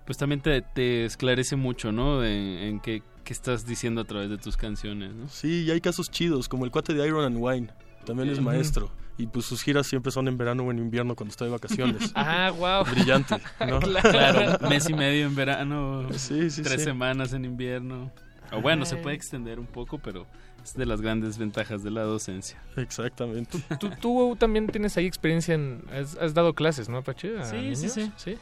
Pues 0.05 0.17
también 0.17 0.41
te, 0.41 0.61
te 0.61 1.05
esclarece 1.05 1.55
mucho, 1.55 1.91
¿no? 1.91 2.23
En, 2.25 2.31
en 2.31 2.79
qué, 2.79 3.03
qué 3.23 3.31
estás 3.33 3.65
diciendo 3.67 4.01
a 4.01 4.05
través 4.05 4.29
de 4.29 4.37
tus 4.37 4.57
canciones, 4.57 5.13
¿no? 5.13 5.29
Sí, 5.29 5.65
y 5.65 5.71
hay 5.71 5.81
casos 5.81 6.09
chidos, 6.09 6.49
como 6.49 6.65
el 6.65 6.71
cuate 6.71 6.93
de 6.95 7.05
Iron 7.07 7.23
and 7.23 7.37
Wine. 7.39 7.69
También 8.05 8.29
es 8.29 8.41
maestro. 8.41 8.91
Y 9.19 9.27
pues 9.27 9.45
sus 9.45 9.61
giras 9.61 9.85
siempre 9.85 10.11
son 10.13 10.29
en 10.29 10.37
verano 10.37 10.63
o 10.63 10.71
en 10.71 10.79
invierno 10.79 11.13
cuando 11.13 11.31
está 11.31 11.43
de 11.45 11.51
vacaciones. 11.51 12.11
Ah, 12.15 12.51
wow. 12.57 12.85
Brillante, 12.85 13.35
¿no? 13.67 13.79
Claro, 14.01 14.57
mes 14.69 14.89
y 14.89 14.93
medio 14.93 15.27
en 15.27 15.35
verano, 15.35 16.07
Sí, 16.13 16.49
sí, 16.49 16.63
tres 16.63 16.79
sí. 16.79 16.85
semanas 16.85 17.33
en 17.33 17.43
invierno. 17.45 18.11
O 18.51 18.61
bueno, 18.61 18.85
se 18.85 18.95
puede 18.95 19.15
extender 19.15 19.59
un 19.59 19.67
poco, 19.67 19.99
pero 19.99 20.25
es 20.63 20.73
de 20.73 20.85
las 20.85 21.01
grandes 21.01 21.37
ventajas 21.37 21.83
de 21.83 21.91
la 21.91 22.01
docencia. 22.03 22.59
Exactamente. 22.77 23.59
¿Tú, 23.79 23.91
tú 24.01 24.35
también 24.39 24.67
tienes 24.67 24.97
ahí 24.97 25.05
experiencia 25.05 25.53
en... 25.53 25.83
Has, 25.93 26.15
has 26.15 26.33
dado 26.33 26.53
clases, 26.53 26.87
¿no, 26.89 26.97
Apache? 26.97 27.43
Sí, 27.43 27.75
sí, 27.89 28.11
sí. 28.15 28.37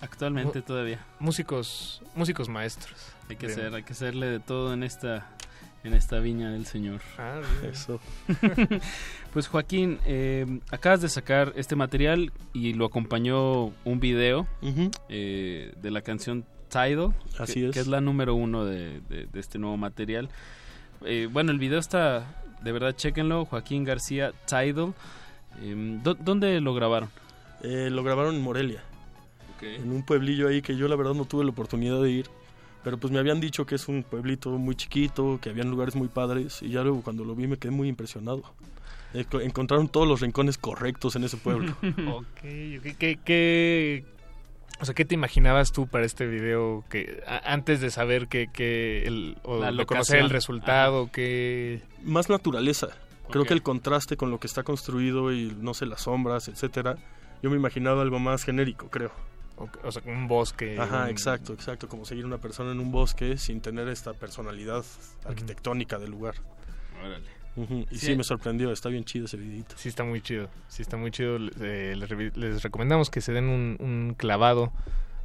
Actualmente 0.00 0.62
todavía. 0.62 1.04
Músicos, 1.18 2.02
músicos 2.14 2.48
maestros. 2.48 2.94
Hay 3.28 3.36
que 3.36 3.46
Bien. 3.46 3.58
ser, 3.58 3.74
hay 3.74 3.82
que 3.82 3.94
hacerle 3.94 4.26
de 4.26 4.40
todo 4.40 4.72
en 4.74 4.82
esta, 4.82 5.26
en 5.84 5.94
esta 5.94 6.18
viña 6.18 6.50
del 6.50 6.66
Señor. 6.66 7.00
Ah, 7.18 7.40
bien. 7.60 7.72
Eso. 7.72 8.00
pues 9.32 9.48
Joaquín, 9.48 9.98
eh, 10.06 10.46
acabas 10.70 11.00
de 11.00 11.08
sacar 11.08 11.52
este 11.56 11.76
material 11.76 12.32
y 12.52 12.72
lo 12.74 12.84
acompañó 12.86 13.66
un 13.84 14.00
video 14.00 14.46
eh, 15.08 15.72
de 15.80 15.90
la 15.90 16.02
canción 16.02 16.44
Tidal, 16.68 17.14
Así 17.38 17.60
que, 17.60 17.66
es. 17.68 17.74
que 17.74 17.80
es 17.80 17.86
la 17.86 18.00
número 18.02 18.34
uno 18.34 18.64
de, 18.66 19.00
de- 19.08 19.26
de 19.26 19.40
este 19.40 19.58
nuevo 19.58 19.76
material. 19.78 20.28
Eh, 21.04 21.28
bueno, 21.30 21.50
el 21.52 21.58
video 21.58 21.78
está, 21.78 22.42
de 22.62 22.72
verdad, 22.72 22.94
chéquenlo, 22.94 23.44
Joaquín 23.46 23.84
García 23.84 24.32
Tidal. 24.46 24.92
Eh, 25.62 25.98
¿dó- 26.02 26.14
¿Dónde 26.14 26.60
lo 26.60 26.74
grabaron? 26.74 27.08
Eh, 27.62 27.88
lo 27.90 28.02
grabaron 28.02 28.34
en 28.34 28.42
Morelia. 28.42 28.82
En 29.62 29.90
un 29.90 30.04
pueblillo 30.04 30.46
ahí 30.48 30.60
que 30.62 30.76
yo 30.76 30.86
la 30.88 30.94
verdad 30.94 31.14
no 31.14 31.24
tuve 31.24 31.42
la 31.44 31.50
oportunidad 31.50 32.00
de 32.02 32.10
ir. 32.10 32.26
Pero 32.84 32.96
pues 32.98 33.12
me 33.12 33.18
habían 33.18 33.40
dicho 33.40 33.66
que 33.66 33.74
es 33.74 33.88
un 33.88 34.02
pueblito 34.02 34.50
muy 34.50 34.74
chiquito, 34.76 35.38
que 35.42 35.50
habían 35.50 35.70
lugares 35.70 35.94
muy 35.96 36.08
padres. 36.08 36.62
Y 36.62 36.70
ya 36.70 36.82
luego 36.82 37.02
cuando 37.02 37.24
lo 37.24 37.34
vi 37.34 37.46
me 37.46 37.56
quedé 37.56 37.72
muy 37.72 37.88
impresionado. 37.88 38.42
Co- 39.30 39.40
encontraron 39.40 39.88
todos 39.88 40.06
los 40.06 40.20
rincones 40.20 40.58
correctos 40.58 41.16
en 41.16 41.24
ese 41.24 41.36
pueblo. 41.38 41.72
ok, 41.82 42.24
ok. 42.78 42.96
¿Qué, 42.98 43.18
qué- 43.24 44.04
o 44.80 44.84
sea, 44.84 44.94
¿qué 44.94 45.04
te 45.04 45.14
imaginabas 45.14 45.72
tú 45.72 45.88
para 45.88 46.04
este 46.04 46.26
video 46.26 46.84
que 46.88 47.22
a- 47.26 47.52
antes 47.52 47.80
de 47.80 47.90
saber 47.90 48.28
que, 48.28 48.46
que 48.52 49.04
el, 49.06 49.36
o 49.42 49.58
La 49.60 49.72
lo 49.72 49.86
conocer 49.86 50.18
el 50.20 50.30
resultado, 50.30 51.10
que 51.10 51.82
Más 52.04 52.28
naturaleza. 52.28 52.88
Creo 53.30 53.42
Ok. 53.42 53.48
que 53.48 53.54
el 53.54 53.62
contraste 53.62 54.16
con 54.16 54.30
lo 54.30 54.38
que 54.40 54.46
está 54.46 54.62
construido 54.62 55.32
y 55.32 55.52
no 55.60 55.74
sé, 55.74 55.84
las 55.86 56.02
sombras, 56.02 56.48
etcétera. 56.48 56.96
Yo 57.42 57.50
me 57.50 57.56
imaginaba 57.56 58.02
algo 58.02 58.18
más 58.18 58.44
genérico, 58.44 58.88
creo. 58.88 59.10
O, 59.58 59.68
o 59.82 59.92
sea, 59.92 60.02
un 60.06 60.28
bosque. 60.28 60.78
Ajá, 60.78 61.04
un- 61.04 61.10
exacto, 61.10 61.52
exacto. 61.52 61.88
Como 61.88 62.04
seguir 62.04 62.24
una 62.24 62.38
persona 62.38 62.72
en 62.72 62.80
un 62.80 62.90
bosque 62.92 63.36
sin 63.38 63.60
tener 63.60 63.88
esta 63.88 64.12
personalidad 64.14 64.84
arquitectónica 65.26 65.98
del 65.98 66.10
lugar. 66.10 66.34
Ujú, 67.56 67.86
Y 67.90 67.98
Sí. 67.98 68.06
sí. 68.06 68.16
me 68.16 68.22
sorprendió, 68.24 68.70
está 68.72 68.88
bien 68.88 69.04
chido 69.04 69.24
ese 69.26 69.36
videito. 69.36 69.74
Sí, 69.76 69.88
está 69.88 70.04
muy 70.04 70.20
chido. 70.20 70.48
Sí, 70.68 70.82
está 70.82 70.96
muy 70.96 71.10
chido. 71.10 71.38
Eh, 71.60 71.94
les, 72.36 72.62
recomendamos 72.62 73.10
que 73.10 73.20
se 73.20 73.32
den 73.32 73.44
un, 73.48 73.76
un 73.80 74.14
clavado 74.16 74.72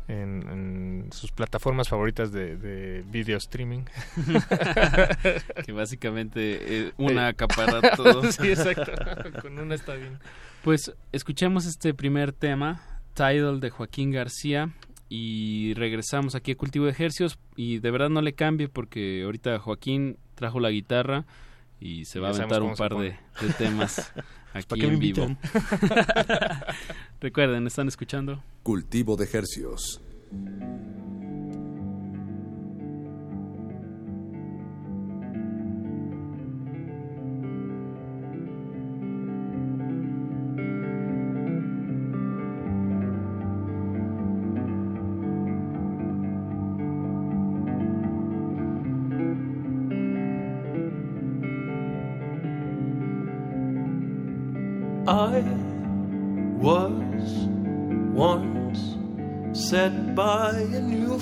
en, 0.07 0.43
en 0.49 1.09
sus 1.13 1.31
plataformas 1.31 1.89
favoritas 1.89 2.31
de, 2.31 2.57
de 2.57 3.03
video 3.07 3.37
streaming. 3.37 3.83
que 5.65 5.71
básicamente 5.71 6.87
eh, 6.87 6.93
una 6.97 7.27
acapara 7.27 7.95
todo. 7.95 8.23
sí, 8.31 8.49
exacto. 8.49 8.91
Con 9.41 9.59
una 9.59 9.75
está 9.75 9.93
bien. 9.93 10.19
Pues 10.63 10.93
escuchemos 11.11 11.65
este 11.65 11.93
primer 11.93 12.31
tema, 12.33 12.81
Tidal 13.13 13.59
de 13.59 13.69
Joaquín 13.69 14.11
García, 14.11 14.71
y 15.09 15.75
regresamos 15.75 16.33
aquí 16.33 16.53
a 16.53 16.55
Cultivo 16.55 16.85
de 16.85 16.91
Ejercios. 16.91 17.37
Y 17.55 17.77
de 17.77 17.91
verdad 17.91 18.09
no 18.09 18.21
le 18.21 18.33
cambie 18.33 18.67
porque 18.67 19.21
ahorita 19.23 19.59
Joaquín 19.59 20.17
trajo 20.33 20.59
la 20.59 20.71
guitarra 20.71 21.25
y 21.79 22.05
se 22.05 22.19
va 22.19 22.29
a 22.29 22.31
aventar 22.31 22.63
un 22.63 22.73
par 22.73 22.95
de, 22.95 23.15
de 23.41 23.53
temas 23.57 24.11
¿Para 24.53 24.59
aquí 24.61 24.85
en 24.85 24.99
vivo. 24.99 25.35
Recuerden, 27.21 27.65
están 27.67 27.87
escuchando 27.87 28.43
Cultivo 28.61 29.15
de 29.15 29.27
Hercios. 29.31 30.01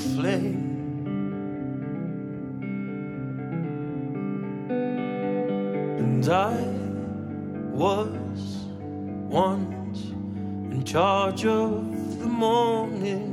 Flame. 0.01 0.69
And 5.99 6.27
I 6.29 6.55
was 7.73 8.41
once 9.29 9.99
in 10.73 10.83
charge 10.83 11.45
of 11.45 12.19
the 12.19 12.27
morning. 12.27 13.27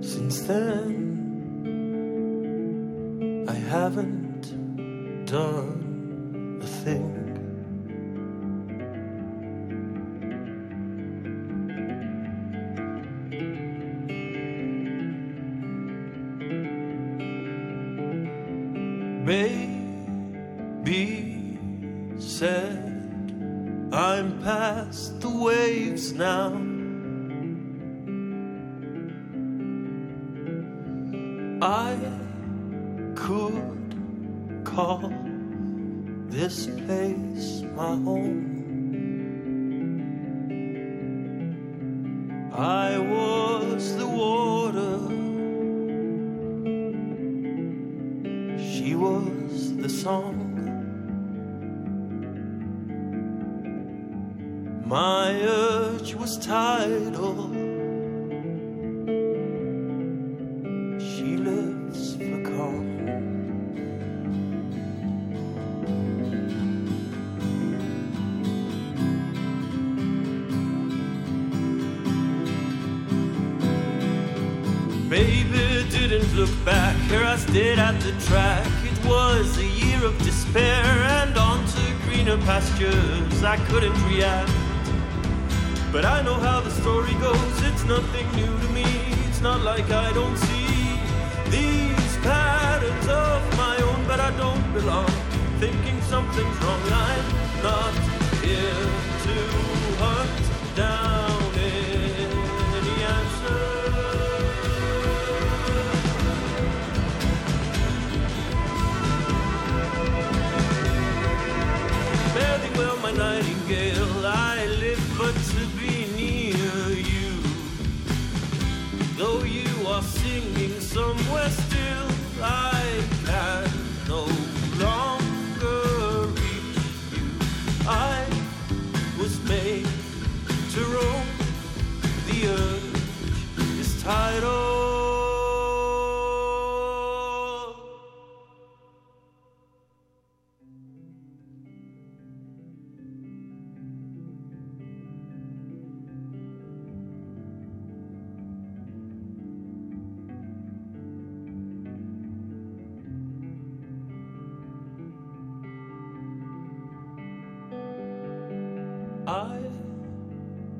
Since 0.00 0.40
then, 0.42 1.10
I 3.48 3.54
haven't 3.54 4.46
done 5.26 5.59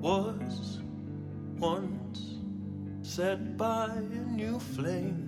was 0.01 0.81
once 1.59 2.39
set 3.02 3.56
by 3.59 3.86
a 3.86 4.24
new 4.31 4.59
flame. 4.59 5.27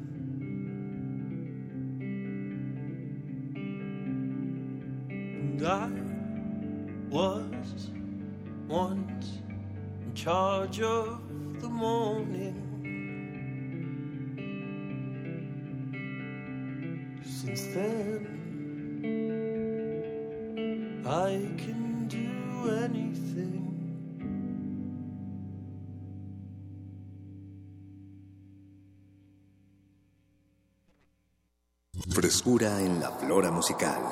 And 5.11 5.63
I 5.63 5.91
was 7.11 7.91
once 8.67 9.43
in 10.07 10.15
charge 10.15 10.81
of 10.81 11.21
the 11.61 11.69
morning. 11.69 12.12
Frescura 32.43 32.81
en 32.81 32.99
la 32.99 33.13
flora 33.13 33.53
musical. 33.53 34.03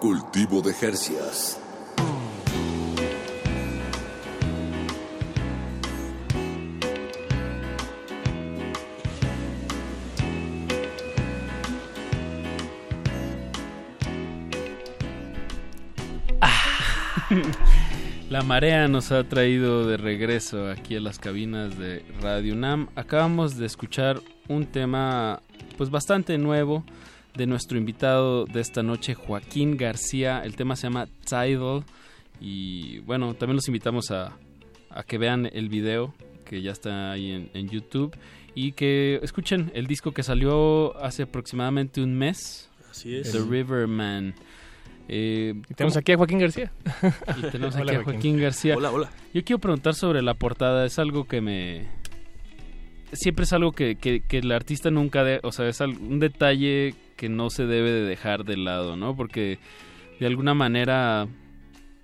Cultivo 0.00 0.62
de 0.62 0.74
Jercias. 0.74 1.60
La 18.28 18.42
marea 18.42 18.88
nos 18.88 19.12
ha 19.12 19.22
traído 19.22 19.86
de 19.86 19.96
regreso 19.98 20.68
aquí 20.68 20.96
a 20.96 21.00
las 21.00 21.20
cabinas 21.20 21.78
de 21.78 22.04
Radio 22.20 22.54
UNAM. 22.54 22.88
Acabamos 22.96 23.56
de 23.56 23.66
escuchar 23.66 24.20
un 24.48 24.66
tema 24.66 25.42
pues 25.76 25.90
bastante 25.90 26.38
nuevo 26.38 26.82
de 27.34 27.46
nuestro 27.46 27.78
invitado 27.78 28.44
de 28.46 28.60
esta 28.60 28.82
noche, 28.82 29.14
Joaquín 29.14 29.76
García. 29.76 30.42
El 30.44 30.56
tema 30.56 30.76
se 30.76 30.84
llama 30.84 31.06
Tidal 31.28 31.84
y 32.40 32.98
bueno, 33.00 33.34
también 33.34 33.56
los 33.56 33.68
invitamos 33.68 34.10
a, 34.10 34.36
a 34.90 35.02
que 35.04 35.18
vean 35.18 35.48
el 35.52 35.68
video 35.68 36.14
que 36.44 36.62
ya 36.62 36.72
está 36.72 37.12
ahí 37.12 37.30
en, 37.32 37.50
en 37.54 37.68
YouTube 37.68 38.16
y 38.54 38.72
que 38.72 39.20
escuchen 39.22 39.70
el 39.74 39.86
disco 39.86 40.12
que 40.12 40.22
salió 40.22 40.96
hace 40.98 41.24
aproximadamente 41.24 42.00
un 42.02 42.14
mes. 42.16 42.70
Así 42.90 43.14
es. 43.16 43.30
The 43.32 43.38
Riverman. 43.40 44.34
Eh, 45.10 45.54
Y 45.70 45.74
tenemos 45.74 45.94
¿cómo- 45.94 46.00
aquí 46.00 46.12
a 46.12 46.16
Joaquín 46.16 46.38
García. 46.40 46.72
Y 47.38 47.50
tenemos 47.50 47.74
Hola, 47.76 47.92
aquí 47.92 48.00
a 48.00 48.02
Joaquín. 48.02 48.04
Joaquín 48.14 48.40
García. 48.40 48.76
Hola, 48.76 48.90
hola. 48.90 49.10
Yo 49.32 49.44
quiero 49.44 49.58
preguntar 49.60 49.94
sobre 49.94 50.22
la 50.22 50.34
portada. 50.34 50.84
Es 50.86 50.98
algo 50.98 51.24
que 51.24 51.40
me... 51.40 51.86
Siempre 53.12 53.44
es 53.44 53.52
algo 53.52 53.72
que, 53.72 53.96
que, 53.96 54.20
que 54.20 54.38
el 54.38 54.50
artista 54.52 54.90
nunca... 54.90 55.24
De... 55.24 55.40
O 55.44 55.52
sea, 55.52 55.68
es 55.68 55.80
un 55.80 56.18
detalle 56.18 56.94
que 57.18 57.28
no 57.28 57.50
se 57.50 57.66
debe 57.66 57.90
de 57.90 58.00
dejar 58.06 58.44
de 58.44 58.56
lado, 58.56 58.96
¿no? 58.96 59.14
Porque 59.14 59.58
de 60.18 60.26
alguna 60.26 60.54
manera 60.54 61.28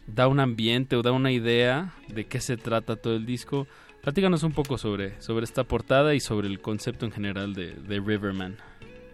da 0.07 0.29
un 0.29 0.41
ambiente 0.41 0.97
o 0.97 1.03
da 1.03 1.13
una 1.13 1.33
idea 1.33 1.95
de 2.09 2.27
qué 2.27 2.41
se 2.41 2.59
trata 2.59 2.97
todo 2.97 3.15
el 3.17 3.25
disco. 3.25 3.67
Platícanos 4.03 4.43
un 4.43 4.53
poco 4.53 4.77
sobre, 4.77 5.19
sobre 5.23 5.45
esta 5.45 5.65
portada 5.65 6.15
y 6.15 6.21
sobre 6.21 6.49
el 6.49 6.61
concepto 6.61 7.07
en 7.07 7.13
general 7.13 7.55
de, 7.55 7.73
de 7.73 8.01
Riverman. 8.01 8.57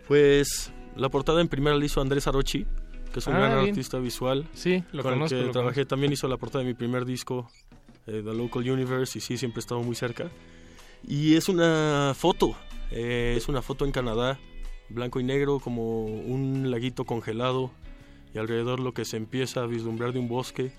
Pues 0.09 0.73
la 0.97 1.09
portada 1.09 1.41
en 1.41 1.49
primera 1.49 1.77
la 1.77 1.85
hizo 1.85 2.01
Andrés 2.01 2.27
Arochi, 2.27 2.67
que 3.13 3.19
es 3.21 3.27
un 3.27 3.35
Ah, 3.35 3.41
gran 3.41 3.59
bien. 3.61 3.69
artista 3.71 3.99
visual. 3.99 4.47
Sí, 4.53 4.83
lo 4.93 5.03
con 5.03 5.13
conozco, 5.13 5.35
el 5.37 5.41
que 5.43 5.47
lo 5.47 5.53
trabajé. 5.53 5.75
conozco. 5.77 5.89
También 5.89 6.13
hizo 6.13 6.27
la 6.29 6.37
portada 6.37 6.65
de 6.65 6.71
mi 6.71 6.75
primer 6.75 7.05
disco, 7.05 7.49
eh, 8.07 8.23
The 8.25 8.35
Local 8.35 8.69
Universe, 8.69 9.19
y 9.19 9.21
sí, 9.21 9.37
siempre 9.37 9.59
he 9.61 9.63
estado 9.63 9.83
muy 9.83 9.95
cerca. 9.95 10.29
Y 11.07 11.37
es 11.37 11.49
una 11.49 12.13
foto, 12.17 12.57
eh, 12.91 13.35
es 13.37 13.49
una 13.49 13.63
foto 13.63 13.85
en 13.85 13.93
Canadá, 13.93 14.39
blanco 14.91 15.21
y 15.21 15.25
negro, 15.25 15.61
como 15.61 16.05
un 16.05 16.71
laguito 16.71 17.05
congelado, 17.05 17.71
y 18.35 18.39
alrededor 18.39 18.81
lo 18.81 18.93
que 18.95 19.05
se 19.05 19.17
empieza 19.17 19.63
a 19.63 19.67
vislumbrar 19.67 20.13
de 20.13 20.19
un 20.19 20.29
bosque. 20.29 20.73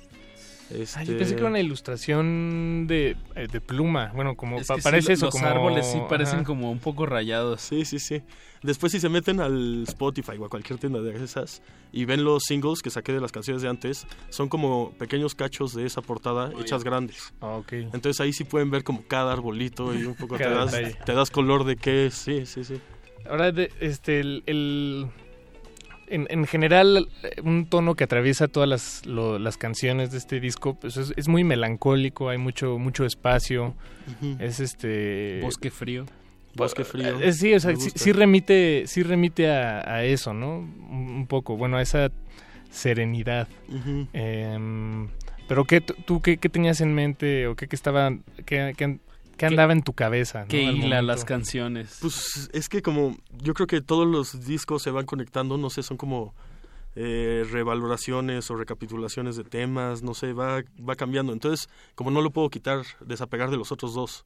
Ah, 0.69 0.73
yo 0.73 0.83
Este, 0.83 1.15
pensé 1.15 1.33
que 1.35 1.41
era 1.41 1.49
una 1.49 1.59
ilustración 1.59 2.85
de, 2.87 3.17
eh, 3.35 3.47
de 3.51 3.59
pluma. 3.59 4.11
Bueno, 4.15 4.35
como 4.37 4.57
Es 4.57 4.67
pa- 4.67 4.75
que 4.75 4.81
sí, 4.81 4.83
parece 4.85 5.07
lo- 5.09 5.13
eso. 5.15 5.25
los 5.25 5.33
como- 5.35 5.45
árboles 5.47 5.85
sí 5.85 5.97
parecen 6.07 6.35
ajá. 6.37 6.43
como 6.45 6.71
un 6.71 6.79
poco 6.79 7.05
rayados. 7.05 7.59
Sí, 7.61 7.83
sí, 7.83 7.99
sí. 7.99 8.21
Después 8.63 8.93
si 8.93 9.01
se 9.01 9.09
meten 9.09 9.41
al 9.41 9.83
Spotify 9.83 10.37
o 10.39 10.45
a 10.45 10.49
cualquier 10.49 10.79
tienda 10.79 11.01
de 11.01 11.21
esas 11.21 11.61
y 11.91 12.05
ven 12.05 12.23
los 12.23 12.43
singles 12.43 12.81
que 12.81 12.89
saqué 12.89 13.11
de 13.11 13.19
las 13.19 13.33
canciones 13.33 13.61
de 13.63 13.67
antes, 13.67 14.07
son 14.29 14.47
como 14.47 14.91
pequeños 14.97 15.35
cachos 15.35 15.73
de 15.73 15.85
esa 15.85 16.01
portada 16.01 16.51
hechas 16.57 16.85
grandes. 16.85 17.33
Ah, 17.41 17.57
ok. 17.57 17.73
Entonces 17.73 18.21
ahí 18.21 18.31
sí 18.31 18.45
pueden 18.45 18.71
ver 18.71 18.85
como 18.85 19.03
cada 19.03 19.33
arbolito 19.33 19.93
y 19.93 20.05
un 20.05 20.15
poco 20.15 20.37
te 20.37 20.49
das, 20.49 20.71
te 21.05 21.13
das 21.13 21.31
color 21.31 21.65
de 21.65 21.75
qué 21.75 22.05
es. 22.05 22.13
Sí, 22.13 22.45
sí, 22.45 22.63
sí. 22.63 22.75
Ahora, 23.29 23.51
de- 23.51 23.71
este, 23.79 24.19
el, 24.19 24.43
el- 24.45 25.07
en, 26.07 26.27
en 26.29 26.45
general, 26.45 27.07
eh, 27.23 27.41
un 27.41 27.65
tono 27.67 27.95
que 27.95 28.03
atraviesa 28.03 28.47
todas 28.47 28.67
las, 28.67 29.05
lo- 29.05 29.39
las 29.39 29.57
canciones 29.57 30.11
de 30.11 30.17
este 30.17 30.39
disco, 30.39 30.75
pues 30.75 30.97
es, 30.97 31.13
es 31.15 31.27
muy 31.27 31.43
melancólico, 31.43 32.29
hay 32.29 32.37
mucho, 32.37 32.77
mucho 32.77 33.05
espacio, 33.05 33.73
es 34.39 34.59
este... 34.59 35.39
Bosque 35.41 35.71
frío. 35.71 36.05
Bosque 36.55 36.83
frío. 36.83 37.21
Eh, 37.21 37.31
sí, 37.31 37.53
o 37.53 37.59
sea, 37.61 37.73
sí, 37.77 37.91
sí 37.95 38.11
remite, 38.11 38.83
sí 38.85 39.03
remite 39.03 39.49
a, 39.49 39.79
a 39.95 40.03
eso, 40.03 40.33
¿no? 40.33 40.57
Un, 40.57 41.11
un 41.19 41.27
poco, 41.27 41.55
bueno, 41.55 41.77
a 41.77 41.81
esa 41.81 42.11
serenidad. 42.69 43.47
Ujú. 43.69 44.07
Em, 44.11 45.07
pero 45.47 45.63
¿qué, 45.65 45.79
tú 45.79 46.21
qué, 46.21 46.37
qué 46.37 46.49
tenías 46.49 46.81
en 46.81 46.93
mente 46.93 47.47
o 47.47 47.55
qué, 47.55 47.67
qué 47.69 47.75
estaba, 47.75 48.11
qué, 48.45 48.73
qué- 48.75 48.99
qué 49.41 49.45
andaba 49.47 49.73
en 49.73 49.83
tu 49.83 49.93
cabeza? 49.93 50.41
¿no? 50.41 50.47
Que 50.47 50.67
al 50.67 50.77
hila 50.77 51.01
las 51.01 51.25
canciones. 51.25 51.97
Pues 52.01 52.49
es 52.53 52.69
que 52.69 52.81
como 52.81 53.17
yo 53.41 53.53
creo 53.53 53.67
que 53.67 53.81
todos 53.81 54.07
los 54.07 54.45
discos 54.45 54.83
se 54.83 54.91
van 54.91 55.05
conectando, 55.05 55.57
no 55.57 55.69
sé, 55.69 55.83
son 55.83 55.97
como 55.97 56.33
eh, 56.95 57.45
revaloraciones 57.49 58.51
o 58.51 58.55
recapitulaciones 58.55 59.35
de 59.35 59.43
temas, 59.43 60.03
no 60.03 60.13
sé, 60.13 60.33
va, 60.33 60.63
va 60.87 60.95
cambiando. 60.95 61.33
Entonces, 61.33 61.69
como 61.95 62.11
no 62.11 62.21
lo 62.21 62.31
puedo 62.31 62.49
quitar, 62.49 62.83
desapegar 62.99 63.49
de 63.49 63.57
los 63.57 63.71
otros 63.71 63.93
dos. 63.93 64.25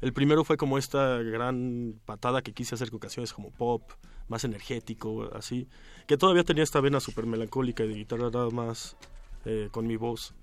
El 0.00 0.12
primero 0.12 0.44
fue 0.44 0.56
como 0.56 0.76
esta 0.76 1.18
gran 1.18 1.94
patada 2.04 2.42
que 2.42 2.52
quise 2.52 2.74
hacer 2.74 2.90
con 2.90 2.98
canciones 2.98 3.32
como 3.32 3.50
pop, 3.50 3.82
más 4.28 4.44
energético, 4.44 5.30
así, 5.34 5.68
que 6.06 6.16
todavía 6.16 6.44
tenía 6.44 6.64
esta 6.64 6.80
vena 6.80 7.00
súper 7.00 7.26
melancólica 7.26 7.84
y 7.84 7.88
de 7.88 7.94
guitarra 7.94 8.30
nada 8.30 8.50
más 8.50 8.96
eh, 9.44 9.68
con 9.70 9.86
mi 9.86 9.96
voz. 9.96 10.34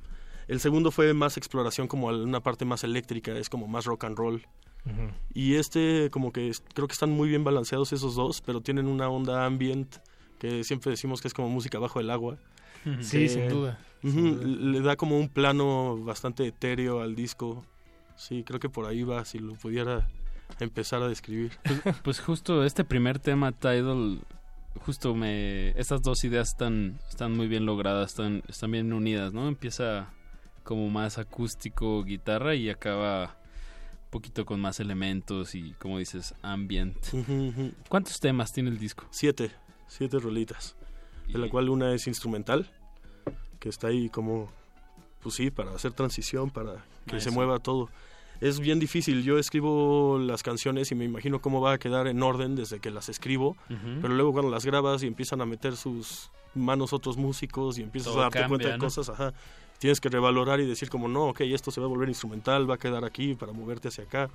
El 0.47 0.59
segundo 0.59 0.91
fue 0.91 1.13
más 1.13 1.37
exploración 1.37 1.87
como 1.87 2.09
a 2.09 2.13
una 2.17 2.41
parte 2.41 2.65
más 2.65 2.83
eléctrica, 2.83 3.31
es 3.37 3.49
como 3.49 3.67
más 3.67 3.85
rock 3.85 4.03
and 4.05 4.17
roll. 4.17 4.45
Y 5.33 5.55
este, 5.55 6.09
como 6.11 6.33
que 6.33 6.49
es- 6.49 6.61
creo 6.73 6.87
que 6.87 6.93
están 6.93 7.09
muy 7.11 7.29
bien 7.29 7.43
balanceados 7.45 7.93
esos 7.93 8.15
dos, 8.15 8.41
pero 8.41 8.59
tienen 8.61 8.87
una 8.87 9.07
onda 9.07 9.45
ambient 9.45 9.95
que 10.39 10.63
siempre 10.65 10.91
decimos 10.91 11.21
que 11.21 11.29
es 11.29 11.33
como 11.33 11.47
música 11.49 11.79
bajo 11.79 12.01
el 12.01 12.09
agua. 12.09 12.37
Sí, 12.99 13.19
Que- 13.19 13.29
sin 13.29 13.47
duda. 13.47 13.79
Ujú, 14.03 14.11
Sin 14.11 14.33
duda. 14.41 14.45
Le 14.45 14.81
da 14.81 14.95
como 14.97 15.17
un 15.17 15.29
plano 15.29 15.97
bastante 16.03 16.45
etéreo 16.45 16.99
al 17.01 17.15
disco. 17.15 17.63
Sí, 18.17 18.43
creo 18.43 18.59
que 18.59 18.67
por 18.67 18.85
ahí 18.85 19.03
va, 19.03 19.23
si 19.23 19.39
lo 19.39 19.53
pudiera 19.53 20.09
empezar 20.59 21.01
a 21.01 21.07
describir. 21.07 21.53
Pues, 21.63 21.81
pues 22.03 22.19
justo 22.19 22.65
este 22.65 22.83
primer 22.83 23.19
tema, 23.19 23.53
Tidal, 23.53 24.19
justo 24.81 25.15
me... 25.15 25.69
Estas 25.79 26.01
dos 26.01 26.25
ideas 26.25 26.49
están, 26.49 26.99
están 27.09 27.31
muy 27.37 27.47
bien 27.47 27.65
logradas, 27.65 28.09
están, 28.11 28.43
están 28.49 28.71
bien 28.71 28.91
unidas, 28.91 29.31
¿no? 29.33 29.47
Empieza 29.47 30.09
como 30.63 30.89
más 30.89 31.17
acústico, 31.17 32.03
guitarra 32.03 32.55
y 32.55 32.69
acaba 32.69 33.37
un 34.05 34.09
poquito 34.09 34.45
con 34.45 34.59
más 34.61 34.79
elementos 34.79 35.55
y, 35.55 35.73
como 35.73 35.97
dices, 35.99 36.33
ambient. 36.41 36.95
¿Cuántos 37.89 38.19
temas 38.19 38.51
tiene 38.53 38.69
el 38.69 38.77
disco? 38.79 39.05
Siete, 39.11 39.51
siete 39.87 40.19
rolitas, 40.19 40.75
de 41.27 41.39
la 41.39 41.49
cual 41.49 41.69
una 41.69 41.93
es 41.93 42.07
instrumental, 42.07 42.69
que 43.59 43.69
está 43.69 43.87
ahí 43.87 44.09
como, 44.09 44.49
pues 45.21 45.35
sí, 45.35 45.51
para 45.51 45.73
hacer 45.73 45.93
transición, 45.93 46.49
para 46.51 46.85
que 47.07 47.19
se 47.19 47.29
Eso. 47.29 47.31
mueva 47.31 47.59
todo. 47.59 47.89
Es 48.41 48.59
bien 48.59 48.77
difícil, 48.79 49.23
yo 49.23 49.39
escribo 49.39 50.19
las 50.19 50.43
canciones 50.43 50.91
y 50.91 50.95
me 50.95 51.05
imagino 51.05 51.39
cómo 51.39 51.61
va 51.61 51.73
a 51.73 51.77
quedar 51.77 52.07
en 52.07 52.21
orden 52.21 52.55
desde 52.55 52.79
que 52.79 52.91
las 52.91 53.07
escribo, 53.07 53.51
Ujú. 53.69 53.99
pero 54.01 54.13
luego 54.15 54.33
cuando 54.33 54.51
las 54.51 54.65
grabas 54.65 55.01
y 55.03 55.07
empiezan 55.07 55.39
a 55.41 55.45
meter 55.45 55.77
sus 55.77 56.29
manos 56.53 56.91
otros 56.93 57.15
músicos 57.15 57.77
y 57.77 57.83
empiezas 57.83 58.11
Todo 58.11 58.19
a 58.19 58.23
darte 58.23 58.39
cambia, 58.39 58.49
cuenta 58.49 58.67
de 58.69 58.77
¿no? 58.77 58.83
cosas, 58.83 59.07
ajá, 59.09 59.33
tienes 59.83 59.99
que 60.01 60.09
revalorar 60.09 60.59
y 60.61 60.65
decir 60.65 60.89
como, 60.89 61.07
no, 61.07 61.25
ok, 61.27 61.41
esto 61.41 61.69
se 61.71 61.79
va 61.81 61.85
a 61.85 61.89
volver 61.89 62.07
instrumental, 62.09 62.69
va 62.69 62.75
a 62.75 62.77
quedar 62.77 63.03
aquí 63.05 63.35
para 63.35 63.51
moverte 63.51 63.89
hacia 63.89 64.05
acá. 64.05 64.29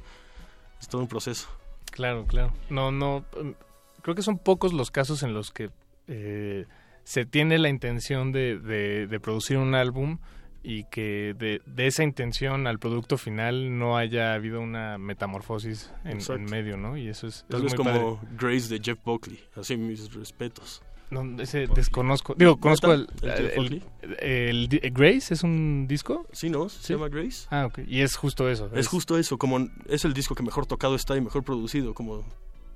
Es 0.80 0.88
todo 0.88 1.00
un 1.00 1.08
proceso. 1.08 1.48
Claro, 1.90 2.26
claro. 2.26 2.52
No, 2.70 2.92
no. 2.92 3.24
em, 3.36 3.54
Creo 4.02 4.14
que 4.14 4.22
son 4.22 4.38
pocos 4.38 4.72
los 4.72 4.90
casos 4.90 5.22
en 5.22 5.32
los 5.34 5.50
que 5.50 5.70
eh, 6.06 6.66
se 7.04 7.24
tiene 7.26 7.58
la 7.58 7.68
intención 7.70 8.30
de, 8.30 8.58
de- 8.58 9.06
de 9.06 9.20
producir 9.20 9.56
un 9.58 9.74
álbum 9.74 10.18
y 10.62 10.84
que 10.84 11.34
de, 11.38 11.62
de 11.66 11.86
esa 11.86 12.02
intención 12.04 12.66
al 12.66 12.78
producto 12.78 13.16
final 13.16 13.78
no 13.78 13.96
haya 13.96 14.34
habido 14.34 14.60
una 14.60 14.98
metamorfosis 14.98 15.90
en, 16.04 16.44
medio, 16.44 16.76
¿no? 16.76 16.96
Y 16.96 17.08
eso 17.08 17.26
es, 17.26 17.44
Tal 17.48 17.60
eso 17.60 17.64
vez 17.64 17.72
es 17.72 17.78
muy 17.78 17.86
como 17.92 18.16
padre. 18.16 18.28
Grace 18.38 18.68
de 18.68 18.80
Jeff 18.84 18.98
Buckley, 19.04 19.40
así 19.56 19.76
mis 19.76 20.12
respetos. 20.14 20.82
No, 21.10 21.42
ese 21.42 21.66
desconozco. 21.68 22.34
Digo, 22.36 22.58
conozco 22.58 22.92
el. 22.92 23.08
¿El 23.22 23.30
el- 23.56 23.82
el 24.20 24.68
di- 24.68 24.80
Grace, 24.90 25.32
¿es 25.34 25.42
un 25.42 25.86
disco? 25.88 26.26
Sí, 26.32 26.50
¿no? 26.50 26.68
Se 26.68 26.92
llama 26.94 27.08
Grace. 27.08 27.46
Ah, 27.50 27.66
ok. 27.66 27.80
Y 27.86 28.02
es 28.02 28.16
justo 28.16 28.48
eso. 28.48 28.70
Es 28.74 28.86
justo 28.88 29.16
eso, 29.18 29.38
como 29.38 29.68
es 29.88 30.04
el 30.04 30.12
disco 30.12 30.34
que 30.34 30.42
mejor 30.42 30.66
tocado 30.66 30.94
está 30.94 31.16
y 31.16 31.20
mejor 31.20 31.44
producido, 31.44 31.94
como 31.94 32.24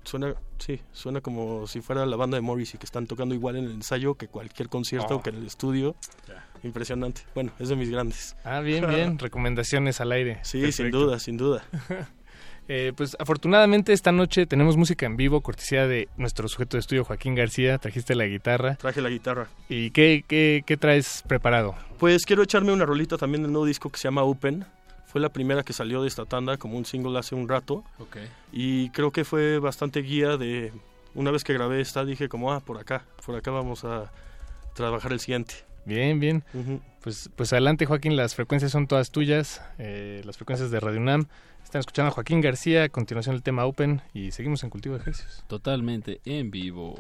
suena, 0.05 0.35
sí, 0.59 0.81
suena 0.93 1.21
como 1.21 1.67
si 1.67 1.81
fuera 1.81 2.07
la 2.07 2.17
banda 2.17 2.37
de 2.37 2.41
Morrissey 2.41 2.79
que 2.79 2.87
están 2.87 3.07
tocando 3.07 3.35
igual 3.35 3.57
en 3.57 3.65
el 3.67 3.71
ensayo 3.73 4.15
que 4.15 4.27
cualquier 4.29 4.69
concierto 4.69 5.17
Oh. 5.17 5.23
que 5.23 5.31
en 5.31 5.37
el 5.37 5.47
estudio. 5.47 5.95
Impresionante. 6.65 7.23
Bueno, 7.35 7.53
es 7.59 7.69
de 7.69 7.77
mis 7.77 7.91
grandes. 7.91 8.37
Ah, 8.45 8.61
bien, 8.61 8.87
bien. 8.89 9.19
Recomendaciones 9.19 10.01
al 10.01 10.13
aire. 10.13 10.39
Sí, 10.43 10.71
sin 10.73 10.91
duda, 10.91 11.19
sin 11.19 11.37
duda. 11.37 11.65
Eh, 12.69 12.93
pues 12.97 13.17
afortunadamente 13.19 13.93
esta 13.93 14.13
noche 14.13 14.47
tenemos 14.47 14.77
música 14.77 15.07
en 15.07 15.17
vivo, 15.17 15.41
cortesía 15.41 15.87
de 15.87 16.09
nuestro 16.17 16.49
sujeto 16.49 16.77
de 16.77 16.81
estudio 16.81 17.05
Joaquín 17.05 17.35
García. 17.35 17.79
Trajiste 17.79 18.15
la 18.15 18.27
guitarra. 18.27 18.77
Traje 18.77 19.01
la 19.01 19.09
guitarra. 19.09 19.49
¿Y 19.69 19.91
qué, 19.91 20.25
qué, 20.27 20.63
qué 20.65 20.77
traes 20.77 21.23
preparado? 21.27 21.75
Pues 21.99 22.25
quiero 22.25 22.43
echarme 22.43 22.73
una 22.73 22.87
rolita 22.87 23.19
también 23.19 23.43
del 23.43 23.53
nuevo 23.53 23.67
disco 23.67 23.91
que 23.91 23.99
se 23.99 24.05
llama 24.05 24.23
Open. 24.23 24.65
Fue 25.07 25.21
la 25.21 25.29
primera 25.29 25.63
que 25.63 25.73
salió 25.73 26.03
de 26.03 26.09
esta 26.09 26.25
tanda 26.25 26.57
como 26.57 26.79
un 26.79 26.87
single 26.87 27.19
hace 27.19 27.35
un 27.35 27.49
rato. 27.49 27.85
Ok. 27.99 28.17
Y 28.53 28.89
creo 28.91 29.11
que 29.11 29.25
fue 29.25 29.59
bastante 29.59 30.01
guía 30.01 30.37
de... 30.37 30.73
Una 31.15 31.31
vez 31.31 31.45
que 31.45 31.53
grabé 31.53 31.83
esta 31.83 32.05
dije 32.07 32.31
como, 32.31 32.53
ah, 32.53 32.61
por 32.61 32.79
acá, 32.79 33.05
por 33.27 33.37
acá 33.37 33.51
vamos 33.51 33.85
a 33.85 34.11
trabajar 34.75 35.13
el 35.13 35.21
siguiente. 35.21 35.57
Bien, 35.85 36.21
bien. 36.21 36.45
Pues, 37.03 37.31
pues 37.35 37.53
adelante, 37.53 37.87
Joaquín. 37.87 38.17
Las 38.17 38.35
frecuencias 38.35 38.71
son 38.73 38.87
todas 38.87 39.11
tuyas. 39.11 39.63
eh, 39.79 40.23
las 40.25 40.37
frecuencias 40.37 40.71
de 40.71 40.81
Radio 40.81 41.01
UNAM. 41.01 41.27
Están 41.65 41.81
escuchando 41.81 42.09
a 42.09 42.13
Joaquín 42.13 42.41
García. 42.41 42.85
A 42.85 42.89
continuación, 42.89 43.35
el 43.35 43.43
tema 43.43 43.65
Open. 43.65 44.03
Y 44.15 44.31
seguimos 44.33 44.63
en 44.63 44.71
Cultivo 44.71 44.95
de 44.95 45.01
Ejercicios. 45.03 45.45
Totalmente 45.49 46.21
en 46.25 46.51
vivo. 46.51 46.95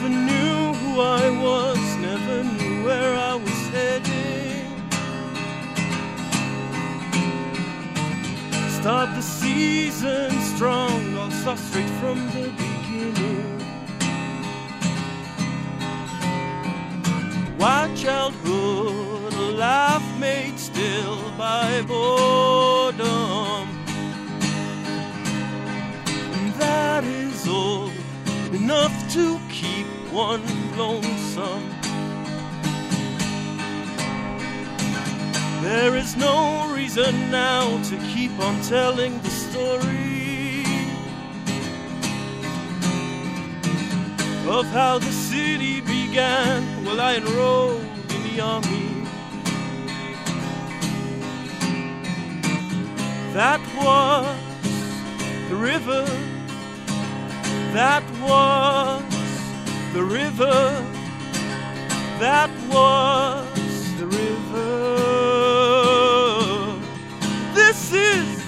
never 0.00 0.14
knew 0.14 0.72
who 0.72 1.00
I 1.00 1.30
was, 1.30 1.96
never 1.96 2.44
knew 2.44 2.84
where 2.84 3.14
I 3.16 3.34
was 3.34 3.68
heading. 3.68 4.66
Start 8.80 9.14
the 9.14 9.20
season 9.20 10.30
strong, 10.54 11.18
I 11.18 11.28
saw 11.42 11.54
straight 11.54 11.90
from 12.00 12.18
the 12.28 12.48
beginning. 12.56 13.60
Wild 17.58 17.94
childhood, 17.96 19.34
a 19.34 19.50
life 19.52 20.18
made 20.18 20.58
still 20.58 21.18
by 21.36 21.82
boredom. 21.82 23.68
And 26.06 26.54
that 26.54 27.04
is 27.04 27.46
all 27.46 27.99
enough 28.52 29.12
to 29.12 29.40
keep 29.48 29.86
one 30.12 30.42
lonesome. 30.76 31.68
There 35.62 35.96
is 35.96 36.16
no 36.16 36.72
reason 36.74 37.30
now 37.30 37.82
to 37.84 37.96
keep 38.14 38.32
on 38.40 38.60
telling 38.62 39.20
the 39.20 39.30
story 39.30 40.64
of 44.48 44.66
how 44.66 44.98
the 44.98 45.12
city 45.12 45.80
began. 45.80 46.84
Well, 46.84 47.00
I 47.00 47.16
enrolled 47.16 47.82
in 48.10 48.22
the 48.34 48.40
army. 48.40 49.06
That 53.32 53.60
was 53.76 55.48
the 55.48 55.54
river. 55.54 56.39
That 57.72 58.02
was 58.20 59.04
the 59.92 60.02
river. 60.02 60.84
That 62.18 62.50
was 62.68 63.46
the 63.96 64.06
river. 64.06 64.40
This 67.54 67.92
is 67.92 68.39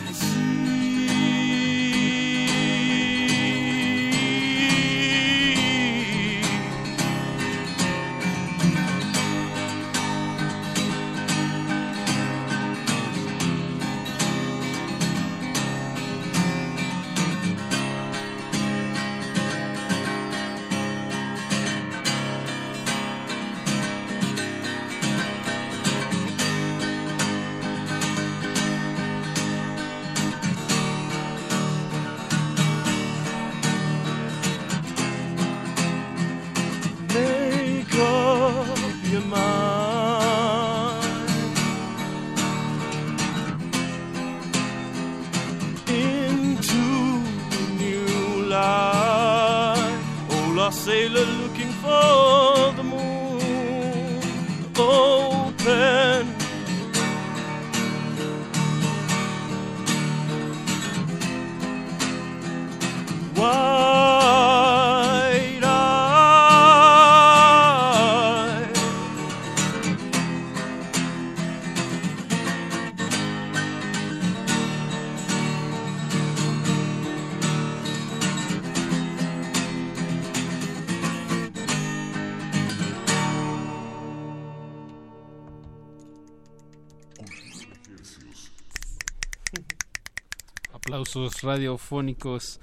radiofónicos 91.43 92.61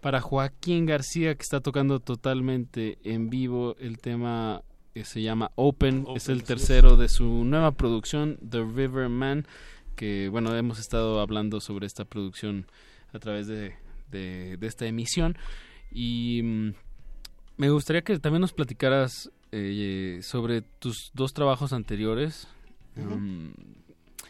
para 0.00 0.20
Joaquín 0.20 0.86
García 0.86 1.34
que 1.34 1.42
está 1.42 1.60
tocando 1.60 2.00
totalmente 2.00 2.98
en 3.04 3.30
vivo 3.30 3.74
el 3.78 3.98
tema 3.98 4.62
que 4.92 5.04
se 5.04 5.22
llama 5.22 5.50
Open, 5.56 6.06
es 6.14 6.28
el 6.28 6.44
tercero 6.44 6.96
de 6.96 7.08
su 7.08 7.44
nueva 7.44 7.72
producción 7.72 8.38
The 8.48 8.62
River 8.64 9.08
Man 9.08 9.46
que 9.96 10.28
bueno 10.28 10.54
hemos 10.56 10.78
estado 10.78 11.20
hablando 11.20 11.60
sobre 11.60 11.86
esta 11.86 12.04
producción 12.04 12.66
a 13.12 13.18
través 13.18 13.46
de, 13.46 13.74
de- 14.10 14.56
de 14.56 14.66
esta 14.66 14.86
emisión. 14.86 15.36
Y 15.92 16.40
mm, 16.42 16.74
me 17.56 17.70
gustaría 17.70 18.02
que 18.02 18.18
también 18.18 18.40
nos 18.40 18.52
platicaras 18.52 19.30
eh, 19.52 20.18
sobre 20.22 20.62
tus 20.62 21.12
dos 21.14 21.32
trabajos 21.32 21.72
anteriores. 21.72 22.48
Um, 22.96 23.52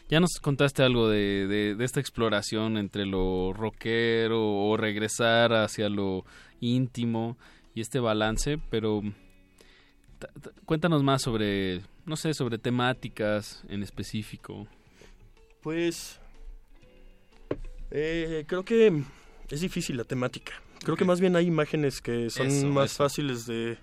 ya 0.09 0.19
nos 0.19 0.39
contaste 0.41 0.83
algo 0.83 1.09
de, 1.09 1.47
de- 1.47 1.75
de 1.75 1.85
esta 1.85 1.99
exploración 1.99 2.77
entre 2.77 3.05
lo 3.05 3.53
rockero 3.53 4.41
o 4.41 4.77
regresar 4.77 5.53
hacia 5.53 5.89
lo 5.89 6.25
íntimo 6.61 7.37
y 7.73 7.81
este 7.81 7.99
balance, 7.99 8.57
pero 8.69 9.01
ta- 10.19 10.29
ta- 10.41 10.51
cuéntanos 10.65 11.03
más 11.03 11.21
sobre, 11.21 11.81
no 12.05 12.15
sé, 12.15 12.33
sobre 12.33 12.57
temáticas 12.57 13.63
en 13.69 13.83
específico. 13.83 14.67
Pues 15.61 16.19
eh, 17.91 18.45
creo 18.47 18.63
que 18.63 19.01
es 19.49 19.61
difícil 19.61 19.97
la 19.97 20.03
temática. 20.03 20.53
Creo 20.83 20.95
que 20.97 21.05
más 21.05 21.19
bien 21.19 21.35
hay 21.35 21.47
imágenes 21.47 22.01
que 22.01 22.29
son 22.29 22.47
Eso, 22.47 22.67
más 22.67 22.91
eso. 22.91 23.03
fáciles 23.03 23.45
de 23.47 23.77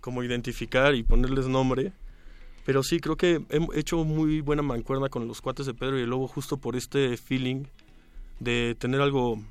como 0.00 0.22
identificar 0.24 0.94
y 0.94 1.02
ponerles 1.02 1.46
nombre. 1.46 1.92
Pero 2.64 2.82
sí, 2.82 3.00
creo 3.00 3.16
que 3.16 3.42
he 3.50 3.78
hecho 3.78 4.04
muy 4.04 4.40
buena 4.40 4.62
mancuerna 4.62 5.08
con 5.08 5.26
los 5.26 5.40
cuates 5.40 5.66
de 5.66 5.74
Pedro 5.74 5.98
y 5.98 6.02
el 6.02 6.10
Lobo 6.10 6.28
justo 6.28 6.58
por 6.58 6.76
este 6.76 7.16
feeling 7.16 7.64
de 8.38 8.76
tener 8.78 9.00
algo 9.00 9.42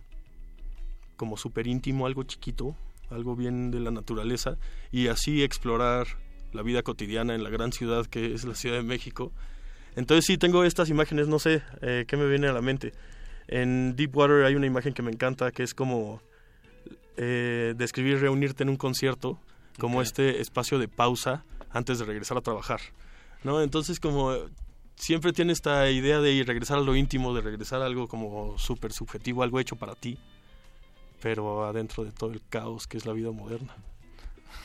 como 1.15 1.37
súper 1.37 1.67
íntimo, 1.67 2.05
algo 2.05 2.23
chiquito, 2.23 2.75
algo 3.09 3.35
bien 3.35 3.71
de 3.71 3.79
la 3.79 3.91
naturaleza 3.91 4.57
y 4.91 5.07
así 5.07 5.43
explorar 5.43 6.07
la 6.53 6.61
vida 6.61 6.83
cotidiana 6.83 7.35
en 7.35 7.43
la 7.43 7.49
gran 7.49 7.71
ciudad 7.71 8.05
que 8.05 8.33
es 8.33 8.45
la 8.45 8.55
Ciudad 8.55 8.77
de 8.77 8.83
México. 8.83 9.31
Entonces 9.95 10.25
sí, 10.25 10.37
tengo 10.37 10.63
estas 10.63 10.89
imágenes, 10.89 11.27
no 11.27 11.39
sé 11.39 11.61
eh, 11.81 12.05
qué 12.07 12.15
me 12.15 12.27
viene 12.27 12.47
a 12.47 12.53
la 12.53 12.61
mente. 12.61 12.93
En 13.47 13.95
Deepwater 13.95 14.45
hay 14.45 14.55
una 14.55 14.67
imagen 14.67 14.93
que 14.93 15.01
me 15.01 15.11
encanta 15.11 15.51
que 15.51 15.63
es 15.63 15.73
como 15.73 16.21
eh, 17.17 17.73
describir 17.75 18.19
reunirte 18.19 18.63
en 18.63 18.69
un 18.69 18.77
concierto 18.77 19.39
como 19.77 20.01
este 20.01 20.41
espacio 20.41 20.77
de 20.77 20.87
pausa 20.87 21.43
antes 21.71 21.99
de 21.99 22.05
regresar 22.05 22.37
a 22.37 22.41
trabajar. 22.41 22.79
¿no? 23.43 23.61
Entonces 23.61 23.99
como 23.99 24.33
siempre 24.95 25.33
tiene 25.33 25.53
esta 25.53 25.89
idea 25.89 26.19
de 26.19 26.43
regresar 26.45 26.77
a 26.77 26.81
lo 26.81 26.95
íntimo, 26.95 27.33
de 27.33 27.41
regresar 27.41 27.81
a 27.81 27.85
algo 27.85 28.07
como 28.07 28.57
súper 28.57 28.91
subjetivo, 28.93 29.43
algo 29.43 29.59
hecho 29.59 29.75
para 29.75 29.95
ti, 29.95 30.17
pero 31.21 31.65
adentro 31.65 32.03
de 32.03 32.11
todo 32.11 32.31
el 32.31 32.41
caos 32.49 32.87
que 32.87 32.97
es 32.97 33.05
la 33.05 33.13
vida 33.13 33.31
moderna. 33.31 33.75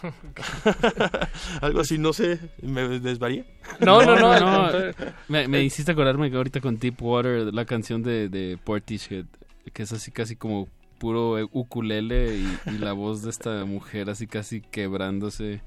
algo 1.61 1.81
así, 1.81 1.99
no 1.99 2.13
sé, 2.13 2.39
me 2.63 3.01
desvarié. 3.01 3.45
No, 3.81 4.03
no, 4.03 4.17
no, 4.17 4.29
contrario. 4.31 4.95
Me, 5.29 5.47
me 5.47 5.63
hiciste 5.63 5.93
acordarme 5.93 6.31
que 6.31 6.37
ahorita 6.37 6.61
con 6.61 6.79
Deepwater, 6.79 7.53
la 7.55 7.65
canción 7.65 8.03
de, 8.03 8.29
de 8.29 8.59
Portishead, 8.63 9.27
que 9.73 9.83
es 9.83 9.93
así 9.93 10.11
casi 10.11 10.37
como 10.37 10.69
puro 10.99 11.37
ukulele 11.53 12.37
y, 12.37 12.59
y 12.67 12.79
la 12.79 12.93
voz 12.93 13.23
de 13.23 13.31
esta 13.31 13.65
mujer 13.65 14.11
así 14.11 14.27
casi 14.27 14.61
quebrándose. 14.61 15.61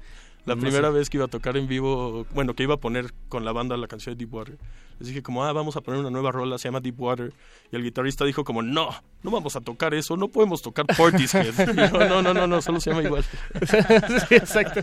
La 0.48 0.54
No 0.54 0.60
primera 0.60 0.88
sé. 0.88 0.94
vez 0.94 1.10
que 1.10 1.16
iba 1.18 1.26
a 1.26 1.28
tocar 1.28 1.56
en 1.56 1.68
vivo, 1.68 2.26
bueno, 2.34 2.54
que 2.54 2.62
iba 2.64 2.74
a 2.74 2.78
poner 2.78 3.12
con 3.28 3.44
la 3.44 3.52
banda 3.52 3.76
la 3.76 3.86
canción 3.86 4.14
de 4.14 4.18
Deepwater, 4.24 4.56
les 4.98 5.08
dije 5.08 5.22
como, 5.22 5.44
ah, 5.44 5.52
vamos 5.52 5.76
a 5.76 5.80
poner 5.80 6.00
una 6.00 6.10
nueva 6.10 6.32
rola, 6.32 6.58
se 6.58 6.68
llama 6.68 6.80
Deepwater. 6.80 7.32
Y 7.70 7.76
el 7.76 7.82
guitarrista 7.82 8.24
dijo 8.24 8.42
como, 8.44 8.62
no, 8.62 8.88
no 9.22 9.30
vamos 9.30 9.54
a 9.56 9.60
tocar 9.60 9.94
eso, 9.94 10.16
no 10.16 10.28
podemos 10.28 10.60
tocar 10.62 10.86
Portishead. 10.86 11.54
Yo, 11.92 12.08
no, 12.08 12.22
no, 12.22 12.34
no, 12.34 12.46
no, 12.46 12.60
solo 12.62 12.80
se 12.80 12.90
llama 12.90 13.02
igual. 13.04 13.24
Sí, 14.28 14.34
exacto. 14.34 14.80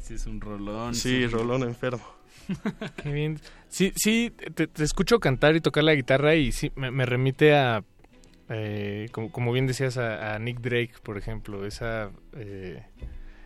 Sí, 0.00 0.14
es 0.14 0.26
un 0.26 0.40
rolón. 0.40 0.94
Sí, 0.94 1.26
rolón 1.26 1.62
enfermo. 1.62 2.04
Qué 3.02 3.10
bien. 3.10 3.40
Sí, 3.68 3.92
sí, 3.96 4.30
te, 4.54 4.66
te 4.66 4.84
escucho 4.84 5.18
cantar 5.18 5.56
y 5.56 5.60
tocar 5.60 5.82
la 5.82 5.94
guitarra 5.94 6.34
y 6.34 6.52
sí, 6.52 6.70
me, 6.76 6.90
me 6.90 7.06
remite 7.06 7.54
a, 7.56 7.82
eh, 8.50 9.08
como, 9.12 9.32
como 9.32 9.50
bien 9.52 9.66
decías, 9.66 9.96
a, 9.96 10.34
a 10.34 10.38
Nick 10.38 10.60
Drake, 10.60 10.92
por 11.02 11.16
ejemplo. 11.16 11.64
Esa, 11.66 12.10
eh, 12.36 12.84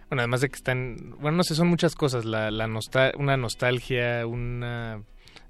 bueno, 0.09 0.21
además 0.23 0.41
de 0.41 0.49
que 0.49 0.57
están, 0.57 1.15
bueno, 1.21 1.39
no 1.39 1.45
sé, 1.45 1.55
son 1.55 1.69
muchas 1.69 1.95
cosas. 1.95 2.25
La, 2.25 2.51
la 2.51 2.67
nostal- 2.67 3.15
una 3.19 3.37
nostalgia, 3.37 4.27
una, 4.27 5.03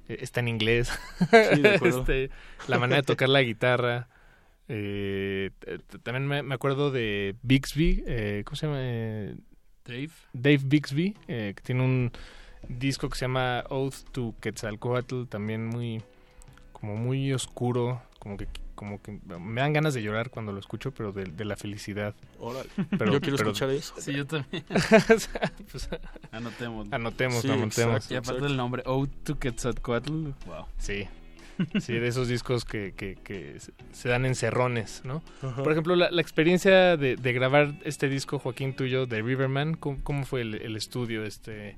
eh, 0.09 0.19
está 0.21 0.41
en 0.41 0.49
inglés. 0.49 0.91
Sí, 1.31 1.61
de. 1.63 1.75
Este, 1.83 2.31
la 2.67 2.79
manera 2.79 2.97
de 3.01 3.07
tocar 3.07 3.29
la 3.29 3.43
guitarra. 3.43 4.09
Eh, 4.69 5.51
también 6.03 6.27
me, 6.27 6.43
me 6.43 6.55
acuerdo 6.55 6.91
de 6.91 7.35
Bixby, 7.43 8.05
eh, 8.07 8.43
¿cómo 8.45 8.57
se 8.57 8.67
llama? 8.67 8.79
Eh, 8.81 9.35
Dave. 9.85 10.11
Dave 10.35 10.61
Bixby, 10.65 11.17
eh, 11.27 11.55
que 11.57 11.63
tiene 11.63 11.83
un 11.83 12.13
disco 12.69 13.09
que 13.09 13.17
se 13.17 13.25
llama 13.25 13.65
Oath 13.71 14.11
to 14.13 14.35
Quetzalcoatl, 14.41 15.25
también 15.27 15.67
muy, 15.67 16.03
como 16.73 16.97
muy 16.97 17.33
oscuro, 17.33 18.03
como 18.19 18.37
que 18.37 18.47
como 18.79 19.03
que 19.03 19.19
me 19.41 19.61
dan 19.61 19.73
ganas 19.73 19.93
de 19.93 20.03
llorar 20.05 20.31
cuando 20.31 20.53
lo 20.53 20.61
escucho, 20.61 20.93
pero 20.93 21.11
de, 21.11 21.25
de 21.25 21.45
la 21.45 21.57
felicidad. 21.57 22.15
Órale. 22.39 22.69
Yo 23.11 23.21
quiero 23.21 23.35
escuchar 23.35 23.71
eso. 23.71 23.93
Sí, 23.99 24.13
yo 24.13 24.25
también. 24.25 24.65
pues, 25.73 25.89
anotemos. 26.31 26.87
Anotemos, 26.93 27.43
Sí, 27.43 27.51
anotemos. 27.51 27.97
exacto. 27.97 28.15
Y 28.15 28.17
aparte 28.17 28.43
del 28.43 28.57
nombre, 28.57 28.85
Ode 28.87 29.11
to 29.25 29.37
Quetzalcoatl, 29.39 30.29
wow. 30.47 30.67
Sí. 30.79 31.09
Sí, 31.81 31.95
de 31.95 32.07
esos 32.07 32.29
discos 32.29 32.65
que, 32.65 32.95
que, 32.97 33.17
que 33.17 33.57
se- 33.91 34.09
dan 34.09 34.25
encerrones, 34.27 35.03
¿no? 35.05 35.25
Por 35.41 35.73
ejemplo, 35.73 35.97
la, 35.97 36.09
la 36.13 36.23
experiencia 36.23 36.97
de, 36.97 37.17
de 37.17 37.33
grabar 37.33 37.75
este 37.83 38.09
disco, 38.09 38.39
Joaquín, 38.39 38.75
tuyo, 38.77 39.07
de 39.07 39.21
Riverman, 39.23 39.75
¿cómo, 39.75 39.99
cómo 40.05 40.25
fue 40.25 40.43
el, 40.43 40.55
el 40.55 40.77
estudio? 40.77 41.25
Este, 41.25 41.77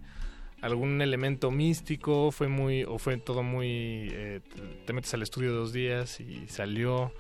¿Algún 0.62 1.00
elemento 1.00 1.50
místico? 1.50 2.30
¿Fue 2.32 2.48
muy, 2.48 2.84
o 2.84 2.98
fue 2.98 3.16
todo 3.16 3.42
muy... 3.42 4.08
eh, 4.12 4.40
te 4.86 4.92
metes 4.92 5.14
al 5.14 5.22
estudio 5.22 5.52
dos 5.52 5.72
días 5.72 6.20
y 6.20 6.46
salió? 6.48 7.12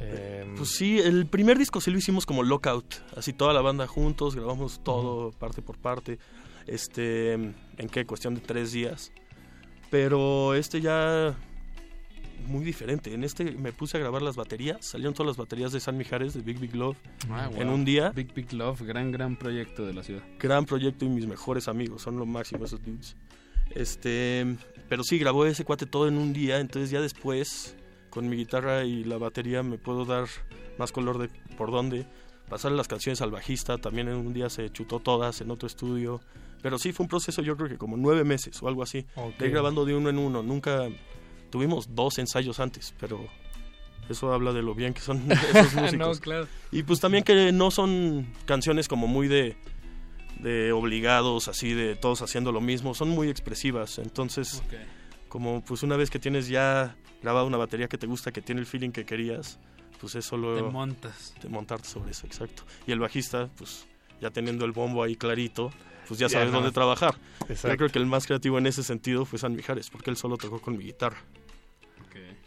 eh, 0.00 0.46
Pues 0.56 0.70
sí, 0.76 0.98
el 0.98 1.26
primer 1.26 1.58
disco 1.58 1.80
sí 1.80 1.90
lo 1.90 1.98
hicimos 1.98 2.26
como 2.26 2.42
lockout, 2.42 2.94
así 3.16 3.32
toda 3.32 3.52
la 3.52 3.60
banda 3.60 3.86
juntos, 3.86 4.36
grabamos 4.36 4.84
todo 4.84 5.32
parte 5.32 5.62
por 5.62 5.78
parte, 5.78 6.18
este, 6.66 7.32
en 7.32 7.88
qué 7.90 8.04
cuestión 8.06 8.34
de 8.34 8.40
tres 8.40 8.72
días. 8.72 9.10
Pero 9.90 10.54
este 10.54 10.80
ya 10.80 11.36
muy 12.46 12.64
diferente. 12.64 13.12
En 13.12 13.24
este 13.24 13.52
me 13.52 13.72
puse 13.72 13.96
a 13.96 14.00
grabar 14.00 14.22
las 14.22 14.36
baterías, 14.36 14.78
salieron 14.86 15.14
todas 15.14 15.28
las 15.28 15.36
baterías 15.36 15.72
de 15.72 15.80
San 15.80 15.96
Mijares 15.96 16.34
de 16.34 16.40
Big 16.40 16.58
Big 16.58 16.74
Love 16.74 16.96
Ah, 17.30 17.50
en 17.56 17.68
un 17.68 17.84
día. 17.84 18.10
Big 18.10 18.32
Big 18.34 18.52
Love, 18.52 18.82
gran, 18.82 19.10
gran 19.12 19.36
proyecto 19.36 19.84
de 19.86 19.94
la 19.94 20.02
ciudad. 20.02 20.22
Gran 20.38 20.66
proyecto 20.66 21.04
y 21.04 21.08
mis 21.08 21.26
mejores 21.26 21.68
amigos, 21.68 22.02
son 22.02 22.18
lo 22.18 22.26
máximo 22.26 22.64
esos 22.64 22.82
dudes. 22.84 23.16
Este, 23.74 24.56
pero 24.88 25.02
sí, 25.02 25.18
grabó 25.18 25.44
ese 25.46 25.64
cuate 25.64 25.86
todo 25.86 26.08
en 26.08 26.18
un 26.18 26.32
día, 26.32 26.60
entonces 26.60 26.90
ya 26.90 27.00
después 27.00 27.76
con 28.10 28.28
mi 28.28 28.36
guitarra 28.36 28.84
y 28.84 29.04
la 29.04 29.18
batería 29.18 29.62
me 29.62 29.78
puedo 29.78 30.04
dar 30.04 30.26
más 30.78 30.92
color 30.92 31.18
de 31.18 31.28
por 31.56 31.70
dónde. 31.70 32.06
Pasarle 32.48 32.76
las 32.76 32.86
canciones 32.86 33.20
al 33.22 33.32
bajista, 33.32 33.78
también 33.78 34.08
en 34.08 34.14
un 34.14 34.32
día 34.32 34.48
se 34.48 34.70
chutó 34.70 35.00
todas 35.00 35.40
en 35.40 35.50
otro 35.50 35.66
estudio. 35.66 36.20
Pero 36.62 36.78
sí, 36.78 36.92
fue 36.92 37.04
un 37.04 37.08
proceso 37.08 37.42
yo 37.42 37.56
creo 37.56 37.68
que 37.68 37.76
como 37.76 37.96
nueve 37.96 38.24
meses 38.24 38.62
o 38.62 38.68
algo 38.68 38.82
así. 38.82 39.04
Ok. 39.16 39.36
De 39.36 39.46
ir 39.46 39.52
grabando 39.52 39.84
de 39.84 39.94
uno 39.94 40.08
en 40.10 40.18
uno. 40.18 40.42
Nunca 40.42 40.88
tuvimos 41.46 41.94
dos 41.94 42.18
ensayos 42.18 42.60
antes, 42.60 42.94
pero 42.98 43.26
eso 44.08 44.32
habla 44.32 44.52
de 44.52 44.62
lo 44.62 44.74
bien 44.74 44.94
que 44.94 45.00
son 45.00 45.30
esos 45.54 45.74
músicos. 45.74 46.16
No, 46.16 46.20
claro. 46.20 46.48
Y 46.70 46.82
pues 46.82 47.00
también 47.00 47.24
que 47.24 47.52
no 47.52 47.70
son 47.70 48.32
canciones 48.44 48.88
como 48.88 49.06
muy 49.06 49.28
de, 49.28 49.56
de 50.40 50.72
obligados, 50.72 51.48
así 51.48 51.72
de 51.72 51.96
todos 51.96 52.22
haciendo 52.22 52.52
lo 52.52 52.60
mismo, 52.60 52.94
son 52.94 53.08
muy 53.10 53.28
expresivas. 53.28 53.98
Entonces, 53.98 54.62
como 55.28 55.62
pues 55.62 55.82
una 55.82 55.96
vez 55.96 56.10
que 56.10 56.18
tienes 56.18 56.48
ya 56.48 56.96
grabado 57.22 57.46
una 57.46 57.56
batería 57.56 57.88
que 57.88 57.98
te 57.98 58.06
gusta, 58.06 58.32
que 58.32 58.42
tiene 58.42 58.60
el 58.60 58.66
feeling 58.66 58.90
que 58.90 59.04
querías, 59.04 59.58
pues 60.00 60.14
es 60.14 60.24
solo... 60.24 60.54
Te 60.54 60.62
montas. 60.62 61.34
De 61.42 61.48
montarte 61.48 61.88
sobre 61.88 62.10
eso, 62.10 62.26
exacto. 62.26 62.64
Y 62.86 62.92
el 62.92 63.00
bajista, 63.00 63.48
pues 63.56 63.86
ya 64.20 64.30
teniendo 64.30 64.64
el 64.64 64.72
bombo 64.72 65.02
ahí 65.02 65.16
clarito, 65.16 65.72
pues 66.06 66.20
ya 66.20 66.28
sabes 66.28 66.52
dónde 66.52 66.70
trabajar. 66.70 67.16
Exacto. 67.48 67.68
Yo 67.68 67.76
creo 67.76 67.88
que 67.90 67.98
el 67.98 68.06
más 68.06 68.26
creativo 68.26 68.58
en 68.58 68.66
ese 68.66 68.82
sentido 68.82 69.24
fue 69.24 69.38
San 69.38 69.54
Mijares, 69.54 69.90
porque 69.90 70.10
él 70.10 70.16
solo 70.16 70.36
tocó 70.36 70.60
con 70.60 70.76
mi 70.76 70.84
guitarra. 70.84 71.18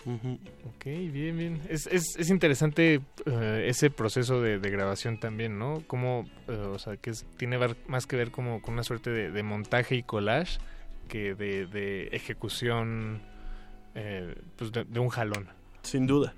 Ujú. 0.05 0.39
Ok, 0.65 0.85
bien, 0.85 1.37
bien. 1.37 1.61
Es, 1.69 1.85
es, 1.87 2.15
es 2.17 2.29
interesante 2.29 3.01
eh, 3.25 3.65
ese 3.67 3.89
proceso 3.89 4.41
de, 4.41 4.57
de 4.59 4.69
grabación 4.69 5.19
también, 5.19 5.59
¿no? 5.59 5.83
Como, 5.87 6.25
eh, 6.47 6.53
o 6.53 6.79
sea, 6.79 6.95
que 6.97 7.09
es- 7.09 7.25
tiene 7.37 7.57
ver- 7.57 7.75
más 7.87 8.05
que 8.07 8.15
ver 8.15 8.31
como 8.31 8.61
con 8.61 8.75
una 8.75 8.83
suerte 8.83 9.09
de, 9.09 9.29
de 9.31 9.43
montaje 9.43 9.95
y 9.95 10.03
collage 10.03 10.57
que 11.09 11.35
de, 11.35 11.65
de 11.65 12.07
ejecución, 12.13 13.21
eh, 13.95 14.35
pues 14.55 14.71
de, 14.71 14.85
de 14.85 14.99
un 14.99 15.09
jalón. 15.09 15.49
Sin 15.83 16.07
duda. 16.07 16.33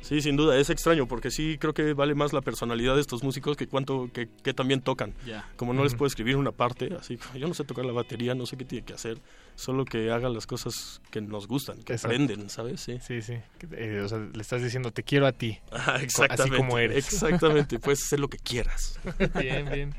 Sí, 0.00 0.20
sin 0.20 0.36
duda. 0.36 0.58
Es 0.58 0.70
extraño 0.70 1.06
porque 1.08 1.30
sí 1.30 1.56
creo 1.58 1.74
que 1.74 1.92
vale 1.92 2.14
más 2.14 2.32
la 2.32 2.40
personalidad 2.40 2.94
de 2.94 3.00
estos 3.00 3.22
músicos 3.24 3.56
que 3.56 3.66
cuánto 3.66 4.08
que, 4.12 4.28
que 4.42 4.54
también 4.54 4.80
tocan. 4.80 5.14
Ya. 5.26 5.48
Como 5.56 5.72
no 5.72 5.82
les 5.82 5.94
puedo 5.94 6.06
escribir 6.06 6.36
una 6.36 6.52
parte, 6.52 6.90
así 6.98 7.18
yo 7.34 7.48
no 7.48 7.54
sé 7.54 7.64
tocar 7.64 7.84
la 7.84 7.92
batería, 7.92 8.34
no 8.34 8.46
sé 8.46 8.56
qué 8.56 8.64
tiene 8.64 8.84
que 8.84 8.92
hacer, 8.92 9.18
solo 9.54 9.84
que 9.84 10.10
hagan 10.12 10.32
las 10.34 10.46
cosas 10.46 11.00
que 11.10 11.20
nos 11.20 11.48
gustan, 11.48 11.82
que 11.82 11.94
Exacto. 11.94 12.14
aprenden, 12.14 12.48
¿sabes? 12.50 12.80
Sí. 12.80 12.98
Sí, 13.00 13.20
sí. 13.22 13.34
Eh, 13.72 14.00
o 14.04 14.08
sea, 14.08 14.18
le 14.18 14.40
estás 14.42 14.62
diciendo, 14.62 14.92
te 14.92 15.02
quiero 15.02 15.26
a 15.26 15.32
ti. 15.32 15.58
Ah, 15.72 15.94
Así 15.96 16.04
exactamente. 16.04 16.56
como 16.56 16.78
eres. 16.78 17.12
Exactamente. 17.12 17.78
Puedes 17.78 18.02
hacer 18.04 18.20
lo 18.20 18.28
que 18.28 18.38
quieras. 18.38 19.00
bien, 19.40 19.68
bien. 19.70 19.94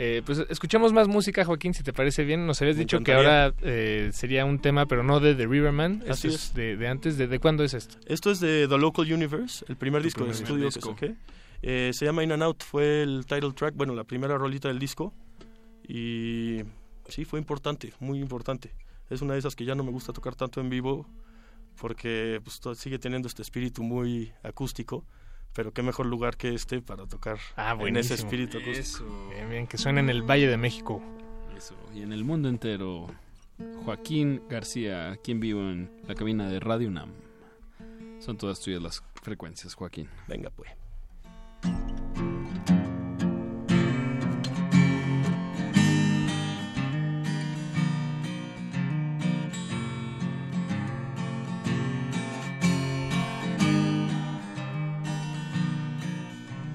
Eh, 0.00 0.22
pues 0.24 0.38
escuchamos 0.48 0.92
más 0.92 1.08
música, 1.08 1.44
Joaquín, 1.44 1.74
si 1.74 1.82
te 1.82 1.92
parece 1.92 2.24
bien. 2.24 2.46
Nos 2.46 2.62
habías 2.62 2.76
Me 2.76 2.84
dicho 2.84 3.00
que 3.00 3.12
ahora 3.12 3.52
eh, 3.62 4.10
sería 4.12 4.44
un 4.44 4.60
tema, 4.60 4.86
pero 4.86 5.02
no 5.02 5.18
de 5.18 5.34
The 5.34 5.46
Riverman. 5.46 6.04
Así 6.08 6.28
Esto 6.28 6.38
es. 6.38 6.54
De, 6.54 6.76
de 6.76 6.88
antes. 6.88 7.18
¿De, 7.18 7.26
de 7.26 7.38
cuándo 7.40 7.64
es 7.64 7.74
esto? 7.74 7.96
Esto 8.06 8.30
es 8.30 8.38
de 8.38 8.68
The 8.68 8.78
Local 8.78 9.12
Universe, 9.12 9.64
el 9.68 9.76
primer 9.76 9.98
El 9.98 10.04
disco 10.04 10.24
de 10.24 10.30
estudio 10.30 10.66
disco. 10.66 10.94
que 10.94 11.08
saqué. 11.08 11.18
Eh, 11.62 11.90
se 11.92 12.04
llama 12.04 12.22
In 12.22 12.30
and 12.30 12.44
Out, 12.44 12.62
fue 12.62 13.02
el 13.02 13.26
title 13.26 13.52
track, 13.52 13.74
bueno, 13.74 13.92
la 13.94 14.04
primera 14.04 14.38
rolita 14.38 14.68
del 14.68 14.78
disco. 14.78 15.12
Y 15.86 16.60
sí, 17.08 17.24
fue 17.24 17.40
importante, 17.40 17.92
muy 17.98 18.20
importante. 18.20 18.70
Es 19.10 19.20
una 19.22 19.32
de 19.32 19.40
esas 19.40 19.56
que 19.56 19.64
ya 19.64 19.74
no 19.74 19.82
me 19.82 19.90
gusta 19.90 20.12
tocar 20.12 20.36
tanto 20.36 20.60
en 20.60 20.70
vivo 20.70 21.08
porque 21.80 22.40
pues, 22.44 22.60
sigue 22.78 22.98
teniendo 22.98 23.26
este 23.26 23.42
espíritu 23.42 23.82
muy 23.82 24.32
acústico. 24.42 25.04
Pero 25.54 25.72
qué 25.72 25.82
mejor 25.82 26.06
lugar 26.06 26.36
que 26.36 26.54
este 26.54 26.80
para 26.80 27.06
tocar 27.06 27.38
Ah, 27.56 27.76
en 27.80 27.96
ese 27.96 28.14
espíritu 28.14 28.58
acústico. 28.58 28.78
Eso. 28.80 29.28
Bien, 29.30 29.50
bien, 29.50 29.66
que 29.66 29.78
suena 29.78 30.00
en 30.00 30.08
el 30.10 30.22
Valle 30.22 30.46
de 30.46 30.56
México. 30.56 31.02
Eso. 31.56 31.74
Y 31.94 32.02
en 32.02 32.12
el 32.12 32.24
mundo 32.24 32.48
entero, 32.48 33.08
Joaquín 33.84 34.42
García, 34.48 35.10
aquí 35.10 35.32
en 35.32 35.40
vivo 35.40 35.60
en 35.62 35.90
la 36.06 36.14
cabina 36.14 36.48
de 36.48 36.60
Radio 36.60 36.88
UNAM. 36.88 37.10
Son 38.20 38.36
todas 38.36 38.60
tuyas 38.60 38.82
las 38.82 39.02
frecuencias, 39.22 39.74
Joaquín. 39.74 40.08
Venga, 40.28 40.50
pues. 40.50 40.70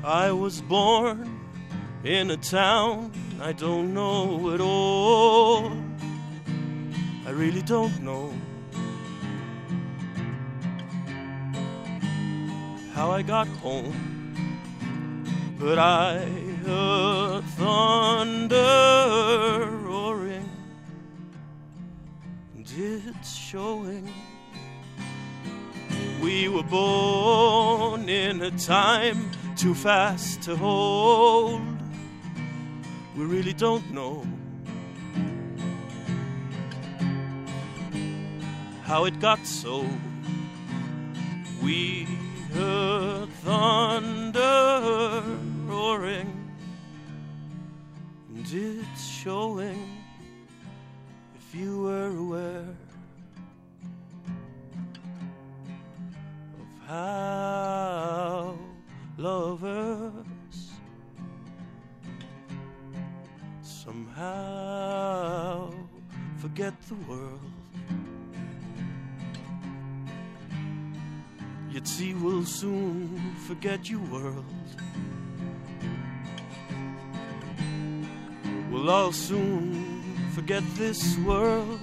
I 0.04 0.32
was 0.34 0.60
born 0.60 1.40
in 2.04 2.32
a 2.32 2.38
town 2.38 3.12
I 3.44 3.52
don't 3.52 3.94
know 3.94 4.54
at 4.54 4.62
all. 4.62 5.72
I 7.26 7.30
really 7.30 7.62
don't 7.62 8.02
know 8.02 8.34
how 12.94 13.12
I 13.12 13.22
got 13.22 13.48
home, 13.48 14.48
but 15.60 15.78
I 15.78 16.20
heard 16.66 17.44
thunder 17.58 18.58
roaring, 19.82 20.50
and 22.56 22.66
it's 23.08 23.36
showing. 23.36 24.10
We 26.22 26.48
were 26.48 26.64
born 26.64 28.08
in 28.08 28.42
a 28.42 28.52
time 28.52 29.32
too 29.56 29.76
fast 29.76 30.42
to 30.44 30.56
hold. 30.56 31.62
We 33.16 33.26
really 33.26 33.54
don't 33.54 33.92
know 33.92 34.26
how 38.84 39.06
it 39.06 39.20
got 39.20 39.46
so. 39.46 39.86
We 41.62 42.08
heard 42.54 43.30
thunder 43.44 45.24
roaring, 45.66 46.52
and 48.30 48.46
it's 48.52 49.06
showing 49.06 50.04
if 51.36 51.56
you 51.56 51.84
were 51.84 52.16
aware 52.18 52.76
of 56.60 56.88
how 56.88 58.56
lovers 59.24 60.72
somehow 63.62 65.72
forget 66.40 66.74
the 66.90 66.96
world. 67.08 67.40
Yet 71.72 71.88
see, 71.88 72.14
we'll 72.14 72.44
soon 72.44 73.34
forget 73.48 73.90
you, 73.90 74.02
world. 74.12 74.44
We'll 78.70 78.90
all 78.90 79.14
soon 79.14 80.04
forget 80.34 80.64
this 80.76 81.18
world. 81.20 81.80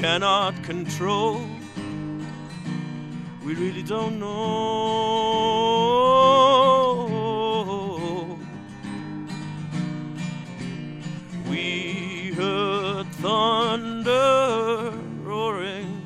Cannot 0.00 0.54
control. 0.62 1.40
We 3.44 3.54
really 3.54 3.82
don't 3.82 4.20
know. 4.20 4.28
We 11.50 12.32
heard 12.36 13.08
thunder 13.14 14.92
roaring, 15.24 16.00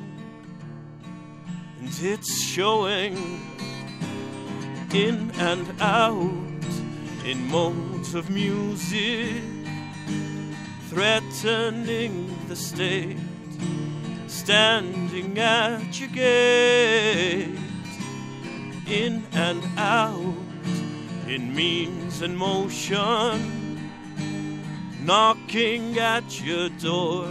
and 1.79 1.93
it's 2.01 2.41
showing 2.41 3.15
in 4.91 5.31
and 5.37 5.67
out 5.79 6.17
in 7.25 7.47
modes 7.47 8.15
of 8.15 8.31
music, 8.31 9.43
threatening 10.89 12.35
the 12.47 12.55
state, 12.55 13.17
standing 14.43 15.37
at 15.39 15.97
your 16.01 16.09
gate, 16.09 17.57
in 18.85 19.23
and 19.31 19.63
out 19.77 20.35
in 21.27 21.55
means 21.55 22.21
and 22.21 22.37
motion, 22.37 23.79
knocking 24.99 25.97
at 25.97 26.41
your 26.41 26.67
door. 26.81 27.29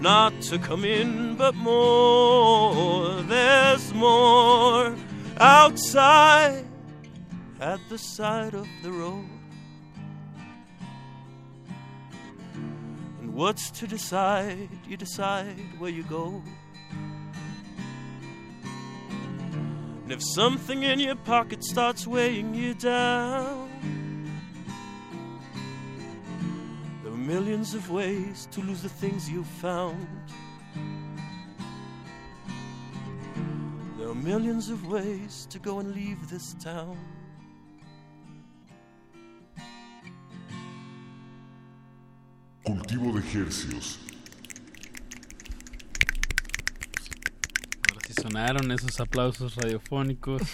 Not 0.00 0.32
to 0.48 0.58
come 0.58 0.86
in, 0.86 1.36
but 1.36 1.54
more. 1.54 3.20
There's 3.24 3.92
more 3.92 4.96
outside 5.36 6.64
at 7.60 7.80
the 7.90 7.98
side 7.98 8.54
of 8.54 8.66
the 8.82 8.90
road. 8.90 9.31
What's 13.32 13.70
to 13.72 13.86
decide? 13.86 14.68
You 14.86 14.96
decide 14.96 15.56
where 15.78 15.90
you 15.90 16.02
go. 16.04 16.42
And 20.02 20.12
if 20.12 20.22
something 20.22 20.82
in 20.82 21.00
your 21.00 21.16
pocket 21.16 21.64
starts 21.64 22.06
weighing 22.06 22.54
you 22.54 22.74
down, 22.74 23.70
there 27.02 27.12
are 27.12 27.16
millions 27.16 27.74
of 27.74 27.90
ways 27.90 28.46
to 28.52 28.60
lose 28.60 28.82
the 28.82 28.88
things 28.88 29.30
you've 29.30 29.46
found. 29.46 30.06
There 33.98 34.08
are 34.08 34.14
millions 34.14 34.68
of 34.68 34.86
ways 34.86 35.46
to 35.50 35.58
go 35.58 35.78
and 35.78 35.94
leave 35.94 36.28
this 36.28 36.54
town. 36.54 36.98
Cultivo 42.62 43.12
de 43.14 43.20
ejercios. 43.20 43.98
Ahora 47.90 48.06
sí 48.06 48.12
sonaron 48.14 48.70
esos 48.70 49.00
aplausos 49.00 49.56
radiofónicos. 49.56 50.42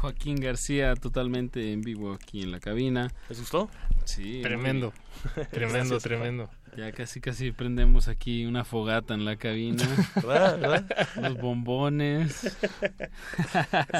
Joaquín 0.00 0.36
García 0.36 0.94
totalmente 0.96 1.72
en 1.72 1.80
vivo 1.80 2.12
aquí 2.12 2.42
en 2.42 2.50
la 2.50 2.60
cabina. 2.60 3.10
¿Les 3.28 3.38
gustó? 3.40 3.70
Sí. 4.04 4.40
Tremendo. 4.42 4.92
muy- 5.36 5.46
Tremendo, 5.46 5.98
tremendo. 5.98 6.50
Ya 6.76 6.90
casi 6.92 7.20
casi 7.20 7.52
prendemos 7.52 8.08
aquí 8.08 8.46
una 8.46 8.64
fogata 8.64 9.14
en 9.14 9.24
la 9.24 9.36
cabina. 9.36 9.84
¿Verdad? 10.16 10.58
¿Verdad? 10.58 11.08
Los 11.22 11.36
bombones. 11.38 12.56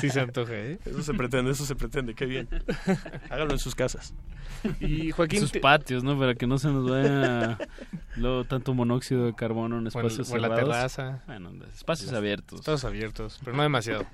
Sí 0.00 0.10
se 0.10 0.20
antoja, 0.20 0.52
¿eh? 0.54 0.78
Eso 0.84 1.02
se 1.02 1.14
pretende, 1.14 1.50
eso 1.52 1.64
se 1.64 1.74
pretende, 1.76 2.14
qué 2.14 2.26
bien. 2.26 2.48
Háganlo 3.30 3.52
en 3.54 3.58
sus 3.58 3.74
casas. 3.74 4.14
Y 4.80 5.10
Joaquín, 5.10 5.40
sus 5.40 5.52
te- 5.52 5.60
patios, 5.60 6.02
¿no? 6.04 6.18
Para 6.18 6.34
que 6.34 6.46
no 6.46 6.58
se 6.58 6.68
nos 6.68 6.88
vaya 6.88 7.58
luego 8.16 8.44
tanto 8.44 8.72
monóxido 8.74 9.26
de 9.26 9.34
carbono 9.34 9.76
en 9.76 9.80
O 9.80 9.82
en- 9.82 9.86
espacios 9.88 10.30
o 10.30 10.36
en 10.36 10.42
la 10.42 10.54
terraza. 10.54 11.22
Bueno, 11.26 11.50
espacios 11.74 12.10
Las- 12.10 12.18
abiertos. 12.18 12.60
Espacios 12.60 12.84
abiertos, 12.84 13.40
pero 13.44 13.56
no 13.56 13.62
demasiado. 13.62 14.06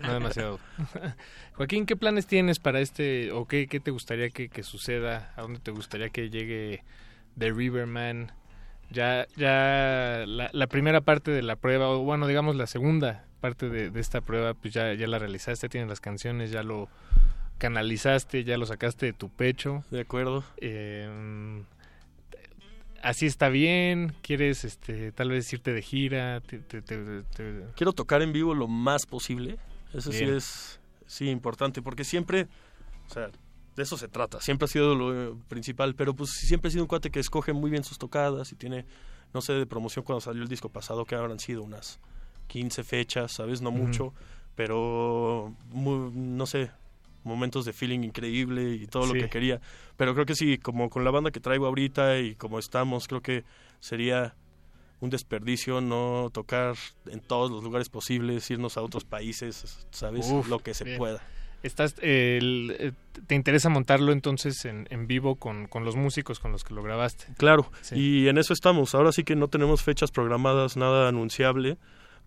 No 0.00 0.12
demasiado. 0.14 0.58
Joaquín, 1.54 1.86
¿qué 1.86 1.96
planes 1.96 2.26
tienes 2.26 2.58
para 2.58 2.80
este, 2.80 3.30
o 3.32 3.46
qué, 3.46 3.66
qué 3.68 3.78
te 3.80 3.90
gustaría 3.92 4.30
que, 4.30 4.48
que 4.48 4.62
suceda? 4.62 5.32
¿A 5.36 5.42
dónde 5.42 5.60
te 5.60 5.70
gustaría 5.70 6.08
que 6.10 6.28
llegue 6.28 6.82
The 7.38 7.52
Riverman? 7.52 8.32
Ya, 8.90 9.26
ya 9.36 10.24
la, 10.26 10.50
la 10.52 10.66
primera 10.66 11.00
parte 11.00 11.30
de 11.30 11.42
la 11.42 11.56
prueba, 11.56 11.88
o 11.88 12.00
bueno, 12.00 12.26
digamos 12.26 12.54
la 12.56 12.66
segunda 12.66 13.24
parte 13.40 13.68
de, 13.68 13.90
de 13.90 14.00
esta 14.00 14.20
prueba, 14.20 14.54
pues 14.54 14.72
ya, 14.72 14.92
ya 14.94 15.06
la 15.06 15.18
realizaste, 15.18 15.68
tienes 15.68 15.88
las 15.88 16.00
canciones, 16.00 16.50
ya 16.50 16.62
lo 16.62 16.88
canalizaste, 17.58 18.44
ya 18.44 18.56
lo 18.58 18.66
sacaste 18.66 19.06
de 19.06 19.12
tu 19.12 19.28
pecho. 19.30 19.84
De 19.90 20.00
acuerdo. 20.00 20.44
Eh, 20.58 21.62
así 23.02 23.26
está 23.26 23.48
bien, 23.48 24.14
quieres 24.22 24.64
este 24.64 25.12
tal 25.12 25.30
vez 25.30 25.52
irte 25.52 25.72
de 25.72 25.82
gira, 25.82 26.40
te- 26.40 26.58
te- 26.58 26.82
te- 26.82 27.22
te- 27.22 27.64
Quiero 27.76 27.92
tocar 27.92 28.22
en 28.22 28.32
vivo 28.32 28.54
lo 28.54 28.68
más 28.68 29.06
posible. 29.06 29.58
Eso 29.92 30.10
sí 30.12 30.24
es 30.24 30.80
sí 31.06 31.28
importante, 31.30 31.82
porque 31.82 32.02
siempre, 32.04 32.48
o 33.08 33.12
sea, 33.12 33.30
de 33.76 33.82
eso 33.82 33.96
se 33.96 34.08
trata. 34.08 34.40
Siempre 34.40 34.66
ha 34.66 34.68
sido 34.68 34.94
lo 34.94 35.32
eh, 35.32 35.34
principal, 35.48 35.94
pero 35.94 36.14
pues 36.14 36.30
siempre 36.30 36.68
he 36.68 36.72
sido 36.72 36.84
un 36.84 36.88
cuate 36.88 37.10
que 37.10 37.20
escoge 37.20 37.52
muy 37.52 37.70
bien 37.70 37.84
sus 37.84 37.98
tocadas 37.98 38.52
y 38.52 38.56
tiene, 38.56 38.84
no 39.32 39.40
sé, 39.40 39.52
de 39.54 39.66
promoción 39.66 40.04
cuando 40.04 40.20
salió 40.20 40.42
el 40.42 40.48
disco 40.48 40.68
pasado, 40.68 41.04
que 41.04 41.14
habrán 41.14 41.40
sido 41.40 41.62
unas 41.62 41.98
15 42.46 42.84
fechas, 42.84 43.32
¿sabes? 43.32 43.60
No 43.62 43.70
mucho, 43.70 44.12
pero 44.54 45.52
muy- 45.70 46.10
no 46.14 46.46
sé, 46.46 46.70
momentos 47.24 47.64
de 47.64 47.72
feeling 47.72 48.00
increíble 48.04 48.74
y 48.74 48.86
todo 48.86 49.04
Sí. 49.06 49.14
lo 49.14 49.14
que 49.14 49.28
quería. 49.30 49.60
Pero 49.96 50.14
creo 50.14 50.26
que 50.26 50.34
sí, 50.34 50.58
como 50.58 50.90
con 50.90 51.04
la 51.04 51.10
banda 51.10 51.30
que 51.30 51.40
traigo 51.40 51.66
ahorita 51.66 52.18
y 52.18 52.34
como 52.34 52.58
estamos, 52.58 53.08
creo 53.08 53.22
que 53.22 53.44
sería 53.80 54.34
un 55.00 55.10
desperdicio 55.10 55.80
no 55.80 56.30
tocar 56.32 56.76
en 57.06 57.20
todos 57.20 57.50
los 57.50 57.62
lugares 57.64 57.88
posibles, 57.88 58.50
irnos 58.50 58.76
a 58.76 58.82
otros 58.82 59.04
países, 59.04 59.86
¿sabes? 59.90 60.26
Uf, 60.30 60.48
lo 60.48 60.60
que 60.60 60.72
se 60.74 60.84
bien. 60.84 60.96
pueda. 60.98 61.20
Estás, 61.64 61.94
eh, 62.02 62.38
el- 62.40 62.76
eh, 62.78 62.92
¿Te 63.26 63.34
interesa 63.34 63.68
montarlo 63.70 64.12
entonces 64.12 64.64
en, 64.64 64.86
en 64.90 65.06
vivo 65.06 65.36
con, 65.36 65.66
con 65.66 65.84
los 65.84 65.96
músicos 65.96 66.38
con 66.40 66.52
los 66.52 66.62
que 66.62 66.74
lo 66.74 66.82
grabaste? 66.82 67.26
Claro, 67.38 67.70
Sí. 67.80 67.94
y 67.96 68.28
en 68.28 68.38
eso 68.38 68.52
estamos. 68.52 68.94
Ahora 68.94 69.12
sí 69.12 69.24
que 69.24 69.34
no 69.34 69.48
tenemos 69.48 69.82
fechas 69.82 70.10
programadas, 70.10 70.76
nada 70.76 71.08
anunciable, 71.08 71.78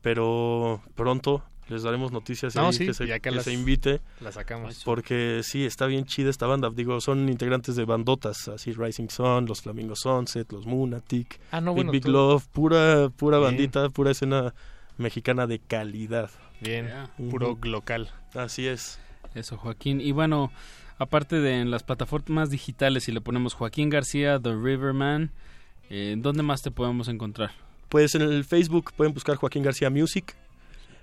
pero 0.01 0.81
pronto 0.95 1.43
les 1.68 1.84
daremos 1.84 2.14
noticias 2.14 2.55
No, 2.55 2.68
ahí 2.68 2.73
sí, 2.73 2.85
que, 2.85 2.93
se, 2.93 3.05
ya 3.05 3.15
que 3.19 3.30
que 3.30 3.35
las- 3.35 3.43
se 3.43 3.51
invite. 3.53 3.99
las 4.22 4.35
sacamos. 4.35 4.81
Porque 4.85 5.41
sí, 5.43 5.65
está 5.65 5.85
bien 5.85 6.05
chida 6.05 6.30
esta 6.30 6.47
banda. 6.47 6.69
Digo, 6.73 6.99
son 7.01 7.27
integrantes 7.27 7.76
de 7.76 7.84
bandotas, 7.84 8.47
así 8.47 8.72
Rising 8.72 9.09
Sun, 9.09 9.45
los 9.45 9.61
Flamingo 9.61 9.95
Sunset, 9.95 10.49
los 10.53 10.65
Moonatic, 10.65 11.39
Ah, 11.51 11.59
no, 11.59 11.72
Big 11.73 11.76
bueno, 11.76 11.91
Big 11.91 12.03
tú- 12.03 12.11
Love, 12.11 12.47
pura, 12.47 13.09
pura 13.09 13.38
Bien. 13.39 13.49
bandita, 13.51 13.89
pura 13.89 14.11
escena 14.11 14.53
mexicana 14.97 15.45
de 15.45 15.59
calidad. 15.59 16.31
Bien, 16.61 16.89
puro 17.30 17.57
local. 17.64 18.09
Así 18.34 18.65
es. 18.65 18.99
Eso, 19.38 19.57
Joaquín. 19.57 20.01
Y 20.01 20.11
bueno, 20.11 20.51
aparte 20.97 21.38
de 21.39 21.59
en 21.61 21.72
las 21.72 21.84
plataformas 21.84 22.49
digitales, 22.49 23.03
si 23.05 23.11
le 23.11 23.22
ponemos 23.22 23.53
Joaquín 23.53 23.89
García, 23.89 24.39
The 24.39 24.53
Riverman, 24.55 25.31
eh, 25.89 26.15
¿dónde 26.18 26.43
más 26.43 26.61
te 26.61 26.72
podemos 26.72 27.07
encontrar? 27.07 27.51
Pues 27.89 28.15
en 28.15 28.22
el 28.23 28.43
Facebook 28.43 28.91
pueden 28.97 29.14
buscar 29.14 29.35
Joaquín 29.38 29.64
García 29.64 29.89
Music. 29.89 30.35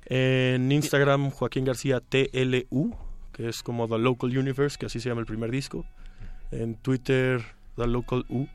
En 0.07 0.71
Instagram, 0.71 1.31
Joaquín 1.31 1.65
García 1.65 2.01
TLU, 2.01 2.95
que 3.33 3.49
es 3.49 3.63
como 3.63 3.89
The 3.89 3.99
Local 3.99 4.37
Universe, 4.37 4.77
que 4.79 4.87
así 4.87 5.01
se 5.01 5.09
llama 5.09 5.21
el 5.23 5.27
primer 5.27 5.51
disco. 5.51 5.87
En 6.51 6.75
Twitter, 6.77 7.43
The 7.77 7.87
Local 7.87 8.27
U, 8.29 8.47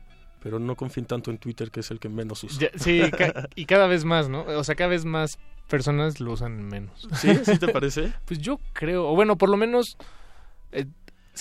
pero 0.42 0.58
no 0.60 0.76
confíen 0.76 1.06
tanto 1.06 1.30
en 1.32 1.38
Twitter, 1.38 1.70
que 1.70 1.80
es 1.80 1.90
el 1.90 1.98
que 1.98 2.08
menos 2.08 2.44
uso. 2.44 2.60
Ya- 2.60 2.70
sí, 2.76 3.02
ca- 3.10 3.48
y 3.56 3.64
cada 3.66 3.88
vez 3.88 4.04
más, 4.04 4.28
¿no? 4.28 4.42
O 4.42 4.62
sea, 4.64 4.76
cada 4.76 4.90
vez 4.90 5.04
más 5.04 5.38
personas 5.70 6.20
lo 6.20 6.32
usan 6.32 6.62
menos. 6.66 7.08
¿Sí? 7.14 7.34
¿Sí 7.44 7.58
te 7.58 7.68
parece? 7.72 8.12
Pues 8.26 8.40
yo 8.40 8.58
creo, 8.74 9.08
o 9.08 9.14
bueno, 9.14 9.38
por 9.38 9.48
lo 9.48 9.56
menos 9.56 9.96
eh, 10.72 10.84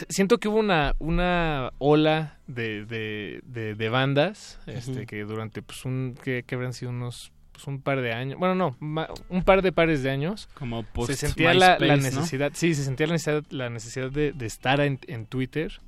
siento 0.07 0.37
que 0.37 0.47
hubo 0.47 0.57
una, 0.59 0.95
una 0.99 1.71
ola 1.79 2.37
de, 2.47 2.85
de, 2.85 3.41
de, 3.43 3.75
de 3.75 3.89
bandas 3.89 4.59
este, 4.67 5.05
que 5.05 5.23
durante 5.25 5.61
pues 5.61 5.83
un 5.83 6.15
que, 6.23 6.43
que 6.43 6.55
habrán 6.55 6.73
sido 6.73 6.91
unos 6.91 7.31
pues, 7.51 7.67
un 7.67 7.81
par 7.81 7.99
de 8.01 8.13
años, 8.13 8.39
bueno 8.39 8.55
no, 8.55 8.77
ma- 8.79 9.09
un 9.27 9.43
par 9.43 9.61
de 9.61 9.71
pares 9.73 10.01
de 10.03 10.09
años 10.11 10.47
Como 10.53 10.83
se 10.83 10.87
post 10.93 11.13
sentía 11.15 11.53
la, 11.53 11.77
la 11.79 11.95
necesidad, 11.97 12.51
sí, 12.53 12.73
se 12.75 12.83
sentía 12.85 13.07
la 13.07 13.13
necesidad, 13.13 13.43
la 13.49 13.69
necesidad 13.69 14.11
de, 14.11 14.31
de 14.31 14.45
estar 14.45 14.79
en, 14.79 14.99
en 15.07 15.25
Twitter 15.25 15.81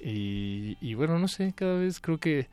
y, 0.00 0.76
y 0.80 0.94
bueno, 0.94 1.18
no 1.18 1.28
sé, 1.28 1.52
cada 1.54 1.74
vez 1.78 2.00
creo 2.00 2.18
que 2.18 2.48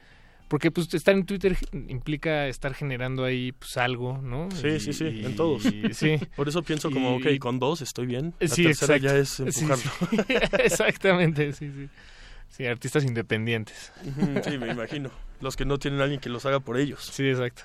porque 0.48 0.72
pues 0.72 0.94
estar 0.94 1.14
en 1.16 1.26
Twitter 1.26 1.58
implica 1.90 2.48
estar 2.48 2.74
generando 2.74 3.24
ahí 3.26 3.52
pues 3.54 3.78
algo, 3.78 4.18
¿no? 4.22 4.50
Sí, 4.52 4.68
Y- 4.68 4.80
sí, 4.80 4.94
sí, 4.94 5.06
en 5.26 5.36
todos. 5.36 5.66
y- 5.66 5.94
sí. 5.94 6.18
Por 6.36 6.48
eso 6.48 6.64
pienso 6.64 6.90
como, 6.92 7.16
ok, 7.18 7.26
con 7.40 7.60
dos 7.60 7.82
estoy 7.82 8.06
bien. 8.06 8.34
La 8.40 8.48
Sí, 8.48 8.64
tercera 8.64 8.96
exacto. 8.96 9.16
ya 9.16 9.22
es 9.22 9.40
empujarlo. 9.40 9.92
sí. 10.10 10.18
Exactamente, 10.64 11.54
sí, 11.54 11.72
sí. 11.72 11.90
Sí, 12.50 12.66
artistas 12.66 13.04
independientes. 13.04 13.92
Sí, 14.46 14.58
me 14.58 14.72
imagino. 14.72 15.12
Los 15.42 15.56
que 15.58 15.66
no 15.66 15.78
tienen 15.80 16.00
a 16.00 16.04
alguien 16.04 16.22
que 16.22 16.30
los 16.30 16.46
haga 16.46 16.60
por 16.62 16.78
ellos. 16.78 17.02
Sí, 17.12 17.28
exacto. 17.28 17.64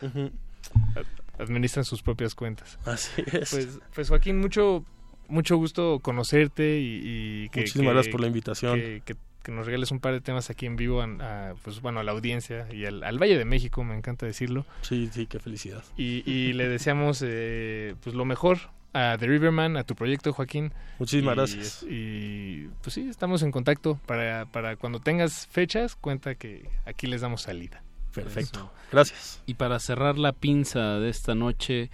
Ad- 0.97 1.07
Administran 1.39 1.85
sus 1.85 2.03
propias 2.03 2.35
cuentas. 2.35 2.79
Así 2.85 3.23
es. 3.33 3.51
Pues, 3.51 3.79
pues 3.95 4.09
Joaquín, 4.09 4.39
mucho 4.41 4.85
mucho 5.29 5.57
gusto 5.57 6.01
conocerte 6.01 6.79
y, 6.81 7.01
y 7.45 7.49
que, 7.51 7.61
Muchísimas 7.61 7.87
que- 7.89 7.93
gracias 7.95 8.13
por 8.13 8.21
la 8.21 8.27
invitación. 8.27 8.79
Que, 8.79 9.03
que 9.05 9.17
que 9.43 9.53
nos 9.53 9.67
regales 9.67 9.91
un 9.91 10.01
par 10.01 10.13
de 10.13 10.21
temas 10.21 10.51
aquí 10.51 10.67
en 10.67 10.77
vivo 10.77 11.03
a, 11.03 11.05
a, 11.05 11.55
pues 11.63 11.81
bueno 11.81 12.01
a 12.01 12.03
la 12.03 12.13
audiencia 12.13 12.67
y 12.73 12.85
al, 12.85 13.03
al, 13.03 13.19
Valle 13.19 13.37
de 13.37 13.45
México, 13.45 13.85
me 13.85 13.97
encanta 13.97 14.27
decirlo. 14.27 14.65
Sí, 14.83 15.09
sí, 15.13 15.27
qué 15.27 15.39
felicidad. 15.39 15.85
Y, 15.97 16.29
y 16.31 16.53
le 16.53 16.69
deseamos 16.69 17.23
eh, 17.25 17.95
pues 18.03 18.15
lo 18.15 18.25
mejor 18.25 18.59
a 18.93 19.17
The 19.19 19.27
Riverman, 19.27 19.77
a 19.77 19.85
tu 19.85 19.95
proyecto, 19.95 20.33
Joaquín. 20.33 20.73
Muchísimas 20.99 21.33
y, 21.33 21.37
gracias. 21.37 21.87
Y 21.89 22.69
pues 22.83 22.95
sí, 22.95 23.09
estamos 23.09 23.43
en 23.43 23.51
contacto 23.51 23.99
para, 24.07 24.47
para 24.47 24.77
cuando 24.77 25.01
tengas 25.01 25.47
fechas, 25.47 25.97
cuenta 25.97 26.35
que 26.35 26.69
aquí 26.85 27.07
les 27.07 27.21
damos 27.21 27.43
salida. 27.43 27.83
Perfecto. 28.15 28.59
Eso. 28.59 28.73
Gracias. 28.91 29.43
Y 29.47 29.55
para 29.55 29.79
cerrar 29.79 30.19
la 30.19 30.33
pinza 30.33 30.99
de 30.99 31.09
esta 31.09 31.35
noche, 31.35 31.91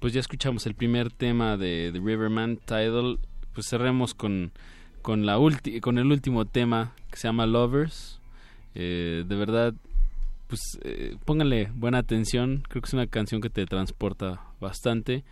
pues 0.00 0.12
ya 0.12 0.20
escuchamos 0.20 0.66
el 0.66 0.74
primer 0.74 1.10
tema 1.10 1.56
de 1.56 1.90
The 1.92 2.00
Riverman, 2.00 2.58
Tidal. 2.58 3.18
Pues 3.54 3.68
cerremos 3.68 4.14
con, 4.14 4.52
con, 5.02 5.26
la 5.26 5.38
con 5.80 5.98
el 5.98 6.10
último 6.10 6.44
tema 6.44 6.92
que 7.10 7.16
se 7.16 7.28
llama 7.28 7.46
Lovers. 7.46 8.20
Eh, 8.74 9.24
de 9.26 9.36
verdad, 9.36 9.74
pues 10.46 10.78
eh, 10.82 11.16
pónganle 11.24 11.70
buena 11.74 11.98
atención. 11.98 12.62
Creo 12.68 12.82
que 12.82 12.88
es 12.88 12.94
una 12.94 13.06
canción 13.06 13.40
que 13.40 13.50
te 13.50 13.66
transporta 13.66 14.40
bastante. 14.60 15.24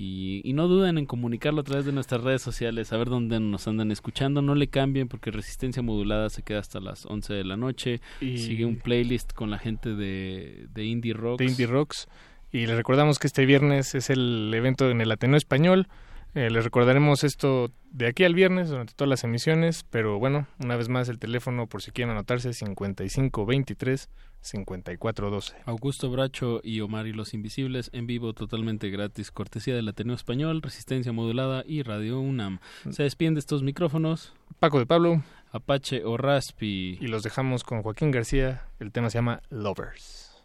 Y, 0.00 0.42
y, 0.44 0.52
no 0.52 0.68
duden 0.68 0.96
en 0.96 1.06
comunicarlo 1.06 1.62
a 1.62 1.64
través 1.64 1.84
de 1.84 1.90
nuestras 1.90 2.22
redes 2.22 2.40
sociales, 2.40 2.92
a 2.92 2.96
ver 2.96 3.08
dónde 3.08 3.40
nos 3.40 3.66
andan 3.66 3.90
escuchando. 3.90 4.42
No 4.42 4.54
le 4.54 4.68
cambien 4.68 5.08
porque 5.08 5.32
Resistencia 5.32 5.82
Modulada 5.82 6.30
se 6.30 6.44
queda 6.44 6.60
hasta 6.60 6.78
las 6.78 7.04
11 7.04 7.34
de 7.34 7.42
la 7.42 7.56
noche. 7.56 8.00
Y... 8.20 8.38
Sigue 8.38 8.64
un 8.64 8.76
playlist 8.76 9.32
con 9.32 9.50
la 9.50 9.58
gente 9.58 9.96
de, 9.96 10.68
de 10.72 10.84
Indie 10.84 11.14
Rocks. 11.14 11.38
De 11.38 11.46
Indie 11.46 11.66
Rocks. 11.66 12.06
Y 12.52 12.66
les 12.66 12.76
recordamos 12.76 13.18
que 13.18 13.26
este 13.26 13.44
viernes 13.44 13.96
es 13.96 14.08
el 14.08 14.52
evento 14.54 14.88
en 14.88 15.00
el 15.00 15.10
Ateneo 15.10 15.36
Español. 15.36 15.88
Eh, 16.34 16.50
les 16.50 16.64
recordaremos 16.64 17.24
esto 17.24 17.70
de 17.90 18.06
aquí 18.06 18.24
al 18.24 18.34
viernes 18.34 18.68
durante 18.68 18.92
todas 18.94 19.08
las 19.08 19.24
emisiones, 19.24 19.84
pero 19.90 20.18
bueno, 20.18 20.46
una 20.62 20.76
vez 20.76 20.88
más 20.88 21.08
el 21.08 21.18
teléfono 21.18 21.66
por 21.66 21.82
si 21.82 21.90
quieren 21.90 22.12
anotarse 22.12 22.52
5523 22.52 24.08
5412. 24.40 25.54
Augusto 25.64 26.10
Bracho 26.10 26.60
y 26.62 26.80
Omar 26.80 27.06
y 27.06 27.12
los 27.12 27.34
Invisibles 27.34 27.90
en 27.92 28.06
vivo 28.06 28.34
totalmente 28.34 28.90
gratis, 28.90 29.30
cortesía 29.30 29.74
del 29.74 29.88
Ateneo 29.88 30.14
Español, 30.14 30.62
Resistencia 30.62 31.12
Modulada 31.12 31.64
y 31.66 31.82
Radio 31.82 32.20
UNAM. 32.20 32.60
Se 32.90 33.02
despiden 33.02 33.34
de 33.34 33.40
estos 33.40 33.62
micrófonos 33.62 34.34
Paco 34.58 34.78
de 34.78 34.86
Pablo, 34.86 35.22
Apache 35.50 36.04
o 36.04 36.16
Raspi 36.16 36.98
y 37.00 37.06
los 37.06 37.22
dejamos 37.22 37.64
con 37.64 37.82
Joaquín 37.82 38.10
García. 38.10 38.66
El 38.80 38.92
tema 38.92 39.10
se 39.10 39.18
llama 39.18 39.42
Lovers. 39.50 40.42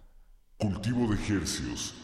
Cultivo 0.58 1.08
de 1.08 1.16
ejercios. 1.16 1.96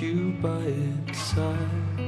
You 0.00 0.30
by 0.42 0.58
its 1.08 1.18
side. 1.18 2.03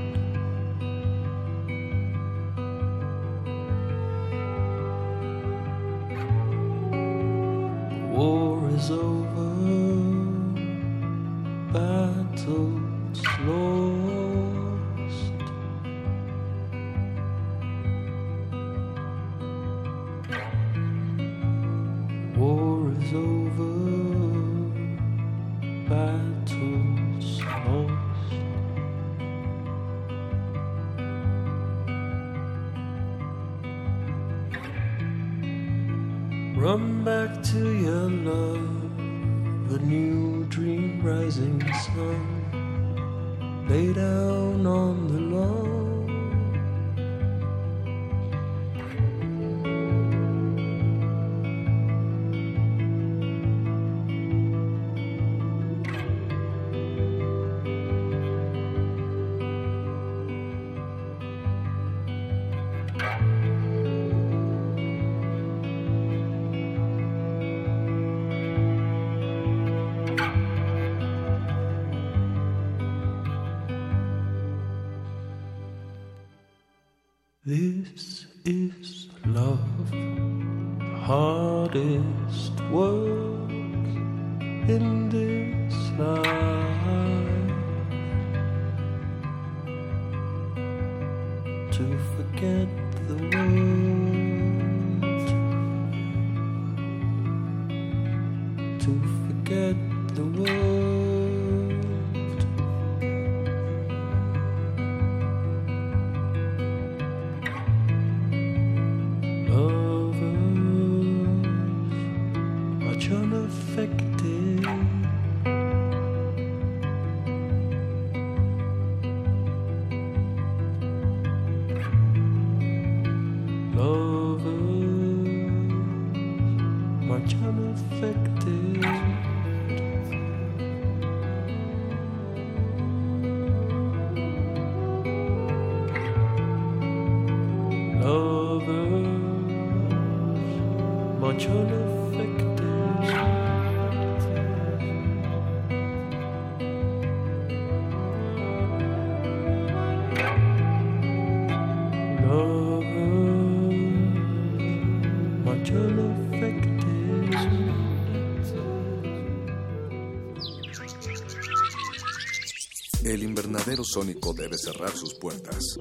Ultrasónico 163.80 164.32
debe 164.32 164.56
cerrar 164.56 164.96
sus 164.96 165.12
puertas. 165.14 165.76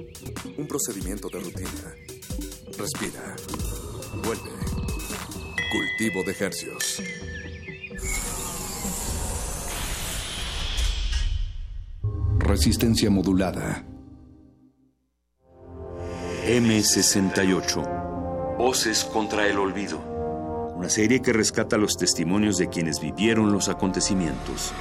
Un 0.58 0.66
procedimiento 0.66 1.28
de 1.28 1.38
rutina. 1.40 1.94
Respira. 2.78 3.36
Vuelve. 4.22 4.50
Cultivo 5.72 6.22
de 6.24 6.36
hercios. 6.38 7.02
Resistencia 12.38 13.08
modulada. 13.10 13.86
M68. 16.46 18.58
Voces 18.58 19.04
contra 19.04 19.48
el 19.48 19.58
olvido. 19.58 19.98
Una 20.76 20.90
serie 20.90 21.22
que 21.22 21.32
rescata 21.32 21.78
los 21.78 21.96
testimonios 21.96 22.58
de 22.58 22.68
quienes 22.68 23.00
vivieron 23.00 23.52
los 23.52 23.70
acontecimientos. 23.70 24.74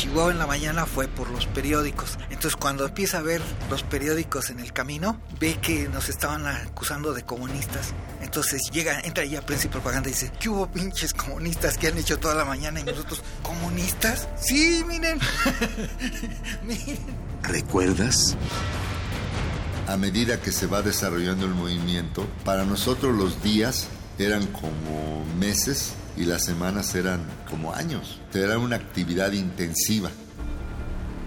Chihuahua 0.00 0.32
en 0.32 0.38
la 0.38 0.46
mañana 0.46 0.86
fue 0.86 1.08
por 1.08 1.28
los 1.28 1.44
periódicos. 1.44 2.16
Entonces 2.30 2.56
cuando 2.56 2.86
empieza 2.86 3.18
a 3.18 3.20
ver 3.20 3.42
los 3.68 3.82
periódicos 3.82 4.48
en 4.48 4.58
el 4.58 4.72
camino, 4.72 5.20
ve 5.38 5.58
que 5.60 5.90
nos 5.90 6.08
estaban 6.08 6.46
acusando 6.46 7.12
de 7.12 7.22
comunistas. 7.22 7.92
Entonces 8.22 8.70
llega, 8.72 8.98
entra 9.00 9.26
ya 9.26 9.42
Prensa 9.42 9.66
y 9.66 9.68
Propaganda 9.68 10.08
y 10.08 10.12
dice, 10.12 10.32
¿qué 10.40 10.48
hubo 10.48 10.68
pinches 10.68 11.12
comunistas 11.12 11.76
que 11.76 11.88
han 11.88 11.98
hecho 11.98 12.18
toda 12.18 12.34
la 12.34 12.46
mañana? 12.46 12.80
Y 12.80 12.84
nosotros, 12.84 13.22
¿comunistas? 13.42 14.26
Sí, 14.40 14.82
miren. 14.88 15.20
miren. 16.66 16.98
¿Recuerdas? 17.42 18.38
A 19.86 19.98
medida 19.98 20.40
que 20.40 20.50
se 20.50 20.66
va 20.66 20.80
desarrollando 20.80 21.44
el 21.44 21.52
movimiento, 21.52 22.26
para 22.46 22.64
nosotros 22.64 23.14
los 23.14 23.42
días 23.42 23.88
eran 24.18 24.46
como 24.46 25.26
meses 25.38 25.92
y 26.16 26.24
las 26.24 26.44
semanas 26.44 26.94
eran 26.94 27.20
como 27.48 27.72
años. 27.72 28.20
Era 28.34 28.58
una 28.58 28.76
actividad 28.76 29.32
intensiva. 29.32 30.10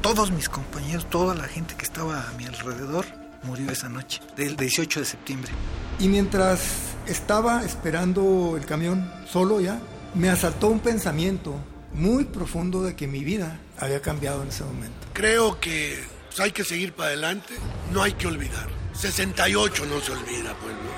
Todos 0.01 0.31
mis 0.31 0.49
compañeros, 0.49 1.09
toda 1.09 1.33
la 1.35 1.45
gente 1.45 1.75
que 1.75 1.85
estaba 1.85 2.27
a 2.27 2.31
mi 2.33 2.45
alrededor 2.45 3.05
murió 3.43 3.71
esa 3.71 3.89
noche, 3.89 4.21
del 4.35 4.55
18 4.55 4.99
de 5.01 5.05
septiembre. 5.05 5.51
Y 5.99 6.07
mientras 6.07 6.61
estaba 7.07 7.63
esperando 7.63 8.55
el 8.57 8.65
camión 8.65 9.11
solo 9.29 9.61
ya, 9.61 9.79
me 10.15 10.29
asaltó 10.29 10.67
un 10.67 10.79
pensamiento 10.79 11.55
muy 11.93 12.25
profundo 12.25 12.83
de 12.83 12.95
que 12.95 13.07
mi 13.07 13.23
vida 13.23 13.59
había 13.79 14.01
cambiado 14.01 14.41
en 14.43 14.49
ese 14.49 14.63
momento. 14.63 15.07
Creo 15.13 15.59
que 15.59 16.03
pues, 16.27 16.39
hay 16.39 16.51
que 16.51 16.63
seguir 16.63 16.93
para 16.93 17.09
adelante, 17.09 17.53
no 17.91 18.01
hay 18.01 18.13
que 18.13 18.27
olvidar. 18.27 18.67
68 18.93 19.85
no 19.85 19.99
se 20.01 20.11
olvida, 20.11 20.53
pueblo. 20.55 20.89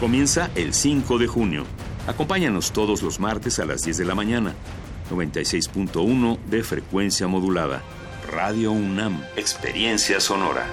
Comienza 0.00 0.50
el 0.54 0.74
5 0.74 1.18
de 1.18 1.26
junio. 1.26 1.64
Acompáñanos 2.08 2.72
todos 2.72 3.02
los 3.02 3.20
martes 3.20 3.58
a 3.58 3.66
las 3.66 3.82
10 3.82 3.98
de 3.98 4.04
la 4.06 4.14
mañana. 4.14 4.54
96.1 5.10 6.38
de 6.46 6.62
frecuencia 6.64 7.28
modulada. 7.28 7.82
Radio 8.32 8.72
UNAM. 8.72 9.22
Experiencia 9.36 10.18
sonora. 10.18 10.66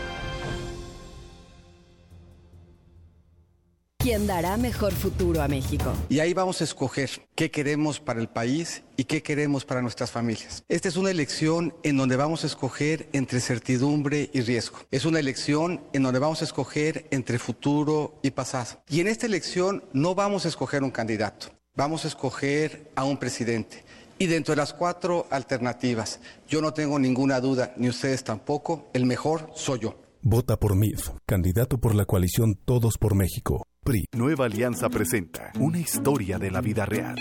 ¿Quién 4.06 4.28
dará 4.28 4.56
mejor 4.56 4.94
futuro 4.94 5.42
a 5.42 5.48
México? 5.48 5.92
Y 6.10 6.20
ahí 6.20 6.32
vamos 6.32 6.62
a 6.62 6.64
escoger 6.64 7.10
qué 7.34 7.50
queremos 7.50 8.00
para 8.00 8.20
el 8.20 8.30
país 8.30 8.84
y 8.98 9.06
qué 9.06 9.24
queremos 9.24 9.66
para 9.66 9.82
nuestras 9.82 10.12
familias. 10.12 10.64
Esta 10.70 10.90
es 10.90 10.96
una 10.96 11.10
elección 11.10 11.74
en 11.82 11.98
donde 11.98 12.16
vamos 12.16 12.44
a 12.44 12.46
escoger 12.46 13.10
entre 13.14 13.40
certidumbre 13.40 14.30
y 14.32 14.42
riesgo. 14.42 14.78
Es 14.92 15.06
una 15.06 15.20
elección 15.20 15.82
en 15.92 16.04
donde 16.04 16.20
vamos 16.20 16.44
a 16.44 16.46
escoger 16.46 17.08
entre 17.10 17.40
futuro 17.40 18.20
y 18.22 18.30
pasado. 18.30 18.80
Y 18.90 19.00
en 19.00 19.08
esta 19.08 19.26
elección 19.26 19.84
no 19.92 20.14
vamos 20.14 20.46
a 20.46 20.50
escoger 20.50 20.84
un 20.84 20.92
candidato, 20.92 21.48
vamos 21.76 22.06
a 22.06 22.08
escoger 22.08 22.92
a 22.94 23.06
un 23.06 23.18
presidente. 23.18 23.84
Y 24.20 24.28
dentro 24.28 24.52
de 24.52 24.58
las 24.58 24.72
cuatro 24.72 25.26
alternativas, 25.32 26.20
yo 26.48 26.62
no 26.62 26.76
tengo 26.76 27.00
ninguna 27.00 27.42
duda, 27.42 27.74
ni 27.76 27.90
ustedes 27.90 28.24
tampoco, 28.24 28.88
el 28.94 29.08
mejor 29.08 29.50
soy 29.56 29.80
yo. 29.80 30.05
Vota 30.28 30.58
por 30.58 30.76
MIF, 30.76 31.12
candidato 31.28 31.78
por 31.78 31.94
la 31.94 32.06
coalición 32.06 32.56
Todos 32.56 32.98
por 32.98 33.14
México. 33.14 33.68
PRI. 33.84 34.08
Nueva 34.16 34.46
Alianza 34.46 34.90
presenta 34.90 35.52
una 35.60 35.78
historia 35.78 36.40
de 36.40 36.50
la 36.50 36.62
vida 36.62 36.84
real. 36.84 37.16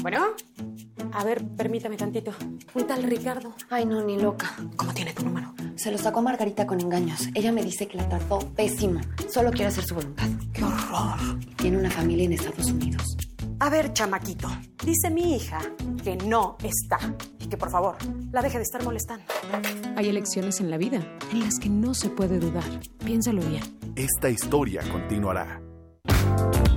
Bueno, 0.00 0.28
a 1.12 1.22
ver, 1.22 1.44
permítame 1.54 1.98
tantito. 1.98 2.32
Un 2.72 2.86
tal 2.86 3.02
Ricardo. 3.02 3.52
Ay, 3.68 3.84
no, 3.84 4.02
ni 4.02 4.18
loca. 4.18 4.56
¿Cómo 4.76 4.94
tiene 4.94 5.12
tu 5.12 5.22
número? 5.22 5.52
Se 5.76 5.92
lo 5.92 5.98
sacó 5.98 6.22
Margarita 6.22 6.66
con 6.66 6.80
engaños. 6.80 7.28
Ella 7.34 7.52
me 7.52 7.62
dice 7.62 7.86
que 7.86 7.98
la 7.98 8.08
trató 8.08 8.38
pésimo. 8.56 9.02
Solo 9.28 9.50
quiere 9.50 9.66
hacer 9.66 9.84
su 9.84 9.94
voluntad. 9.94 10.30
¡Qué 10.54 10.64
horror! 10.64 11.38
Tiene 11.58 11.76
una 11.76 11.90
familia 11.90 12.24
en 12.24 12.32
Estados 12.32 12.70
Unidos. 12.70 13.18
A 13.60 13.70
ver, 13.70 13.92
chamaquito. 13.92 14.48
Dice 14.84 15.10
mi 15.10 15.34
hija 15.34 15.60
que 16.04 16.16
no 16.16 16.56
está. 16.62 16.98
Y 17.40 17.48
que 17.48 17.56
por 17.56 17.70
favor, 17.70 17.96
la 18.30 18.40
deje 18.40 18.58
de 18.58 18.62
estar 18.62 18.84
molestando. 18.84 19.24
Hay 19.96 20.08
elecciones 20.08 20.60
en 20.60 20.70
la 20.70 20.78
vida 20.78 21.00
en 21.32 21.40
las 21.40 21.58
que 21.58 21.68
no 21.68 21.94
se 21.94 22.08
puede 22.08 22.38
dudar. 22.38 22.64
Piénsalo 23.04 23.42
bien. 23.42 23.62
Esta 23.96 24.30
historia 24.30 24.82
continuará. 24.92 25.60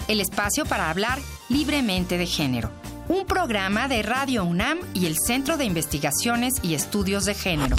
El 0.07 0.21
espacio 0.21 0.65
para 0.65 0.91
hablar 0.91 1.17
libremente 1.49 2.19
de 2.19 2.27
género. 2.27 2.78
Un 3.09 3.25
programa 3.25 3.87
de 3.87 4.03
Radio 4.03 4.43
UNAM 4.43 4.77
y 4.93 5.07
el 5.07 5.17
Centro 5.17 5.57
de 5.57 5.65
Investigaciones 5.65 6.53
y 6.61 6.75
Estudios 6.75 7.25
de 7.25 7.33
Género. 7.33 7.75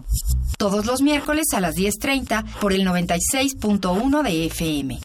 Todos 0.59 0.87
los 0.87 1.03
miércoles 1.03 1.47
a 1.55 1.61
las 1.61 1.77
10.30 1.77 2.59
por 2.59 2.73
el 2.73 2.85
96.1 2.85 4.23
de 4.25 4.47
FM. 4.47 4.99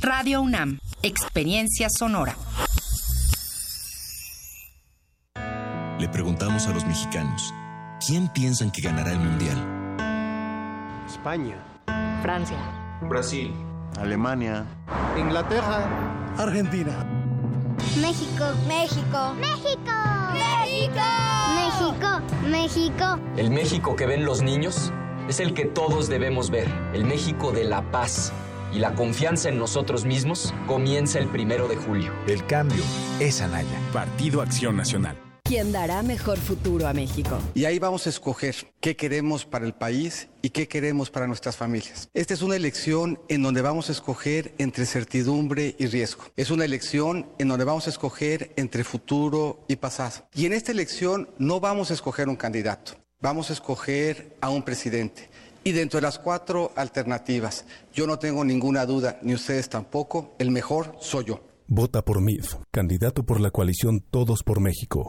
Radio 0.00 0.40
UNAM, 0.40 0.78
Experiencia 1.02 1.88
Sonora. 1.90 2.36
Le 5.98 6.08
preguntamos 6.08 6.68
a 6.68 6.72
los 6.72 6.86
mexicanos, 6.86 7.52
¿quién 8.06 8.28
piensan 8.28 8.70
que 8.70 8.82
ganará 8.82 9.10
el 9.10 9.18
Mundial? 9.18 9.58
España. 11.08 11.56
Francia. 12.22 12.56
Brasil. 13.08 13.52
Alemania. 13.98 14.64
Inglaterra. 15.18 16.34
Argentina. 16.38 17.21
México, 18.00 18.44
México, 18.66 19.34
México, 19.34 19.92
México, 20.32 21.00
México, 21.54 22.20
México. 22.50 23.18
¿El 23.36 23.50
México 23.50 23.96
que 23.96 24.06
ven 24.06 24.24
los 24.24 24.42
niños? 24.42 24.92
es 25.28 25.40
el 25.40 25.54
que 25.54 25.64
todos 25.64 26.08
debemos 26.08 26.50
ver, 26.50 26.68
el 26.92 27.04
México 27.04 27.52
de 27.52 27.64
la 27.64 27.82
paz. 27.90 28.32
Y 28.72 28.78
la 28.78 28.94
confianza 28.94 29.50
en 29.50 29.58
nosotros 29.58 30.06
mismos 30.06 30.54
comienza 30.66 31.18
el 31.18 31.28
primero 31.28 31.68
de 31.68 31.76
julio. 31.76 32.12
El 32.26 32.46
cambio 32.46 32.82
es 33.20 33.42
Anaya. 33.42 33.78
Partido 33.92 34.40
Acción 34.40 34.76
Nacional. 34.76 35.31
¿Quién 35.52 35.70
dará 35.70 36.02
mejor 36.02 36.38
futuro 36.38 36.88
a 36.88 36.94
México? 36.94 37.38
Y 37.52 37.66
ahí 37.66 37.78
vamos 37.78 38.06
a 38.06 38.08
escoger 38.08 38.54
qué 38.80 38.96
queremos 38.96 39.44
para 39.44 39.66
el 39.66 39.74
país 39.74 40.28
y 40.40 40.48
qué 40.48 40.66
queremos 40.66 41.10
para 41.10 41.26
nuestras 41.26 41.58
familias. 41.58 42.08
Esta 42.14 42.32
es 42.32 42.40
una 42.40 42.56
elección 42.56 43.20
en 43.28 43.42
donde 43.42 43.60
vamos 43.60 43.90
a 43.90 43.92
escoger 43.92 44.54
entre 44.56 44.86
certidumbre 44.86 45.76
y 45.78 45.88
riesgo. 45.88 46.24
Es 46.38 46.50
una 46.50 46.64
elección 46.64 47.26
en 47.38 47.48
donde 47.48 47.66
vamos 47.66 47.86
a 47.86 47.90
escoger 47.90 48.54
entre 48.56 48.82
futuro 48.82 49.62
y 49.68 49.76
pasado. 49.76 50.26
Y 50.34 50.46
en 50.46 50.54
esta 50.54 50.72
elección 50.72 51.28
no 51.36 51.60
vamos 51.60 51.90
a 51.90 51.94
escoger 51.94 52.30
un 52.30 52.36
candidato, 52.36 52.94
vamos 53.20 53.50
a 53.50 53.52
escoger 53.52 54.34
a 54.40 54.48
un 54.48 54.62
presidente. 54.62 55.28
Y 55.64 55.72
dentro 55.72 55.98
de 55.98 56.06
las 56.06 56.18
cuatro 56.18 56.72
alternativas, 56.76 57.66
yo 57.92 58.06
no 58.06 58.18
tengo 58.18 58.42
ninguna 58.42 58.86
duda, 58.86 59.18
ni 59.20 59.34
ustedes 59.34 59.68
tampoco, 59.68 60.34
el 60.38 60.50
mejor 60.50 60.96
soy 60.98 61.26
yo. 61.26 61.42
Vota 61.66 62.02
por 62.02 62.20
MIF, 62.20 62.56
candidato 62.70 63.22
por 63.22 63.40
la 63.40 63.50
coalición 63.50 64.00
Todos 64.00 64.42
por 64.42 64.60
México, 64.60 65.08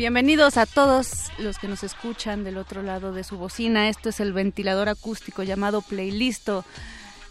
Bienvenidos 0.00 0.56
a 0.56 0.64
todos 0.64 1.30
los 1.36 1.58
que 1.58 1.68
nos 1.68 1.82
escuchan 1.82 2.42
del 2.42 2.56
otro 2.56 2.80
lado 2.80 3.12
de 3.12 3.22
su 3.22 3.36
bocina. 3.36 3.90
Esto 3.90 4.08
es 4.08 4.20
el 4.20 4.32
ventilador 4.32 4.88
acústico 4.88 5.42
llamado 5.42 5.82
Playlisto. 5.82 6.64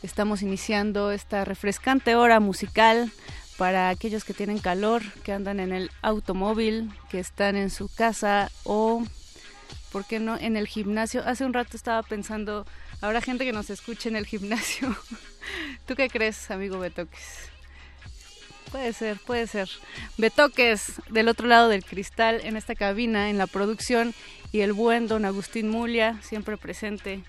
Estamos 0.03 0.43
iniciando 0.43 1.11
esta 1.11 1.45
refrescante 1.45 2.13
hora 2.13 2.39
musical 2.39 3.11
para 3.57 3.89
aquellos 3.89 4.23
que 4.23 4.35
tienen 4.35 4.59
calor, 4.59 5.01
que 5.23 5.33
andan 5.33 5.59
en 5.59 5.73
el 5.73 5.89
automóvil, 6.03 6.91
que 7.09 7.17
están 7.17 7.55
en 7.55 7.71
su 7.71 7.91
casa 7.91 8.51
o, 8.65 9.03
¿por 9.91 10.05
qué 10.05 10.19
no?, 10.19 10.37
en 10.37 10.55
el 10.55 10.67
gimnasio. 10.67 11.23
Hace 11.25 11.45
un 11.45 11.53
rato 11.53 11.75
estaba 11.75 12.03
pensando, 12.03 12.67
habrá 13.01 13.19
gente 13.19 13.45
que 13.45 13.51
nos 13.51 13.71
escuche 13.71 14.09
en 14.09 14.15
el 14.15 14.27
gimnasio. 14.27 14.95
¿Tú 15.87 15.95
qué 15.95 16.07
crees, 16.07 16.51
amigo 16.51 16.77
Betoques? 16.77 17.48
Puede 18.71 18.93
ser, 18.93 19.17
puede 19.25 19.47
ser. 19.47 19.69
Betoques 20.17 21.01
del 21.09 21.27
otro 21.27 21.47
lado 21.47 21.69
del 21.69 21.83
cristal 21.83 22.41
en 22.43 22.55
esta 22.55 22.75
cabina, 22.75 23.29
en 23.29 23.37
la 23.37 23.47
producción, 23.47 24.13
y 24.51 24.61
el 24.61 24.73
buen 24.73 25.07
don 25.07 25.25
Agustín 25.25 25.69
Mulia, 25.69 26.19
siempre 26.21 26.57
presente, 26.57 27.23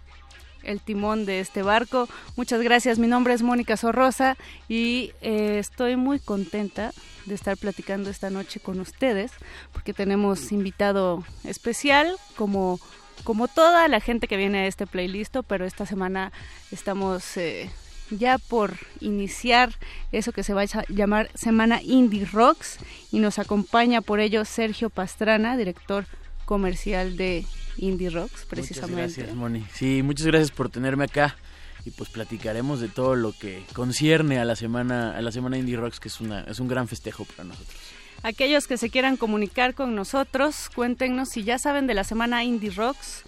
el 0.62 0.80
timón 0.80 1.24
de 1.24 1.40
este 1.40 1.62
barco. 1.62 2.08
Muchas 2.36 2.60
gracias, 2.60 2.98
mi 2.98 3.06
nombre 3.06 3.34
es 3.34 3.42
Mónica 3.42 3.76
Sorrosa 3.76 4.36
y 4.68 5.12
eh, 5.22 5.58
estoy 5.58 5.96
muy 5.96 6.18
contenta 6.18 6.92
de 7.26 7.34
estar 7.34 7.56
platicando 7.56 8.10
esta 8.10 8.30
noche 8.30 8.60
con 8.60 8.80
ustedes, 8.80 9.32
porque 9.72 9.94
tenemos 9.94 10.52
invitado 10.52 11.24
especial 11.44 12.16
como 12.36 12.80
como 13.24 13.48
toda 13.48 13.86
la 13.88 14.00
gente 14.00 14.28
que 14.28 14.38
viene 14.38 14.60
a 14.60 14.66
este 14.66 14.86
playlist, 14.86 15.36
pero 15.46 15.66
esta 15.66 15.84
semana 15.84 16.32
estamos 16.70 17.36
eh, 17.36 17.70
ya 18.10 18.38
por 18.38 18.76
iniciar 19.00 19.74
eso 20.12 20.32
que 20.32 20.42
se 20.42 20.54
va 20.54 20.62
a 20.62 20.84
llamar 20.88 21.30
Semana 21.34 21.80
Indie 21.82 22.24
Rocks 22.24 22.78
y 23.12 23.18
nos 23.18 23.38
acompaña 23.38 24.00
por 24.00 24.20
ello 24.20 24.44
Sergio 24.44 24.90
Pastrana, 24.90 25.56
director 25.56 26.06
comercial 26.44 27.16
de 27.16 27.44
Indie 27.76 28.10
Rocks, 28.10 28.44
precisamente. 28.44 29.02
Muchas 29.02 29.16
gracias, 29.16 29.36
Moni. 29.36 29.64
Sí, 29.72 30.02
muchas 30.02 30.26
gracias 30.26 30.50
por 30.50 30.68
tenerme 30.68 31.04
acá 31.04 31.36
y 31.84 31.90
pues 31.90 32.10
platicaremos 32.10 32.80
de 32.80 32.88
todo 32.88 33.14
lo 33.14 33.32
que 33.32 33.62
concierne 33.72 34.38
a 34.38 34.44
la 34.44 34.56
semana 34.56 35.16
a 35.16 35.22
la 35.22 35.32
semana 35.32 35.56
Indie 35.56 35.76
Rocks 35.76 35.98
que 35.98 36.08
es 36.08 36.20
una 36.20 36.42
es 36.42 36.60
un 36.60 36.68
gran 36.68 36.88
festejo 36.88 37.24
para 37.24 37.44
nosotros. 37.44 37.78
Aquellos 38.22 38.66
que 38.66 38.76
se 38.76 38.90
quieran 38.90 39.16
comunicar 39.16 39.74
con 39.74 39.94
nosotros, 39.94 40.68
cuéntenos 40.74 41.30
si 41.30 41.42
ya 41.42 41.58
saben 41.58 41.86
de 41.86 41.94
la 41.94 42.04
semana 42.04 42.44
Indie 42.44 42.70
Rocks 42.70 43.24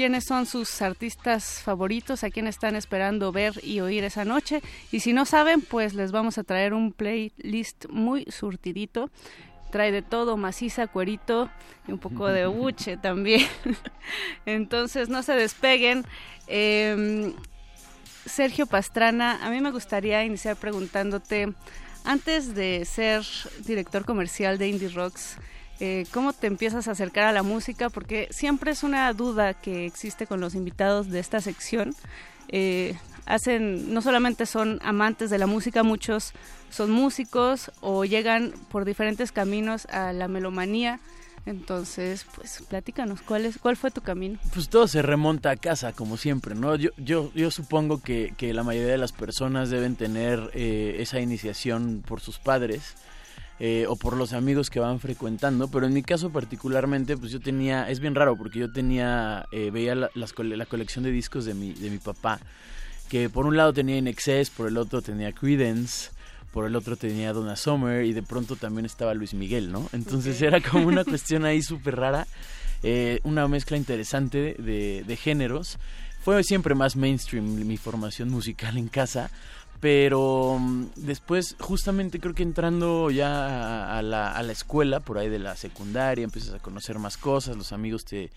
quiénes 0.00 0.24
son 0.24 0.46
sus 0.46 0.80
artistas 0.80 1.60
favoritos, 1.62 2.24
a 2.24 2.30
quién 2.30 2.46
están 2.46 2.74
esperando 2.74 3.32
ver 3.32 3.62
y 3.62 3.80
oír 3.80 4.02
esa 4.02 4.24
noche. 4.24 4.62
Y 4.90 5.00
si 5.00 5.12
no 5.12 5.26
saben, 5.26 5.60
pues 5.60 5.92
les 5.92 6.10
vamos 6.10 6.38
a 6.38 6.42
traer 6.42 6.72
un 6.72 6.90
playlist 6.90 7.84
muy 7.90 8.24
surtidito. 8.30 9.10
Trae 9.70 9.92
de 9.92 10.00
todo, 10.00 10.38
maciza, 10.38 10.86
cuerito 10.86 11.50
y 11.86 11.92
un 11.92 11.98
poco 11.98 12.28
de 12.28 12.46
buche 12.46 12.96
también. 12.96 13.46
Entonces 14.46 15.10
no 15.10 15.22
se 15.22 15.34
despeguen. 15.34 16.06
Em, 16.46 17.34
Sergio 18.24 18.64
Pastrana, 18.64 19.44
a 19.44 19.50
mí 19.50 19.60
me 19.60 19.70
gustaría 19.70 20.24
iniciar 20.24 20.56
preguntándote, 20.56 21.52
antes 22.04 22.54
de 22.54 22.86
ser 22.86 23.22
director 23.66 24.06
comercial 24.06 24.56
de 24.56 24.66
Indie 24.66 24.88
Rocks, 24.88 25.36
eh, 25.80 26.06
cómo 26.12 26.34
te 26.34 26.46
empiezas 26.46 26.88
a 26.88 26.90
acercar 26.92 27.24
a 27.24 27.32
la 27.32 27.42
música, 27.42 27.88
porque 27.88 28.28
siempre 28.30 28.70
es 28.70 28.82
una 28.82 29.10
duda 29.14 29.54
que 29.54 29.86
existe 29.86 30.26
con 30.26 30.40
los 30.40 30.54
invitados 30.54 31.08
de 31.08 31.20
esta 31.20 31.40
sección. 31.40 31.94
Eh, 32.48 32.96
hacen, 33.24 33.94
no 33.94 34.02
solamente 34.02 34.44
son 34.44 34.78
amantes 34.82 35.30
de 35.30 35.38
la 35.38 35.46
música, 35.46 35.82
muchos 35.82 36.32
son 36.68 36.90
músicos 36.90 37.70
o 37.80 38.04
llegan 38.04 38.52
por 38.70 38.84
diferentes 38.84 39.32
caminos 39.32 39.86
a 39.86 40.12
la 40.12 40.28
melomanía. 40.28 41.00
Entonces, 41.46 42.26
pues 42.34 42.62
platícanos, 42.68 43.22
¿cuál, 43.22 43.46
es, 43.46 43.56
cuál 43.56 43.76
fue 43.76 43.90
tu 43.90 44.02
camino? 44.02 44.38
Pues 44.52 44.68
todo 44.68 44.86
se 44.86 45.00
remonta 45.00 45.50
a 45.50 45.56
casa, 45.56 45.92
como 45.92 46.18
siempre, 46.18 46.54
¿no? 46.54 46.76
Yo, 46.76 46.90
yo, 46.98 47.32
yo 47.34 47.50
supongo 47.50 48.02
que, 48.02 48.34
que 48.36 48.52
la 48.52 48.62
mayoría 48.62 48.92
de 48.92 48.98
las 48.98 49.12
personas 49.12 49.70
deben 49.70 49.96
tener 49.96 50.50
eh, 50.52 50.96
esa 50.98 51.20
iniciación 51.20 52.04
por 52.06 52.20
sus 52.20 52.38
padres 52.38 52.96
eh, 53.62 53.84
o 53.86 53.94
por 53.94 54.16
los 54.16 54.32
amigos 54.32 54.70
que 54.70 54.80
van 54.80 55.00
frecuentando, 55.00 55.68
pero 55.68 55.86
en 55.86 55.92
mi 55.92 56.02
caso 56.02 56.30
particularmente, 56.30 57.18
pues 57.18 57.30
yo 57.30 57.40
tenía, 57.40 57.90
es 57.90 58.00
bien 58.00 58.14
raro 58.14 58.34
porque 58.34 58.58
yo 58.58 58.72
tenía, 58.72 59.44
eh, 59.52 59.70
veía 59.70 59.94
la, 59.94 60.10
la, 60.14 60.66
colección 60.66 61.04
de 61.04 61.10
discos 61.10 61.44
de 61.44 61.52
mi, 61.52 61.74
de 61.74 61.90
mi 61.90 61.98
papá, 61.98 62.40
que 63.10 63.28
por 63.28 63.44
un 63.44 63.58
lado 63.58 63.74
tenía 63.74 63.98
In 63.98 64.08
Excess, 64.08 64.48
por 64.48 64.66
el 64.66 64.78
otro 64.78 65.02
tenía 65.02 65.32
Credence, 65.32 66.10
por 66.52 66.64
el 66.64 66.74
otro 66.74 66.96
tenía 66.96 67.34
Donna 67.34 67.54
Summer 67.54 68.06
y 68.06 68.14
de 68.14 68.22
pronto 68.22 68.56
también 68.56 68.86
estaba 68.86 69.12
Luis 69.12 69.34
Miguel, 69.34 69.70
¿no? 69.70 69.90
Entonces 69.92 70.40
era 70.40 70.62
como 70.62 70.86
una 70.86 71.04
cuestión 71.04 71.44
ahí 71.44 71.60
súper 71.60 71.96
rara, 71.96 72.26
eh, 72.82 73.20
una 73.24 73.46
mezcla 73.46 73.76
interesante 73.76 74.56
de, 74.58 75.04
de 75.06 75.16
géneros. 75.16 75.78
Fue 76.22 76.42
siempre 76.44 76.74
más 76.74 76.96
mainstream 76.96 77.44
mi 77.66 77.76
formación 77.76 78.30
musical 78.30 78.78
en 78.78 78.88
casa, 78.88 79.30
pero 79.80 80.58
mm, 80.60 80.90
después 80.96 81.56
justamente 81.58 82.20
creo 82.20 82.34
que 82.34 82.42
entrando 82.42 83.10
ya 83.10 83.98
a 83.98 84.02
la, 84.02 84.30
a 84.30 84.42
la, 84.42 84.52
escuela, 84.52 85.00
por 85.00 85.18
ahí 85.18 85.28
de 85.28 85.38
la 85.38 85.56
secundaria, 85.56 86.24
empiezas 86.24 86.54
a 86.54 86.58
conocer 86.58 86.98
más 86.98 87.16
cosas, 87.16 87.56
los 87.56 87.72
amigos 87.72 88.04
te, 88.04 88.30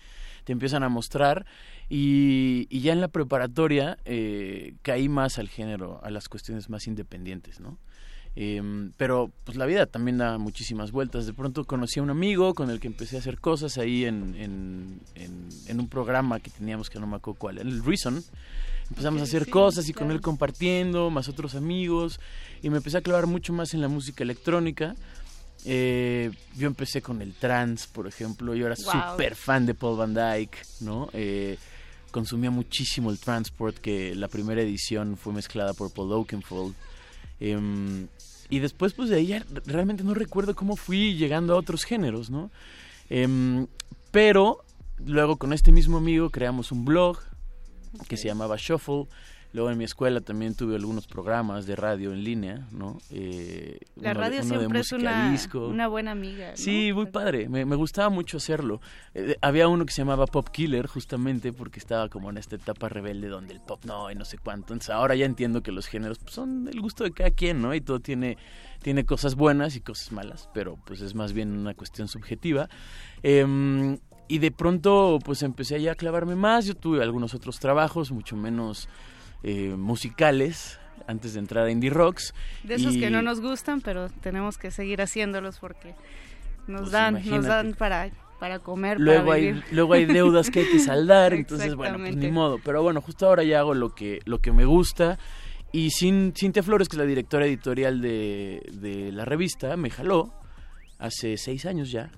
te 0.44 0.52
empiezan 0.52 0.82
a 0.82 0.88
mostrar 0.88 1.44
y, 1.88 2.66
y 2.70 2.80
ya 2.80 2.92
en 2.92 3.00
la 3.00 3.08
preparatoria 3.08 3.98
eh, 4.06 4.74
caí 4.82 5.08
más 5.08 5.38
al 5.38 5.48
género, 5.48 6.00
a 6.02 6.10
las 6.10 6.28
cuestiones 6.28 6.70
más 6.70 6.86
independientes, 6.86 7.60
¿no? 7.60 7.78
Eh, 8.36 8.90
pero 8.96 9.30
pues 9.44 9.56
la 9.56 9.64
vida 9.64 9.86
también 9.86 10.18
da 10.18 10.38
muchísimas 10.38 10.90
vueltas. 10.90 11.24
De 11.24 11.32
pronto 11.32 11.64
conocí 11.66 12.00
a 12.00 12.02
un 12.02 12.10
amigo 12.10 12.54
con 12.54 12.68
el 12.68 12.80
que 12.80 12.88
empecé 12.88 13.14
a 13.14 13.20
hacer 13.20 13.38
cosas 13.38 13.78
ahí 13.78 14.06
en, 14.06 14.34
en, 14.34 15.00
en, 15.14 15.48
en 15.68 15.78
un 15.78 15.88
programa 15.88 16.40
que 16.40 16.50
teníamos 16.50 16.90
que 16.90 16.98
no 16.98 17.06
me 17.06 17.16
acuerdo 17.16 17.38
cuál, 17.38 17.58
el 17.58 17.84
Reason 17.84 18.24
empezamos 18.94 19.22
a 19.22 19.24
hacer 19.24 19.50
cosas 19.50 19.88
y 19.88 19.92
con 19.92 20.12
él 20.12 20.20
compartiendo, 20.20 21.10
más 21.10 21.28
otros 21.28 21.56
amigos, 21.56 22.20
y 22.62 22.70
me 22.70 22.76
empecé 22.76 22.98
a 22.98 23.00
clavar 23.00 23.26
mucho 23.26 23.52
más 23.52 23.74
en 23.74 23.80
la 23.80 23.88
música 23.88 24.22
electrónica. 24.22 24.94
Eh, 25.64 26.30
yo 26.56 26.68
empecé 26.68 27.02
con 27.02 27.20
el 27.20 27.34
trance, 27.34 27.88
por 27.92 28.06
ejemplo, 28.06 28.54
yo 28.54 28.66
era 28.66 28.76
súper 28.76 29.34
fan 29.34 29.66
de 29.66 29.74
Paul 29.74 29.98
Van 29.98 30.14
Dyke, 30.14 30.58
¿no? 30.80 31.08
Eh, 31.12 31.58
consumía 32.12 32.52
muchísimo 32.52 33.10
el 33.10 33.18
Transport, 33.18 33.78
que 33.78 34.14
la 34.14 34.28
primera 34.28 34.62
edición 34.62 35.16
fue 35.16 35.32
mezclada 35.32 35.74
por 35.74 35.92
Paul 35.92 36.12
Oakenfold. 36.12 36.76
Em, 37.40 38.06
y 38.48 38.60
después, 38.60 38.92
pues 38.92 39.10
de 39.10 39.16
ahí 39.16 39.26
ya 39.26 39.44
realmente 39.66 40.04
no 40.04 40.14
recuerdo 40.14 40.54
cómo 40.54 40.76
fui 40.76 41.16
llegando 41.16 41.54
a 41.54 41.56
otros 41.56 41.82
géneros, 41.82 42.30
¿no? 42.30 42.52
Em, 43.10 43.66
pero 44.12 44.64
luego 45.04 45.36
con 45.36 45.52
este 45.52 45.72
mismo 45.72 45.96
amigo 45.96 46.30
creamos 46.30 46.70
un 46.70 46.84
blog 46.84 47.18
que 48.08 48.16
se 48.16 48.28
llamaba 48.28 48.56
Shuffle. 48.58 49.06
Luego 49.54 49.70
en 49.70 49.78
mi 49.78 49.84
escuela 49.84 50.20
también 50.20 50.56
tuve 50.56 50.74
algunos 50.74 51.06
programas 51.06 51.64
de 51.64 51.76
radio 51.76 52.12
en 52.12 52.24
línea, 52.24 52.66
¿no? 52.72 52.98
Eh, 53.10 53.78
la 53.94 54.12
radio 54.12 54.42
siempre 54.42 54.80
es 54.80 54.90
una, 54.90 55.86
buena 55.86 56.10
amiga. 56.10 56.56
Sí, 56.56 56.92
muy 56.92 57.06
padre. 57.06 57.48
Me, 57.48 57.62
gustaba 57.76 58.08
mucho 58.08 58.38
hacerlo. 58.38 58.80
Eh, 59.14 59.36
había 59.42 59.68
uno 59.68 59.86
que 59.86 59.92
se 59.92 60.02
llamaba 60.02 60.26
Pop 60.26 60.48
Killer, 60.48 60.88
justamente 60.88 61.52
porque 61.52 61.78
estaba 61.78 62.08
como 62.08 62.30
en 62.30 62.38
esta 62.38 62.56
etapa 62.56 62.88
rebelde 62.88 63.28
donde 63.28 63.54
el 63.54 63.60
pop 63.60 63.84
no 63.84 64.10
y 64.10 64.16
no 64.16 64.24
sé 64.24 64.38
cuánto. 64.38 64.72
Entonces 64.72 64.90
ahora 64.90 65.14
ya 65.14 65.24
entiendo 65.24 65.62
que 65.62 65.70
los 65.70 65.86
géneros 65.86 66.18
pues, 66.18 66.34
son 66.34 66.66
el 66.66 66.80
gusto 66.80 67.04
de 67.04 67.12
cada 67.12 67.30
quien, 67.30 67.62
¿no? 67.62 67.76
Y 67.76 67.80
todo 67.80 68.00
tiene, 68.00 68.38
tiene 68.82 69.06
cosas 69.06 69.36
buenas 69.36 69.76
y 69.76 69.80
cosas 69.82 70.10
malas, 70.10 70.48
pero 70.52 70.80
pues 70.84 71.00
es 71.00 71.14
más 71.14 71.32
bien 71.32 71.52
una 71.56 71.74
cuestión 71.74 72.08
subjetiva. 72.08 72.68
Em, 73.22 73.98
y 74.28 74.38
de 74.38 74.50
pronto 74.50 75.18
pues 75.24 75.42
empecé 75.42 75.80
ya 75.80 75.92
a 75.92 75.94
clavarme 75.94 76.36
más. 76.36 76.66
Yo 76.66 76.74
tuve 76.74 77.02
algunos 77.02 77.34
otros 77.34 77.58
trabajos, 77.58 78.10
mucho 78.10 78.36
menos 78.36 78.88
eh, 79.42 79.74
musicales 79.76 80.78
antes 81.06 81.34
de 81.34 81.40
entrar 81.40 81.66
a 81.66 81.70
Indie 81.70 81.90
Rocks. 81.90 82.34
De 82.62 82.74
esos 82.74 82.96
que 82.96 83.10
no 83.10 83.22
nos 83.22 83.40
gustan, 83.40 83.80
pero 83.80 84.08
tenemos 84.08 84.58
que 84.58 84.70
seguir 84.70 85.02
haciéndolos 85.02 85.58
porque 85.58 85.94
nos 86.66 86.82
pues 86.82 86.92
dan, 86.92 87.22
nos 87.28 87.44
dan 87.44 87.74
para 87.74 88.10
para 88.40 88.58
comer, 88.58 88.98
luego 89.00 89.26
para 89.26 89.36
hay 89.36 89.62
luego 89.70 89.94
hay 89.94 90.06
deudas 90.06 90.50
que 90.50 90.60
hay 90.60 90.66
que 90.66 90.78
saldar, 90.78 91.32
entonces 91.32 91.74
bueno, 91.74 91.98
pues 91.98 92.16
ni 92.16 92.30
modo, 92.30 92.58
pero 92.62 92.82
bueno, 92.82 93.00
justo 93.00 93.26
ahora 93.26 93.42
ya 93.44 93.60
hago 93.60 93.74
lo 93.74 93.94
que 93.94 94.20
lo 94.24 94.40
que 94.40 94.52
me 94.52 94.64
gusta. 94.64 95.18
Y 95.72 95.90
sin 95.90 96.32
Cintia 96.36 96.62
Flores, 96.62 96.88
que 96.88 96.94
es 96.94 96.98
la 96.98 97.06
directora 97.06 97.46
editorial 97.46 98.00
de, 98.00 98.62
de 98.74 99.10
la 99.10 99.24
revista, 99.24 99.76
me 99.76 99.90
jaló 99.90 100.32
hace 100.98 101.36
seis 101.36 101.66
años 101.66 101.90
ya, 101.90 102.10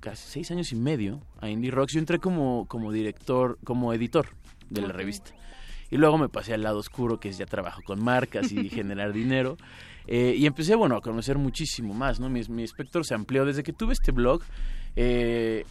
casi 0.00 0.28
seis 0.28 0.50
años 0.50 0.72
y 0.72 0.76
medio 0.76 1.20
a 1.40 1.48
Indie 1.48 1.70
Rocks. 1.70 1.92
Yo 1.92 1.98
entré 1.98 2.18
como, 2.18 2.66
como 2.66 2.92
director, 2.92 3.58
como 3.64 3.92
editor 3.92 4.28
de 4.70 4.82
la 4.82 4.88
revista. 4.88 5.32
Y 5.90 5.96
luego 5.96 6.18
me 6.18 6.28
pasé 6.28 6.54
al 6.54 6.62
lado 6.62 6.78
oscuro, 6.78 7.18
que 7.18 7.30
es 7.30 7.38
ya 7.38 7.46
trabajo 7.46 7.82
con 7.82 8.02
marcas 8.02 8.52
y 8.52 8.68
generar 8.70 9.12
dinero. 9.12 9.56
Eh, 10.06 10.34
y 10.36 10.46
empecé, 10.46 10.74
bueno, 10.74 10.96
a 10.96 11.00
conocer 11.00 11.38
muchísimo 11.38 11.94
más, 11.94 12.18
¿no? 12.20 12.28
Mi, 12.28 12.42
mi 12.48 12.62
espectro 12.62 13.04
se 13.04 13.14
amplió 13.14 13.44
desde 13.44 13.62
que 13.62 13.72
tuve 13.72 13.92
este 13.92 14.12
blog. 14.12 14.42
Eh, 14.96 15.64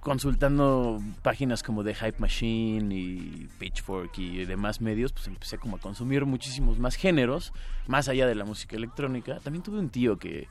consultando 0.00 1.00
páginas 1.22 1.62
como 1.62 1.82
The 1.82 1.94
Hype 1.94 2.18
Machine 2.18 2.94
y 2.94 3.48
Pitchfork 3.58 4.18
y 4.18 4.44
demás 4.44 4.80
medios, 4.80 5.12
pues 5.12 5.26
empecé 5.26 5.58
como 5.58 5.76
a 5.76 5.80
consumir 5.80 6.24
muchísimos 6.24 6.78
más 6.78 6.94
géneros, 6.94 7.52
más 7.86 8.08
allá 8.08 8.26
de 8.26 8.34
la 8.34 8.44
música 8.44 8.76
electrónica. 8.76 9.40
También 9.40 9.62
tuve 9.62 9.78
un 9.78 9.90
tío 9.90 10.18
que, 10.18 10.46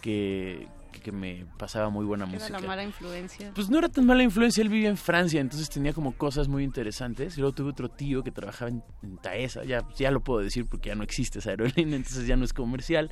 que, 0.00 0.68
que 1.00 1.12
me 1.12 1.46
pasaba 1.58 1.90
muy 1.90 2.04
buena 2.04 2.26
música. 2.26 2.46
Era 2.46 2.60
la 2.60 2.66
mala 2.66 2.84
influencia. 2.84 3.52
Pues 3.54 3.70
no 3.70 3.78
era 3.78 3.88
tan 3.88 4.06
mala 4.06 4.22
influencia, 4.22 4.62
él 4.62 4.68
vivía 4.68 4.88
en 4.88 4.96
Francia, 4.96 5.40
entonces 5.40 5.68
tenía 5.68 5.92
como 5.92 6.12
cosas 6.12 6.48
muy 6.48 6.64
interesantes. 6.64 7.36
Y 7.36 7.40
luego 7.40 7.54
tuve 7.54 7.70
otro 7.70 7.88
tío 7.88 8.22
que 8.22 8.30
trabajaba 8.30 8.70
en, 8.70 8.82
Taesa, 9.22 9.64
ya, 9.64 9.86
ya 9.96 10.10
lo 10.10 10.20
puedo 10.20 10.40
decir 10.40 10.66
porque 10.66 10.88
ya 10.90 10.94
no 10.94 11.02
existe 11.02 11.38
esa 11.38 11.50
aerolínea, 11.50 11.96
entonces 11.96 12.26
ya 12.26 12.36
no 12.36 12.44
es 12.44 12.52
comercial. 12.52 13.10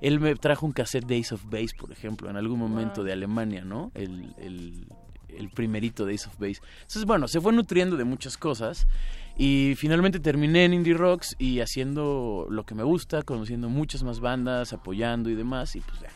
Él 0.00 0.20
me 0.20 0.34
trajo 0.34 0.66
un 0.66 0.72
cassette 0.72 1.06
de 1.06 1.18
Ace 1.18 1.34
of 1.34 1.44
Base, 1.46 1.74
por 1.78 1.92
ejemplo, 1.92 2.28
en 2.28 2.36
algún 2.36 2.58
momento 2.58 3.04
de 3.04 3.12
Alemania, 3.12 3.64
¿no? 3.64 3.90
El, 3.94 4.34
el, 4.38 4.86
el 5.38 5.50
primerito 5.50 6.04
de 6.04 6.14
Ace 6.14 6.28
of 6.28 6.38
Base. 6.38 6.60
Entonces, 6.82 7.04
bueno, 7.04 7.28
se 7.28 7.40
fue 7.40 7.52
nutriendo 7.52 7.96
de 7.96 8.04
muchas 8.04 8.36
cosas. 8.38 8.86
Y 9.36 9.74
finalmente 9.76 10.20
terminé 10.20 10.64
en 10.64 10.74
Indie 10.74 10.94
Rocks 10.94 11.34
y 11.38 11.60
haciendo 11.60 12.46
lo 12.50 12.64
que 12.64 12.76
me 12.76 12.84
gusta, 12.84 13.22
conociendo 13.22 13.68
muchas 13.68 14.04
más 14.04 14.20
bandas, 14.20 14.72
apoyando 14.72 15.28
y 15.28 15.34
demás. 15.34 15.74
Y 15.74 15.80
pues 15.80 16.00
ya, 16.00 16.08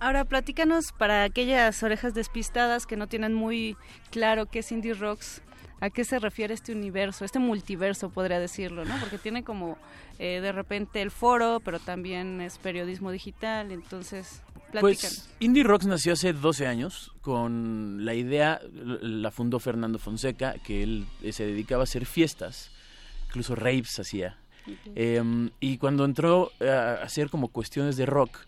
Ahora, 0.00 0.24
platícanos 0.24 0.92
para 0.92 1.24
aquellas 1.24 1.82
orejas 1.82 2.14
despistadas 2.14 2.86
que 2.86 2.96
no 2.96 3.06
tienen 3.06 3.34
muy 3.34 3.76
claro 4.10 4.46
qué 4.46 4.60
es 4.60 4.72
Indie 4.72 4.94
Rocks, 4.94 5.42
a 5.80 5.90
qué 5.90 6.04
se 6.04 6.18
refiere 6.18 6.54
este 6.54 6.72
universo, 6.72 7.24
este 7.24 7.38
multiverso, 7.38 8.10
podría 8.10 8.38
decirlo, 8.38 8.84
¿no? 8.84 8.94
Porque 8.98 9.18
tiene 9.18 9.44
como 9.44 9.78
eh, 10.18 10.40
de 10.40 10.52
repente 10.52 11.02
el 11.02 11.10
foro, 11.10 11.60
pero 11.64 11.78
también 11.78 12.40
es 12.40 12.58
periodismo 12.58 13.10
digital, 13.10 13.72
entonces... 13.72 14.42
Pues 14.80 15.28
Indie 15.40 15.64
Rocks 15.64 15.86
nació 15.86 16.12
hace 16.12 16.32
12 16.32 16.66
años 16.66 17.12
con 17.20 18.04
la 18.04 18.14
idea, 18.14 18.60
la 18.72 19.30
fundó 19.30 19.58
Fernando 19.58 19.98
Fonseca, 19.98 20.54
que 20.64 20.82
él 20.82 21.06
eh, 21.22 21.32
se 21.32 21.46
dedicaba 21.46 21.82
a 21.82 21.84
hacer 21.84 22.06
fiestas, 22.06 22.70
incluso 23.26 23.54
raves 23.54 23.98
hacía. 23.98 24.38
Em, 24.94 25.50
y 25.60 25.78
cuando 25.78 26.04
entró 26.04 26.50
a 26.60 27.02
hacer 27.02 27.30
como 27.30 27.48
cuestiones 27.48 27.96
de 27.96 28.06
rock, 28.06 28.46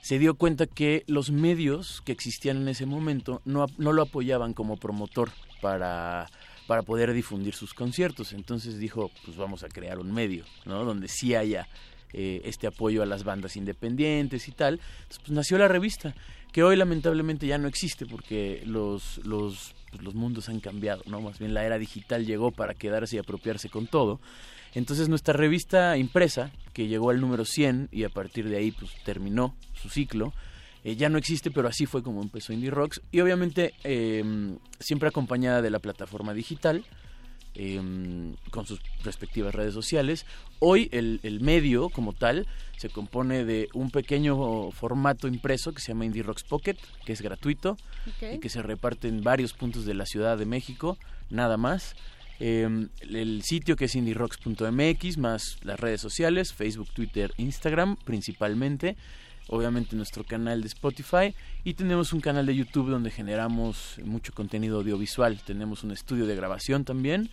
se 0.00 0.18
dio 0.18 0.34
cuenta 0.34 0.66
que 0.66 1.04
los 1.06 1.30
medios 1.30 2.02
que 2.04 2.12
existían 2.12 2.58
en 2.58 2.68
ese 2.68 2.86
momento 2.86 3.40
no, 3.44 3.66
no 3.78 3.92
lo 3.92 4.02
apoyaban 4.02 4.52
como 4.52 4.76
promotor 4.76 5.30
para, 5.62 6.28
para 6.66 6.82
poder 6.82 7.12
difundir 7.12 7.54
sus 7.54 7.72
conciertos. 7.72 8.32
Entonces 8.32 8.78
dijo, 8.78 9.10
pues 9.24 9.36
vamos 9.36 9.62
a 9.62 9.68
crear 9.68 9.98
un 9.98 10.12
medio, 10.12 10.44
¿no? 10.66 10.84
Donde 10.84 11.08
sí 11.08 11.34
haya 11.34 11.68
eh, 12.14 12.42
este 12.44 12.66
apoyo 12.66 13.02
a 13.02 13.06
las 13.06 13.24
bandas 13.24 13.56
independientes 13.56 14.48
y 14.48 14.52
tal. 14.52 14.80
Pues 15.08 15.30
nació 15.30 15.58
la 15.58 15.68
revista, 15.68 16.14
que 16.52 16.62
hoy 16.62 16.76
lamentablemente 16.76 17.46
ya 17.46 17.58
no 17.58 17.68
existe 17.68 18.06
porque 18.06 18.62
los, 18.66 19.18
los, 19.26 19.74
pues, 19.90 20.02
los 20.02 20.14
mundos 20.14 20.48
han 20.48 20.60
cambiado, 20.60 21.02
¿no? 21.06 21.20
Más 21.20 21.38
bien 21.38 21.54
la 21.54 21.64
era 21.64 21.78
digital 21.78 22.26
llegó 22.26 22.50
para 22.50 22.74
quedarse 22.74 23.16
y 23.16 23.18
apropiarse 23.18 23.68
con 23.68 23.86
todo. 23.86 24.20
Entonces 24.74 25.08
nuestra 25.08 25.34
revista 25.34 25.96
impresa, 25.96 26.50
que 26.72 26.88
llegó 26.88 27.10
al 27.10 27.20
número 27.20 27.44
100 27.44 27.88
y 27.92 28.04
a 28.04 28.08
partir 28.08 28.48
de 28.48 28.56
ahí 28.56 28.72
pues 28.72 28.90
terminó 29.04 29.54
su 29.74 29.88
ciclo, 29.88 30.32
eh, 30.84 30.96
ya 30.96 31.08
no 31.08 31.16
existe, 31.16 31.50
pero 31.50 31.66
así 31.66 31.86
fue 31.86 32.02
como 32.02 32.22
empezó 32.22 32.52
Indie 32.52 32.70
Rocks 32.70 33.00
y 33.10 33.20
obviamente 33.20 33.72
em, 33.84 34.58
siempre 34.78 35.08
acompañada 35.08 35.62
de 35.62 35.70
la 35.70 35.78
plataforma 35.78 36.34
digital. 36.34 36.84
Em, 37.56 38.34
con 38.50 38.66
sus 38.66 38.80
respectivas 39.04 39.54
redes 39.54 39.74
sociales. 39.74 40.26
Hoy 40.58 40.88
el, 40.90 41.38
medio 41.40 41.88
como 41.88 42.12
tal 42.12 42.48
se 42.76 42.88
compone 42.88 43.44
de 43.44 43.68
un 43.74 43.92
pequeño 43.92 44.72
formato 44.72 45.28
impreso 45.28 45.72
que 45.72 45.80
se 45.80 45.92
llama 45.92 46.04
Indie 46.04 46.24
Rocks 46.24 46.42
Pocket, 46.42 46.76
que 47.04 47.12
es 47.12 47.22
gratuito 47.22 47.76
y 48.20 48.40
que 48.40 48.48
se 48.48 48.60
reparte 48.60 49.06
en 49.06 49.22
varios 49.22 49.52
puntos 49.52 49.84
de 49.84 49.94
la 49.94 50.04
Ciudad 50.04 50.36
de 50.36 50.46
México, 50.46 50.98
nada 51.30 51.56
más. 51.56 51.94
Em, 52.40 52.88
el 53.08 53.42
sitio 53.44 53.76
que 53.76 53.84
es 53.84 53.94
indierocks.mx, 53.94 55.18
más 55.18 55.58
las 55.62 55.78
redes 55.78 56.00
sociales, 56.00 56.52
Facebook, 56.52 56.88
Twitter, 56.92 57.32
Instagram 57.36 57.94
principalmente. 58.04 58.96
Obviamente 59.48 59.94
nuestro 59.94 60.24
canal 60.24 60.62
de 60.62 60.68
Spotify 60.68 61.34
y 61.64 61.74
tenemos 61.74 62.12
un 62.12 62.20
canal 62.20 62.46
de 62.46 62.56
YouTube 62.56 62.90
donde 62.90 63.10
generamos 63.10 63.96
mucho 64.02 64.32
contenido 64.32 64.78
audiovisual. 64.78 65.40
Tenemos 65.44 65.84
un 65.84 65.90
estudio 65.90 66.26
de 66.26 66.34
grabación 66.34 66.84
también, 66.84 67.30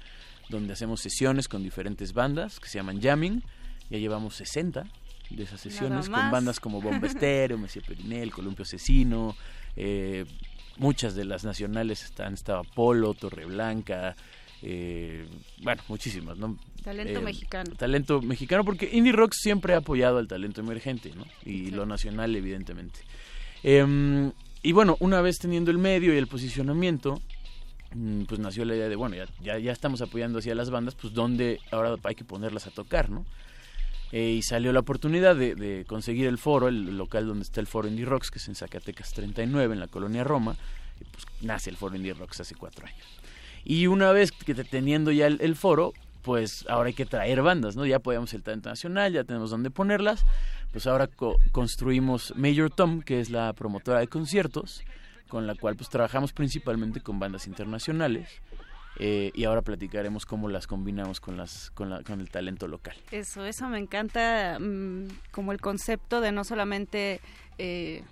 donde 0.50 0.74
hacemos 0.74 1.00
sesiones 1.00 1.48
con 1.48 1.64
diferentes 1.64 2.14
bandas 2.14 2.60
que 2.60 2.68
se 2.68 2.80
llaman 2.80 3.02
Jamming. 3.02 3.44
Ya 3.90 3.98
llevamos 3.98 4.36
60 4.36 4.86
de 5.30 5.44
esas 5.44 5.62
sesiones 5.62 6.10
con 6.10 6.32
bandas 6.32 6.60
como 6.60 6.82
Bomba 6.82 7.08
Estéreo, 7.08 7.58
Messi 7.58 7.80
Perinel, 7.80 8.32
Columpio 8.32 8.64
Asesino, 8.64 9.36
eh, 9.76 10.26
muchas 10.78 11.16
de 11.16 11.26
las 11.26 11.44
nacionales 11.44 12.04
están, 12.04 12.34
estaba 12.34 12.64
Polo, 12.64 13.14
Torreblanca, 13.14 14.16
eh, 14.64 15.26
bueno, 15.64 15.82
muchísimas, 15.88 16.38
¿no? 16.38 16.58
Talento 16.84 17.20
eh, 17.20 17.22
mexicano. 17.22 17.76
Talento 17.76 18.22
mexicano, 18.22 18.64
porque 18.64 18.90
Indie 18.92 19.14
Rock 19.14 19.34
siempre 19.34 19.74
ha 19.74 19.78
apoyado 19.78 20.18
al 20.18 20.28
talento 20.28 20.62
emergente, 20.62 21.12
¿no? 21.16 21.26
Y 21.46 21.72
lo 21.72 21.86
nacional, 21.86 22.36
evidentemente. 22.36 23.00
Em, 23.64 24.32
y 24.64 24.72
bueno, 24.72 24.98
una 25.00 25.22
vez 25.22 25.40
teniendo 25.40 25.72
el 25.72 25.78
medio 25.78 26.14
y 26.14 26.18
el 26.18 26.28
posicionamiento, 26.28 27.22
mm, 27.94 28.24
pues 28.24 28.40
nació 28.40 28.66
la 28.66 28.76
idea 28.76 28.90
de, 28.90 28.96
bueno, 28.96 29.16
ya, 29.42 29.58
ya, 29.58 29.72
estamos 29.72 30.02
apoyando 30.02 30.40
hacia 30.40 30.56
las 30.56 30.70
bandas, 30.70 30.96
pues 30.96 31.14
¿dónde 31.14 31.60
ahora 31.72 31.96
hay 32.04 32.16
que 32.16 32.24
ponerlas 32.24 32.68
a 32.68 32.72
tocar, 32.72 33.10
¿no? 33.10 33.26
Eh, 34.12 34.32
y 34.32 34.42
salió 34.42 34.74
la 34.74 34.82
oportunidad 34.82 35.36
de, 35.36 35.86
conseguir 35.88 36.28
el 36.28 36.38
foro, 36.38 36.68
el 36.68 36.98
local 36.98 37.28
donde 37.28 37.44
está 37.44 37.62
el 37.62 37.68
foro 37.68 37.88
Indie 37.88 38.06
Rocks, 38.06 38.30
que 38.30 38.40
es 38.40 38.48
en 38.48 38.56
Zacatecas 38.56 39.14
39, 39.14 39.74
en 39.74 39.80
la 39.80 39.88
colonia 39.88 40.24
Roma. 40.24 40.56
Y 41.00 41.06
pues 41.06 41.26
nace 41.42 41.70
el 41.70 41.78
foro 41.78 41.96
Indie 41.96 42.14
Rocks 42.14 42.42
hace 42.42 42.56
cuatro 42.56 42.86
años. 42.86 43.21
Y 43.64 43.88
una 43.88 44.12
vez 44.12 44.32
que 44.32 44.54
teniendo 44.56 45.12
ya 45.12 45.28
el, 45.28 45.56
foro, 45.56 45.94
pues 46.22 46.66
ahora 46.68 46.88
hay 46.88 46.94
que 46.94 47.06
traer 47.06 47.42
bandas, 47.42 47.76
¿no? 47.76 47.86
Ya 47.86 48.00
podemos 48.00 48.34
el 48.34 48.44
talento 48.44 48.70
nacional, 48.70 49.14
ya 49.14 49.24
tenemos 49.24 49.52
dónde 49.52 49.70
ponerlas. 49.70 50.26
Pues 50.72 50.88
ahora 50.88 51.10
construimos 51.52 52.34
Major 52.38 52.70
Tom, 52.70 53.02
que 53.02 53.20
es 53.20 53.30
la 53.30 53.54
promotora 53.54 54.00
de 54.00 54.08
conciertos, 54.08 54.84
con 55.28 55.46
la 55.48 55.56
cual 55.56 55.76
pues 55.76 55.90
trabajamos 55.90 56.34
principalmente 56.34 57.02
con 57.02 57.20
bandas 57.20 57.48
internacionales. 57.48 58.42
Eh, 59.00 59.32
y 59.34 59.46
ahora 59.46 59.62
platicaremos 59.62 60.26
cómo 60.26 60.50
las 60.50 60.68
combinamos 60.68 61.22
con 61.22 61.38
las 61.38 61.72
con, 61.72 61.90
la, 61.90 62.04
con 62.04 62.20
el 62.20 62.30
talento 62.30 62.68
local. 62.68 62.96
Eso, 63.12 63.46
eso 63.46 63.68
me 63.70 63.80
encanta 63.80 64.58
mm, 64.60 65.08
como 65.32 65.54
el 65.54 65.62
concepto 65.62 66.20
de 66.20 66.32
no 66.32 66.44
solamente 66.44 67.22
eh, 67.58 68.04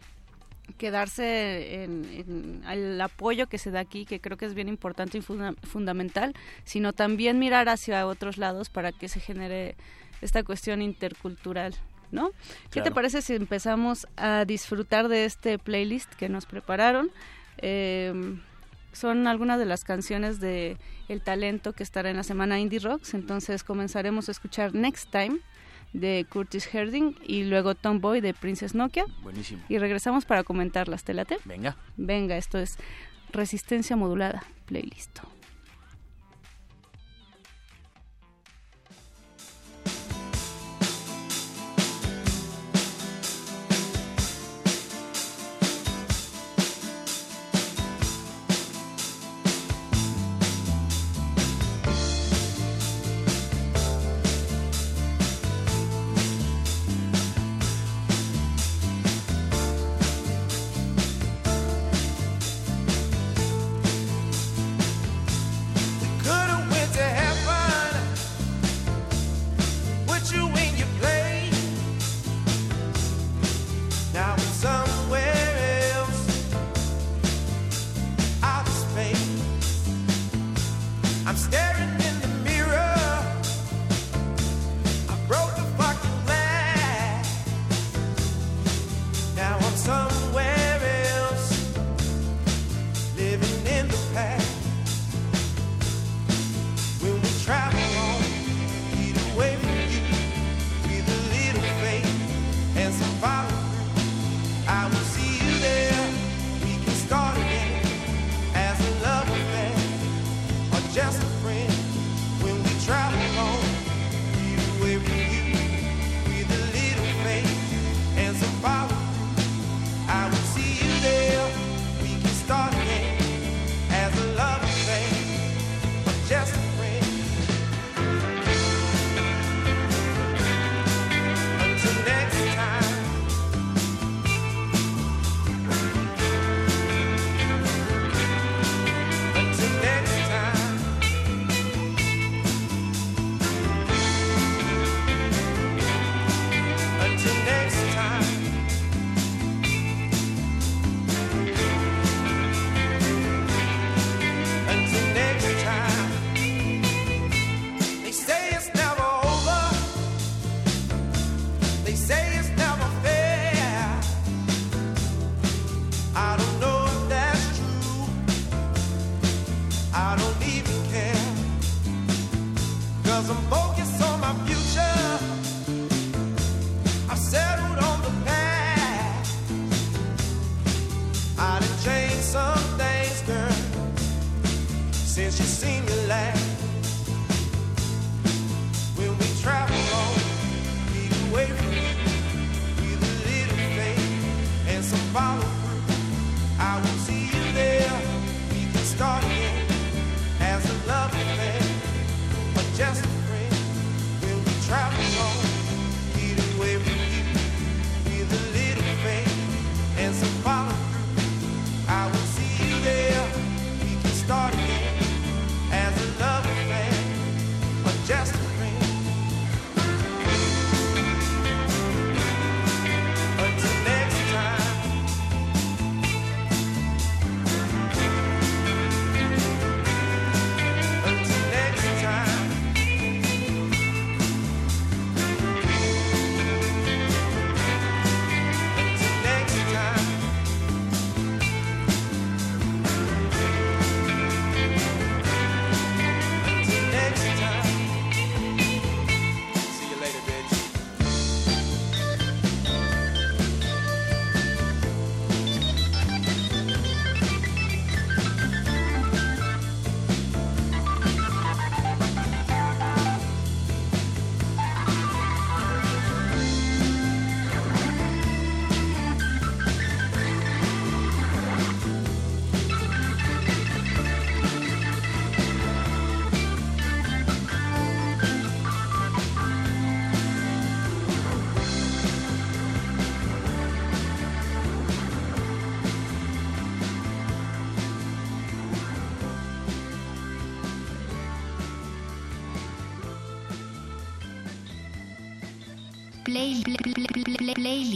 quedarse 0.77 1.83
en, 1.83 2.63
el 2.69 2.99
apoyo 3.01 3.47
que 3.47 3.57
se 3.57 3.71
da 3.71 3.79
aquí, 3.79 4.05
que 4.05 4.19
creo 4.19 4.37
que 4.37 4.45
es 4.45 4.53
bien 4.53 4.69
importante 4.69 5.17
y 5.17 5.21
fundamental, 5.21 6.33
sino 6.63 6.93
también 6.93 7.39
mirar 7.39 7.69
hacia 7.69 8.07
otros 8.07 8.37
lados 8.37 8.69
para 8.69 8.91
que 8.91 9.07
se 9.07 9.19
genere 9.19 9.75
esta 10.21 10.43
cuestión 10.43 10.81
intercultural. 10.81 11.75
¿No? 12.11 12.31
¿Qué 12.71 12.81
te 12.81 12.89
parece 12.89 13.21
si 13.21 13.35
empezamos 13.35 14.07
a 14.17 14.43
disfrutar 14.43 15.09
de 15.09 15.25
este 15.25 15.59
playlist 15.59 16.11
que 16.15 16.27
nos 16.27 16.47
prepararon? 16.47 17.11
Eh, 17.59 18.11
son 18.93 19.27
algunas 19.27 19.59
de 19.59 19.65
las 19.65 19.83
canciones 19.83 20.39
de 20.39 20.77
el 21.07 21.21
talento 21.21 21.73
que 21.73 21.83
estará 21.83 22.09
en 22.09 22.17
la 22.17 22.23
semana 22.23 22.59
Indie 22.59 22.79
Rocks. 22.79 23.13
Entonces 23.13 23.63
comenzaremos 23.63 24.27
a 24.27 24.31
escuchar 24.31 24.73
Next 24.73 25.11
Time 25.11 25.39
de 25.93 26.25
Curtis 26.29 26.73
Herding 26.73 27.15
y 27.25 27.43
luego 27.43 27.75
Tomboy 27.75 28.21
de 28.21 28.33
Princess 28.33 28.75
Nokia. 28.75 29.05
Buenísimo. 29.23 29.63
Y 29.69 29.77
regresamos 29.77 30.25
para 30.25 30.43
comentar 30.43 30.87
las 30.87 31.03
telate. 31.03 31.37
Venga. 31.45 31.77
Venga, 31.97 32.37
esto 32.37 32.57
es 32.59 32.77
Resistencia 33.31 33.95
Modulada, 33.95 34.43
playlist. 34.65 35.19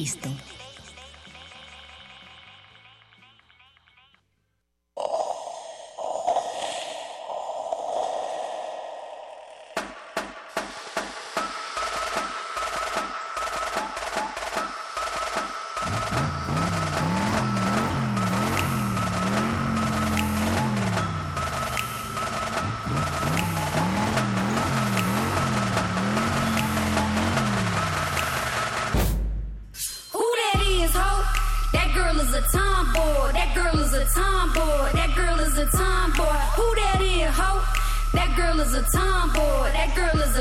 Cristo. 0.03 0.32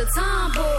A 0.03 0.07
tomboy. 0.07 0.72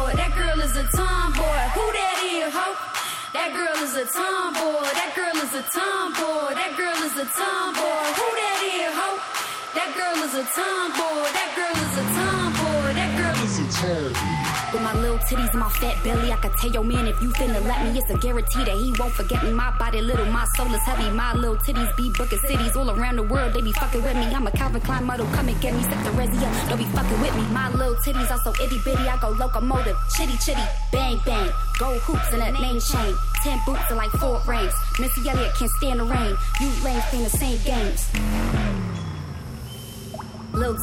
Titties 15.33 15.53
my 15.53 15.69
fat 15.69 16.03
belly, 16.03 16.31
I 16.31 16.37
could 16.37 16.53
tell 16.53 16.71
your 16.71 16.83
man 16.83 17.07
if 17.07 17.21
you 17.21 17.29
finna 17.29 17.63
let 17.65 17.83
me, 17.83 17.97
it's 17.97 18.09
a 18.09 18.17
guarantee 18.17 18.63
that 18.63 18.77
he 18.77 18.93
won't 18.99 19.13
forget 19.13 19.43
me. 19.43 19.51
My 19.51 19.75
body 19.77 20.01
little, 20.01 20.25
my 20.25 20.45
soul 20.55 20.73
is 20.73 20.81
heavy. 20.81 21.09
My 21.11 21.33
little 21.33 21.57
titties 21.57 21.95
be 21.95 22.11
booking 22.17 22.39
cities 22.39 22.75
all 22.75 22.89
around 22.89 23.17
the 23.17 23.23
world. 23.23 23.53
They 23.53 23.61
be 23.61 23.71
fucking 23.73 24.03
with 24.03 24.15
me. 24.15 24.25
I'm 24.33 24.45
a 24.47 24.51
Calvin 24.51 24.81
Klein 24.81 25.03
model, 25.03 25.25
come 25.27 25.47
and 25.47 25.59
get 25.61 25.73
me. 25.73 25.83
Set 25.83 26.03
the 26.03 26.11
resi 26.11 26.41
up, 26.41 26.69
don't 26.69 26.77
be 26.77 26.85
fucking 26.85 27.21
with 27.21 27.35
me. 27.35 27.43
My 27.53 27.69
little 27.69 27.95
titties 27.95 28.29
are 28.31 28.39
so 28.41 28.53
itty 28.63 28.79
bitty, 28.85 29.07
I 29.07 29.17
go 29.19 29.29
locomotive, 29.29 29.97
chitty 30.15 30.37
chitty, 30.37 30.63
bang 30.91 31.19
bang. 31.25 31.49
Gold 31.79 31.99
hoops 32.01 32.31
and 32.31 32.41
that 32.41 32.53
name 32.53 32.79
chain. 32.79 33.15
Ten 33.43 33.59
boots 33.65 33.89
are 33.89 33.95
like 33.95 34.11
four 34.11 34.41
rings. 34.47 34.73
Missy 34.99 35.27
Elliott 35.27 35.55
can't 35.55 35.71
stand 35.71 35.99
the 35.99 36.05
rain. 36.05 36.37
You 36.61 36.69
lanes 36.83 37.03
playing 37.09 37.23
the 37.23 37.29
same 37.29 37.59
games. 37.63 38.62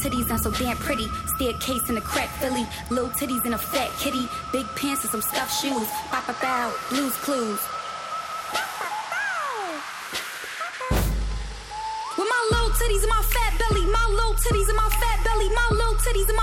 Titties 0.01 0.29
not 0.31 0.41
so 0.41 0.51
damn 0.51 0.79
pretty. 0.79 1.09
Staircase 1.37 1.91
in 1.91 1.99
a 1.99 2.01
crack 2.01 2.31
Philly. 2.41 2.67
Little 2.89 3.11
titties 3.11 3.45
in 3.45 3.53
a 3.53 3.59
fat 3.59 3.91
kitty. 3.99 4.27
Big 4.51 4.65
pants 4.75 5.03
and 5.05 5.11
some 5.11 5.21
stuffed 5.21 5.53
shoes. 5.61 5.89
Bow 6.11 6.25
bow. 6.41 6.73
Blues 6.89 7.15
clues. 7.21 7.61
With 12.17 12.29
my 12.33 12.43
little 12.51 12.73
titties 12.81 13.03
and 13.05 13.13
my 13.13 13.23
fat 13.29 13.53
belly. 13.61 13.85
My 13.93 14.07
little 14.09 14.33
titties 14.41 14.69
and 14.73 14.77
my 14.81 14.89
fat 14.89 15.21
belly. 15.23 15.51
My 15.53 15.69
little 15.71 15.97
titties 16.01 16.29
and 16.29 16.37
my 16.37 16.40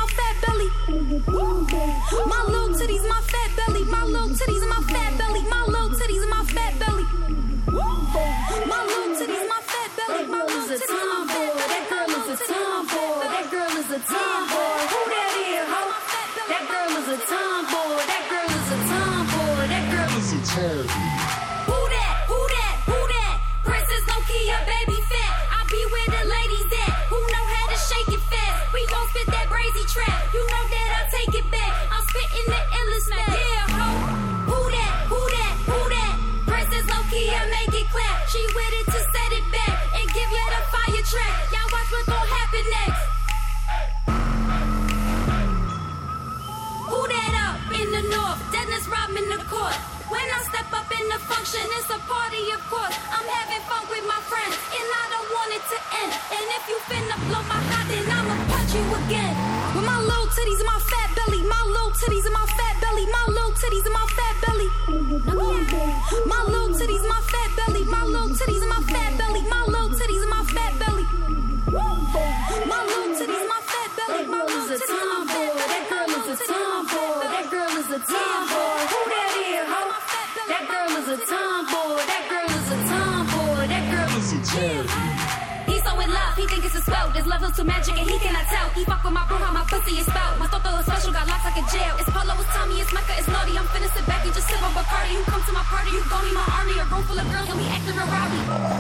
room 96.98 97.06
full 97.06 97.20
of 97.20 97.32
girls 97.32 97.50
and 97.50 97.60
we 97.60 97.68
acting 97.68 97.96
real 97.96 98.08
rowdy. 98.08 98.77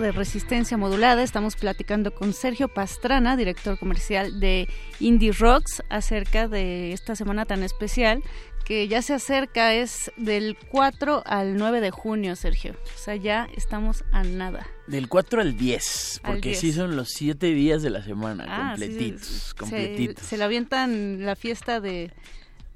De 0.00 0.12
resistencia 0.12 0.76
modulada. 0.76 1.22
Estamos 1.22 1.56
platicando 1.56 2.14
con 2.14 2.32
Sergio 2.32 2.68
Pastrana, 2.68 3.36
director 3.36 3.78
comercial 3.78 4.40
de 4.40 4.68
Indie 5.00 5.32
Rocks, 5.32 5.82
acerca 5.88 6.48
de 6.48 6.92
esta 6.92 7.16
semana 7.16 7.44
tan 7.46 7.62
especial 7.62 8.22
que 8.64 8.88
ya 8.88 9.00
se 9.02 9.14
acerca. 9.14 9.72
Es 9.74 10.10
del 10.16 10.56
4 10.70 11.22
al 11.24 11.56
9 11.56 11.80
de 11.80 11.90
junio, 11.90 12.36
Sergio. 12.36 12.72
O 12.94 12.98
sea, 12.98 13.16
ya 13.16 13.48
estamos 13.56 14.04
a 14.12 14.22
nada. 14.24 14.66
Del 14.86 15.08
4 15.08 15.40
al 15.40 15.56
10, 15.56 16.20
Al 16.22 16.32
porque 16.34 16.48
10. 16.50 16.60
sí 16.60 16.72
son 16.72 16.96
los 16.96 17.10
7 17.10 17.46
días 17.54 17.82
de 17.82 17.90
la 17.90 18.02
semana, 18.02 18.44
Ah, 18.48 18.74
sí, 18.76 18.82
completitos, 18.86 19.26
se- 19.26 19.54
completitos. 19.56 20.24
Se, 20.26 20.36
le 20.36 20.44
avientan 20.44 21.24
la 21.24 21.36
fiesta 21.36 21.80
de, 21.80 22.12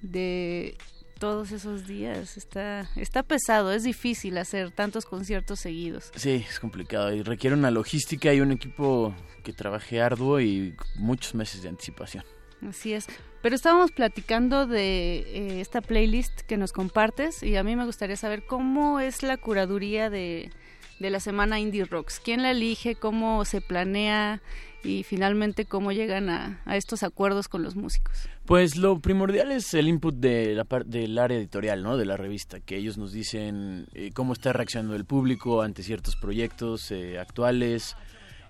de 0.02 0.76
todos 1.20 1.52
esos 1.52 1.86
días. 1.86 2.36
Está, 2.36 2.88
está 2.96 3.22
pesado, 3.22 3.70
es 3.72 3.84
difícil 3.84 4.36
hacer 4.38 4.72
tantos 4.72 5.04
conciertos 5.04 5.60
seguidos. 5.60 6.10
Sí, 6.16 6.44
es 6.48 6.58
complicado 6.58 7.14
y 7.14 7.22
requiere 7.22 7.54
una 7.54 7.70
logística 7.70 8.34
y 8.34 8.40
un 8.40 8.50
equipo 8.50 9.14
que 9.44 9.52
trabaje 9.52 10.00
arduo 10.00 10.40
y 10.40 10.74
muchos 10.96 11.36
meses 11.36 11.62
de 11.62 11.68
anticipación. 11.68 12.24
Así 12.68 12.92
es. 12.92 13.06
Pero 13.42 13.54
estábamos 13.54 13.92
platicando 13.92 14.66
de 14.66 15.18
eh, 15.18 15.60
esta 15.60 15.80
playlist 15.80 16.40
que 16.40 16.56
nos 16.56 16.72
compartes 16.72 17.42
y 17.42 17.56
a 17.56 17.62
mí 17.62 17.76
me 17.76 17.86
gustaría 17.86 18.16
saber 18.16 18.44
cómo 18.44 19.00
es 19.00 19.22
la 19.22 19.36
curaduría 19.36 20.10
de, 20.10 20.50
de 20.98 21.10
la 21.10 21.20
semana 21.20 21.60
Indie 21.60 21.84
Rocks. 21.84 22.20
¿Quién 22.20 22.42
la 22.42 22.50
elige? 22.50 22.96
¿Cómo 22.96 23.44
se 23.44 23.60
planea? 23.60 24.42
Y 24.82 25.02
finalmente, 25.02 25.66
¿cómo 25.66 25.92
llegan 25.92 26.30
a, 26.30 26.62
a 26.64 26.76
estos 26.76 27.02
acuerdos 27.02 27.48
con 27.48 27.62
los 27.62 27.76
músicos? 27.76 28.28
Pues 28.46 28.76
lo 28.76 28.98
primordial 29.00 29.52
es 29.52 29.74
el 29.74 29.88
input 29.88 30.14
de 30.14 30.54
la 30.54 30.64
par- 30.64 30.86
del 30.86 31.18
área 31.18 31.36
editorial, 31.36 31.82
¿no? 31.82 31.98
De 31.98 32.06
la 32.06 32.16
revista, 32.16 32.60
que 32.60 32.76
ellos 32.78 32.96
nos 32.96 33.12
dicen 33.12 33.88
eh, 33.92 34.10
cómo 34.14 34.32
está 34.32 34.54
reaccionando 34.54 34.96
el 34.96 35.04
público 35.04 35.60
ante 35.60 35.82
ciertos 35.82 36.16
proyectos 36.16 36.90
eh, 36.92 37.18
actuales 37.18 37.94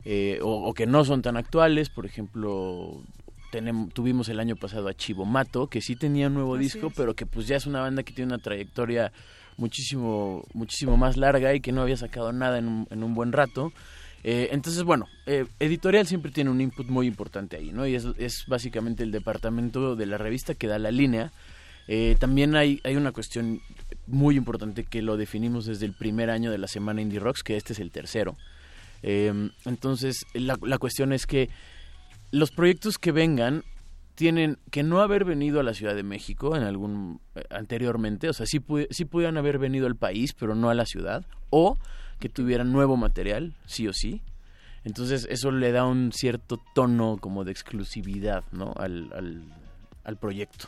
eh, 0.05 0.39
o, 0.43 0.69
o 0.69 0.73
que 0.73 0.87
no 0.87 1.05
son 1.05 1.21
tan 1.21 1.37
actuales. 1.37 1.91
Por 1.91 2.07
ejemplo, 2.07 3.03
tenemos, 3.51 3.93
tuvimos 3.93 4.29
el 4.29 4.39
año 4.39 4.55
pasado 4.55 4.87
a 4.87 4.95
Chivo 4.95 5.25
Mato, 5.25 5.67
que 5.67 5.81
sí 5.81 5.97
tenía 5.97 6.29
un 6.29 6.35
nuevo 6.35 6.55
Así 6.55 6.63
disco, 6.63 6.87
es. 6.87 6.95
pero 6.97 7.15
que 7.15 7.27
pues 7.27 7.49
ya 7.49 7.57
es 7.57 7.67
una 7.67 7.81
banda 7.81 8.05
que 8.05 8.13
tiene 8.13 8.33
una 8.33 8.41
trayectoria 8.43 9.11
muchísimo, 9.57 10.45
muchísimo 10.55 10.97
más 10.97 11.17
larga 11.17 11.53
y 11.55 11.61
que 11.61 11.73
no 11.73 11.83
había 11.83 11.97
sacado 11.97 12.33
nada 12.33 12.59
en 12.59 12.69
un, 12.69 12.87
en 12.91 13.03
un 13.03 13.15
buen 13.15 13.33
rato. 13.33 13.73
Eh, 14.23 14.49
entonces, 14.53 14.83
bueno, 14.83 15.07
eh, 15.27 15.47
editorial 15.59 16.07
siempre 16.07 16.31
tiene 16.31 16.51
un 16.51 16.61
input 16.61 16.89
muy 16.89 17.07
importante 17.07 17.57
ahí, 17.57 17.73
¿no? 17.73 17.87
Y 17.87 17.95
es, 17.95 18.07
es 18.19 18.45
básicamente 18.47 19.03
el 19.03 19.13
departamento 19.13 19.97
de 19.97 20.07
la 20.07 20.19
revista 20.19 20.55
que 20.55 20.67
da 20.67 20.79
la 20.79 20.91
línea. 20.91 21.33
Eh, 21.93 22.17
también 22.21 22.55
hay, 22.55 22.81
hay 22.85 22.95
una 22.95 23.11
cuestión 23.11 23.61
muy 24.07 24.37
importante 24.37 24.85
que 24.85 25.03
lo 25.03 25.17
definimos 25.17 25.67
desde 25.67 25.87
el 25.87 25.93
primer 25.93 26.31
año 26.31 26.53
de 26.53 26.59
la 26.59 26.69
semana 26.69 27.03
Indie 27.03 27.19
Rocks, 27.19 27.43
que 27.43 27.57
este 27.57 27.73
es 27.73 27.81
el 27.81 27.91
tercero. 27.91 28.37
Eh, 29.03 29.51
entonces, 29.65 30.25
la, 30.35 30.79
cuestión 30.79 31.13
es 31.13 31.27
que 31.27 31.49
los 32.31 32.53
proyectos 32.53 32.97
que 32.99 33.11
vengan 33.11 33.65
tienen 34.15 34.59
que 34.71 34.85
no 34.85 35.01
haber 35.01 35.25
venido 35.25 35.59
a 35.59 35.63
la 35.65 35.75
Ciudad 35.75 35.97
de 35.97 36.03
México 36.03 36.55
en 36.55 36.63
algún 36.63 37.21
anteriormente, 37.51 38.29
o 38.29 38.33
sea, 38.35 38.47
sí, 38.47 38.61
sí 38.91 39.05
pudieran 39.05 39.37
haber 39.37 39.59
venido 39.59 39.89
al 39.89 39.97
país, 39.97 40.33
pero 40.39 40.55
no 40.55 40.71
a 40.71 40.75
la 40.75 40.87
ciudad, 40.87 41.25
o 41.49 41.77
que 42.21 42.29
tuvieran 42.29 42.73
nuevo 42.73 42.97
material, 42.97 43.55
sí 43.67 43.89
o 43.89 43.93
sí. 43.93 44.23
Entonces 44.85 45.27
eso 45.31 45.51
le 45.51 45.73
da 45.73 45.85
un 45.87 46.13
cierto 46.13 46.61
tono 46.75 47.19
como 47.21 47.45
de 47.45 47.51
exclusividad, 47.53 48.45
¿no? 48.53 48.73
Al, 48.77 49.13
al, 49.13 49.43
al 50.05 50.17
proyecto. 50.17 50.67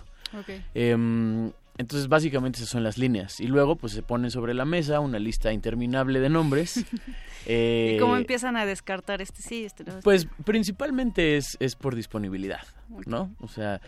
Em, 0.74 1.52
entonces 1.78 2.08
básicamente 2.08 2.58
esas 2.58 2.68
son 2.70 2.82
las 2.82 2.98
líneas. 2.98 3.40
Y 3.40 3.46
luego 3.46 3.76
pues 3.76 3.92
se 3.92 4.02
pone 4.02 4.30
sobre 4.30 4.52
la 4.54 4.64
mesa 4.64 5.00
una 5.00 5.18
lista 5.18 5.52
interminable 5.52 6.20
de 6.20 6.28
nombres. 6.28 6.76
¿Y 7.46 7.98
cómo 7.98 8.16
Eh, 8.16 8.20
empiezan 8.20 8.56
a 8.56 8.66
descartar 8.66 9.20
este 9.22 9.42
sí, 9.42 9.64
este 9.64 9.84
no? 9.84 9.90
este 9.92 10.02
pues 10.02 10.26
principalmente 10.44 11.36
es, 11.36 11.56
es 11.60 11.74
por 11.76 11.94
disponibilidad, 11.94 12.62
¿no? 13.06 13.34
O 13.40 13.48
sea, 13.48 13.80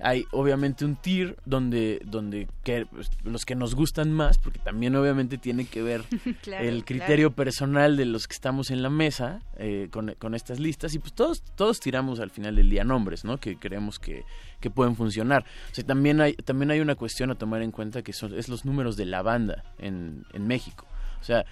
hay 0.00 0.26
obviamente 0.32 0.84
un 0.84 0.96
tier 0.96 1.36
donde, 1.44 2.00
donde 2.04 2.48
que, 2.62 2.86
pues, 2.86 3.10
los 3.24 3.44
que 3.44 3.54
nos 3.54 3.74
gustan 3.74 4.12
más, 4.12 4.38
porque 4.38 4.58
también 4.58 4.94
obviamente 4.96 5.38
tiene 5.38 5.66
que 5.66 5.82
ver 5.82 6.04
Claro, 6.42 6.64
el 6.64 6.84
criterio 6.84 7.32
personal 7.32 7.96
de 7.96 8.04
los 8.04 8.28
que 8.28 8.34
estamos 8.34 8.70
en 8.70 8.82
la 8.82 8.90
mesa 8.90 9.40
eh, 9.56 9.88
con, 9.90 10.14
con 10.18 10.34
estas 10.34 10.60
listas 10.60 10.94
y 10.94 10.98
pues 10.98 11.12
todos, 11.12 11.42
todos 11.56 11.80
tiramos 11.80 12.20
al 12.20 12.30
final 12.30 12.56
del 12.56 12.70
día 12.70 12.84
nombres, 12.84 13.24
¿no? 13.24 13.38
Que 13.38 13.56
creemos 13.56 13.98
que, 13.98 14.24
que 14.60 14.70
pueden 14.70 14.96
funcionar. 14.96 15.44
O 15.70 15.74
sea, 15.74 15.84
también 15.84 16.20
hay, 16.20 16.34
también 16.34 16.70
hay 16.70 16.80
una 16.80 16.94
cuestión 16.94 17.30
a 17.30 17.34
tomar 17.34 17.62
en 17.62 17.70
cuenta 17.70 18.02
que 18.02 18.12
son, 18.12 18.34
es 18.34 18.48
los 18.48 18.64
números 18.64 18.96
de 18.96 19.06
la 19.06 19.22
banda 19.22 19.64
en, 19.78 20.24
en 20.32 20.46
México. 20.46 20.86
O 21.20 21.24
sea, 21.24 21.44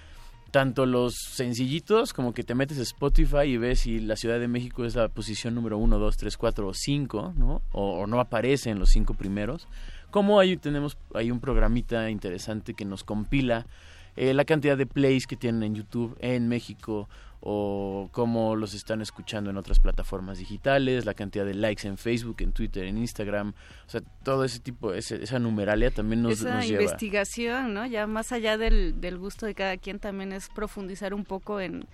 tanto 0.57 0.87
los 0.87 1.13
sencillitos 1.13 2.13
como 2.13 2.33
que 2.33 2.41
te 2.41 2.55
metes 2.55 2.79
a 2.79 2.81
Spotify 2.81 3.43
y 3.43 3.57
ves 3.57 3.81
si 3.81 3.99
la 3.99 4.15
Ciudad 4.15 4.39
de 4.39 4.47
México 4.47 4.85
es 4.85 4.95
la 4.95 5.07
posición 5.07 5.53
número 5.53 5.77
1, 5.77 5.99
2, 5.99 6.17
3, 6.17 6.35
4 6.35 6.67
o 6.67 6.73
5, 6.73 7.33
¿no? 7.37 7.61
O, 7.73 8.07
no 8.07 8.19
aparece 8.19 8.71
en 8.71 8.79
los 8.79 8.89
cinco 8.89 9.13
primeros. 9.13 9.67
Como 10.09 10.39
ahí 10.39 10.57
tenemos 10.57 10.97
hay 11.13 11.29
un 11.29 11.39
programita 11.41 12.09
interesante 12.09 12.73
que 12.73 12.85
nos 12.85 13.03
compila 13.03 13.67
eh, 14.15 14.33
la 14.33 14.45
cantidad 14.45 14.75
de 14.75 14.87
plays 14.87 15.27
que 15.27 15.35
tienen 15.35 15.61
en 15.61 15.75
YouTube 15.75 16.17
en 16.21 16.47
México 16.47 17.07
o 17.41 18.09
cómo 18.11 18.55
los 18.55 18.73
están 18.73 19.01
escuchando 19.01 19.49
en 19.49 19.57
otras 19.57 19.79
plataformas 19.79 20.39
digitales, 20.39 21.05
la 21.05 21.13
cantidad 21.13 21.45
de 21.45 21.53
likes 21.53 21.87
en 21.87 21.97
Facebook, 21.97 22.37
en 22.39 22.51
Twitter, 22.51 22.85
en 22.85 22.97
Instagram, 22.97 23.49
o 23.85 23.89
sea, 23.89 24.01
todo 24.23 24.43
ese 24.43 24.59
tipo, 24.59 24.93
ese- 24.93 25.23
esa 25.23 25.37
numeralia 25.39 25.91
también 25.91 26.21
nos, 26.23 26.33
Esa 26.39 26.55
nos 26.55 26.67
lleva. 26.67 26.81
investigación, 26.83 27.73
¿no? 27.73 27.85
Ya 27.85 28.07
más 28.07 28.31
allá 28.31 28.57
del, 28.57 28.99
del 28.99 29.17
gusto 29.17 29.45
de 29.45 29.53
cada 29.55 29.77
quien, 29.77 29.99
también 29.99 30.31
es 30.33 30.49
profundizar 30.49 31.13
un 31.13 31.25
poco 31.25 31.59
en, 31.61 31.85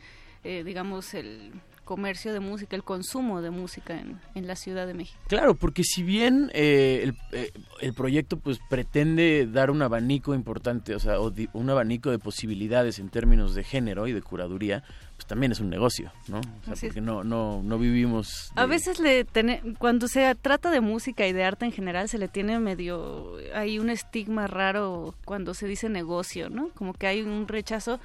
eh, 0.44 0.64
digamos, 0.64 1.14
el 1.14 1.52
comercio 1.84 2.32
de 2.32 2.40
música, 2.40 2.78
el 2.78 2.84
consumo 2.86 3.42
de 3.42 3.50
música 3.50 4.00
en, 4.00 4.18
en 4.36 4.48
la 4.48 4.56
Ciudad 4.56 4.88
de 4.88 4.94
México. 4.94 5.20
Claro, 5.28 5.54
porque 5.56 5.84
si 5.84 6.02
bien 6.02 6.50
eh, 6.54 7.02
el, 7.04 7.18
eh, 7.38 7.52
el 7.82 7.94
proyecto 7.94 8.38
pues 8.38 8.58
pretende 8.70 9.46
dar 9.52 9.70
un 9.70 9.82
abanico 9.82 10.34
importante, 10.34 10.96
o 10.96 11.00
sea, 11.00 11.20
o 11.20 11.30
di- 11.30 11.50
un 11.52 11.70
abanico 11.70 12.10
de 12.10 12.20
posibilidades 12.20 13.00
en 13.00 13.10
términos 13.10 13.54
de 13.54 13.66
género 13.66 14.08
y 14.08 14.14
de 14.14 14.22
curaduría, 14.22 14.86
pues 15.16 15.27
también 15.27 15.51
es 15.51 15.59
un 15.59 15.69
negocio, 15.69 16.11
¿no? 16.27 16.40
O 16.40 16.64
sea, 16.66 16.74
Así 16.74 16.88
porque 16.88 17.01
no, 17.01 17.24
no, 17.24 17.61
no 17.64 17.77
vivimos... 17.77 18.51
A 18.56 18.66
veces 18.66 19.00
le 19.00 19.25
tene- 19.25 19.61
cuando 19.77 20.08
se 20.08 20.33
trata 20.35 20.72
de 20.72 20.82
música 20.82 21.27
y 21.27 21.33
de 21.33 21.43
arte 21.43 21.66
en 21.66 21.72
general 21.72 22.09
se 22.09 22.17
le 22.17 22.27
tiene 22.27 22.59
medio 22.59 23.38
hay 23.53 23.80
un 23.80 23.90
estigma 23.90 24.48
raro 24.48 25.16
cuando 25.25 25.53
se 25.53 25.67
dice 25.67 25.90
negocio, 25.90 26.50
¿no? 26.50 26.69
Como 26.69 26.93
que 26.93 27.08
hay 27.08 27.22
un 27.22 27.48
rechazo 27.48 28.00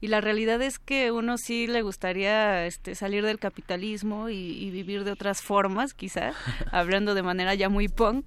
y 0.00 0.08
la 0.08 0.20
realidad 0.20 0.60
es 0.62 0.78
que 0.80 1.12
uno 1.12 1.36
sí 1.38 1.66
le 1.68 1.82
gustaría 1.82 2.66
este 2.66 2.94
salir 2.96 3.24
del 3.24 3.38
capitalismo 3.38 4.30
y, 4.30 4.34
y 4.34 4.70
vivir 4.70 5.04
de 5.04 5.12
otras 5.12 5.42
formas, 5.42 5.94
quizá, 5.94 6.32
hablando 6.72 7.14
de 7.14 7.22
manera 7.22 7.54
ya 7.54 7.68
muy 7.68 7.88
punk. 7.88 8.26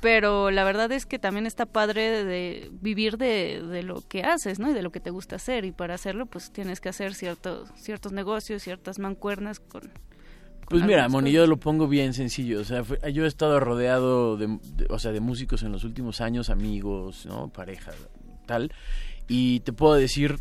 Pero 0.00 0.50
la 0.50 0.64
verdad 0.64 0.92
es 0.92 1.06
que 1.06 1.18
también 1.18 1.46
está 1.46 1.66
padre 1.66 2.08
de, 2.10 2.24
de 2.24 2.70
vivir 2.80 3.18
de, 3.18 3.62
de 3.62 3.82
lo 3.82 4.00
que 4.06 4.22
haces, 4.22 4.58
¿no? 4.60 4.70
Y 4.70 4.74
de 4.74 4.82
lo 4.82 4.92
que 4.92 5.00
te 5.00 5.10
gusta 5.10 5.36
hacer. 5.36 5.64
Y 5.64 5.72
para 5.72 5.94
hacerlo, 5.94 6.26
pues 6.26 6.52
tienes 6.52 6.80
que 6.80 6.88
hacer 6.88 7.14
ciertos, 7.14 7.68
ciertos 7.76 8.12
negocios, 8.12 8.62
ciertas 8.62 8.98
mancuernas 9.00 9.58
con, 9.60 9.82
Pues 10.68 10.84
mira, 10.84 11.08
Moni, 11.08 11.32
yo 11.32 11.46
lo 11.46 11.56
pongo 11.56 11.88
bien 11.88 12.14
sencillo. 12.14 12.60
O 12.60 12.64
sea, 12.64 12.84
fue- 12.84 12.98
yo 13.12 13.24
he 13.24 13.28
estado 13.28 13.58
rodeado 13.58 14.36
de, 14.36 14.46
de- 14.76 14.86
o 14.90 14.98
sea, 14.98 15.10
de 15.12 15.20
músicos 15.20 15.62
en 15.64 15.72
los 15.72 15.82
últimos 15.84 16.20
años, 16.20 16.48
amigos, 16.50 17.26
¿no? 17.26 17.48
Pareja, 17.48 17.92
tal. 18.46 18.70
Y 19.26 19.60
te 19.60 19.72
puedo 19.72 19.94
decir 19.94 20.36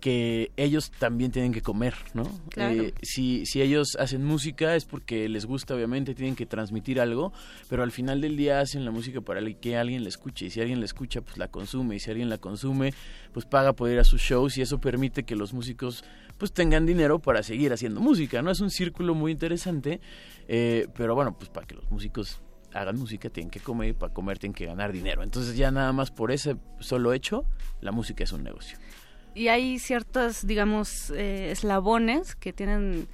que 0.00 0.52
ellos 0.56 0.90
también 0.90 1.30
tienen 1.30 1.52
que 1.52 1.62
comer, 1.62 1.94
¿no? 2.14 2.24
Claro. 2.50 2.82
Eh, 2.82 2.94
si, 3.02 3.44
si 3.46 3.62
ellos 3.62 3.96
hacen 3.98 4.24
música 4.24 4.76
es 4.76 4.84
porque 4.84 5.28
les 5.28 5.46
gusta, 5.46 5.74
obviamente, 5.74 6.14
tienen 6.14 6.36
que 6.36 6.46
transmitir 6.46 7.00
algo, 7.00 7.32
pero 7.68 7.82
al 7.82 7.90
final 7.90 8.20
del 8.20 8.36
día 8.36 8.60
hacen 8.60 8.84
la 8.84 8.90
música 8.90 9.20
para 9.20 9.40
que 9.54 9.76
alguien 9.76 10.02
la 10.02 10.08
escuche. 10.08 10.46
Y 10.46 10.50
si 10.50 10.60
alguien 10.60 10.80
la 10.80 10.86
escucha, 10.86 11.20
pues 11.20 11.38
la 11.38 11.48
consume. 11.48 11.96
Y 11.96 12.00
si 12.00 12.10
alguien 12.10 12.28
la 12.28 12.38
consume, 12.38 12.92
pues 13.32 13.46
paga 13.46 13.72
por 13.72 13.90
ir 13.90 13.98
a 13.98 14.04
sus 14.04 14.20
shows 14.20 14.58
y 14.58 14.62
eso 14.62 14.80
permite 14.80 15.24
que 15.24 15.36
los 15.36 15.52
músicos 15.52 16.04
pues 16.38 16.52
tengan 16.52 16.86
dinero 16.86 17.18
para 17.18 17.42
seguir 17.42 17.72
haciendo 17.72 18.00
música, 18.00 18.42
¿no? 18.42 18.50
Es 18.50 18.60
un 18.60 18.70
círculo 18.70 19.14
muy 19.14 19.32
interesante, 19.32 20.00
eh, 20.46 20.86
pero 20.94 21.14
bueno, 21.14 21.36
pues 21.36 21.50
para 21.50 21.66
que 21.66 21.74
los 21.74 21.90
músicos 21.90 22.40
hagan 22.72 22.96
música 22.96 23.28
tienen 23.30 23.50
que 23.50 23.60
comer 23.60 23.90
y 23.90 23.92
para 23.92 24.12
comer 24.12 24.38
tienen 24.38 24.54
que 24.54 24.66
ganar 24.66 24.92
dinero. 24.92 25.22
Entonces 25.22 25.56
ya 25.56 25.70
nada 25.70 25.92
más 25.92 26.10
por 26.10 26.30
ese 26.30 26.56
solo 26.78 27.12
hecho, 27.12 27.44
la 27.80 27.92
música 27.92 28.24
es 28.24 28.32
un 28.32 28.44
negocio. 28.44 28.78
Y 29.38 29.46
hay 29.46 29.78
ciertos, 29.78 30.44
digamos, 30.48 31.10
eh, 31.10 31.52
eslabones 31.52 32.34
que 32.34 32.52
tienen 32.52 33.06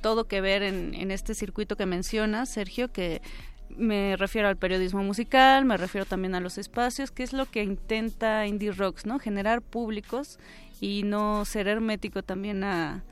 todo 0.00 0.28
que 0.28 0.40
ver 0.40 0.62
en, 0.62 1.10
este 1.10 1.34
circuito 1.34 1.76
que 1.76 1.86
mencionas, 1.86 2.50
Sergio, 2.50 2.92
que 2.92 3.20
me 3.68 4.16
refiero 4.16 4.46
al 4.46 4.56
periodismo 4.56 5.02
musical, 5.02 5.64
me 5.64 5.76
refiero 5.76 6.06
también 6.06 6.36
a 6.36 6.40
los 6.40 6.56
espacios, 6.56 7.10
que 7.10 7.24
es 7.24 7.32
lo 7.32 7.46
que 7.46 7.64
intenta 7.64 8.46
Indie 8.46 8.70
Rocks, 8.70 9.06
¿no? 9.06 9.18
Generar 9.18 9.60
públicos 9.60 10.38
y 10.80 11.02
no 11.02 11.44
ser 11.44 11.66
hermético 11.66 12.22
también 12.22 12.62
a, 12.62 13.02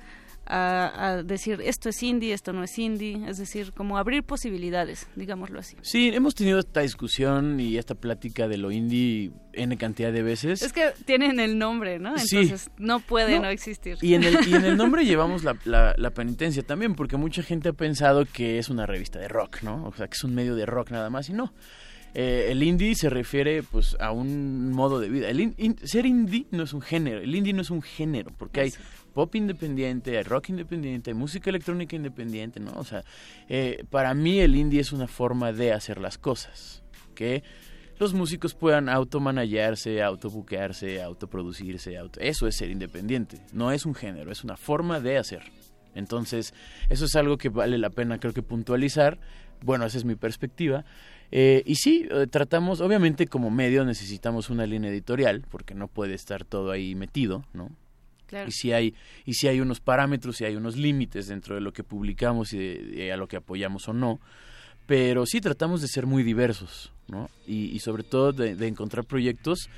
a, 0.51 1.09
a 1.09 1.23
decir 1.23 1.61
esto 1.65 1.89
es 1.89 2.03
indie, 2.03 2.33
esto 2.35 2.53
no 2.53 2.65
es 2.65 2.79
indie, 2.79 3.21
es 3.29 3.39
decir, 3.39 3.73
como 3.73 3.97
abrir 3.99 4.25
posibilidades, 4.25 5.07
digámoslo 5.17 5.61
así. 5.61 5.77
Sí, 5.83 6.11
hemos 6.13 6.35
tenido 6.35 6.59
esta 6.59 6.81
discusión 6.81 7.61
y 7.61 7.77
esta 7.79 7.95
plática 7.95 8.49
de 8.49 8.57
lo 8.59 8.71
indie 8.73 9.31
N 9.53 9.77
cantidad 9.77 10.13
de 10.13 10.23
veces. 10.23 10.63
Es 10.63 10.73
que 10.73 10.91
tienen 11.05 11.39
el 11.41 11.59
nombre, 11.59 11.99
¿no? 11.99 12.19
Sí. 12.19 12.37
Entonces 12.39 12.71
no 12.79 13.01
puede 13.01 13.37
No. 13.37 13.43
no, 13.43 13.49
existir. 13.51 13.97
Y 14.03 14.15
en, 14.15 14.25
el, 14.25 14.37
y 14.49 14.55
en 14.55 14.65
el 14.65 14.77
nombre 14.79 15.05
llevamos 15.05 15.45
la, 15.45 15.57
la- 15.65 15.95
la 15.97 16.11
penitencia 16.11 16.63
también, 16.63 16.95
porque 16.95 17.17
mucha 17.17 17.43
gente 17.43 17.69
ha 17.69 17.73
pensado 17.73 18.25
que 18.27 18.59
es 18.59 18.69
una 18.71 18.87
revista 18.87 19.19
de 19.19 19.29
rock, 19.29 19.63
¿no? 19.63 19.87
O 19.87 19.93
sea, 19.95 20.09
que 20.09 20.15
es 20.15 20.25
un 20.25 20.35
medio 20.35 20.55
de 20.57 20.67
rock 20.67 20.91
nada 20.91 21.11
más, 21.11 21.29
y 21.29 21.33
no. 21.33 21.53
Eh, 22.13 22.49
el 22.51 22.61
indie 22.65 22.97
se 22.97 23.09
refiere 23.09 23.63
pues 23.63 23.97
a 24.01 24.11
un 24.11 24.73
modo 24.73 24.99
de 24.99 25.09
vida. 25.09 25.29
El 25.29 25.39
in- 25.39 25.55
in- 25.59 25.77
ser 25.85 26.07
indie 26.07 26.47
no 26.51 26.65
es 26.65 26.73
un 26.73 26.81
género, 26.81 27.21
el 27.21 27.33
indie 27.33 27.53
no 27.53 27.63
es 27.63 27.71
un 27.71 27.83
género, 27.83 28.33
porque 28.37 28.61
hay 28.63 28.73
pop 29.21 29.35
independiente, 29.35 30.17
hay 30.17 30.23
rock 30.23 30.49
independiente, 30.49 31.11
hay 31.11 31.15
música 31.15 31.51
electrónica 31.51 31.95
independiente, 31.95 32.59
¿no? 32.59 32.73
O 32.77 32.85
sea, 32.85 33.05
eh, 33.51 33.85
para 33.91 34.15
mí 34.15 34.41
el 34.41 34.57
indie 34.57 34.81
es 34.81 34.93
una 34.93 35.07
forma 35.07 35.53
de 35.53 35.75
hacer 35.75 36.01
las 36.01 36.17
cosas, 36.17 36.83
que 37.15 37.43
los 37.99 38.15
músicos 38.15 38.55
puedan 38.55 38.89
automanallarse, 38.89 40.03
autobuquearse, 40.03 41.03
autoproducirse, 41.03 41.99
auto... 41.99 42.19
eso 42.19 42.47
es 42.47 42.57
ser 42.57 42.71
independiente, 42.71 43.37
no 43.53 43.73
es 43.73 43.85
un 43.85 43.95
género, 43.95 44.33
es 44.33 44.43
una 44.43 44.57
forma 44.57 45.01
de 45.01 45.19
hacer. 45.19 45.43
Entonces, 45.95 46.55
eso 46.89 47.05
es 47.05 47.15
algo 47.15 47.37
que 47.37 47.51
vale 47.51 47.77
la 47.77 47.91
pena 47.91 48.19
creo 48.19 48.33
que 48.33 48.43
puntualizar. 48.43 49.19
Bueno, 49.63 49.85
esa 49.85 49.99
es 49.99 50.07
mi 50.07 50.15
perspectiva. 50.15 50.87
Eh, 51.31 51.63
y 51.67 51.75
sí, 51.75 52.09
eh, 52.11 52.27
tratamos, 52.27 52.81
obviamente 52.81 53.27
como 53.27 53.51
medio 53.51 53.85
necesitamos 53.85 54.49
una 54.49 54.65
línea 54.65 54.91
editorial, 54.91 55.45
porque 55.51 55.75
no 55.75 55.89
puede 55.89 56.15
estar 56.15 56.47
todo 56.47 56.71
ahí 56.71 56.95
metido, 56.95 57.45
¿no? 57.53 57.69
Y 58.49 58.53
si 58.53 58.73
hay, 58.73 58.95
y 59.27 59.35
si 59.35 59.49
hay 59.49 59.61
unos 59.61 59.81
parámetros 59.81 60.41
y 60.41 60.45
hay 60.45 60.57
unos 60.57 60.77
límites 60.77 61.27
dentro 61.29 61.55
de 61.55 61.61
lo 61.61 61.73
que 61.73 61.83
publicamos 61.85 62.53
y, 62.53 62.59
de- 62.59 63.13
a 63.13 63.17
lo 63.17 63.27
que 63.29 63.37
apoyamos 63.37 63.89
o 63.89 63.93
no. 63.93 64.21
Pero 64.87 65.25
sí 65.27 65.41
tratamos 65.41 65.81
de 65.83 65.89
ser 65.89 66.07
muy 66.07 66.23
diversos, 66.23 66.93
¿no? 67.09 67.31
Y, 67.47 67.67
y 67.67 67.79
sobre 67.81 68.03
todo 68.03 68.33
de, 68.33 68.57
de 68.57 68.67
encontrar 68.67 69.05
proyectos 69.05 69.69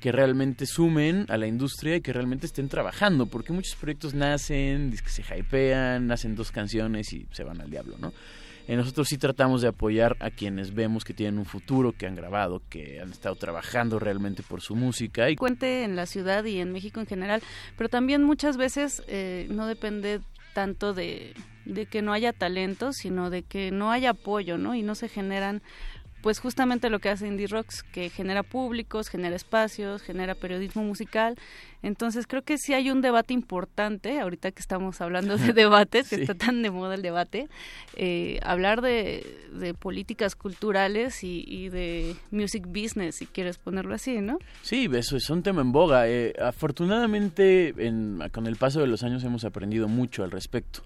que 0.00 0.12
realmente 0.12 0.64
sumen 0.66 1.26
a 1.28 1.36
la 1.36 1.46
industria 1.46 1.96
y 1.96 2.00
que 2.00 2.12
realmente 2.12 2.46
estén 2.46 2.68
trabajando, 2.68 3.26
porque 3.26 3.52
muchos 3.52 3.74
proyectos 3.76 4.14
nacen, 4.14 4.94
se 5.06 5.22
hypean, 5.22 6.10
hacen 6.10 6.36
dos 6.36 6.50
canciones 6.52 7.12
y 7.12 7.26
se 7.32 7.44
van 7.44 7.60
al 7.60 7.68
diablo, 7.70 7.96
¿no? 7.98 8.12
Eh, 8.68 8.76
nosotros 8.76 9.08
sí 9.08 9.18
tratamos 9.18 9.62
de 9.62 9.68
apoyar 9.68 10.16
a 10.20 10.30
quienes 10.30 10.74
vemos 10.74 11.04
que 11.04 11.14
tienen 11.14 11.38
un 11.38 11.44
futuro, 11.44 11.92
que 11.92 12.06
han 12.06 12.14
grabado, 12.14 12.62
que 12.68 13.00
han 13.00 13.10
estado 13.10 13.34
trabajando 13.36 13.98
realmente 13.98 14.42
por 14.42 14.60
su 14.60 14.76
música 14.76 15.30
y 15.30 15.36
cuente 15.36 15.84
en 15.84 15.96
la 15.96 16.06
ciudad 16.06 16.44
y 16.44 16.58
en 16.58 16.72
México 16.72 17.00
en 17.00 17.06
general, 17.06 17.42
pero 17.76 17.88
también 17.88 18.22
muchas 18.22 18.56
veces 18.56 19.02
eh, 19.08 19.46
no 19.50 19.66
depende 19.66 20.20
tanto 20.52 20.94
de, 20.94 21.34
que 21.90 22.02
no 22.02 22.12
haya 22.12 22.32
talento, 22.32 22.92
sino 22.92 23.30
de 23.30 23.42
que 23.42 23.70
no 23.70 23.90
haya 23.90 24.10
apoyo, 24.10 24.58
¿no? 24.58 24.74
Y 24.74 24.82
no 24.82 24.94
se 24.94 25.08
generan 25.08 25.62
pues 26.22 26.38
justamente 26.38 26.90
lo 26.90 26.98
que 26.98 27.08
hace 27.08 27.26
Indie 27.26 27.46
Rocks, 27.46 27.82
que 27.82 28.10
genera 28.10 28.42
públicos, 28.42 29.08
genera 29.08 29.36
espacios, 29.36 30.02
genera 30.02 30.34
periodismo 30.34 30.82
musical. 30.82 31.36
Entonces 31.82 32.26
creo 32.26 32.42
que 32.42 32.58
sí 32.58 32.74
hay 32.74 32.90
un 32.90 33.00
debate 33.00 33.32
importante, 33.32 34.20
ahorita 34.20 34.50
que 34.50 34.60
estamos 34.60 35.00
hablando 35.00 35.36
de 35.38 35.52
debates, 35.54 36.10
que 36.10 36.16
está 36.16 36.34
tan 36.34 36.62
de 36.62 36.70
moda 36.70 36.94
el 36.94 37.02
debate, 37.02 37.48
eh, 37.96 38.38
hablar 38.42 38.82
de, 38.82 39.24
políticas 39.78 40.34
culturales 40.34 41.22
y, 41.22 41.68
de 41.70 42.14
music 42.30 42.66
business, 42.66 43.16
si 43.16 43.26
quieres 43.26 43.58
ponerlo 43.58 43.94
así, 43.94 44.20
¿no? 44.20 44.38
Sí, 44.62 44.88
eso 44.92 45.16
es 45.16 45.30
un 45.30 45.42
tema 45.42 45.62
en 45.62 45.72
boga. 45.72 46.08
Eh, 46.08 46.34
afortunadamente, 46.40 47.74
con 48.32 48.46
el 48.46 48.56
paso 48.56 48.80
de 48.80 48.86
los 48.86 49.02
años 49.02 49.24
hemos 49.24 49.44
aprendido 49.44 49.88
mucho 49.88 50.22
al 50.22 50.30
respecto 50.30 50.82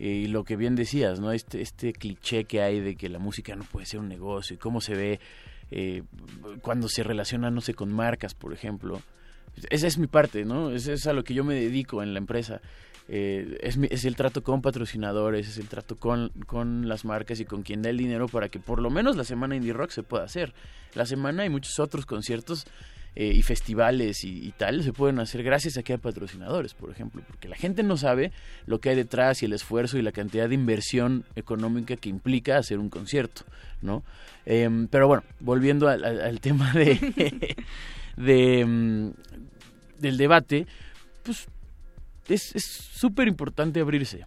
y 0.00 0.28
lo 0.28 0.44
que 0.44 0.56
bien 0.56 0.76
decías, 0.76 1.20
¿no? 1.20 1.30
Este, 1.30 1.60
este 1.60 1.92
cliché 1.92 2.44
que 2.44 2.62
hay 2.62 2.80
de 2.80 2.96
que 2.96 3.10
la 3.10 3.18
música 3.18 3.54
no 3.54 3.64
puede 3.64 3.84
ser 3.84 4.00
un 4.00 4.08
negocio 4.08 4.54
y 4.54 4.58
cómo 4.58 4.80
se 4.80 4.94
ve 4.94 5.20
eh, 5.70 6.02
cuando 6.62 6.88
se 6.88 7.02
relaciona, 7.02 7.50
no 7.50 7.60
sé, 7.60 7.74
con 7.74 7.92
marcas, 7.92 8.32
por 8.32 8.54
ejemplo. 8.54 9.02
Esa 9.68 9.86
es 9.86 9.98
mi 9.98 10.06
parte, 10.06 10.46
¿no? 10.46 10.70
Esa 10.70 10.94
es 10.94 11.06
a 11.06 11.12
lo 11.12 11.22
que 11.22 11.34
yo 11.34 11.44
me 11.44 11.54
dedico 11.54 12.02
en 12.02 12.14
la 12.14 12.18
empresa. 12.18 12.62
Eh, 13.08 13.58
es, 13.60 13.76
es, 13.76 14.06
el 14.06 14.16
trato 14.16 14.42
con 14.42 14.62
patrocinadores, 14.62 15.46
es 15.46 15.58
el 15.58 15.68
trato 15.68 15.96
con, 15.96 16.30
con 16.46 16.88
las 16.88 17.04
marcas 17.04 17.38
y 17.40 17.44
con 17.44 17.62
quien 17.62 17.82
da 17.82 17.90
el 17.90 17.98
dinero 17.98 18.26
para 18.26 18.48
que 18.48 18.58
por 18.58 18.80
lo 18.80 18.88
menos 18.88 19.16
la 19.16 19.24
semana 19.24 19.54
Indie 19.54 19.74
Rock 19.74 19.90
se 19.90 20.02
pueda 20.02 20.24
hacer. 20.24 20.54
La 20.94 21.04
semana 21.04 21.42
hay 21.42 21.50
muchos 21.50 21.78
otros 21.78 22.06
conciertos 22.06 22.64
eh, 23.16 23.32
y 23.34 23.42
festivales 23.42 24.24
y, 24.24 24.52
tal 24.56 24.82
se 24.84 24.92
pueden 24.92 25.18
hacer 25.18 25.42
gracias 25.42 25.76
a 25.76 25.82
que 25.82 25.94
hay 25.94 25.98
patrocinadores, 25.98 26.74
por 26.74 26.90
ejemplo, 26.90 27.22
porque 27.26 27.48
la 27.48 27.56
gente 27.56 27.82
no 27.82 27.96
sabe 27.96 28.30
lo 28.66 28.78
que 28.78 28.90
hay 28.90 28.96
detrás 28.96 29.42
y 29.42 29.46
el 29.46 29.52
esfuerzo 29.52 29.98
y 29.98 30.02
la 30.02 30.12
cantidad 30.12 30.48
de 30.48 30.54
inversión 30.54 31.24
económica 31.34 31.96
que 31.96 32.08
implica 32.08 32.56
hacer 32.56 32.78
un 32.78 32.88
concierto, 32.88 33.42
¿no? 33.82 34.04
Em, 34.46 34.86
pero 34.86 35.08
bueno, 35.08 35.24
volviendo 35.40 35.88
al, 35.88 36.40
tema 36.40 36.72
de, 36.72 37.56
de 38.16 38.64
mm, 38.64 39.10
del 39.98 40.16
debate, 40.16 40.66
pues 41.22 41.48
es 42.28 42.64
súper 42.92 43.28
importante 43.28 43.80
abrirse, 43.80 44.26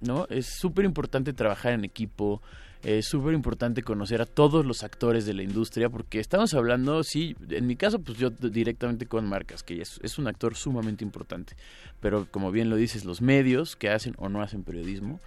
¿no? 0.00 0.26
Es 0.30 0.46
súper 0.46 0.84
importante 0.84 1.32
trabajar 1.32 1.72
en 1.72 1.84
equipo, 1.84 2.40
es 2.82 3.06
súper 3.06 3.34
importante 3.34 3.82
conocer 3.82 4.20
a 4.20 4.26
todos 4.26 4.66
los 4.66 4.82
actores 4.82 5.24
de 5.24 5.34
la 5.34 5.42
industria 5.42 5.88
porque 5.88 6.18
estamos 6.18 6.54
hablando, 6.54 7.02
sí, 7.04 7.36
en 7.50 7.66
mi 7.66 7.76
caso, 7.76 8.00
pues 8.00 8.18
yo 8.18 8.30
directamente 8.30 9.06
con 9.06 9.28
marcas, 9.28 9.62
que 9.62 9.80
es, 9.80 10.00
es 10.02 10.18
un 10.18 10.26
actor 10.26 10.56
sumamente 10.56 11.04
importante. 11.04 11.54
Pero 12.00 12.26
como 12.30 12.50
bien 12.50 12.70
lo 12.70 12.76
dices, 12.76 13.04
los 13.04 13.22
medios 13.22 13.76
que 13.76 13.90
hacen 13.90 14.14
o 14.18 14.28
no 14.28 14.42
hacen 14.42 14.64
periodismo, 14.64 15.20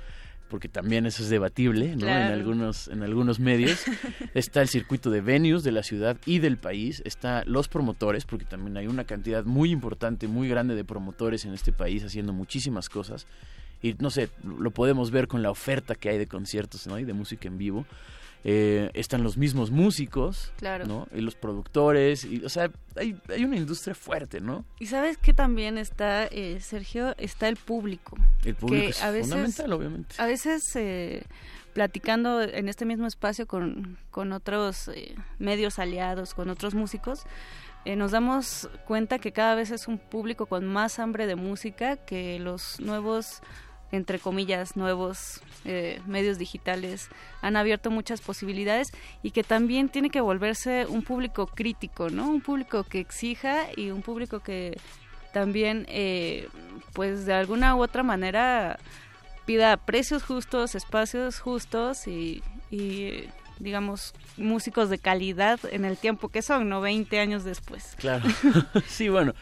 porque 0.50 0.70
también 0.70 1.06
eso 1.06 1.24
es 1.24 1.30
debatible, 1.30 1.96
¿no? 1.96 2.08
En 2.08 2.32
algunos 2.32 2.88
en 2.88 3.02
algunos 3.04 3.40
medios 3.40 3.84
está 4.34 4.62
el 4.62 4.68
circuito 4.68 5.10
de 5.10 5.22
venues 5.22 5.64
de 5.64 5.72
la 5.72 5.82
ciudad 5.82 6.18
y 6.26 6.40
del 6.40 6.58
país, 6.58 7.02
está 7.06 7.44
los 7.46 7.68
promotores, 7.68 8.26
porque 8.26 8.46
también 8.46 8.78
hay 8.78 8.88
una 8.88 9.06
cantidad 9.06 9.44
muy 9.44 9.72
importante, 9.72 10.28
muy 10.28 10.48
grande 10.48 10.76
de 10.76 10.84
promotores 10.84 11.46
en 11.46 11.54
este 11.54 11.72
país 11.72 12.04
haciendo 12.04 12.32
muchísimas 12.32 12.90
cosas 12.90 13.26
y 13.86 13.96
no 14.00 14.10
sé, 14.10 14.30
lo 14.44 14.72
podemos 14.72 15.12
ver 15.12 15.28
con 15.28 15.44
la 15.44 15.52
oferta 15.52 15.94
que 15.94 16.10
hay 16.10 16.18
de 16.18 16.26
conciertos 16.26 16.88
¿no? 16.88 16.98
y 16.98 17.04
de 17.04 17.14
música 17.14 17.48
en 17.48 17.60
vivo. 17.60 17.86
Eh, 18.48 18.92
están 18.94 19.24
los 19.24 19.38
mismos 19.38 19.72
músicos, 19.72 20.52
claro. 20.58 20.86
¿no? 20.86 21.08
Y 21.16 21.22
los 21.22 21.36
productores, 21.36 22.26
y, 22.26 22.44
o 22.46 22.50
sea, 22.50 22.70
hay, 22.96 23.20
hay 23.28 23.44
una 23.44 23.58
industria 23.58 23.96
fuerte, 23.96 24.40
¿no? 24.40 24.66
Y 24.80 24.86
sabes 24.86 25.18
que 25.18 25.34
también 25.34 25.80
está, 25.80 26.26
eh, 26.26 26.60
Sergio, 26.62 27.16
está 27.18 27.48
el 27.48 27.58
público. 27.58 28.16
El 28.44 28.54
público 28.54 28.90
es 28.90 29.00
fundamental, 29.00 29.74
obviamente. 29.74 30.16
A 30.20 30.28
veces, 30.28 30.76
eh, 30.76 31.24
platicando 31.74 32.44
en 32.44 32.70
este 32.70 32.86
mismo 32.86 33.08
espacio 33.08 33.48
con, 33.48 33.98
con 34.12 34.32
otros 34.32 34.92
medios 35.40 35.80
aliados, 35.80 36.36
con 36.36 36.52
otros 36.52 36.76
músicos, 36.76 37.26
nos 37.86 38.12
damos 38.12 38.70
cuenta 38.86 39.18
que 39.20 39.32
cada 39.32 39.56
vez 39.56 39.72
es 39.72 39.88
un 39.88 39.98
público 39.98 40.46
con 40.48 40.66
más 40.66 40.98
hambre 41.00 41.28
de 41.28 41.36
música 41.36 41.98
que 41.98 42.40
los 42.40 42.80
nuevos 42.80 43.42
entre 43.96 44.20
comillas, 44.20 44.76
nuevos 44.76 45.42
eh, 45.66 46.02
medios 46.06 46.38
digitales 46.38 47.10
han 47.42 47.56
abierto 47.56 47.90
muchas 47.92 48.22
posibilidades 48.22 48.90
y 49.24 49.32
que 49.32 49.44
también 49.44 49.90
tiene 49.90 50.10
que 50.10 50.22
volverse 50.22 50.86
un 50.86 51.04
público 51.04 51.48
crítico, 51.48 52.10
¿no? 52.10 52.30
Un 52.30 52.42
público 52.42 52.84
que 52.84 53.00
exija 53.00 53.68
y 53.76 53.92
un 53.92 54.02
público 54.02 54.40
que 54.40 54.78
también, 55.34 55.86
eh, 55.90 56.48
pues 56.94 57.26
de 57.26 57.34
alguna 57.34 57.76
u 57.76 57.84
otra 57.84 58.04
manera 58.04 58.80
pida 59.46 59.78
precios 59.78 60.24
justos, 60.24 60.76
espacios 60.76 61.40
justos 61.40 62.08
y, 62.08 62.42
y 62.72 63.28
digamos, 63.60 64.14
músicos 64.38 64.90
de 64.90 64.98
calidad 64.98 65.60
en 65.72 65.86
el 65.86 65.98
tiempo 65.98 66.30
que 66.30 66.42
son, 66.42 66.70
¿no? 66.70 66.82
20 66.82 67.20
años 67.20 67.44
después. 67.44 67.96
Claro. 67.98 68.26
sí, 68.88 69.10
bueno, 69.10 69.34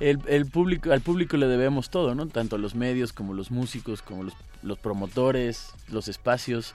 el, 0.00 0.46
público, 0.46 0.92
al 0.92 1.00
público 1.00 1.36
le 1.36 1.46
debemos 1.46 1.90
todo, 1.90 2.14
¿no? 2.14 2.26
Tanto 2.26 2.58
los 2.58 2.74
medios 2.74 3.12
como 3.12 3.34
los 3.34 3.50
músicos, 3.50 4.02
como 4.02 4.22
los, 4.22 4.34
los 4.62 4.78
promotores, 4.78 5.72
los 5.88 6.08
espacios. 6.08 6.74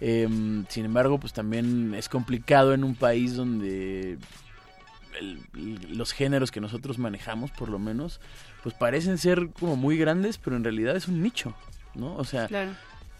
Em, 0.00 0.64
sin 0.68 0.84
embargo, 0.84 1.18
pues 1.18 1.32
también 1.32 1.94
es 1.94 2.08
complicado 2.08 2.74
en 2.74 2.84
un 2.84 2.94
país 2.94 3.34
donde 3.36 4.18
los 5.88 6.12
géneros 6.12 6.50
que 6.50 6.60
nosotros 6.60 6.98
manejamos, 6.98 7.50
por 7.52 7.68
lo 7.68 7.78
menos, 7.78 8.20
pues 8.62 8.74
parecen 8.74 9.18
ser 9.18 9.50
como 9.58 9.76
muy 9.76 9.96
grandes, 9.96 10.38
pero 10.38 10.56
en 10.56 10.64
realidad 10.64 10.96
es 10.96 11.08
un 11.08 11.22
nicho, 11.22 11.54
¿no? 11.94 12.16
O 12.16 12.24
sea, 12.24 12.48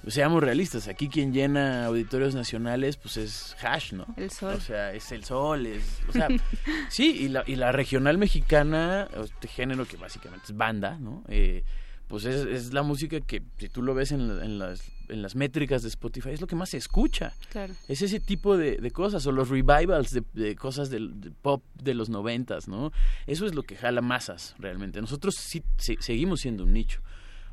seamos 0.08 0.42
realistas, 0.42 0.88
aquí 0.88 1.08
quien 1.08 1.32
llena 1.32 1.86
auditorios 1.86 2.34
nacionales 2.34 2.96
pues 2.96 3.16
es 3.16 3.56
Hash, 3.62 3.92
¿no? 3.92 4.06
El 4.16 4.30
Sol. 4.30 4.54
O 4.54 4.60
sea, 4.60 4.92
es 4.92 5.10
el 5.12 5.24
Sol, 5.24 5.66
es, 5.66 6.00
o 6.08 6.12
sea, 6.12 6.28
sí, 6.88 7.16
y 7.20 7.28
la, 7.28 7.44
y 7.46 7.56
la 7.56 7.72
regional 7.72 8.18
mexicana, 8.18 9.08
este 9.22 9.48
género 9.48 9.86
que 9.86 9.96
básicamente 9.96 10.46
es 10.46 10.56
banda, 10.56 10.98
¿no? 10.98 11.24
Eh, 11.28 11.64
pues 12.08 12.26
es, 12.26 12.44
es, 12.46 12.74
la 12.74 12.82
música 12.82 13.20
que 13.20 13.42
si 13.56 13.68
tú 13.70 13.82
lo 13.82 13.94
ves 13.94 14.12
en, 14.12 14.20
en, 14.20 14.58
las, 14.58 14.92
en 15.08 15.22
las 15.22 15.34
métricas 15.34 15.82
de 15.82 15.88
Spotify 15.88 16.30
es 16.30 16.40
lo 16.40 16.46
que 16.46 16.54
más 16.54 16.70
se 16.70 16.76
escucha. 16.76 17.32
Claro. 17.50 17.72
Es 17.88 18.02
ese 18.02 18.20
tipo 18.20 18.58
de, 18.58 18.76
de 18.76 18.90
cosas, 18.90 19.26
o 19.26 19.32
los 19.32 19.48
revivals 19.48 20.10
de, 20.12 20.22
de 20.34 20.54
cosas 20.54 20.90
del 20.90 21.32
pop 21.40 21.64
de 21.82 21.94
los 21.94 22.10
noventas, 22.10 22.68
¿no? 22.68 22.92
Eso 23.26 23.46
es 23.46 23.54
lo 23.54 23.62
que 23.62 23.76
jala 23.76 24.02
masas 24.02 24.54
realmente. 24.58 25.00
Nosotros 25.00 25.34
sí 25.36 25.62
seguimos 25.78 26.40
siendo 26.40 26.64
un 26.64 26.74
nicho. 26.74 27.00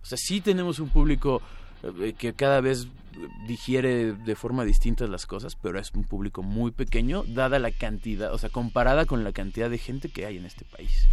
O 0.04 0.06
sea, 0.06 0.18
sí 0.18 0.42
tenemos 0.42 0.80
un 0.80 0.90
público 0.90 1.42
que 2.18 2.34
cada 2.34 2.62
vez 2.62 2.88
digiere 3.48 4.14
de 4.14 4.36
forma 4.36 4.64
distinta 4.64 5.06
las 5.08 5.26
cosas, 5.26 5.56
pero 5.56 5.80
es 5.80 5.92
un 5.94 6.04
público 6.04 6.44
muy 6.44 6.72
pequeño, 6.72 7.24
dada 7.28 7.60
la 7.60 7.72
cantidad, 7.72 8.34
o 8.34 8.38
sea, 8.38 8.50
comparada 8.50 9.06
con 9.06 9.24
la 9.24 9.32
cantidad 9.32 9.70
de 9.70 9.78
gente 9.78 10.10
que 10.10 10.26
hay 10.26 10.38
en 10.38 10.46
este 10.46 10.66
país. 10.66 11.08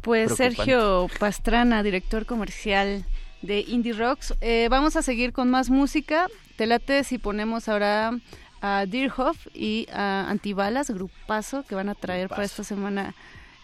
Pues 0.00 0.34
Sergio 0.34 1.08
Pastrana, 1.20 1.82
director 1.82 2.26
comercial 2.26 3.04
de 3.40 3.60
Indie 3.60 3.92
Rocks, 3.92 4.34
eh, 4.40 4.66
vamos 4.68 4.96
a 4.96 5.02
seguir 5.02 5.32
con 5.32 5.48
más 5.48 5.70
música. 5.70 6.26
Te 6.56 6.66
late 6.66 7.04
si 7.04 7.18
ponemos 7.18 7.68
ahora 7.68 8.18
a 8.60 8.86
Deerhoff 8.86 9.46
y 9.54 9.86
a 9.92 10.28
Antibalas, 10.28 10.90
grupazo 10.90 11.64
que 11.64 11.74
van 11.74 11.88
a 11.88 11.94
traer 11.94 12.28
para 12.28 12.44
esta 12.44 12.64
semana 12.64 13.14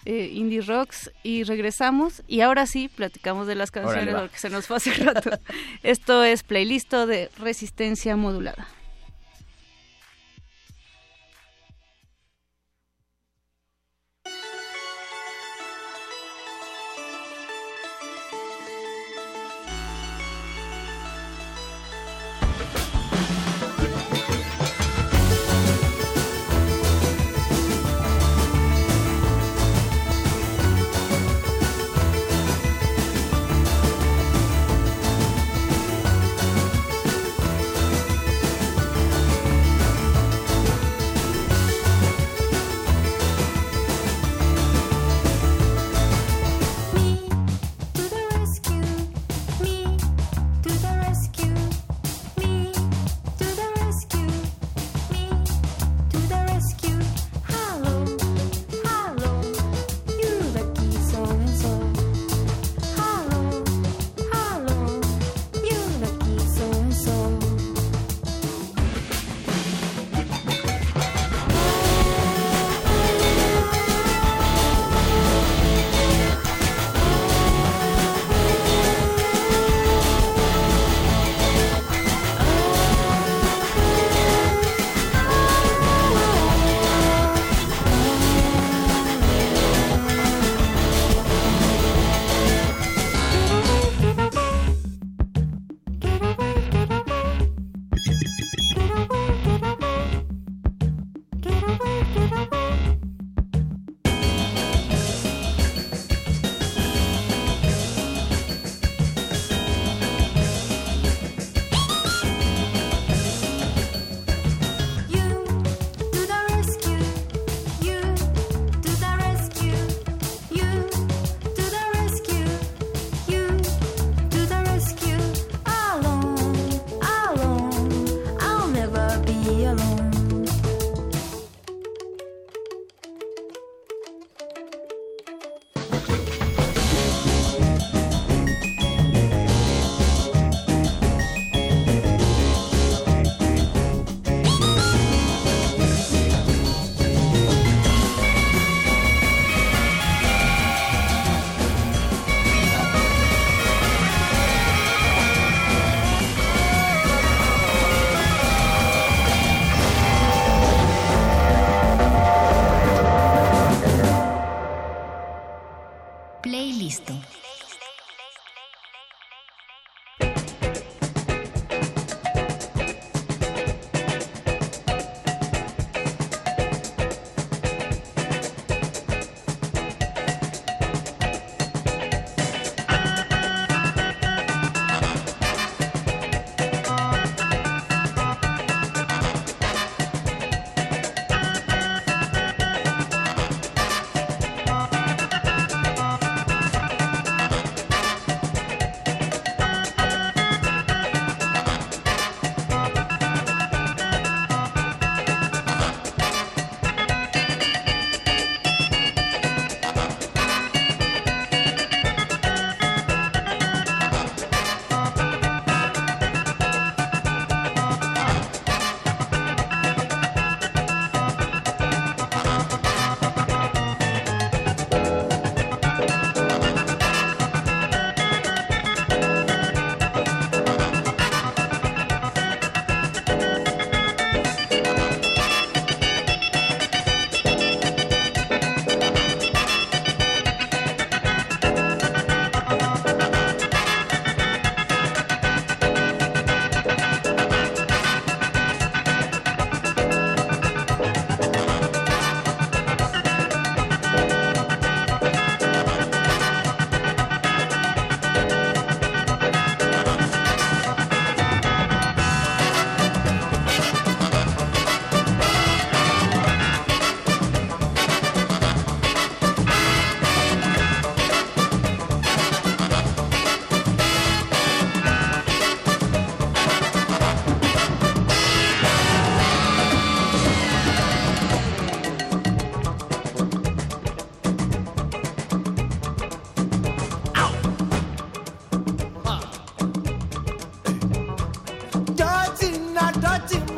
eh, 0.05 0.31
indie 0.33 0.60
rocks 0.62 1.10
y 1.23 1.44
regresamos 1.44 2.23
y 2.27 2.41
ahora 2.41 2.67
sí 2.67 2.89
platicamos 2.89 3.47
de 3.47 3.55
las 3.55 3.70
canciones 3.70 4.15
porque 4.15 4.39
se 4.39 4.51
nos 4.51 4.67
fue 4.67 4.78
hace 4.78 4.93
rato. 4.94 5.31
Esto 5.83 6.25
es 6.25 6.43
playlist 6.43 6.93
de 6.93 7.31
resistencia 7.39 8.17
modulada. 8.17 8.67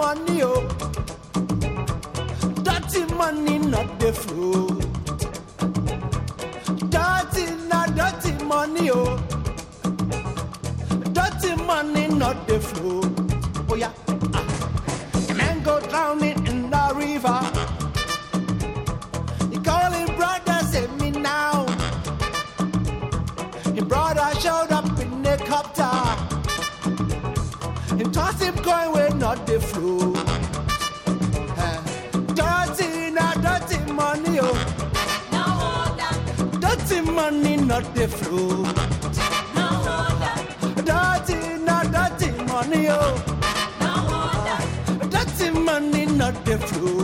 Money, 0.01 0.43
oh. 0.43 0.67
Dirty 2.67 3.05
money, 3.21 3.59
not 3.59 3.89
the 4.01 4.13
fruit. 4.23 4.81
Dirty, 6.95 7.45
not 7.69 7.89
dirty 8.01 8.33
money, 8.45 8.91
oh. 8.91 9.19
Dirty 11.19 11.53
money, 11.71 12.09
not 12.09 12.49
the 12.49 12.59
fruit. 12.61 13.13
Oh 13.69 13.77
yeah. 13.77 13.93
Ah. 14.33 15.35
Man 15.37 15.63
go 15.63 15.79
drowning 15.91 16.47
in 16.47 16.71
the 16.71 16.85
river. 16.97 17.60
Him 28.51 28.63
going 28.65 28.93
where 28.93 29.11
not 29.15 29.47
the 29.47 29.61
flow. 29.61 30.13
Eh, 31.57 31.81
Dirty, 32.35 33.11
not 33.13 33.37
dirty 33.47 33.79
money, 33.93 34.41
oh. 34.43 34.57
Dirty 36.59 37.01
money, 37.01 37.57
not 37.59 37.85
the 37.95 38.09
flow. 38.09 38.65
Dirty, 40.89 41.39
not 41.63 41.93
dirty 41.95 42.31
money, 42.51 42.89
oh. 42.91 43.15
Dirty 45.11 45.51
money, 45.51 46.07
not 46.07 46.45
the 46.45 46.59
flow. 46.59 47.00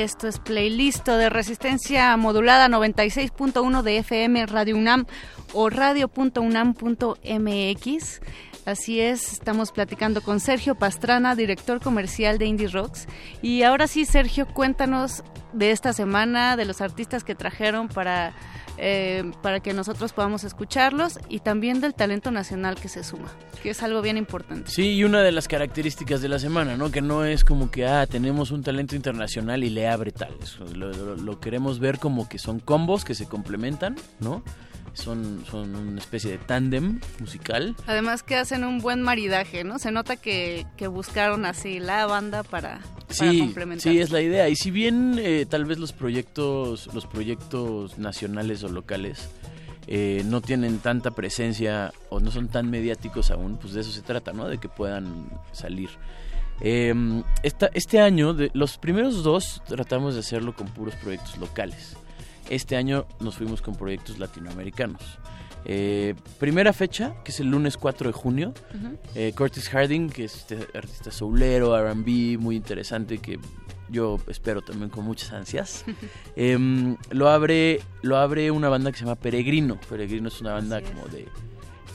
Esto 0.00 0.28
es 0.28 0.38
playlist 0.38 1.06
de 1.06 1.28
resistencia 1.28 2.16
modulada 2.16 2.68
96.1 2.68 3.82
de 3.82 3.98
FM 3.98 4.46
Radio 4.46 4.76
UNAM 4.76 5.06
o 5.52 5.68
radio.unam.mx. 5.68 8.20
Así 8.64 9.00
es, 9.00 9.32
estamos 9.32 9.72
platicando 9.72 10.22
con 10.22 10.40
Sergio 10.40 10.74
Pastrana, 10.74 11.34
director 11.34 11.80
comercial 11.80 12.38
de 12.38 12.46
Indie 12.46 12.68
Rocks. 12.68 13.06
Y 13.42 13.62
ahora 13.62 13.86
sí, 13.86 14.04
Sergio, 14.04 14.46
cuéntanos 14.46 15.22
de 15.52 15.70
esta 15.70 15.92
semana, 15.92 16.56
de 16.56 16.64
los 16.64 16.80
artistas 16.80 17.24
que 17.24 17.34
trajeron 17.34 17.88
para, 17.88 18.34
eh, 18.78 19.30
para 19.42 19.60
que 19.60 19.74
nosotros 19.74 20.12
podamos 20.12 20.44
escucharlos 20.44 21.18
y 21.28 21.40
también 21.40 21.80
del 21.80 21.94
talento 21.94 22.30
nacional 22.30 22.76
que 22.76 22.88
se 22.88 23.04
suma, 23.04 23.30
que 23.62 23.70
es 23.70 23.82
algo 23.82 24.02
bien 24.02 24.16
importante. 24.16 24.70
Sí, 24.70 24.92
y 24.94 25.04
una 25.04 25.22
de 25.22 25.32
las 25.32 25.48
características 25.48 26.20
de 26.22 26.28
la 26.28 26.38
semana, 26.38 26.76
¿no? 26.76 26.90
Que 26.90 27.00
no 27.02 27.24
es 27.24 27.44
como 27.44 27.70
que, 27.70 27.86
ah, 27.86 28.06
tenemos 28.06 28.50
un 28.50 28.62
talento 28.62 28.96
internacional 28.96 29.62
y 29.64 29.70
le 29.70 29.88
abre 29.88 30.10
tal. 30.12 30.34
Lo, 30.74 30.90
lo- 30.92 31.16
lo 31.16 31.40
queremos 31.40 31.78
ver 31.78 31.98
como 31.98 32.28
que 32.28 32.38
son 32.38 32.60
combos 32.60 33.04
que 33.04 33.14
se 33.14 33.26
complementan, 33.26 33.96
¿no? 34.20 34.42
Son, 34.92 35.44
son 35.48 35.76
una 35.76 36.00
especie 36.00 36.32
de 36.32 36.38
tándem 36.38 36.98
musical. 37.20 37.76
Además 37.86 38.24
que 38.24 38.34
hacen 38.34 38.64
un 38.64 38.78
buen 38.80 39.02
maridaje, 39.02 39.62
¿no? 39.62 39.78
Se 39.78 39.92
nota 39.92 40.16
que, 40.16 40.66
que 40.76 40.88
buscaron 40.88 41.46
así 41.46 41.78
la 41.78 42.06
banda 42.06 42.42
para, 42.42 42.80
para 43.16 43.30
Sí, 43.30 43.38
complementar. 43.38 43.92
sí, 43.92 44.00
es 44.00 44.10
la 44.10 44.20
idea. 44.20 44.48
Y 44.48 44.56
si 44.56 44.72
bien 44.72 45.14
eh, 45.20 45.46
tal 45.48 45.64
vez 45.64 45.78
los 45.78 45.92
proyectos, 45.92 46.92
los 46.92 47.06
proyectos 47.06 47.98
nacionales 47.98 48.64
o 48.64 48.68
locales 48.68 49.28
eh, 49.92 50.22
no 50.24 50.40
tienen 50.40 50.78
tanta 50.78 51.10
presencia 51.10 51.92
o 52.10 52.20
no 52.20 52.30
son 52.30 52.48
tan 52.48 52.70
mediáticos 52.70 53.30
aún, 53.32 53.58
pues 53.58 53.72
de 53.74 53.80
eso 53.80 53.90
se 53.90 54.02
trata, 54.02 54.32
¿no? 54.32 54.46
De 54.48 54.58
que 54.58 54.68
puedan 54.68 55.28
salir. 55.52 55.90
Eh, 56.60 56.94
esta- 57.42 57.70
este 57.74 58.00
año, 58.00 58.32
de, 58.34 58.50
los 58.54 58.78
primeros 58.78 59.22
dos 59.24 59.62
tratamos 59.66 60.14
de 60.14 60.20
hacerlo 60.20 60.54
con 60.54 60.68
puros 60.68 60.94
proyectos 60.96 61.36
locales. 61.38 61.96
Este 62.48 62.76
año 62.76 63.06
nos 63.20 63.36
fuimos 63.36 63.62
con 63.62 63.74
proyectos 63.76 64.18
latinoamericanos. 64.18 65.02
Eh, 65.64 66.14
primera 66.38 66.72
fecha, 66.72 67.14
que 67.24 67.32
es 67.32 67.40
el 67.40 67.48
lunes 67.48 67.76
4 67.76 68.08
de 68.08 68.12
junio. 68.12 68.54
Eh, 69.14 69.32
Curtis 69.36 69.68
Harding, 69.68 70.08
que 70.08 70.24
es 70.24 70.34
este 70.36 70.58
artista 70.74 71.10
soulero, 71.10 71.76
RB, 71.76 72.38
muy 72.38 72.56
interesante, 72.56 73.18
que 73.18 73.38
yo 73.90 74.18
espero 74.28 74.62
también 74.62 74.90
con 74.90 75.04
muchas 75.04 75.32
ansias. 75.32 75.84
Em, 76.36 76.96
lo, 77.10 77.28
abre, 77.28 77.80
lo 78.02 78.16
abre 78.16 78.50
una 78.50 78.68
banda 78.68 78.92
que 78.92 78.98
se 78.98 79.04
llama 79.04 79.16
Peregrino. 79.16 79.78
Peregrino 79.88 80.28
es 80.28 80.40
una 80.40 80.52
banda 80.52 80.80
como 80.80 81.06
de 81.08 81.26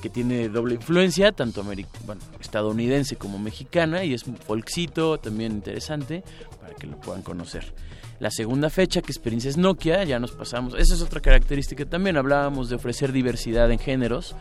que 0.01 0.09
tiene 0.11 0.49
doble 0.49 0.75
influencia, 0.75 1.31
tanto 1.31 1.63
bueno, 1.63 2.21
estadounidense 2.39 3.15
como 3.15 3.39
mexicana, 3.39 4.03
y 4.03 4.13
es 4.13 4.27
un 4.27 4.37
folkcito 4.37 5.17
también 5.17 5.53
interesante 5.53 6.23
para 6.61 6.75
que 6.75 6.85
lo 6.85 6.99
puedan 7.01 7.23
conocer. 7.23 7.73
La 8.19 8.29
segunda 8.29 8.69
fecha, 8.69 9.01
que 9.01 9.11
es 9.11 9.17
Princess 9.17 9.57
Nokia, 9.57 10.03
ya 10.03 10.19
nos 10.19 10.31
pasamos. 10.31 10.75
Esa 10.77 10.93
es 10.93 11.01
otra 11.01 11.21
característica 11.21 11.85
también. 11.85 12.17
Hablábamos 12.17 12.69
de 12.69 12.75
ofrecer 12.75 13.11
diversidad 13.11 13.71
en 13.71 13.79
géneros. 13.79 14.35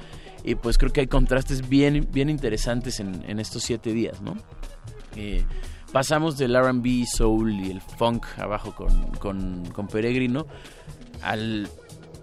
Y 0.44 0.54
pues 0.54 0.76
creo 0.76 0.92
que 0.92 1.00
hay 1.00 1.06
contrastes 1.06 1.66
bien, 1.68 2.06
bien 2.12 2.28
interesantes 2.28 3.00
en, 3.00 3.24
en 3.26 3.40
estos 3.40 3.62
siete 3.62 3.92
días, 3.92 4.20
¿no? 4.20 4.36
Eh, 5.16 5.42
pasamos 5.94 6.36
del 6.36 6.56
RB, 6.56 7.06
soul 7.06 7.52
y 7.52 7.70
el 7.70 7.80
funk 7.80 8.26
abajo 8.38 8.74
con, 8.74 9.12
con, 9.20 9.64
con 9.66 9.86
Peregrino 9.86 10.44
al 11.22 11.68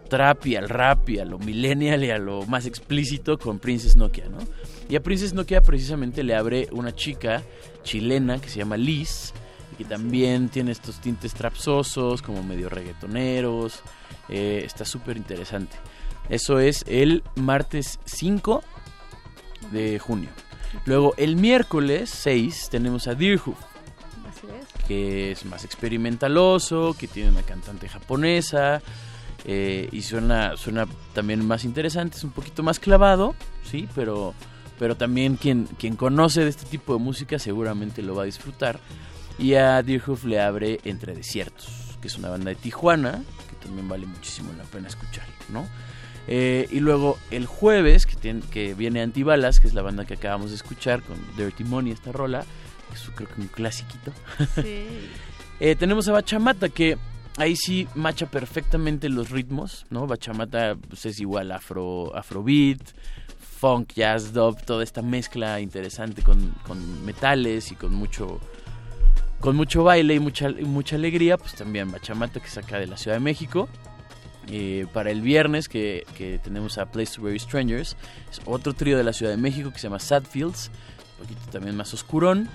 trap 0.09 0.45
y 0.45 0.57
al 0.57 0.67
rap 0.67 1.07
y 1.07 1.19
a 1.19 1.25
lo 1.25 1.39
millennial 1.39 2.03
y 2.03 2.11
a 2.11 2.17
lo 2.17 2.45
más 2.47 2.65
explícito 2.65 3.37
con 3.37 3.59
Princess 3.59 3.95
Nokia, 3.95 4.27
¿no? 4.27 4.39
Y 4.89 4.97
a 4.97 5.01
Princess 5.01 5.33
Nokia 5.33 5.61
precisamente 5.61 6.21
le 6.21 6.35
abre 6.35 6.67
una 6.73 6.93
chica 6.93 7.43
chilena 7.83 8.41
que 8.41 8.49
se 8.49 8.59
llama 8.59 8.75
Liz 8.75 9.31
y 9.71 9.77
que 9.77 9.85
también 9.85 10.49
tiene 10.49 10.73
estos 10.73 10.99
tintes 10.99 11.33
trapsosos, 11.33 12.21
como 12.21 12.43
medio 12.43 12.67
reggaetoneros. 12.67 13.83
eh, 14.27 14.63
está 14.65 14.83
súper 14.83 15.15
interesante. 15.15 15.77
Eso 16.27 16.59
es 16.59 16.83
el 16.87 17.23
martes 17.35 18.01
5 18.03 18.61
de 19.71 19.97
junio. 19.97 20.29
Luego 20.85 21.13
el 21.17 21.35
miércoles 21.35 22.09
6 22.09 22.69
tenemos 22.69 23.07
a 23.07 23.15
Deerhoof, 23.15 23.57
que 24.87 25.31
es 25.31 25.45
más 25.45 25.63
experimentaloso, 25.63 26.95
que 26.97 27.07
tiene 27.07 27.29
una 27.29 27.43
cantante 27.43 27.87
japonesa 27.87 28.81
eh, 29.45 29.89
y 29.91 30.01
suena, 30.01 30.55
suena 30.57 30.87
también 31.13 31.45
más 31.45 31.63
interesante, 31.63 32.17
es 32.17 32.23
un 32.23 32.31
poquito 32.31 32.63
más 32.63 32.79
clavado, 32.79 33.35
sí, 33.63 33.87
pero, 33.95 34.33
pero 34.77 34.95
también 34.95 35.35
quien, 35.35 35.67
quien 35.79 35.95
conoce 35.95 36.43
de 36.43 36.49
este 36.49 36.65
tipo 36.65 36.93
de 36.93 36.99
música 36.99 37.39
seguramente 37.39 38.01
lo 38.01 38.15
va 38.15 38.23
a 38.23 38.25
disfrutar. 38.25 38.79
Y 39.39 39.55
a 39.55 39.81
Deerhoof 39.81 40.25
le 40.25 40.39
abre 40.39 40.79
Entre 40.83 41.15
Desiertos, 41.15 41.97
que 42.01 42.07
es 42.07 42.17
una 42.17 42.29
banda 42.29 42.49
de 42.49 42.55
Tijuana, 42.55 43.23
que 43.49 43.55
también 43.65 43.87
vale 43.89 44.05
muchísimo 44.05 44.53
la 44.57 44.63
pena 44.65 44.87
escuchar, 44.87 45.25
¿no? 45.49 45.67
Eh, 46.27 46.67
y 46.71 46.79
luego 46.79 47.17
el 47.31 47.45
jueves, 47.45 48.05
que, 48.05 48.15
tiene- 48.15 48.41
que 48.51 48.73
viene 48.73 49.01
Antibalas, 49.01 49.59
que 49.59 49.67
es 49.67 49.73
la 49.73 49.81
banda 49.81 50.05
que 50.05 50.13
acabamos 50.13 50.51
de 50.51 50.55
escuchar 50.55 51.01
con 51.01 51.17
Dirty 51.35 51.63
Money, 51.63 51.91
esta 51.93 52.11
rola, 52.11 52.45
que 52.89 52.95
es 52.95 53.09
creo 53.15 53.27
que 53.29 53.41
un 53.41 53.47
clasiquito. 53.47 54.11
Sí. 54.55 54.85
Eh, 55.63 55.75
tenemos 55.75 56.07
a 56.07 56.13
Bachamata, 56.13 56.69
que 56.69 56.97
ahí 57.37 57.55
sí 57.55 57.87
macha 57.93 58.25
perfectamente 58.25 59.09
los 59.09 59.29
ritmos, 59.29 59.85
¿no? 59.91 60.07
Bachamata 60.07 60.75
pues, 60.89 61.05
es 61.05 61.19
igual 61.19 61.51
afro, 61.51 62.15
afrobeat, 62.15 62.81
funk, 63.59 63.93
jazz, 63.93 64.33
dub, 64.33 64.59
toda 64.65 64.83
esta 64.83 65.03
mezcla 65.03 65.59
interesante 65.59 66.23
con, 66.23 66.49
con 66.65 67.05
metales 67.05 67.71
y 67.71 67.75
con 67.75 67.93
mucho 67.93 68.39
con 69.39 69.55
mucho 69.55 69.83
baile 69.83 70.15
y 70.15 70.19
mucha, 70.19 70.49
mucha 70.49 70.95
alegría, 70.95 71.37
pues 71.37 71.53
también 71.53 71.91
Bachamata 71.91 72.39
que 72.39 72.47
saca 72.47 72.79
de 72.79 72.87
la 72.87 72.97
Ciudad 72.97 73.17
de 73.17 73.21
México. 73.21 73.69
Eh, 74.47 74.87
para 74.91 75.11
el 75.11 75.21
viernes 75.21 75.69
que, 75.69 76.05
que 76.17 76.39
tenemos 76.39 76.77
a 76.77 76.87
Place 76.87 77.15
to 77.15 77.21
Bury 77.21 77.39
Strangers, 77.39 77.95
es 78.29 78.41
otro 78.45 78.73
trío 78.73 78.97
de 78.97 79.03
la 79.03 79.13
Ciudad 79.13 79.31
de 79.31 79.37
México 79.37 79.71
que 79.71 79.77
se 79.77 79.83
llama 79.83 79.99
Sadfields, 79.99 80.71
un 81.19 81.25
poquito 81.25 81.51
también 81.51 81.75
más 81.75 81.93
oscurón. 81.93 82.49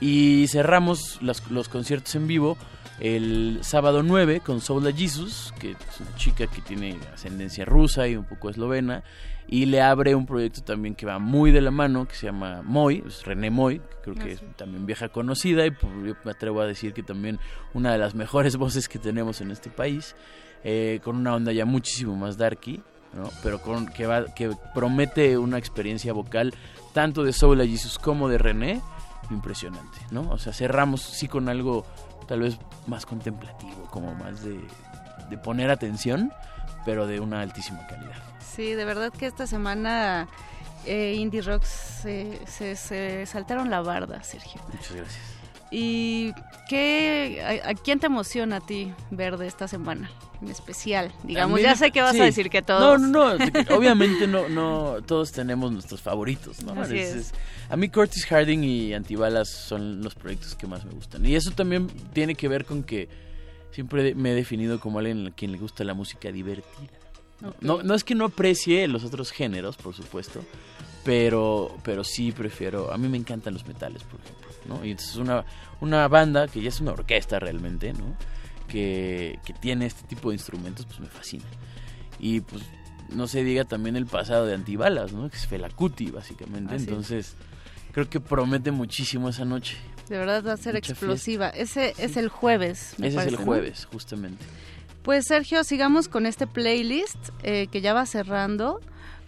Y 0.00 0.46
cerramos 0.48 1.18
los, 1.22 1.50
los 1.50 1.68
conciertos 1.68 2.14
en 2.14 2.26
vivo 2.26 2.56
el 3.00 3.58
sábado 3.62 4.02
9 4.02 4.40
con 4.40 4.60
Soula 4.60 4.92
Jesus, 4.92 5.52
que 5.58 5.72
es 5.72 6.00
una 6.00 6.14
chica 6.16 6.46
que 6.46 6.60
tiene 6.60 6.98
ascendencia 7.12 7.64
rusa 7.64 8.06
y 8.06 8.16
un 8.16 8.24
poco 8.24 8.50
eslovena. 8.50 9.02
Y 9.46 9.66
le 9.66 9.82
abre 9.82 10.14
un 10.14 10.24
proyecto 10.24 10.62
también 10.62 10.94
que 10.94 11.04
va 11.04 11.18
muy 11.18 11.50
de 11.50 11.60
la 11.60 11.70
mano, 11.70 12.08
que 12.08 12.14
se 12.14 12.26
llama 12.26 12.62
Moy, 12.62 13.04
es 13.06 13.24
René 13.24 13.50
Moy, 13.50 13.78
que 13.78 13.96
creo 14.02 14.14
que 14.14 14.32
es 14.32 14.42
también 14.56 14.86
vieja 14.86 15.10
conocida 15.10 15.66
y 15.66 15.70
pues, 15.70 15.92
yo 16.02 16.14
me 16.24 16.30
atrevo 16.30 16.62
a 16.62 16.66
decir 16.66 16.94
que 16.94 17.02
también 17.02 17.38
una 17.74 17.92
de 17.92 17.98
las 17.98 18.14
mejores 18.14 18.56
voces 18.58 18.88
que 18.88 18.98
tenemos 18.98 19.42
en 19.42 19.50
este 19.50 19.68
país, 19.68 20.16
eh, 20.64 21.00
con 21.04 21.16
una 21.16 21.34
onda 21.34 21.52
ya 21.52 21.64
muchísimo 21.64 22.16
más 22.16 22.36
darky, 22.36 22.82
¿no? 23.12 23.30
pero 23.42 23.60
con, 23.62 23.86
que, 23.86 24.06
va, 24.06 24.24
que 24.34 24.50
promete 24.74 25.38
una 25.38 25.58
experiencia 25.58 26.12
vocal 26.12 26.52
tanto 26.92 27.22
de 27.22 27.32
Soula 27.32 27.64
Jesus 27.66 27.98
como 27.98 28.28
de 28.28 28.38
René, 28.38 28.80
impresionante, 29.30 29.98
¿no? 30.10 30.28
O 30.30 30.38
sea, 30.38 30.52
cerramos 30.52 31.00
sí 31.02 31.28
con 31.28 31.48
algo 31.48 31.84
tal 32.28 32.40
vez 32.40 32.58
más 32.86 33.06
contemplativo, 33.06 33.88
como 33.90 34.14
más 34.14 34.42
de, 34.42 34.60
de 35.30 35.38
poner 35.38 35.70
atención, 35.70 36.32
pero 36.84 37.06
de 37.06 37.20
una 37.20 37.40
altísima 37.40 37.86
calidad. 37.86 38.16
Sí, 38.40 38.74
de 38.74 38.84
verdad 38.84 39.12
que 39.12 39.26
esta 39.26 39.46
semana 39.46 40.28
eh, 40.86 41.14
Indie 41.16 41.40
Rocks 41.42 41.68
se, 41.68 42.38
se- 42.46 42.76
se 42.76 43.26
saltaron 43.26 43.70
la 43.70 43.80
barda, 43.80 44.22
Sergio. 44.22 44.60
Muchas 44.72 44.92
gracias. 44.94 45.33
¿Y 45.76 46.32
qué, 46.68 47.60
a, 47.64 47.70
a 47.70 47.74
quién 47.74 47.98
te 47.98 48.06
emociona 48.06 48.58
a 48.58 48.60
ti 48.60 48.92
ver 49.10 49.36
de 49.38 49.48
esta 49.48 49.66
semana 49.66 50.08
en 50.40 50.48
especial? 50.48 51.12
Digamos, 51.24 51.60
ya 51.60 51.74
sé 51.74 51.90
que 51.90 52.00
vas 52.00 52.12
sí. 52.12 52.20
a 52.20 52.24
decir 52.24 52.48
que 52.48 52.62
todos. 52.62 53.00
No, 53.00 53.36
no, 53.36 53.36
no. 53.36 53.76
Obviamente 53.76 54.28
no, 54.28 54.48
no. 54.48 54.98
Todos 55.04 55.32
tenemos 55.32 55.72
nuestros 55.72 56.00
favoritos, 56.00 56.62
¿no? 56.62 56.80
Así 56.80 56.98
es. 56.98 57.34
a 57.68 57.76
mí 57.76 57.88
Curtis 57.88 58.24
Harding 58.26 58.62
y 58.62 58.94
Antibalas 58.94 59.48
son 59.48 60.00
los 60.00 60.14
proyectos 60.14 60.54
que 60.54 60.68
más 60.68 60.84
me 60.84 60.92
gustan. 60.92 61.26
Y 61.26 61.34
eso 61.34 61.50
también 61.50 61.88
tiene 62.12 62.36
que 62.36 62.46
ver 62.46 62.66
con 62.66 62.84
que 62.84 63.08
siempre 63.72 64.14
me 64.14 64.30
he 64.30 64.34
definido 64.36 64.78
como 64.78 65.00
alguien 65.00 65.26
a 65.26 65.30
quien 65.32 65.50
le 65.50 65.58
gusta 65.58 65.82
la 65.82 65.94
música 65.94 66.30
divertida. 66.30 66.92
¿no? 67.40 67.52
No, 67.60 67.82
no 67.82 67.94
es 67.96 68.04
que 68.04 68.14
no 68.14 68.26
aprecie 68.26 68.86
los 68.86 69.02
otros 69.02 69.32
géneros, 69.32 69.76
por 69.76 69.92
supuesto, 69.92 70.44
pero, 71.04 71.76
pero 71.82 72.04
sí 72.04 72.30
prefiero. 72.30 72.92
A 72.92 72.96
mí 72.96 73.08
me 73.08 73.18
encantan 73.18 73.54
los 73.54 73.66
metales, 73.66 74.04
por 74.04 74.20
ejemplo, 74.20 74.43
¿no? 74.66 74.84
Y 74.84 74.92
entonces 74.92 75.16
una, 75.16 75.44
una 75.80 76.08
banda 76.08 76.48
que 76.48 76.60
ya 76.60 76.68
es 76.68 76.80
una 76.80 76.92
orquesta 76.92 77.38
realmente, 77.38 77.92
¿no? 77.92 78.16
Que, 78.68 79.38
que 79.44 79.52
tiene 79.52 79.86
este 79.86 80.06
tipo 80.06 80.30
de 80.30 80.36
instrumentos, 80.36 80.86
pues 80.86 81.00
me 81.00 81.06
fascina. 81.06 81.44
Y 82.18 82.40
pues 82.40 82.62
no 83.10 83.26
se 83.26 83.44
diga 83.44 83.64
también 83.64 83.96
el 83.96 84.06
pasado 84.06 84.46
de 84.46 84.54
Antibalas, 84.54 85.12
¿no? 85.12 85.28
Que 85.28 85.36
es 85.36 85.46
Felacuti, 85.46 86.10
básicamente. 86.10 86.76
Es. 86.76 86.82
Entonces, 86.82 87.34
creo 87.92 88.08
que 88.08 88.20
promete 88.20 88.70
muchísimo 88.70 89.28
esa 89.28 89.44
noche. 89.44 89.76
De 90.08 90.18
verdad 90.18 90.44
va 90.44 90.52
a 90.52 90.56
ser 90.56 90.74
Mucha 90.74 90.92
explosiva. 90.92 91.48
Ese 91.48 91.94
es 91.98 92.16
el 92.16 92.28
jueves. 92.28 92.94
me 92.98 93.08
Ese 93.08 93.20
es 93.20 93.26
el 93.26 93.34
¿no? 93.34 93.40
jueves, 93.40 93.86
justamente. 93.86 94.44
Pues 95.02 95.26
Sergio, 95.26 95.64
sigamos 95.64 96.08
con 96.08 96.26
este 96.26 96.46
playlist 96.46 97.30
eh, 97.42 97.66
que 97.70 97.80
ya 97.80 97.92
va 97.92 98.06
cerrando, 98.06 98.80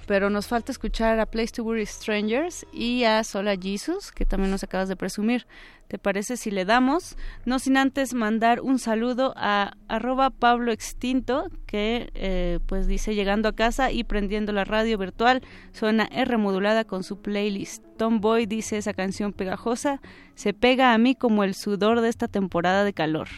pero 0.07 0.31
nos 0.31 0.47
falta 0.47 0.73
escuchar 0.73 1.19
a 1.19 1.27
Place 1.27 1.53
to 1.53 1.65
Bury 1.65 1.85
Strangers 1.85 2.65
y 2.73 3.05
a 3.05 3.23
Sola 3.25 3.57
Jesus, 3.57 4.13
que 4.13 4.25
también 4.25 4.51
nos 4.51 4.63
acabas 4.63 4.89
de 4.89 4.97
presumir. 4.97 5.47
¿Te 5.89 5.99
parece 5.99 6.37
si 6.37 6.51
le 6.51 6.65
damos? 6.65 7.17
No 7.45 7.59
sin 7.59 7.77
antes 7.77 8.13
mandar 8.13 8.61
un 8.61 8.79
saludo 8.81 9.35
a 9.37 9.75
arroba 9.87 10.31
Pablo 10.31 10.73
Extinto, 10.73 11.49
que 11.67 12.11
eh, 12.15 12.59
pues 12.67 12.89
dice 12.89 13.15
llegando 13.15 13.49
a 13.49 13.55
casa 13.55 13.93
y 13.93 14.03
prendiendo 14.03 14.53
la 14.53 14.65
radio 14.65 14.99
virtual, 14.99 15.43
suena 15.73 16.09
R 16.11 16.37
modulada 16.39 16.85
con 16.85 17.05
su 17.05 17.21
playlist. 17.21 17.85
Tomboy 17.99 18.47
dice 18.47 18.79
esa 18.79 18.95
canción 18.95 19.33
pegajosa, 19.33 20.01
se 20.35 20.53
pega 20.53 20.93
a 20.93 20.99
mí 20.99 21.15
como 21.15 21.45
el 21.45 21.55
sudor 21.55 22.01
de 22.01 22.09
esta 22.09 22.27
temporada 22.27 22.83
de 22.85 22.93
calor. 22.93 23.29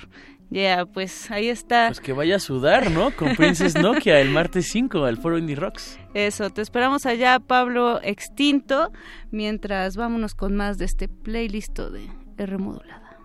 Ya, 0.51 0.87
pues 0.87 1.31
ahí 1.31 1.49
está. 1.49 1.89
Pues 1.89 2.01
que 2.01 2.13
vaya 2.13 2.37
a 2.37 2.41
sudar, 2.41 2.91
¿no? 2.91 3.11
Con 3.15 3.37
Princess 3.37 3.75
Nokia 3.83 4.21
el 4.21 4.31
martes 4.31 4.69
5 4.71 5.05
al 5.05 5.19
Foro 5.19 5.37
Indie 5.37 5.57
Rocks. 5.57 5.99
Eso, 6.15 6.51
te 6.51 6.63
esperamos 6.63 7.05
allá, 7.05 7.39
Pablo 7.39 8.01
Extinto, 8.03 8.91
mientras 9.31 9.97
vámonos 9.97 10.35
con 10.35 10.57
más 10.57 10.79
de 10.79 10.87
este 10.87 11.09
playlist 11.09 11.79
de 11.79 12.09
R 12.39 12.59
modulada. 12.59 13.19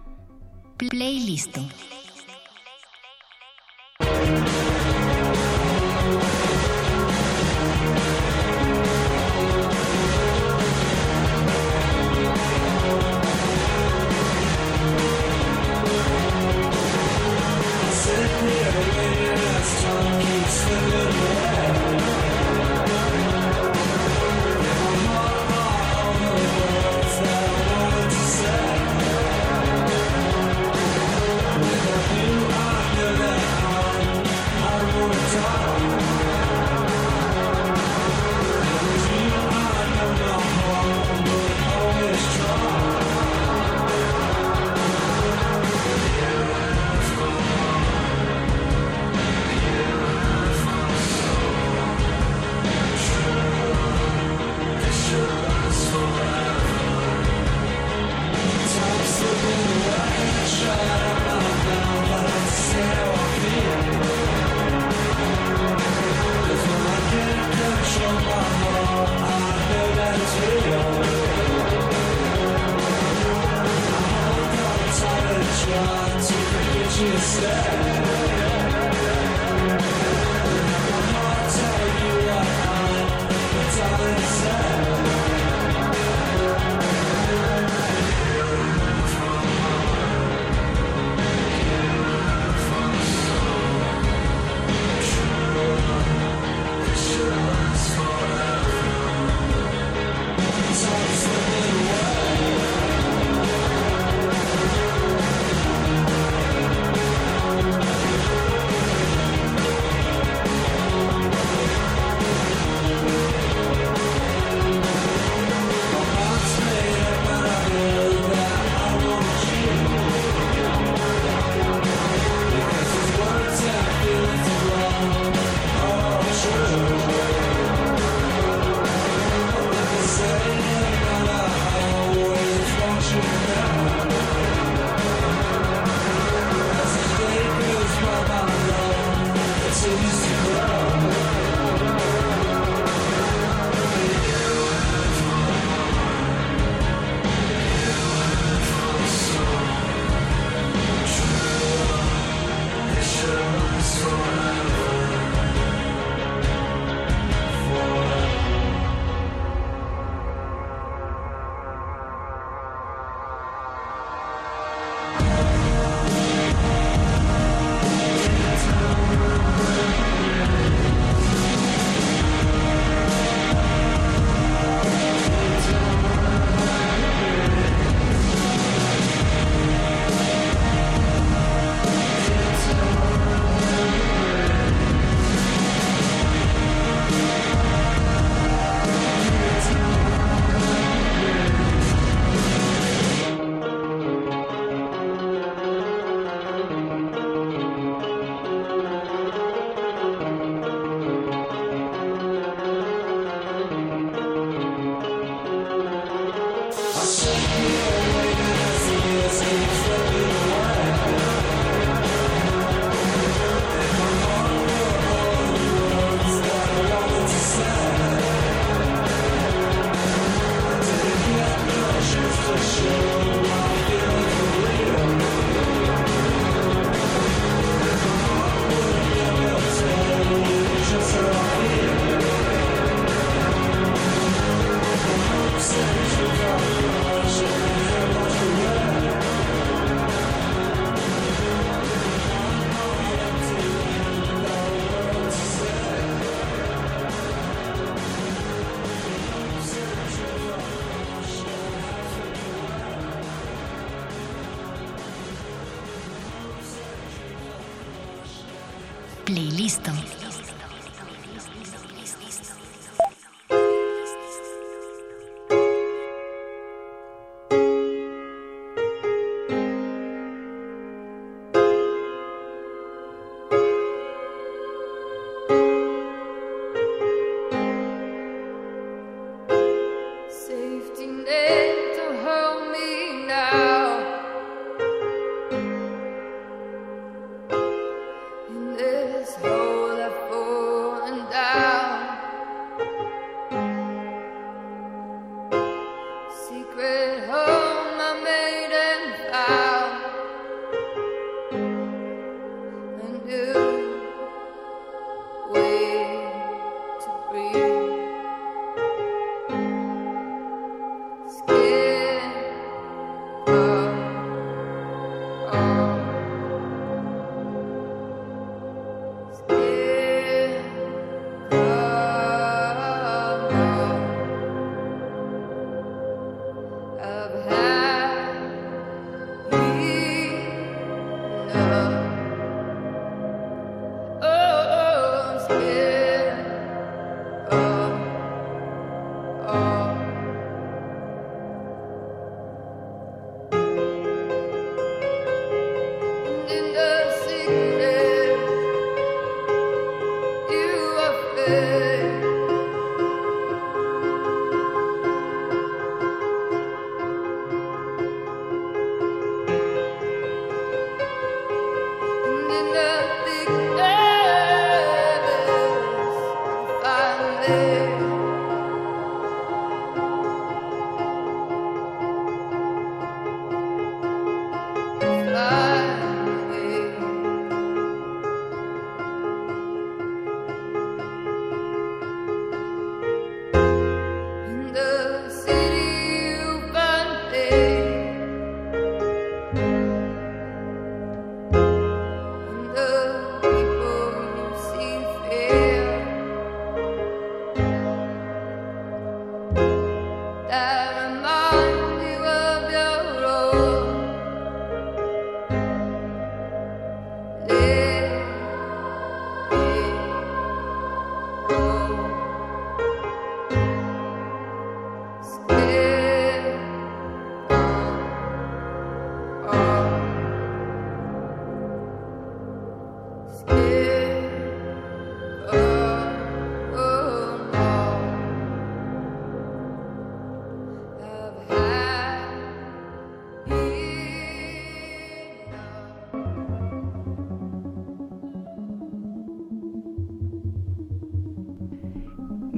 Playlist. 0.77 1.58
Hallelujah. 20.74 21.02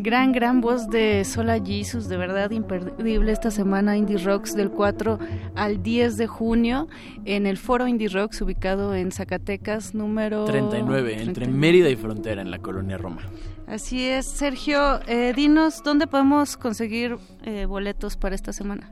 Gran, 0.06 0.34
gran 0.34 0.62
voz 0.62 0.88
de 0.88 1.26
Sola 1.26 1.60
Jesus, 1.60 2.08
de 2.08 2.16
verdad 2.16 2.52
imperdible 2.52 3.32
esta 3.32 3.50
semana 3.50 3.98
Indie 3.98 4.20
Rocks 4.20 4.56
del 4.56 4.70
4 4.70 5.18
al 5.56 5.82
10 5.82 6.18
de 6.18 6.28
junio 6.28 6.88
en 7.26 7.48
el 7.48 7.58
foro 7.58 7.88
Indie 7.88 8.10
Rocks 8.10 8.40
ubicado 8.40 8.94
en 8.94 9.12
Zacatecas 9.12 9.96
número 9.96 10.46
39, 10.46 11.24
entre 11.24 11.48
Mérida 11.48 11.90
y 11.90 11.96
Frontera 11.96 12.44
en 12.44 12.52
la 12.52 12.60
colonia 12.60 13.00
Roma. 13.00 13.24
Así 13.66 14.06
es, 14.06 14.28
Sergio, 14.28 15.00
eh, 15.08 15.34
dinos 15.36 15.82
dónde 15.84 16.06
podemos 16.06 16.56
conseguir 16.56 17.18
eh, 17.42 17.66
boletos 17.66 18.16
para 18.16 18.36
esta 18.36 18.54
semana. 18.54 18.92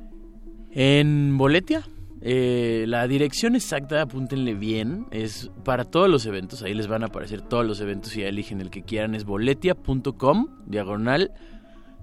En 0.72 1.38
Boletia, 1.38 1.83
eh, 2.26 2.85
la 2.88 3.06
dirección 3.06 3.53
exacta, 3.53 4.02
apúntenle 4.02 4.53
bien, 4.53 5.08
es 5.11 5.52
para 5.66 5.84
todos 5.84 6.10
los 6.10 6.26
eventos, 6.26 6.64
ahí 6.64 6.74
les 6.74 6.88
van 6.88 7.03
a 7.03 7.08
aparecer 7.08 7.42
todos 7.42 7.66
los 7.66 7.82
eventos 7.82 8.16
y 8.16 8.22
ya 8.22 8.30
eligen 8.30 8.61
el 8.61 8.69
que 8.69 8.82
quieran, 8.82 9.14
es 9.14 9.26
boletia.com, 9.26 10.48
diagonal 10.66 11.34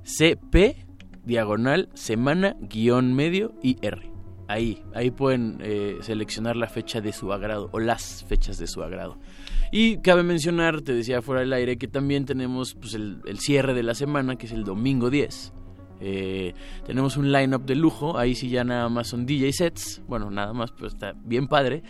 CP, 0.03 0.77
diagonal 1.25 1.89
semana, 1.95 2.55
guion 2.61 3.15
medio 3.15 3.55
y 3.63 3.79
R. 3.81 4.11
Ahí, 4.47 4.83
ahí 4.95 5.11
pueden 5.11 5.57
eh, 5.63 5.97
seleccionar 6.03 6.55
la 6.55 6.67
fecha 6.67 7.01
de 7.01 7.15
su 7.15 7.33
agrado 7.33 7.71
o 7.73 7.79
las 7.79 8.25
fechas 8.29 8.59
de 8.59 8.67
su 8.67 8.83
agrado. 8.83 9.19
Y 9.73 9.99
cabe 9.99 10.23
mencionar, 10.23 10.83
te 10.83 10.93
decía 10.93 11.23
fuera 11.23 11.41
del 11.41 11.53
aire, 11.55 11.79
que 11.79 11.89
también 11.89 12.27
tenemos 12.27 12.75
pues, 12.75 12.93
el, 12.93 13.23
cierre 13.39 13.73
de 13.73 13.85
la 13.85 13.95
semana, 13.95 14.37
que 14.37 14.47
es 14.47 14.53
el 14.53 14.65
domingo 14.65 15.09
10. 15.09 15.53
Eh, 16.01 16.55
tenemos 16.87 17.17
un 17.17 17.31
line-up 17.31 17.65
de 17.65 17.75
lujo, 17.75 18.19
ahí 18.19 18.35
sí 18.35 18.49
ya 18.49 18.65
nada 18.65 18.89
más 18.89 19.09
son 19.09 19.27
DJ 19.27 19.53
sets, 19.53 20.03
bueno, 20.09 20.31
nada 20.31 20.53
más, 20.53 20.73
pues 20.73 20.95
está 20.95 21.15
bien 21.25 21.47
padre. 21.47 21.83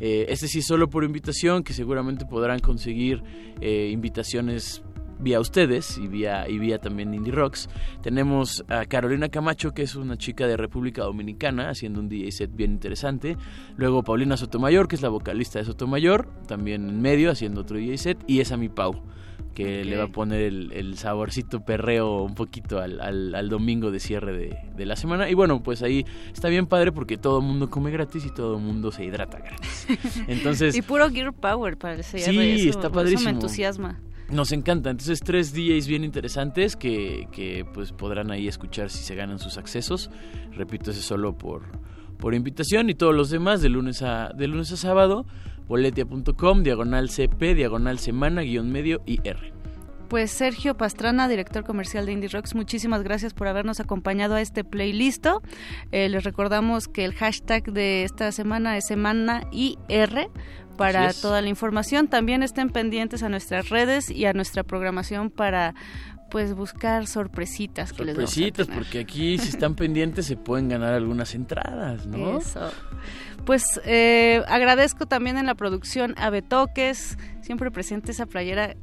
Eh, 0.00 0.26
este 0.28 0.48
sí 0.48 0.62
solo 0.62 0.88
por 0.88 1.04
invitación, 1.04 1.62
que 1.62 1.72
seguramente 1.72 2.24
podrán 2.24 2.60
conseguir 2.60 3.22
eh, 3.60 3.90
invitaciones 3.92 4.82
vía 5.18 5.40
ustedes 5.40 5.96
y 5.98 6.08
vía, 6.08 6.48
y 6.48 6.58
vía 6.58 6.78
también 6.78 7.14
Indie 7.14 7.32
Rocks. 7.32 7.68
Tenemos 8.02 8.64
a 8.68 8.84
Carolina 8.84 9.28
Camacho, 9.28 9.72
que 9.72 9.82
es 9.82 9.94
una 9.94 10.16
chica 10.16 10.46
de 10.46 10.56
República 10.56 11.02
Dominicana, 11.02 11.70
haciendo 11.70 12.00
un 12.00 12.08
DJ 12.08 12.32
set 12.32 12.54
bien 12.54 12.72
interesante. 12.72 13.36
Luego 13.76 14.02
Paulina 14.02 14.36
Sotomayor, 14.36 14.88
que 14.88 14.96
es 14.96 15.02
la 15.02 15.08
vocalista 15.08 15.58
de 15.58 15.64
Sotomayor, 15.64 16.28
también 16.46 16.88
en 16.88 17.00
medio, 17.00 17.30
haciendo 17.30 17.62
otro 17.62 17.78
DJ 17.78 17.98
set. 17.98 18.18
Y 18.26 18.40
es 18.40 18.52
a 18.52 18.56
mi 18.56 18.68
Pau 18.68 19.02
que 19.54 19.84
le 19.84 19.96
va 19.96 20.04
a 20.04 20.08
poner 20.08 20.40
el, 20.42 20.98
saborcito 20.98 21.64
perreo 21.64 22.22
un 22.22 22.34
poquito 22.34 22.78
al, 22.78 23.00
al, 23.00 23.48
domingo 23.48 23.90
de 23.90 24.00
cierre 24.00 24.36
de, 24.36 24.58
de, 24.76 24.86
la 24.86 24.96
semana. 24.96 25.30
Y 25.30 25.34
bueno, 25.34 25.62
pues 25.62 25.82
ahí 25.82 26.04
está 26.32 26.48
bien 26.48 26.66
padre 26.66 26.92
porque 26.92 27.16
todo 27.16 27.38
el 27.38 27.46
mundo 27.46 27.70
come 27.70 27.90
gratis 27.90 28.26
y 28.26 28.30
todo 28.30 28.56
el 28.56 28.62
mundo 28.62 28.92
se 28.92 29.04
hidrata 29.04 29.38
gratis. 29.38 29.86
Entonces... 30.28 30.76
y 30.76 30.82
puro 30.82 31.08
Gear 31.10 31.32
Power 31.32 31.78
para 31.78 31.94
el 31.94 32.04
cierre. 32.04 32.58
Sí, 32.58 32.68
está 32.68 32.90
padrísimo. 32.90 33.20
Eso 33.20 33.30
me 33.30 33.34
entusiasma. 33.34 34.00
Nos 34.28 34.52
encanta. 34.52 34.90
Entonces, 34.90 35.20
tres 35.20 35.54
DJs 35.54 35.86
bien 35.86 36.04
interesantes 36.04 36.76
que, 36.76 37.28
que 37.32 37.64
pues 37.72 37.92
podrán 37.92 38.30
ahí 38.30 38.48
escuchar 38.48 38.90
si 38.90 39.04
se 39.04 39.14
ganan 39.14 39.38
sus 39.38 39.56
accesos. 39.56 40.10
Repito, 40.52 40.90
ese 40.90 41.00
solo 41.00 41.38
por, 41.38 41.62
por 42.18 42.34
invitación 42.34 42.90
y 42.90 42.94
todos 42.94 43.14
los 43.14 43.30
demás 43.30 43.62
de 43.62 43.68
lunes 43.68 44.02
a, 44.02 44.30
de 44.34 44.48
lunes 44.48 44.72
a 44.72 44.76
sábado 44.76 45.26
boletia.com, 45.68 46.62
diagonal 46.62 47.10
CP, 47.10 47.54
diagonal 47.54 47.98
semana, 47.98 48.42
guion 48.42 48.70
medio 48.70 49.02
y 49.06 49.20
R. 49.24 49.52
Pues 50.08 50.30
Sergio 50.30 50.76
Pastrana, 50.76 51.26
director 51.26 51.64
comercial 51.64 52.06
de 52.06 52.12
Indie 52.12 52.28
Rocks, 52.28 52.54
muchísimas 52.54 53.02
gracias 53.02 53.34
por 53.34 53.48
habernos 53.48 53.80
acompañado 53.80 54.36
a 54.36 54.40
este 54.40 54.62
playlist. 54.62 55.26
Eh, 55.90 56.08
les 56.08 56.22
recordamos 56.22 56.86
que 56.86 57.04
el 57.04 57.12
hashtag 57.12 57.72
de 57.72 58.04
esta 58.04 58.30
semana 58.30 58.76
es 58.76 58.86
semana 58.86 59.42
IR 59.50 60.30
para 60.76 61.12
toda 61.12 61.42
la 61.42 61.48
información. 61.48 62.06
También 62.06 62.44
estén 62.44 62.70
pendientes 62.70 63.24
a 63.24 63.28
nuestras 63.28 63.68
redes 63.68 64.08
y 64.10 64.26
a 64.26 64.32
nuestra 64.32 64.62
programación 64.62 65.30
para 65.30 65.74
pues 66.30 66.54
buscar 66.54 67.06
sorpresitas 67.06 67.92
que 67.92 68.04
sorpresitas, 68.04 68.66
les 68.66 68.76
porque 68.76 68.98
aquí 69.00 69.38
si 69.38 69.48
están 69.48 69.74
pendientes 69.76 70.26
se 70.26 70.36
pueden 70.36 70.68
ganar 70.68 70.94
algunas 70.94 71.34
entradas, 71.34 72.06
¿no? 72.06 72.38
Eso. 72.38 72.70
Pues 73.44 73.80
eh, 73.84 74.42
agradezco 74.48 75.06
también 75.06 75.38
en 75.38 75.46
la 75.46 75.54
producción 75.54 76.14
a 76.18 76.30
Betoques, 76.30 77.16
siempre 77.42 77.70
presente 77.70 78.10
esa 78.10 78.26
playera 78.26 78.76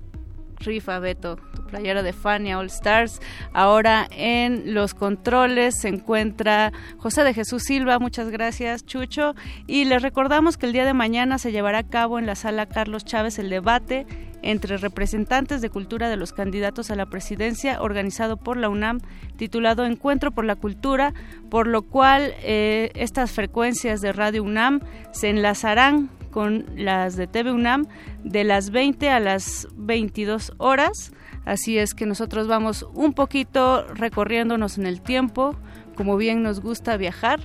rifa 0.59 0.99
Beto, 0.99 1.37
playera 1.67 2.03
de 2.03 2.13
Fania 2.13 2.59
All 2.59 2.67
Stars. 2.67 3.21
Ahora 3.53 4.07
en 4.11 4.73
los 4.73 4.93
controles 4.93 5.79
se 5.79 5.89
encuentra 5.89 6.71
José 6.97 7.23
de 7.23 7.33
Jesús 7.33 7.63
Silva, 7.63 7.99
muchas 7.99 8.29
gracias 8.29 8.85
Chucho. 8.85 9.35
Y 9.67 9.85
les 9.85 10.01
recordamos 10.01 10.57
que 10.57 10.65
el 10.65 10.73
día 10.73 10.85
de 10.85 10.93
mañana 10.93 11.37
se 11.37 11.51
llevará 11.51 11.79
a 11.79 11.87
cabo 11.87 12.19
en 12.19 12.25
la 12.25 12.35
sala 12.35 12.67
Carlos 12.67 13.05
Chávez 13.05 13.39
el 13.39 13.49
debate 13.49 14.05
entre 14.43 14.77
representantes 14.77 15.61
de 15.61 15.69
cultura 15.69 16.09
de 16.09 16.17
los 16.17 16.33
candidatos 16.33 16.91
a 16.91 16.95
la 16.95 17.05
presidencia 17.07 17.81
organizado 17.81 18.37
por 18.37 18.57
la 18.57 18.69
UNAM 18.69 18.99
titulado 19.37 19.85
Encuentro 19.85 20.31
por 20.31 20.45
la 20.45 20.55
Cultura, 20.55 21.13
por 21.49 21.65
lo 21.65 21.81
cual 21.81 22.33
eh, 22.43 22.91
estas 22.93 23.31
frecuencias 23.31 24.01
de 24.01 24.11
Radio 24.11 24.43
UNAM 24.43 24.81
se 25.11 25.29
enlazarán 25.29 26.09
con 26.33 26.65
las 26.75 27.15
de 27.15 27.27
TV 27.27 27.51
UNAM 27.51 27.85
de 28.23 28.43
las 28.43 28.71
20 28.71 29.09
a 29.09 29.19
las 29.19 29.67
22 29.75 30.53
horas. 30.57 31.13
Así 31.45 31.77
es 31.77 31.93
que 31.93 32.05
nosotros 32.05 32.47
vamos 32.47 32.85
un 32.93 33.13
poquito 33.13 33.85
recorriéndonos 33.93 34.77
en 34.77 34.87
el 34.87 35.01
tiempo, 35.01 35.55
como 35.95 36.17
bien 36.17 36.41
nos 36.41 36.61
gusta 36.61 36.97
viajar, 36.97 37.41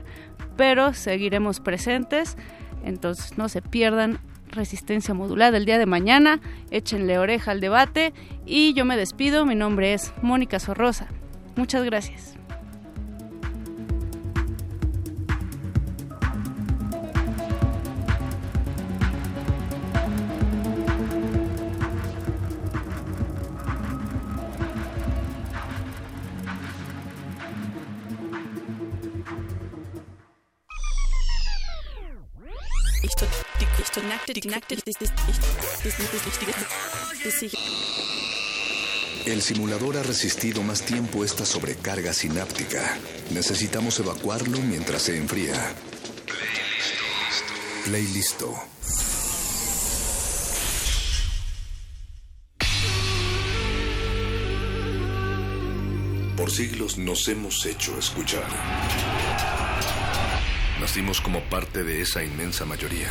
pero 0.57 0.95
seguiremos 0.95 1.61
presentes. 1.61 2.37
Entonces 2.85 3.37
no 3.37 3.49
se 3.49 3.61
pierdan 3.61 4.21
resistencia 4.51 5.13
modulada 5.13 5.59
el 5.59 5.67
día 5.67 5.79
de 5.79 5.87
mañana. 5.87 6.41
Échenle 6.71 7.19
oreja 7.19 7.51
al 7.51 7.61
debate 7.61 8.15
y 8.47 8.73
yo 8.73 8.85
me 8.85 8.97
despido. 8.97 9.45
Mi 9.45 9.55
nombre 9.55 9.93
es 9.93 10.15
Mónica 10.23 10.59
Sorrosa. 10.59 11.09
Muchas 11.57 11.85
gracias. 11.85 12.38
El 39.27 39.43
simulador 39.43 39.97
ha 39.97 40.03
resistido 40.03 40.63
más 40.63 40.83
tiempo 40.83 41.25
esta 41.25 41.45
sobrecarga 41.45 42.13
sináptica. 42.13 42.99
Necesitamos 43.31 43.99
evacuarlo 43.99 44.59
mientras 44.61 45.03
se 45.03 45.17
enfría. 45.17 45.75
Play 47.85 48.07
listo. 48.09 48.55
Por 56.37 56.51
siglos 56.51 56.97
nos 56.97 57.29
hemos 57.29 57.67
hecho 57.67 57.99
escuchar. 57.99 58.49
Nacimos 60.81 61.21
como 61.21 61.41
parte 61.51 61.83
de 61.83 62.01
esa 62.03 62.23
inmensa 62.23 62.65
mayoría. 62.65 63.11